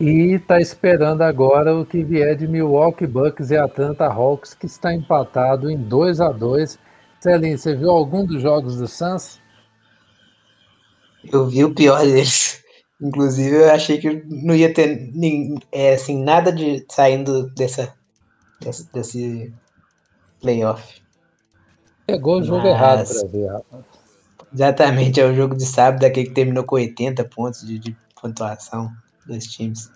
e 0.00 0.32
está 0.34 0.60
esperando 0.60 1.22
agora 1.22 1.76
o 1.76 1.86
que 1.86 2.02
vier 2.02 2.36
de 2.36 2.48
Milwaukee 2.48 3.06
Bucks 3.06 3.50
e 3.50 3.56
Atlanta 3.56 4.06
Hawks, 4.06 4.54
que 4.54 4.66
está 4.66 4.92
empatado 4.92 5.70
em 5.70 5.76
2 5.76 6.20
a 6.20 6.32
2 6.32 6.78
Celinho, 7.22 7.56
você 7.56 7.76
viu 7.76 7.88
algum 7.88 8.26
dos 8.26 8.42
jogos 8.42 8.78
do 8.78 8.88
Suns? 8.88 9.38
Eu 11.32 11.46
vi 11.46 11.64
o 11.64 11.72
pior 11.72 12.00
deles. 12.00 12.60
Inclusive, 13.00 13.54
eu 13.54 13.70
achei 13.70 13.98
que 13.98 14.24
não 14.26 14.56
ia 14.56 14.74
ter 14.74 15.08
nem, 15.14 15.56
é, 15.70 15.94
assim, 15.94 16.20
nada 16.20 16.50
de 16.50 16.84
saindo 16.90 17.48
dessa, 17.54 17.94
desse, 18.60 18.92
desse 18.92 19.54
playoff. 20.40 21.00
Pegou 22.04 22.40
o 22.40 22.42
jogo 22.42 22.62
Mas, 22.62 22.70
errado 22.70 23.06
para 23.06 23.28
ver, 23.28 23.46
rapaz. 23.46 23.84
Exatamente, 24.54 25.20
é 25.20 25.26
o 25.26 25.34
jogo 25.34 25.56
de 25.56 25.64
sábado, 25.64 26.04
aquele 26.04 26.28
que 26.28 26.34
terminou 26.34 26.64
com 26.64 26.76
80 26.76 27.24
pontos 27.24 27.66
de, 27.66 27.78
de 27.78 27.96
pontuação 28.20 28.92
dos 29.26 29.44
times. 29.46 29.90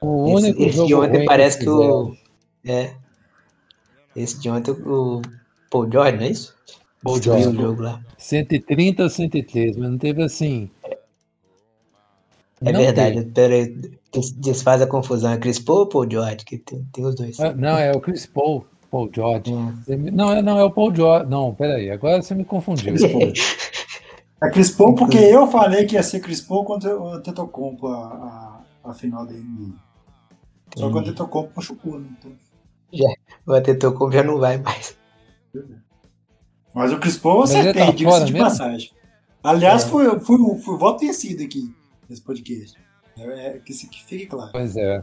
O 0.00 0.24
único 0.32 0.60
esse, 0.60 0.68
esse 0.68 0.76
jogo 0.76 0.86
de 0.86 0.94
ontem 0.94 1.24
parece 1.24 1.58
que 1.58 1.68
o. 1.68 2.16
É. 2.64 2.94
Esse 4.16 4.40
de 4.40 4.50
ontem 4.50 4.72
o 4.72 5.22
Paul 5.70 5.90
George, 5.90 6.16
não 6.16 6.24
é 6.24 6.30
isso? 6.30 6.54
Paul 7.02 7.22
George. 7.22 7.48
O 7.48 7.54
jogo 7.54 7.82
lá. 7.82 8.00
130 8.18 9.02
ou 9.02 9.08
103, 9.08 9.76
mas 9.76 9.90
não 9.90 9.98
teve 9.98 10.22
assim. 10.22 10.70
É 12.62 12.72
não 12.72 12.80
verdade, 12.80 13.24
peraí, 13.32 13.74
desfaz 14.36 14.82
a 14.82 14.86
confusão. 14.86 15.32
É 15.32 15.38
Chris 15.38 15.58
Paul 15.58 15.80
ou 15.80 15.86
Paul 15.86 16.10
George? 16.10 16.44
Que 16.44 16.58
tem, 16.58 16.86
tem 16.92 17.04
os 17.04 17.14
dois. 17.14 17.40
Ah, 17.40 17.54
não, 17.54 17.78
é 17.78 17.92
o 17.92 18.00
Chris 18.00 18.26
Paul. 18.26 18.66
Paul 18.90 19.10
George. 19.14 19.52
Hum. 19.52 19.82
Não, 20.12 20.32
é, 20.32 20.42
não, 20.42 20.58
é 20.58 20.64
o 20.64 20.70
Paul 20.70 20.94
George. 20.94 21.30
Não, 21.30 21.54
peraí, 21.54 21.90
agora 21.90 22.20
você 22.20 22.34
me 22.34 22.44
confundiu. 22.44 22.94
é 24.42 24.50
Chris 24.50 24.70
Paul 24.70 24.94
porque 24.94 25.18
eu 25.18 25.46
falei 25.46 25.86
que 25.86 25.94
ia 25.94 26.02
ser 26.02 26.20
Chris 26.20 26.40
Paul 26.40 26.64
contra 26.64 26.98
o 26.98 27.08
Antetokounmpo 27.08 27.86
a, 27.86 28.62
a, 28.84 28.90
a 28.90 28.94
final 28.94 29.24
da 29.24 29.32
NBA. 29.32 29.74
Só 30.76 30.88
que 30.88 30.94
o 30.94 30.98
Antetokounmpo 30.98 31.52
machucou, 31.54 31.98
né? 32.00 32.08
Então... 32.18 32.32
Já, 32.92 33.12
o 33.46 33.52
Antetokounmpo 33.52 34.12
já 34.12 34.22
não 34.22 34.38
vai 34.38 34.58
mais. 34.58 34.96
Mas 36.74 36.92
o 36.92 36.98
Chris 36.98 37.16
Paul 37.16 37.42
acertei, 37.42 37.84
tá 37.84 37.90
diga-se 37.92 38.24
de 38.24 38.32
mesmo? 38.32 38.46
passagem. 38.46 38.90
Aliás, 39.42 39.84
é. 39.84 39.86
foi, 39.86 40.20
foi, 40.20 40.38
foi, 40.58 40.78
voto 40.78 41.00
vencido 41.00 41.42
aqui 41.42 41.74
nesse 42.08 42.22
podcast. 42.22 42.78
É, 43.16 43.56
é, 43.56 43.58
que, 43.58 43.72
que 43.72 44.04
fique 44.04 44.26
claro. 44.26 44.50
Pois 44.52 44.76
é. 44.76 45.02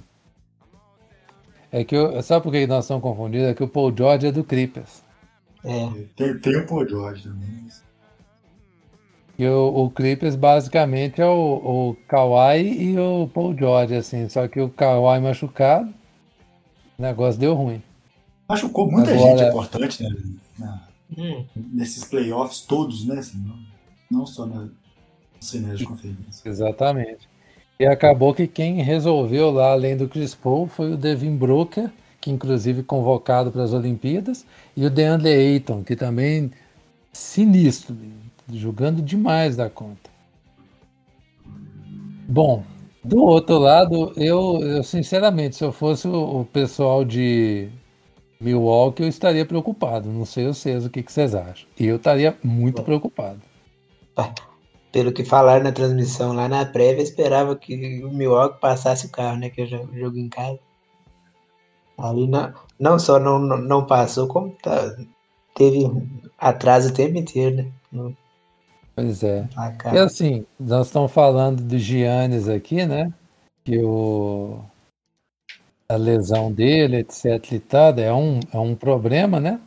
É 1.71 1.83
que 1.83 1.95
eu, 1.95 2.21
sabe 2.21 2.43
por 2.43 2.51
que 2.51 2.65
nós 2.65 2.85
estamos 2.85 3.03
confundidos? 3.03 3.49
É 3.49 3.53
que 3.53 3.63
o 3.63 3.67
Paul 3.67 3.95
George 3.95 4.27
é 4.27 4.31
do 4.31 4.43
Clippers. 4.43 5.03
É. 5.63 5.89
Tem, 6.15 6.37
tem 6.39 6.57
o 6.57 6.65
Paul 6.65 6.87
George 6.87 7.23
também. 7.23 7.67
E 9.37 9.45
o, 9.45 9.85
o 9.85 9.91
Clippers 9.91 10.35
basicamente 10.35 11.21
é 11.21 11.25
o, 11.25 11.89
o 11.91 11.97
Kawhi 12.07 12.91
e 12.91 12.97
o 12.97 13.29
Paul 13.31 13.55
George, 13.55 13.95
assim. 13.95 14.27
Só 14.29 14.47
que 14.47 14.59
o 14.59 14.69
Kawhi 14.69 15.19
machucado, 15.19 15.93
o 16.97 17.01
negócio 17.01 17.39
deu 17.39 17.53
ruim. 17.53 17.83
Machucou 18.49 18.89
muita 18.89 19.11
Agora... 19.11 19.37
gente 19.37 19.49
importante, 19.49 20.03
né? 20.03 20.09
Na, 20.57 20.87
hum. 21.15 21.45
Nesses 21.55 22.05
playoffs 22.05 22.61
todos, 22.61 23.05
né? 23.05 23.19
Assim, 23.19 23.37
não, 23.37 24.19
não 24.19 24.25
só 24.25 24.45
na 24.45 24.69
finais 25.41 25.77
de 25.77 25.85
conferência. 25.85 26.47
Exatamente. 26.49 27.29
E 27.79 27.85
acabou 27.85 28.33
que 28.33 28.47
quem 28.47 28.81
resolveu 28.81 29.51
lá, 29.51 29.71
além 29.71 29.95
do 29.95 30.07
Chris 30.07 30.33
Paul, 30.33 30.67
foi 30.67 30.93
o 30.93 30.97
Devin 30.97 31.35
Booker, 31.35 31.91
que 32.19 32.31
inclusive 32.31 32.81
convocado 32.81 33.51
para 33.51 33.63
as 33.63 33.73
Olimpíadas, 33.73 34.45
e 34.75 34.85
o 34.85 34.89
DeAndre 34.89 35.29
Ayton, 35.29 35.83
que 35.83 35.95
também 35.95 36.51
sinistro, 37.13 37.95
jogando 38.51 39.01
demais 39.01 39.55
da 39.55 39.69
conta. 39.69 40.09
Bom, 42.27 42.63
do 43.03 43.23
outro 43.23 43.57
lado, 43.59 44.11
eu, 44.17 44.59
eu 44.61 44.83
sinceramente, 44.83 45.55
se 45.55 45.63
eu 45.63 45.71
fosse 45.71 46.07
o, 46.07 46.41
o 46.41 46.45
pessoal 46.45 47.05
de 47.05 47.69
Milwaukee, 48.39 49.03
eu 49.03 49.07
estaria 49.07 49.45
preocupado. 49.45 50.09
Não 50.09 50.25
sei 50.25 50.47
vocês 50.47 50.85
o 50.85 50.89
que, 50.89 51.03
que 51.03 51.11
vocês 51.11 51.33
acham. 51.33 51.67
Eu 51.79 51.97
estaria 51.97 52.35
muito 52.43 52.83
preocupado. 52.83 53.39
Pelo 54.91 55.11
que 55.11 55.23
falaram 55.23 55.63
na 55.63 55.71
transmissão 55.71 56.33
lá 56.33 56.47
na 56.47 56.65
prévia, 56.65 57.03
esperava 57.03 57.55
que 57.55 58.03
o 58.03 58.09
Milwaukee 58.11 58.59
passasse 58.59 59.07
o 59.07 59.11
carro, 59.11 59.37
né? 59.37 59.49
Que 59.49 59.61
eu 59.61 59.67
jogo 59.67 60.17
em 60.17 60.29
casa. 60.29 60.59
Ali 61.97 62.27
não, 62.27 62.53
não 62.79 62.99
só 62.99 63.19
não, 63.19 63.39
não, 63.39 63.57
não 63.57 63.85
passou, 63.85 64.27
como 64.27 64.55
tá, 64.61 64.95
teve 65.55 65.89
atraso 66.37 66.89
o 66.89 66.93
tempo 66.93 67.17
inteiro, 67.17 67.57
né? 67.57 67.71
No, 67.91 68.15
pois 68.95 69.23
é. 69.23 69.47
E 69.93 69.97
assim, 69.97 70.45
nós 70.59 70.87
estamos 70.87 71.11
falando 71.11 71.61
do 71.63 71.77
Giannis 71.77 72.47
aqui, 72.47 72.85
né? 72.85 73.11
Que 73.65 73.79
o 73.83 74.59
a 75.89 75.95
lesão 75.95 76.51
dele, 76.51 76.97
etc 76.97 77.51
e 77.51 77.59
tal, 77.59 77.97
é 77.97 78.13
um, 78.13 78.39
é 78.53 78.57
um 78.57 78.75
problema, 78.75 79.39
né? 79.39 79.59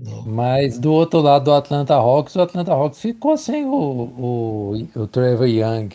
É. 0.00 0.22
Mas 0.26 0.78
do 0.78 0.92
outro 0.92 1.20
lado 1.20 1.44
do 1.44 1.52
Atlanta 1.52 1.94
Hawks, 1.94 2.34
o 2.34 2.40
Atlanta 2.40 2.72
Hawks 2.72 3.00
ficou 3.00 3.36
sem 3.36 3.64
o, 3.64 3.72
o, 3.72 4.88
o 4.96 5.06
Trevor 5.06 5.46
Young. 5.46 5.90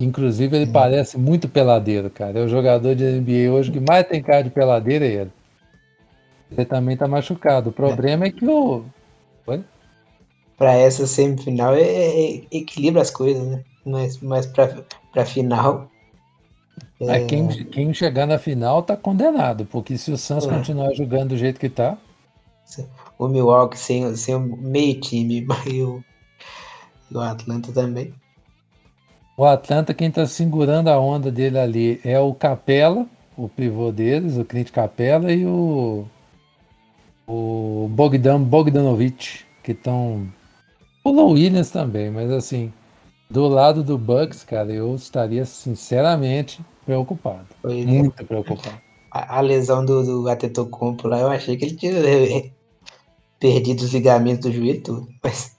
Inclusive, 0.00 0.56
ele 0.56 0.70
é. 0.70 0.72
parece 0.72 1.18
muito 1.18 1.48
peladeiro, 1.48 2.08
cara. 2.08 2.38
É 2.38 2.44
o 2.44 2.48
jogador 2.48 2.94
de 2.94 3.04
NBA 3.04 3.52
hoje 3.52 3.72
que 3.72 3.80
mais 3.80 4.06
tem 4.06 4.22
cara 4.22 4.42
de 4.42 4.50
peladeiro 4.50 5.04
é 5.04 5.08
ele. 5.08 5.32
Ele 6.50 6.64
também 6.64 6.96
tá 6.96 7.06
machucado. 7.06 7.70
O 7.70 7.72
problema 7.72 8.24
é, 8.24 8.28
é 8.28 8.32
que 8.32 8.46
o. 8.46 8.84
Oi? 9.46 9.62
Pra 10.56 10.72
essa 10.74 11.06
semifinal 11.06 11.74
é, 11.74 11.82
é, 11.82 12.42
equilibra 12.50 13.02
as 13.02 13.10
coisas, 13.10 13.46
né? 13.46 13.62
Mas, 13.84 14.18
mas 14.20 14.46
pra, 14.46 14.82
pra 15.12 15.24
final 15.24 15.88
é... 17.00 17.24
Quem, 17.26 17.48
quem 17.48 17.94
chegar 17.94 18.26
na 18.26 18.38
final 18.38 18.82
tá 18.82 18.96
condenado, 18.96 19.64
porque 19.66 19.96
se 19.96 20.10
o 20.10 20.18
Suns 20.18 20.46
é. 20.46 20.48
continuar 20.48 20.92
jogando 20.94 21.30
do 21.30 21.36
jeito 21.36 21.60
que 21.60 21.68
tá. 21.68 21.96
O 23.18 23.28
Milwaukee 23.28 23.78
sem, 23.78 24.14
sem 24.16 24.34
o 24.34 24.40
meio 24.40 25.00
time 25.00 25.46
e 25.66 25.82
o, 25.82 26.02
o 27.12 27.20
Atlanta 27.20 27.72
também. 27.72 28.14
O 29.36 29.44
Atlanta, 29.44 29.94
quem 29.94 30.10
tá 30.10 30.26
segurando 30.26 30.88
a 30.88 30.98
onda 30.98 31.30
dele 31.30 31.58
ali 31.58 32.00
é 32.04 32.18
o 32.18 32.34
Capela, 32.34 33.06
o 33.36 33.48
pivô 33.48 33.92
deles, 33.92 34.36
o 34.36 34.44
Clint 34.44 34.70
Capela 34.70 35.32
e 35.32 35.46
o, 35.46 36.04
o 37.26 37.88
Bogdan 37.90 38.40
Bogdanovic, 38.42 39.44
que 39.62 39.72
estão. 39.72 40.26
O 41.04 41.10
Low 41.10 41.32
Williams 41.32 41.70
também, 41.70 42.10
mas 42.10 42.30
assim, 42.30 42.72
do 43.30 43.46
lado 43.46 43.82
do 43.82 43.96
Bucks, 43.96 44.42
cara, 44.42 44.72
eu 44.72 44.94
estaria 44.94 45.44
sinceramente 45.44 46.60
Preocupado. 46.88 47.48
Foi, 47.60 47.84
muito 47.84 48.24
preocupado. 48.24 48.80
A, 49.10 49.36
a, 49.36 49.40
lesão 49.42 49.84
do, 49.84 50.02
do 50.02 50.26
Atetokounmpo 50.26 51.06
lá, 51.06 51.20
eu 51.20 51.28
achei 51.28 51.54
que 51.54 51.66
ele 51.66 51.76
tinha 51.76 51.92
é, 52.00 52.50
perdido 53.38 53.82
os 53.82 53.92
ligamentos 53.92 54.50
do 54.50 54.52
joelho 54.52 54.82
tudo, 54.82 55.08
mas 55.22 55.56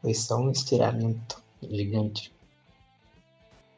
foi 0.00 0.14
só 0.14 0.38
um 0.38 0.50
estiramento 0.50 1.42
gigante. 1.62 2.32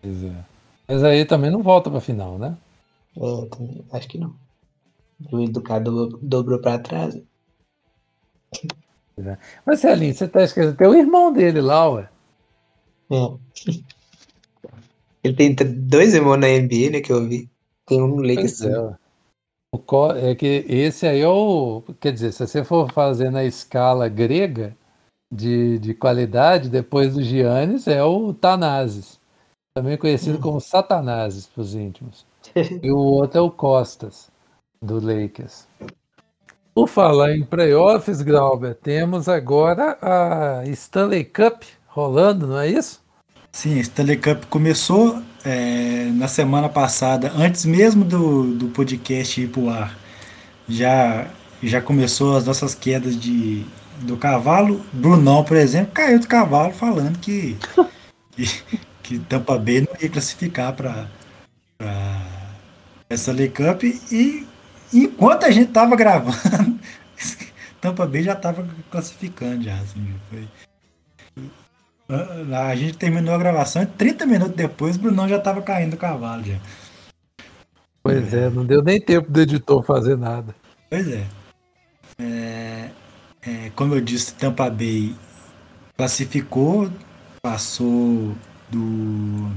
Pois 0.00 0.24
é. 0.24 0.44
Mas 0.88 1.04
aí 1.04 1.24
também 1.24 1.50
não 1.50 1.62
volta 1.62 1.90
pra 1.90 2.00
final, 2.00 2.38
né? 2.38 2.56
É, 3.16 3.46
também, 3.46 3.84
acho 3.92 4.08
que 4.08 4.18
não. 4.18 4.34
O 5.24 5.30
joelho 5.30 5.52
do 5.52 5.62
cara 5.62 5.82
dobrou, 5.82 6.18
dobrou 6.22 6.58
pra 6.60 6.78
trás. 6.78 7.16
É. 9.18 9.38
Mas, 9.64 9.80
Celinho, 9.80 10.14
você 10.14 10.28
tá 10.28 10.42
esquecendo, 10.42 10.76
tem 10.76 10.86
o 10.86 10.94
irmão 10.94 11.32
dele 11.32 11.60
lá, 11.60 11.88
ué. 11.88 12.08
É. 13.10 13.16
Ele 15.24 15.34
tem 15.34 15.54
dois 15.54 16.14
irmãos 16.14 16.36
na 16.36 16.46
NBA, 16.46 16.90
né, 16.92 17.00
que 17.00 17.12
eu 17.12 17.26
vi. 17.26 17.50
Tem 17.84 18.00
um 18.00 18.06
no 18.06 18.22
Lakers. 18.22 18.60
É, 18.62 18.94
o, 19.74 20.12
é 20.12 20.34
que 20.34 20.64
esse 20.68 21.06
aí 21.06 21.20
é 21.20 21.28
o. 21.28 21.82
Quer 22.00 22.12
dizer, 22.12 22.32
se 22.32 22.46
você 22.46 22.64
for 22.64 22.90
fazer 22.92 23.30
na 23.30 23.44
escala 23.44 24.08
grega 24.08 24.76
de, 25.32 25.78
de 25.78 25.94
qualidade, 25.94 26.68
depois 26.68 27.14
do 27.14 27.22
Giannis, 27.22 27.86
é 27.86 28.02
o 28.02 28.32
Tanazes. 28.32 29.20
Também 29.74 29.98
conhecido 29.98 30.38
como 30.38 30.60
Satanases 30.60 31.46
para 31.46 31.60
os 31.60 31.74
íntimos. 31.74 32.24
e 32.82 32.90
o 32.90 32.96
outro 32.96 33.38
é 33.38 33.42
o 33.42 33.50
Costas, 33.50 34.30
do 34.80 34.94
Lakers. 34.94 35.66
Por 36.74 36.88
falar 36.88 37.34
em 37.34 37.44
playoffs, 37.44 38.22
Grauber, 38.22 38.74
temos 38.74 39.28
agora 39.28 39.98
a 40.00 40.66
Stanley 40.66 41.24
Cup 41.24 41.62
rolando, 41.88 42.46
não 42.46 42.58
é 42.58 42.68
isso? 42.68 43.02
Sim, 43.52 43.78
a 43.78 43.80
Stanley 43.80 44.18
Cup 44.18 44.44
começou 44.50 45.22
é, 45.46 46.10
na 46.12 46.26
semana 46.26 46.68
passada, 46.68 47.32
antes 47.36 47.64
mesmo 47.64 48.04
do, 48.04 48.52
do 48.52 48.68
podcast 48.70 49.40
ir 49.40 49.48
pro 49.48 49.70
ar. 49.70 49.96
Já, 50.68 51.28
já 51.62 51.80
começou 51.80 52.36
as 52.36 52.44
nossas 52.44 52.74
quedas 52.74 53.18
de, 53.18 53.64
do 54.00 54.16
cavalo. 54.16 54.84
Brunão, 54.92 55.44
por 55.44 55.56
exemplo, 55.56 55.92
caiu 55.92 56.18
do 56.18 56.26
cavalo 56.26 56.72
falando 56.72 57.20
que, 57.20 57.56
que, 58.32 58.64
que 59.04 59.18
Tampa 59.20 59.56
Bay 59.56 59.82
não 59.82 59.96
ia 60.02 60.08
classificar 60.08 60.72
para 60.72 61.06
essa 63.08 63.30
Stanley 63.30 63.50
Cup. 63.50 63.84
E 64.10 64.44
enquanto 64.92 65.44
a 65.44 65.50
gente 65.52 65.70
tava 65.70 65.94
gravando, 65.94 66.80
Tampa 67.80 68.04
Bay 68.04 68.24
já 68.24 68.34
tava 68.34 68.68
classificando 68.90 69.62
já. 69.62 69.74
Assim, 69.76 70.12
foi, 70.28 70.48
a 72.08 72.74
gente 72.76 72.96
terminou 72.96 73.34
a 73.34 73.38
gravação 73.38 73.82
e 73.82 73.86
30 73.86 74.26
minutos 74.26 74.54
depois 74.54 74.96
o 74.96 75.00
Brunão 75.00 75.28
já 75.28 75.36
estava 75.36 75.60
caindo 75.60 75.92
do 75.92 75.96
cavalo 75.96 76.44
já. 76.44 76.58
Pois 78.02 78.32
é, 78.32 78.48
não 78.48 78.64
deu 78.64 78.82
nem 78.82 79.00
tempo 79.00 79.30
do 79.30 79.40
editor 79.40 79.82
fazer 79.82 80.16
nada. 80.16 80.54
Pois 80.88 81.08
é. 81.08 81.26
é, 82.20 82.90
é 83.42 83.70
como 83.74 83.94
eu 83.94 84.00
disse, 84.00 84.34
Tampa 84.34 84.70
Bay 84.70 85.14
classificou, 85.96 86.88
passou 87.42 88.36
do. 88.70 89.50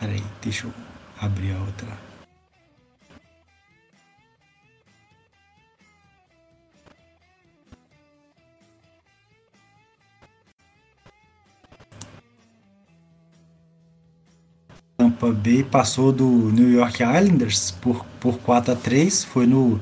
Peraí, 0.00 0.22
deixa 0.42 0.66
eu 0.66 0.72
abrir 1.20 1.52
a 1.52 1.60
outra. 1.60 2.05
Tampa 14.96 15.30
Bay 15.30 15.62
passou 15.62 16.10
do 16.10 16.24
New 16.24 16.72
York 16.72 17.02
Islanders 17.02 17.70
por, 17.70 18.04
por 18.18 18.38
4 18.38 18.72
a 18.72 18.76
3 18.76 19.24
foi 19.24 19.46
no, 19.46 19.78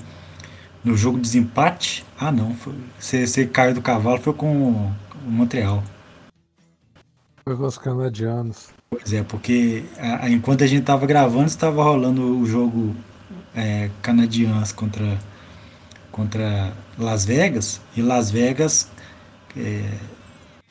no 0.82 0.97
jogo 0.97 1.19
de 1.19 1.23
desempate. 1.23 2.05
Ah, 2.19 2.32
não, 2.32 2.57
você, 2.99 3.47
caiu 3.47 3.74
do 3.74 3.81
cavalo, 3.81 4.20
foi 4.20 4.32
com 4.32 4.70
o 4.70 4.95
Montreal. 5.24 5.85
Foi 7.45 7.57
com 7.57 7.65
os 7.65 7.78
canadianos. 7.78 8.70
Pois 8.91 9.12
é, 9.12 9.23
porque 9.23 9.85
a, 9.99 10.24
a, 10.24 10.31
enquanto 10.31 10.65
a 10.65 10.66
gente 10.66 10.81
estava 10.81 11.07
gravando, 11.07 11.47
estava 11.47 11.82
rolando 11.82 12.39
o 12.39 12.47
jogo 12.47 12.95
é, 13.55 13.91
canadianos 14.03 14.73
contra, 14.73 15.19
contra 16.11 16.73
Las 16.99 17.24
Vegas, 17.24 17.81
e 17.97 18.03
Las 18.03 18.31
Vegas 18.31 18.91
é, 19.57 19.91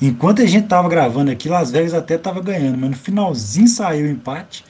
Enquanto 0.05 0.41
a 0.41 0.45
gente 0.45 0.67
tava 0.67 0.89
gravando 0.89 1.31
aqui, 1.31 1.47
Las 1.47 1.71
Vegas 1.71 1.93
até 1.93 2.17
tava 2.17 2.41
ganhando, 2.41 2.77
mas 2.77 2.89
no 2.89 2.95
finalzinho 2.97 3.69
saiu 3.69 4.05
o 4.05 4.09
empate 4.09 4.65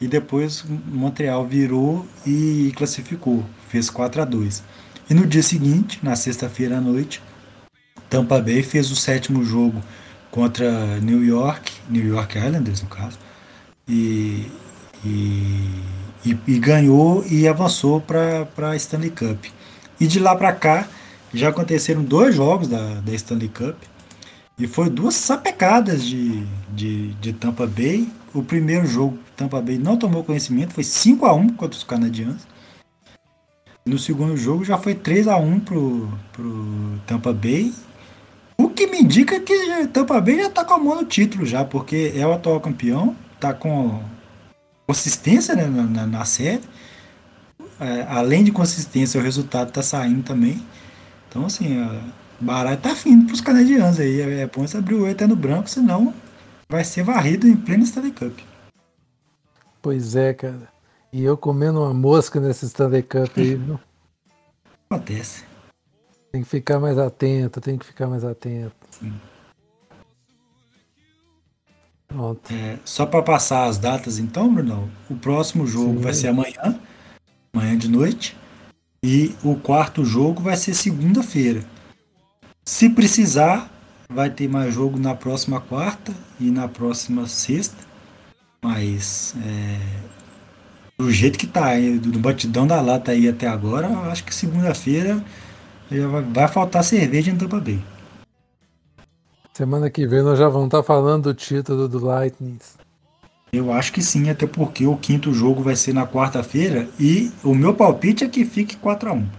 e 0.00 0.08
depois 0.08 0.64
Montreal 0.66 1.46
virou 1.46 2.06
e 2.26 2.72
classificou, 2.74 3.44
fez 3.68 3.90
4 3.90 4.22
a 4.22 4.24
2. 4.24 4.62
E 5.10 5.12
no 5.12 5.26
dia 5.26 5.42
seguinte, 5.42 5.98
na 6.02 6.16
sexta-feira 6.16 6.78
à 6.78 6.80
noite, 6.80 7.22
Tampa 8.08 8.40
Bay 8.40 8.62
fez 8.62 8.90
o 8.90 8.96
sétimo 8.96 9.44
jogo 9.44 9.78
contra 10.30 10.98
New 11.00 11.22
York, 11.22 11.70
New 11.90 12.06
York 12.06 12.38
Islanders 12.38 12.80
no 12.80 12.88
caso, 12.88 13.18
e, 13.86 14.50
e, 15.04 15.82
e, 16.24 16.38
e 16.46 16.58
ganhou 16.58 17.22
e 17.30 17.46
avançou 17.46 18.00
para 18.00 18.70
a 18.70 18.76
Stanley 18.76 19.10
Cup. 19.10 19.44
E 20.00 20.06
de 20.06 20.18
lá 20.18 20.34
para 20.34 20.54
cá 20.54 20.88
já 21.34 21.50
aconteceram 21.50 22.02
dois 22.02 22.34
jogos 22.34 22.68
da, 22.68 22.94
da 23.00 23.12
Stanley 23.12 23.50
Cup. 23.50 23.76
E 24.58 24.66
foi 24.66 24.90
duas 24.90 25.14
sapecadas 25.14 26.04
de, 26.04 26.44
de, 26.74 27.14
de 27.14 27.32
Tampa 27.32 27.66
Bay. 27.66 28.08
O 28.34 28.42
primeiro 28.42 28.86
jogo, 28.86 29.18
Tampa 29.36 29.60
Bay 29.62 29.78
não 29.78 29.96
tomou 29.96 30.24
conhecimento, 30.24 30.74
foi 30.74 30.84
5 30.84 31.24
a 31.24 31.32
1 31.32 31.50
contra 31.50 31.76
os 31.76 31.84
canadianos. 31.84 32.42
No 33.86 33.98
segundo 33.98 34.36
jogo 34.36 34.64
já 34.64 34.76
foi 34.76 34.94
3 34.94 35.28
a 35.28 35.36
1 35.36 35.60
pro, 35.60 36.12
pro 36.32 37.00
Tampa 37.06 37.32
Bay. 37.32 37.72
O 38.58 38.68
que 38.68 38.88
me 38.88 39.00
indica 39.00 39.38
que 39.38 39.86
Tampa 39.92 40.20
Bay 40.20 40.40
já 40.40 40.50
tá 40.50 40.64
com 40.64 40.74
a 40.74 40.78
mão 40.78 40.96
no 40.96 41.04
título 41.04 41.46
já, 41.46 41.64
porque 41.64 42.12
é 42.16 42.26
o 42.26 42.32
atual 42.32 42.60
campeão, 42.60 43.14
tá 43.38 43.54
com 43.54 44.02
consistência 44.86 45.54
né, 45.54 45.66
na, 45.66 45.82
na, 45.84 46.06
na 46.06 46.24
série. 46.24 46.62
É, 47.80 48.06
além 48.08 48.42
de 48.42 48.50
consistência, 48.50 49.20
o 49.20 49.22
resultado 49.22 49.70
tá 49.70 49.82
saindo 49.82 50.24
também. 50.24 50.60
Então, 51.28 51.46
assim, 51.46 51.80
baralho 52.40 52.80
tá 52.80 52.94
fino 52.94 53.26
pros 53.26 53.40
canadianos 53.40 53.98
aí. 53.98 54.20
É, 54.20 54.40
é 54.40 54.46
bom 54.46 54.66
você 54.66 54.76
abrir 54.76 54.94
o 54.94 55.02
olho 55.02 55.12
até 55.12 55.26
no 55.26 55.36
branco, 55.36 55.68
senão 55.68 56.14
vai 56.68 56.84
ser 56.84 57.02
varrido 57.02 57.46
em 57.48 57.56
pleno 57.56 57.84
Stanley 57.84 58.12
Cup. 58.12 58.38
Pois 59.80 60.16
é, 60.16 60.34
cara. 60.34 60.68
E 61.12 61.24
eu 61.24 61.36
comendo 61.36 61.80
uma 61.80 61.94
mosca 61.94 62.38
nesse 62.38 62.66
Stanley 62.66 63.02
Cup 63.02 63.30
aí, 63.36 63.54
viu? 63.54 63.80
Acontece. 64.90 65.44
Tem 66.30 66.42
que 66.42 66.48
ficar 66.48 66.78
mais 66.78 66.98
atento, 66.98 67.60
tem 67.60 67.78
que 67.78 67.86
ficar 67.86 68.06
mais 68.06 68.24
atento. 68.24 68.74
Sim. 68.90 69.12
Pronto. 72.06 72.52
É, 72.52 72.78
só 72.84 73.04
para 73.04 73.22
passar 73.22 73.66
as 73.66 73.76
datas 73.76 74.18
então, 74.18 74.52
Bruno, 74.52 74.90
o 75.10 75.14
próximo 75.14 75.66
jogo 75.66 75.96
Sim. 75.96 76.00
vai 76.00 76.14
ser 76.14 76.28
amanhã, 76.28 76.80
amanhã 77.52 77.76
de 77.76 77.88
noite, 77.88 78.36
e 79.02 79.34
o 79.44 79.56
quarto 79.56 80.04
jogo 80.04 80.42
vai 80.42 80.56
ser 80.56 80.74
segunda-feira. 80.74 81.62
Se 82.68 82.90
precisar, 82.90 83.72
vai 84.10 84.28
ter 84.28 84.46
mais 84.46 84.74
jogo 84.74 84.98
na 84.98 85.14
próxima 85.14 85.58
quarta 85.58 86.12
e 86.38 86.50
na 86.50 86.68
próxima 86.68 87.26
sexta, 87.26 87.82
mas 88.62 89.34
é, 89.42 89.78
do 90.98 91.10
jeito 91.10 91.38
que 91.38 91.46
tá 91.46 91.64
aí, 91.64 91.98
do 91.98 92.18
batidão 92.18 92.66
da 92.66 92.78
lata 92.78 93.12
aí 93.12 93.26
até 93.26 93.48
agora, 93.48 93.86
eu 93.86 94.02
acho 94.10 94.22
que 94.22 94.34
segunda-feira 94.34 95.24
vai, 95.90 96.22
vai 96.22 96.46
faltar 96.46 96.84
cerveja 96.84 97.30
em 97.30 97.38
Tampa 97.38 97.58
Bay. 97.58 97.82
Semana 99.54 99.88
que 99.88 100.06
vem 100.06 100.22
nós 100.22 100.38
já 100.38 100.50
vamos 100.50 100.66
estar 100.66 100.82
tá 100.82 100.84
falando 100.84 101.22
do 101.22 101.34
título 101.34 101.88
do 101.88 102.04
Lightning. 102.04 102.58
Eu 103.50 103.72
acho 103.72 103.94
que 103.94 104.02
sim, 104.02 104.28
até 104.28 104.46
porque 104.46 104.86
o 104.86 104.94
quinto 104.94 105.32
jogo 105.32 105.62
vai 105.62 105.74
ser 105.74 105.94
na 105.94 106.06
quarta-feira 106.06 106.86
e 107.00 107.32
o 107.42 107.54
meu 107.54 107.72
palpite 107.72 108.24
é 108.24 108.28
que 108.28 108.44
fique 108.44 108.76
4 108.76 109.08
a 109.08 109.12
1 109.14 109.37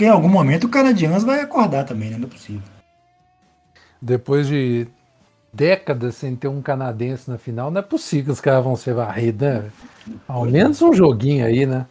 Porque 0.00 0.08
em 0.08 0.14
algum 0.14 0.30
momento 0.30 0.64
o 0.64 0.70
Canadianos 0.70 1.24
vai 1.24 1.42
acordar 1.42 1.84
também, 1.84 2.08
né? 2.08 2.16
Não 2.16 2.26
é 2.26 2.30
possível. 2.30 2.62
Depois 4.00 4.46
de 4.48 4.88
décadas 5.52 6.14
sem 6.14 6.34
ter 6.34 6.48
um 6.48 6.62
canadense 6.62 7.30
na 7.30 7.36
final, 7.36 7.70
não 7.70 7.80
é 7.80 7.82
possível 7.82 8.24
que 8.24 8.30
os 8.30 8.40
caras 8.40 8.64
vão 8.64 8.76
ser 8.76 8.94
varridos, 8.94 9.46
né? 9.46 9.70
Ao 10.26 10.46
menos 10.46 10.80
um 10.80 10.94
joguinho 10.94 11.44
aí, 11.44 11.66
né? 11.66 11.86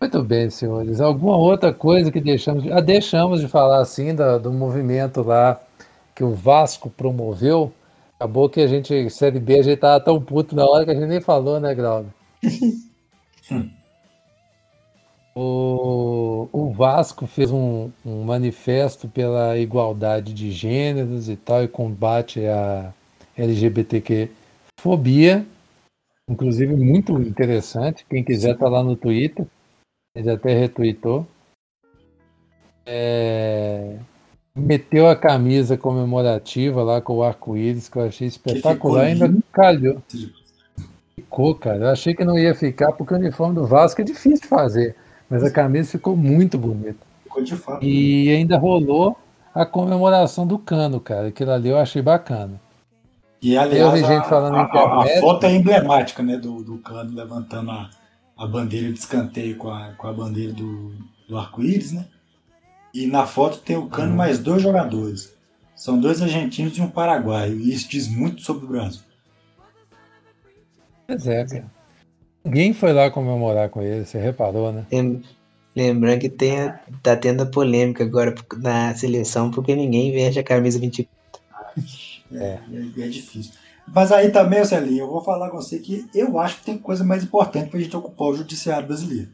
Muito 0.00 0.24
bem, 0.24 0.50
senhores. 0.50 1.00
Alguma 1.00 1.36
outra 1.36 1.72
coisa 1.72 2.10
que 2.10 2.20
deixamos 2.20 2.64
de... 2.64 2.72
Ah, 2.72 2.80
deixamos 2.80 3.40
de 3.40 3.46
falar 3.46 3.80
assim 3.80 4.12
do, 4.12 4.40
do 4.40 4.52
movimento 4.52 5.22
lá 5.22 5.60
que 6.16 6.24
o 6.24 6.34
Vasco 6.34 6.90
promoveu? 6.90 7.72
Acabou 8.16 8.50
que 8.50 8.60
a 8.60 8.66
gente, 8.66 9.08
Série 9.08 9.38
B, 9.38 9.60
a 9.60 9.62
gente 9.62 9.78
tava 9.78 10.00
tão 10.00 10.20
puto 10.20 10.56
na 10.56 10.66
hora 10.66 10.84
que 10.84 10.90
a 10.90 10.94
gente 10.94 11.06
nem 11.06 11.20
falou, 11.20 11.60
né, 11.60 11.72
Grauber? 11.76 12.10
O, 15.38 16.48
o 16.50 16.72
Vasco 16.72 17.26
fez 17.26 17.52
um, 17.52 17.90
um 18.04 18.24
manifesto 18.24 19.06
pela 19.06 19.58
igualdade 19.58 20.32
de 20.32 20.50
gêneros 20.50 21.28
e 21.28 21.36
tal, 21.36 21.62
e 21.62 21.68
combate 21.68 22.46
à 22.46 22.90
LGBTQ 23.36 24.30
fobia. 24.80 25.44
Inclusive, 26.28 26.74
muito 26.74 27.12
interessante. 27.20 28.06
Quem 28.08 28.24
quiser 28.24 28.56
tá 28.56 28.66
lá 28.66 28.82
no 28.82 28.96
Twitter. 28.96 29.46
Ele 30.14 30.30
até 30.30 30.58
retweetou. 30.58 31.26
É... 32.86 33.98
Meteu 34.56 35.06
a 35.06 35.14
camisa 35.14 35.76
comemorativa 35.76 36.82
lá 36.82 37.02
com 37.02 37.16
o 37.16 37.22
arco-íris, 37.22 37.90
que 37.90 37.98
eu 37.98 38.04
achei 38.04 38.26
espetacular. 38.26 39.04
Ainda 39.04 39.30
calhou. 39.52 40.02
Ficou, 41.14 41.54
cara. 41.54 41.84
Eu 41.84 41.90
achei 41.90 42.14
que 42.14 42.24
não 42.24 42.38
ia 42.38 42.54
ficar, 42.54 42.92
porque 42.92 43.12
o 43.12 43.18
uniforme 43.18 43.54
do 43.54 43.66
Vasco 43.66 44.00
é 44.00 44.04
difícil 44.04 44.40
de 44.40 44.48
fazer. 44.48 44.96
Mas 45.28 45.42
a 45.42 45.50
camisa 45.50 45.90
ficou 45.90 46.16
muito 46.16 46.56
bonita. 46.56 46.98
Ficou 47.24 47.42
de 47.42 47.56
fato. 47.56 47.84
E 47.84 48.30
ainda 48.30 48.56
rolou 48.58 49.18
a 49.54 49.66
comemoração 49.66 50.46
do 50.46 50.58
cano, 50.58 51.00
cara. 51.00 51.28
Aquilo 51.28 51.50
ali 51.50 51.68
eu 51.68 51.78
achei 51.78 52.02
bacana. 52.02 52.60
E 53.42 53.56
aliás, 53.56 54.02
a, 54.02 54.18
a, 54.18 55.02
a, 55.02 55.20
foto 55.20 55.46
é 55.46 55.54
emblemática, 55.54 56.22
né? 56.22 56.36
Do, 56.36 56.62
do 56.62 56.78
cano 56.78 57.14
levantando 57.14 57.70
a, 57.70 57.90
a 58.36 58.46
bandeira 58.46 58.92
de 58.92 58.98
escanteio 58.98 59.56
com 59.56 59.70
a, 59.70 59.92
com 59.92 60.06
a 60.06 60.12
bandeira 60.12 60.52
do, 60.52 60.94
do 61.28 61.38
arco-íris, 61.38 61.92
né? 61.92 62.06
E 62.96 63.06
na 63.06 63.26
foto 63.26 63.58
tem 63.58 63.76
o 63.76 63.88
Cano 63.88 64.12
uhum. 64.12 64.16
mais 64.16 64.38
dois 64.38 64.62
jogadores. 64.62 65.30
São 65.74 66.00
dois 66.00 66.22
argentinos 66.22 66.78
e 66.78 66.80
um 66.80 66.88
paraguaio. 66.88 67.60
E 67.60 67.70
isso 67.70 67.90
diz 67.90 68.08
muito 68.08 68.40
sobre 68.40 68.64
o 68.64 68.68
Brasil. 68.68 69.02
Pois 71.06 71.26
é, 71.26 71.44
cara. 71.44 71.75
Ninguém 72.46 72.72
foi 72.72 72.92
lá 72.92 73.10
comemorar 73.10 73.68
com 73.68 73.82
ele, 73.82 74.06
você 74.06 74.18
reparou, 74.18 74.72
né? 74.72 74.86
Lembrando 75.74 76.20
que 76.20 76.28
tem, 76.28 76.72
tá 77.02 77.16
tendo 77.16 77.42
a 77.42 77.46
polêmica 77.46 78.04
agora 78.04 78.34
na 78.56 78.94
seleção, 78.94 79.50
porque 79.50 79.74
ninguém 79.74 80.12
veste 80.12 80.38
a 80.38 80.44
camisa 80.44 80.78
24. 80.78 81.10
É, 82.32 82.44
é, 82.44 82.60
é 82.72 83.08
difícil. 83.08 83.52
Mas 83.86 84.10
aí 84.12 84.30
também, 84.30 84.64
Celinho, 84.64 85.04
eu 85.04 85.10
vou 85.10 85.22
falar 85.22 85.50
com 85.50 85.56
você 85.56 85.80
que 85.80 86.06
eu 86.14 86.38
acho 86.38 86.58
que 86.58 86.64
tem 86.64 86.78
coisa 86.78 87.04
mais 87.04 87.24
importante 87.24 87.68
para 87.68 87.78
a 87.78 87.82
gente 87.82 87.96
ocupar 87.96 88.28
o 88.28 88.36
judiciário 88.36 88.86
brasileiro 88.86 89.28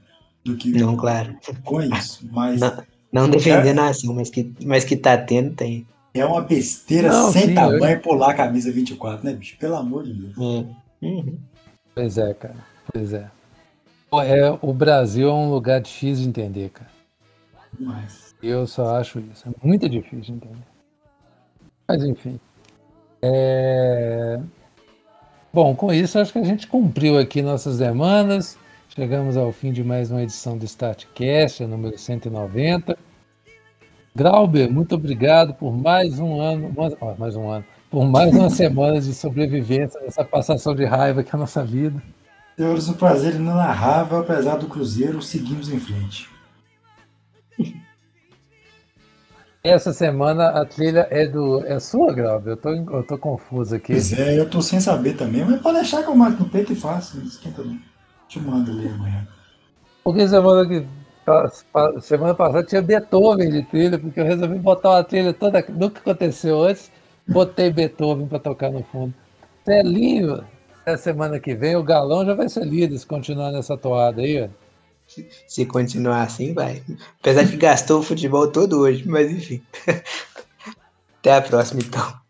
do 0.44 0.56
que 0.56 0.70
não, 0.70 0.96
claro. 0.96 1.36
com 1.64 1.82
isso. 1.82 2.26
Mas 2.32 2.60
não, 2.60 2.82
não 3.12 3.28
defendendo 3.28 3.78
a 3.78 3.88
ação, 3.88 4.14
mas 4.14 4.30
que, 4.30 4.52
mas 4.64 4.84
que 4.84 4.96
tá 4.96 5.16
tendo, 5.18 5.54
tem. 5.54 5.86
É 6.14 6.24
uma 6.24 6.40
besteira 6.40 7.08
não, 7.08 7.30
sem 7.30 7.48
sim, 7.48 7.54
tamanho 7.54 7.96
eu... 7.96 8.00
pular 8.00 8.30
a 8.30 8.34
camisa 8.34 8.72
24, 8.72 9.24
né, 9.24 9.32
bicho? 9.32 9.56
Pelo 9.58 9.76
amor 9.76 10.04
de 10.04 10.12
Deus. 10.12 10.36
Uhum. 10.36 11.38
Pois 11.94 12.18
é, 12.18 12.34
cara. 12.34 12.71
Pois 12.90 13.12
é. 13.12 13.30
é. 14.24 14.58
O 14.60 14.72
Brasil 14.72 15.28
é 15.28 15.32
um 15.32 15.50
lugar 15.50 15.80
difícil 15.80 16.24
de 16.24 16.28
entender, 16.28 16.70
cara. 16.70 16.90
Mas... 17.78 18.34
Eu 18.42 18.66
só 18.66 18.96
acho 18.96 19.20
isso. 19.20 19.48
É 19.48 19.66
muito 19.66 19.88
difícil 19.88 20.20
de 20.20 20.32
entender. 20.32 20.66
Mas 21.88 22.02
enfim. 22.04 22.40
É... 23.22 24.40
Bom, 25.52 25.74
com 25.74 25.92
isso 25.92 26.18
acho 26.18 26.32
que 26.32 26.38
a 26.38 26.44
gente 26.44 26.66
cumpriu 26.66 27.18
aqui 27.18 27.42
nossas 27.42 27.78
demandas. 27.78 28.56
Chegamos 28.88 29.36
ao 29.36 29.52
fim 29.52 29.72
de 29.72 29.82
mais 29.82 30.10
uma 30.10 30.22
edição 30.22 30.58
do 30.58 30.64
Startcast, 30.64 31.64
número 31.64 31.96
190. 31.96 32.98
Grauber, 34.14 34.70
muito 34.70 34.94
obrigado 34.94 35.54
por 35.54 35.72
mais 35.72 36.18
um 36.18 36.38
ano, 36.38 36.70
mais 37.18 37.34
um 37.34 37.48
ano, 37.48 37.64
por 37.90 38.04
mais 38.04 38.34
uma 38.34 38.50
semana 38.50 39.00
de 39.00 39.14
sobrevivência 39.14 39.98
nessa 40.00 40.22
passação 40.22 40.74
de 40.74 40.84
raiva 40.84 41.22
que 41.22 41.30
é 41.30 41.36
a 41.36 41.38
nossa 41.38 41.64
vida. 41.64 42.02
Senhores, 42.56 42.88
um 42.88 42.94
prazer 42.94 43.34
inenarrável, 43.34 44.18
apesar 44.18 44.56
do 44.56 44.66
Cruzeiro, 44.66 45.22
seguimos 45.22 45.70
em 45.70 45.80
frente. 45.80 46.30
Essa 49.64 49.92
semana 49.92 50.48
a 50.48 50.66
trilha 50.66 51.06
é 51.08 51.24
do. 51.26 51.64
É 51.64 51.78
sua, 51.78 52.12
Grau? 52.12 52.42
Eu 52.44 52.56
tô, 52.56 52.70
eu 52.70 53.02
tô 53.04 53.16
confuso 53.16 53.76
aqui. 53.76 53.92
Pois 53.92 54.12
é, 54.12 54.38
eu 54.38 54.50
tô 54.50 54.60
sem 54.60 54.80
saber 54.80 55.16
também, 55.16 55.44
mas 55.44 55.60
pode 55.62 55.78
deixar 55.78 56.02
que 56.02 56.08
eu 56.08 56.16
mato 56.16 56.42
no 56.42 56.48
peito 56.48 56.72
e 56.72 56.76
faço, 56.76 57.18
não 57.18 57.26
esquenta 57.26 57.62
não. 57.62 57.78
Te 58.28 58.40
mando 58.40 58.72
ali 58.72 58.88
amanhã. 58.88 59.26
Porque 60.02 60.26
semana 60.26 60.68
que. 60.68 60.84
Semana 62.00 62.34
passada 62.34 62.64
tinha 62.64 62.82
Beethoven 62.82 63.48
de 63.48 63.62
trilha, 63.62 63.96
porque 63.96 64.18
eu 64.18 64.24
resolvi 64.24 64.58
botar 64.58 64.90
uma 64.90 65.04
trilha 65.04 65.32
toda. 65.32 65.64
Nunca 65.68 66.00
aconteceu 66.00 66.64
antes. 66.64 66.90
Botei 67.28 67.70
Beethoven 67.70 68.26
para 68.26 68.40
tocar 68.40 68.70
no 68.72 68.82
fundo. 68.82 69.14
Celinho, 69.64 70.42
a 70.86 70.96
semana 70.96 71.38
que 71.38 71.54
vem 71.54 71.76
o 71.76 71.82
galão 71.82 72.24
já 72.24 72.34
vai 72.34 72.48
ser 72.48 72.64
líder 72.64 72.98
se 72.98 73.06
continuar 73.06 73.52
nessa 73.52 73.76
toada 73.76 74.22
aí, 74.22 74.42
ó. 74.42 74.48
Se 75.46 75.66
continuar 75.66 76.22
assim, 76.22 76.54
vai. 76.54 76.82
Apesar 77.20 77.46
que 77.46 77.56
gastou 77.56 78.00
o 78.00 78.02
futebol 78.02 78.50
todo 78.50 78.80
hoje, 78.80 79.06
mas 79.06 79.30
enfim. 79.30 79.62
Até 81.18 81.36
a 81.36 81.42
próxima, 81.42 81.80
então. 81.82 82.22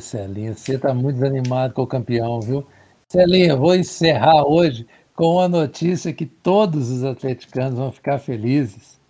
Celinho, 0.00 0.54
você 0.54 0.78
tá 0.78 0.92
muito 0.92 1.16
desanimado 1.16 1.72
com 1.72 1.82
o 1.82 1.86
campeão, 1.86 2.40
viu? 2.40 2.66
Celinho, 3.08 3.56
vou 3.56 3.74
encerrar 3.74 4.44
hoje 4.44 4.86
com 5.14 5.40
a 5.40 5.48
notícia 5.48 6.12
que 6.12 6.26
todos 6.26 6.90
os 6.90 7.04
atleticanos 7.04 7.78
vão 7.78 7.92
ficar 7.92 8.18
felizes. 8.18 9.00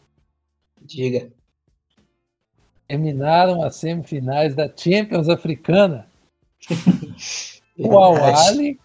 Diga. 0.80 1.28
Terminaram 2.86 3.64
as 3.64 3.76
semifinais 3.76 4.54
da 4.54 4.70
Champions 4.74 5.28
Africana. 5.28 6.06
o 7.78 7.98
Awali 7.98 8.78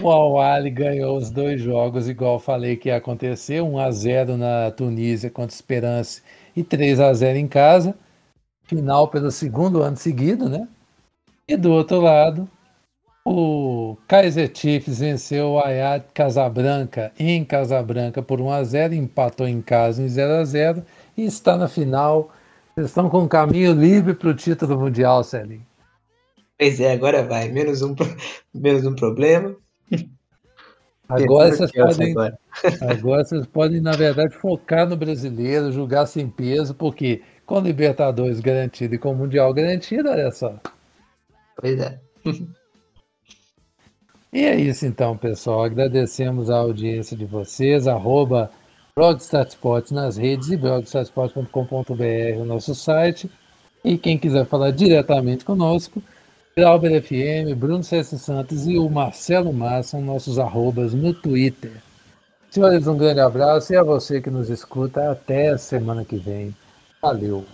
o 0.00 0.10
Al 0.10 0.62
ganhou 0.70 1.16
os 1.16 1.30
dois 1.30 1.60
jogos, 1.60 2.08
igual 2.08 2.38
falei 2.38 2.76
que 2.76 2.88
ia 2.88 2.96
acontecer: 2.96 3.62
1 3.62 3.78
a 3.78 3.90
0 3.90 4.36
na 4.36 4.70
Tunísia 4.70 5.30
contra 5.30 5.54
Esperance 5.54 6.22
e 6.54 6.62
3 6.62 7.00
a 7.00 7.12
0 7.12 7.38
em 7.38 7.48
casa. 7.48 7.94
Final 8.64 9.08
pelo 9.08 9.30
segundo 9.30 9.82
ano 9.82 9.96
seguido, 9.96 10.48
né? 10.48 10.68
E 11.46 11.56
do 11.56 11.72
outro 11.72 12.00
lado, 12.00 12.48
o 13.24 13.96
Kaiser 14.06 14.50
Chiefs 14.54 14.98
venceu 14.98 15.52
o 15.52 15.58
Ayat 15.58 16.06
Casabranca 16.12 17.12
em 17.18 17.44
Casabranca 17.44 18.22
por 18.22 18.40
1 18.40 18.50
a 18.50 18.64
0, 18.64 18.94
empatou 18.94 19.48
em 19.48 19.62
casa 19.62 20.02
em 20.02 20.08
0 20.08 20.34
a 20.34 20.44
0 20.44 20.84
e 21.16 21.24
está 21.24 21.56
na 21.56 21.68
final. 21.68 22.30
Vocês 22.74 22.88
estão 22.88 23.08
com 23.08 23.20
um 23.22 23.28
caminho 23.28 23.72
livre 23.72 24.14
para 24.14 24.28
o 24.28 24.34
título 24.34 24.78
mundial, 24.78 25.24
Celinho. 25.24 25.67
Pois 26.58 26.80
é, 26.80 26.92
agora 26.92 27.22
vai. 27.22 27.48
Menos 27.48 27.82
um, 27.82 27.94
menos 28.52 28.84
um 28.84 28.94
problema. 28.94 29.56
Agora 31.08 31.50
vocês, 31.50 31.72
podem, 31.72 32.10
agora. 32.10 32.38
agora 32.86 33.24
vocês 33.24 33.46
podem, 33.46 33.80
na 33.80 33.92
verdade, 33.92 34.34
focar 34.34 34.86
no 34.86 34.94
brasileiro, 34.94 35.72
jogar 35.72 36.04
sem 36.04 36.28
peso, 36.28 36.74
porque 36.74 37.22
com 37.46 37.60
Libertadores 37.60 38.40
garantido 38.40 38.94
e 38.94 38.98
com 38.98 39.14
Mundial 39.14 39.54
garantido, 39.54 40.10
olha 40.10 40.30
só. 40.30 40.60
Pois 41.56 41.80
é. 41.80 41.98
E 44.30 44.44
é 44.44 44.56
isso 44.56 44.84
então, 44.84 45.16
pessoal. 45.16 45.64
Agradecemos 45.64 46.50
a 46.50 46.58
audiência 46.58 47.16
de 47.16 47.24
vocês. 47.24 47.88
Arroba 47.88 48.50
Blogstatsport 48.94 49.90
nas 49.90 50.18
redes 50.18 50.50
e 50.50 50.58
blogstatsport.com.br 50.58 52.38
o 52.38 52.44
nosso 52.44 52.74
site. 52.74 53.30
E 53.82 53.96
quem 53.96 54.18
quiser 54.18 54.44
falar 54.44 54.72
diretamente 54.72 55.42
conosco, 55.42 56.02
Glauber 56.58 57.00
FM, 57.00 57.54
Bruno 57.54 57.84
César 57.84 58.18
Santos 58.18 58.66
e 58.66 58.76
o 58.76 58.90
Marcelo 58.90 59.52
Massa 59.52 59.90
são 59.90 60.00
nossos 60.00 60.40
arrobas 60.40 60.92
no 60.92 61.14
Twitter. 61.14 61.70
Senhores, 62.50 62.84
um 62.88 62.98
grande 62.98 63.20
abraço 63.20 63.72
e 63.72 63.76
a 63.76 63.82
você 63.84 64.20
que 64.20 64.28
nos 64.28 64.50
escuta. 64.50 65.08
Até 65.08 65.50
a 65.50 65.58
semana 65.58 66.04
que 66.04 66.16
vem. 66.16 66.52
Valeu! 67.00 67.44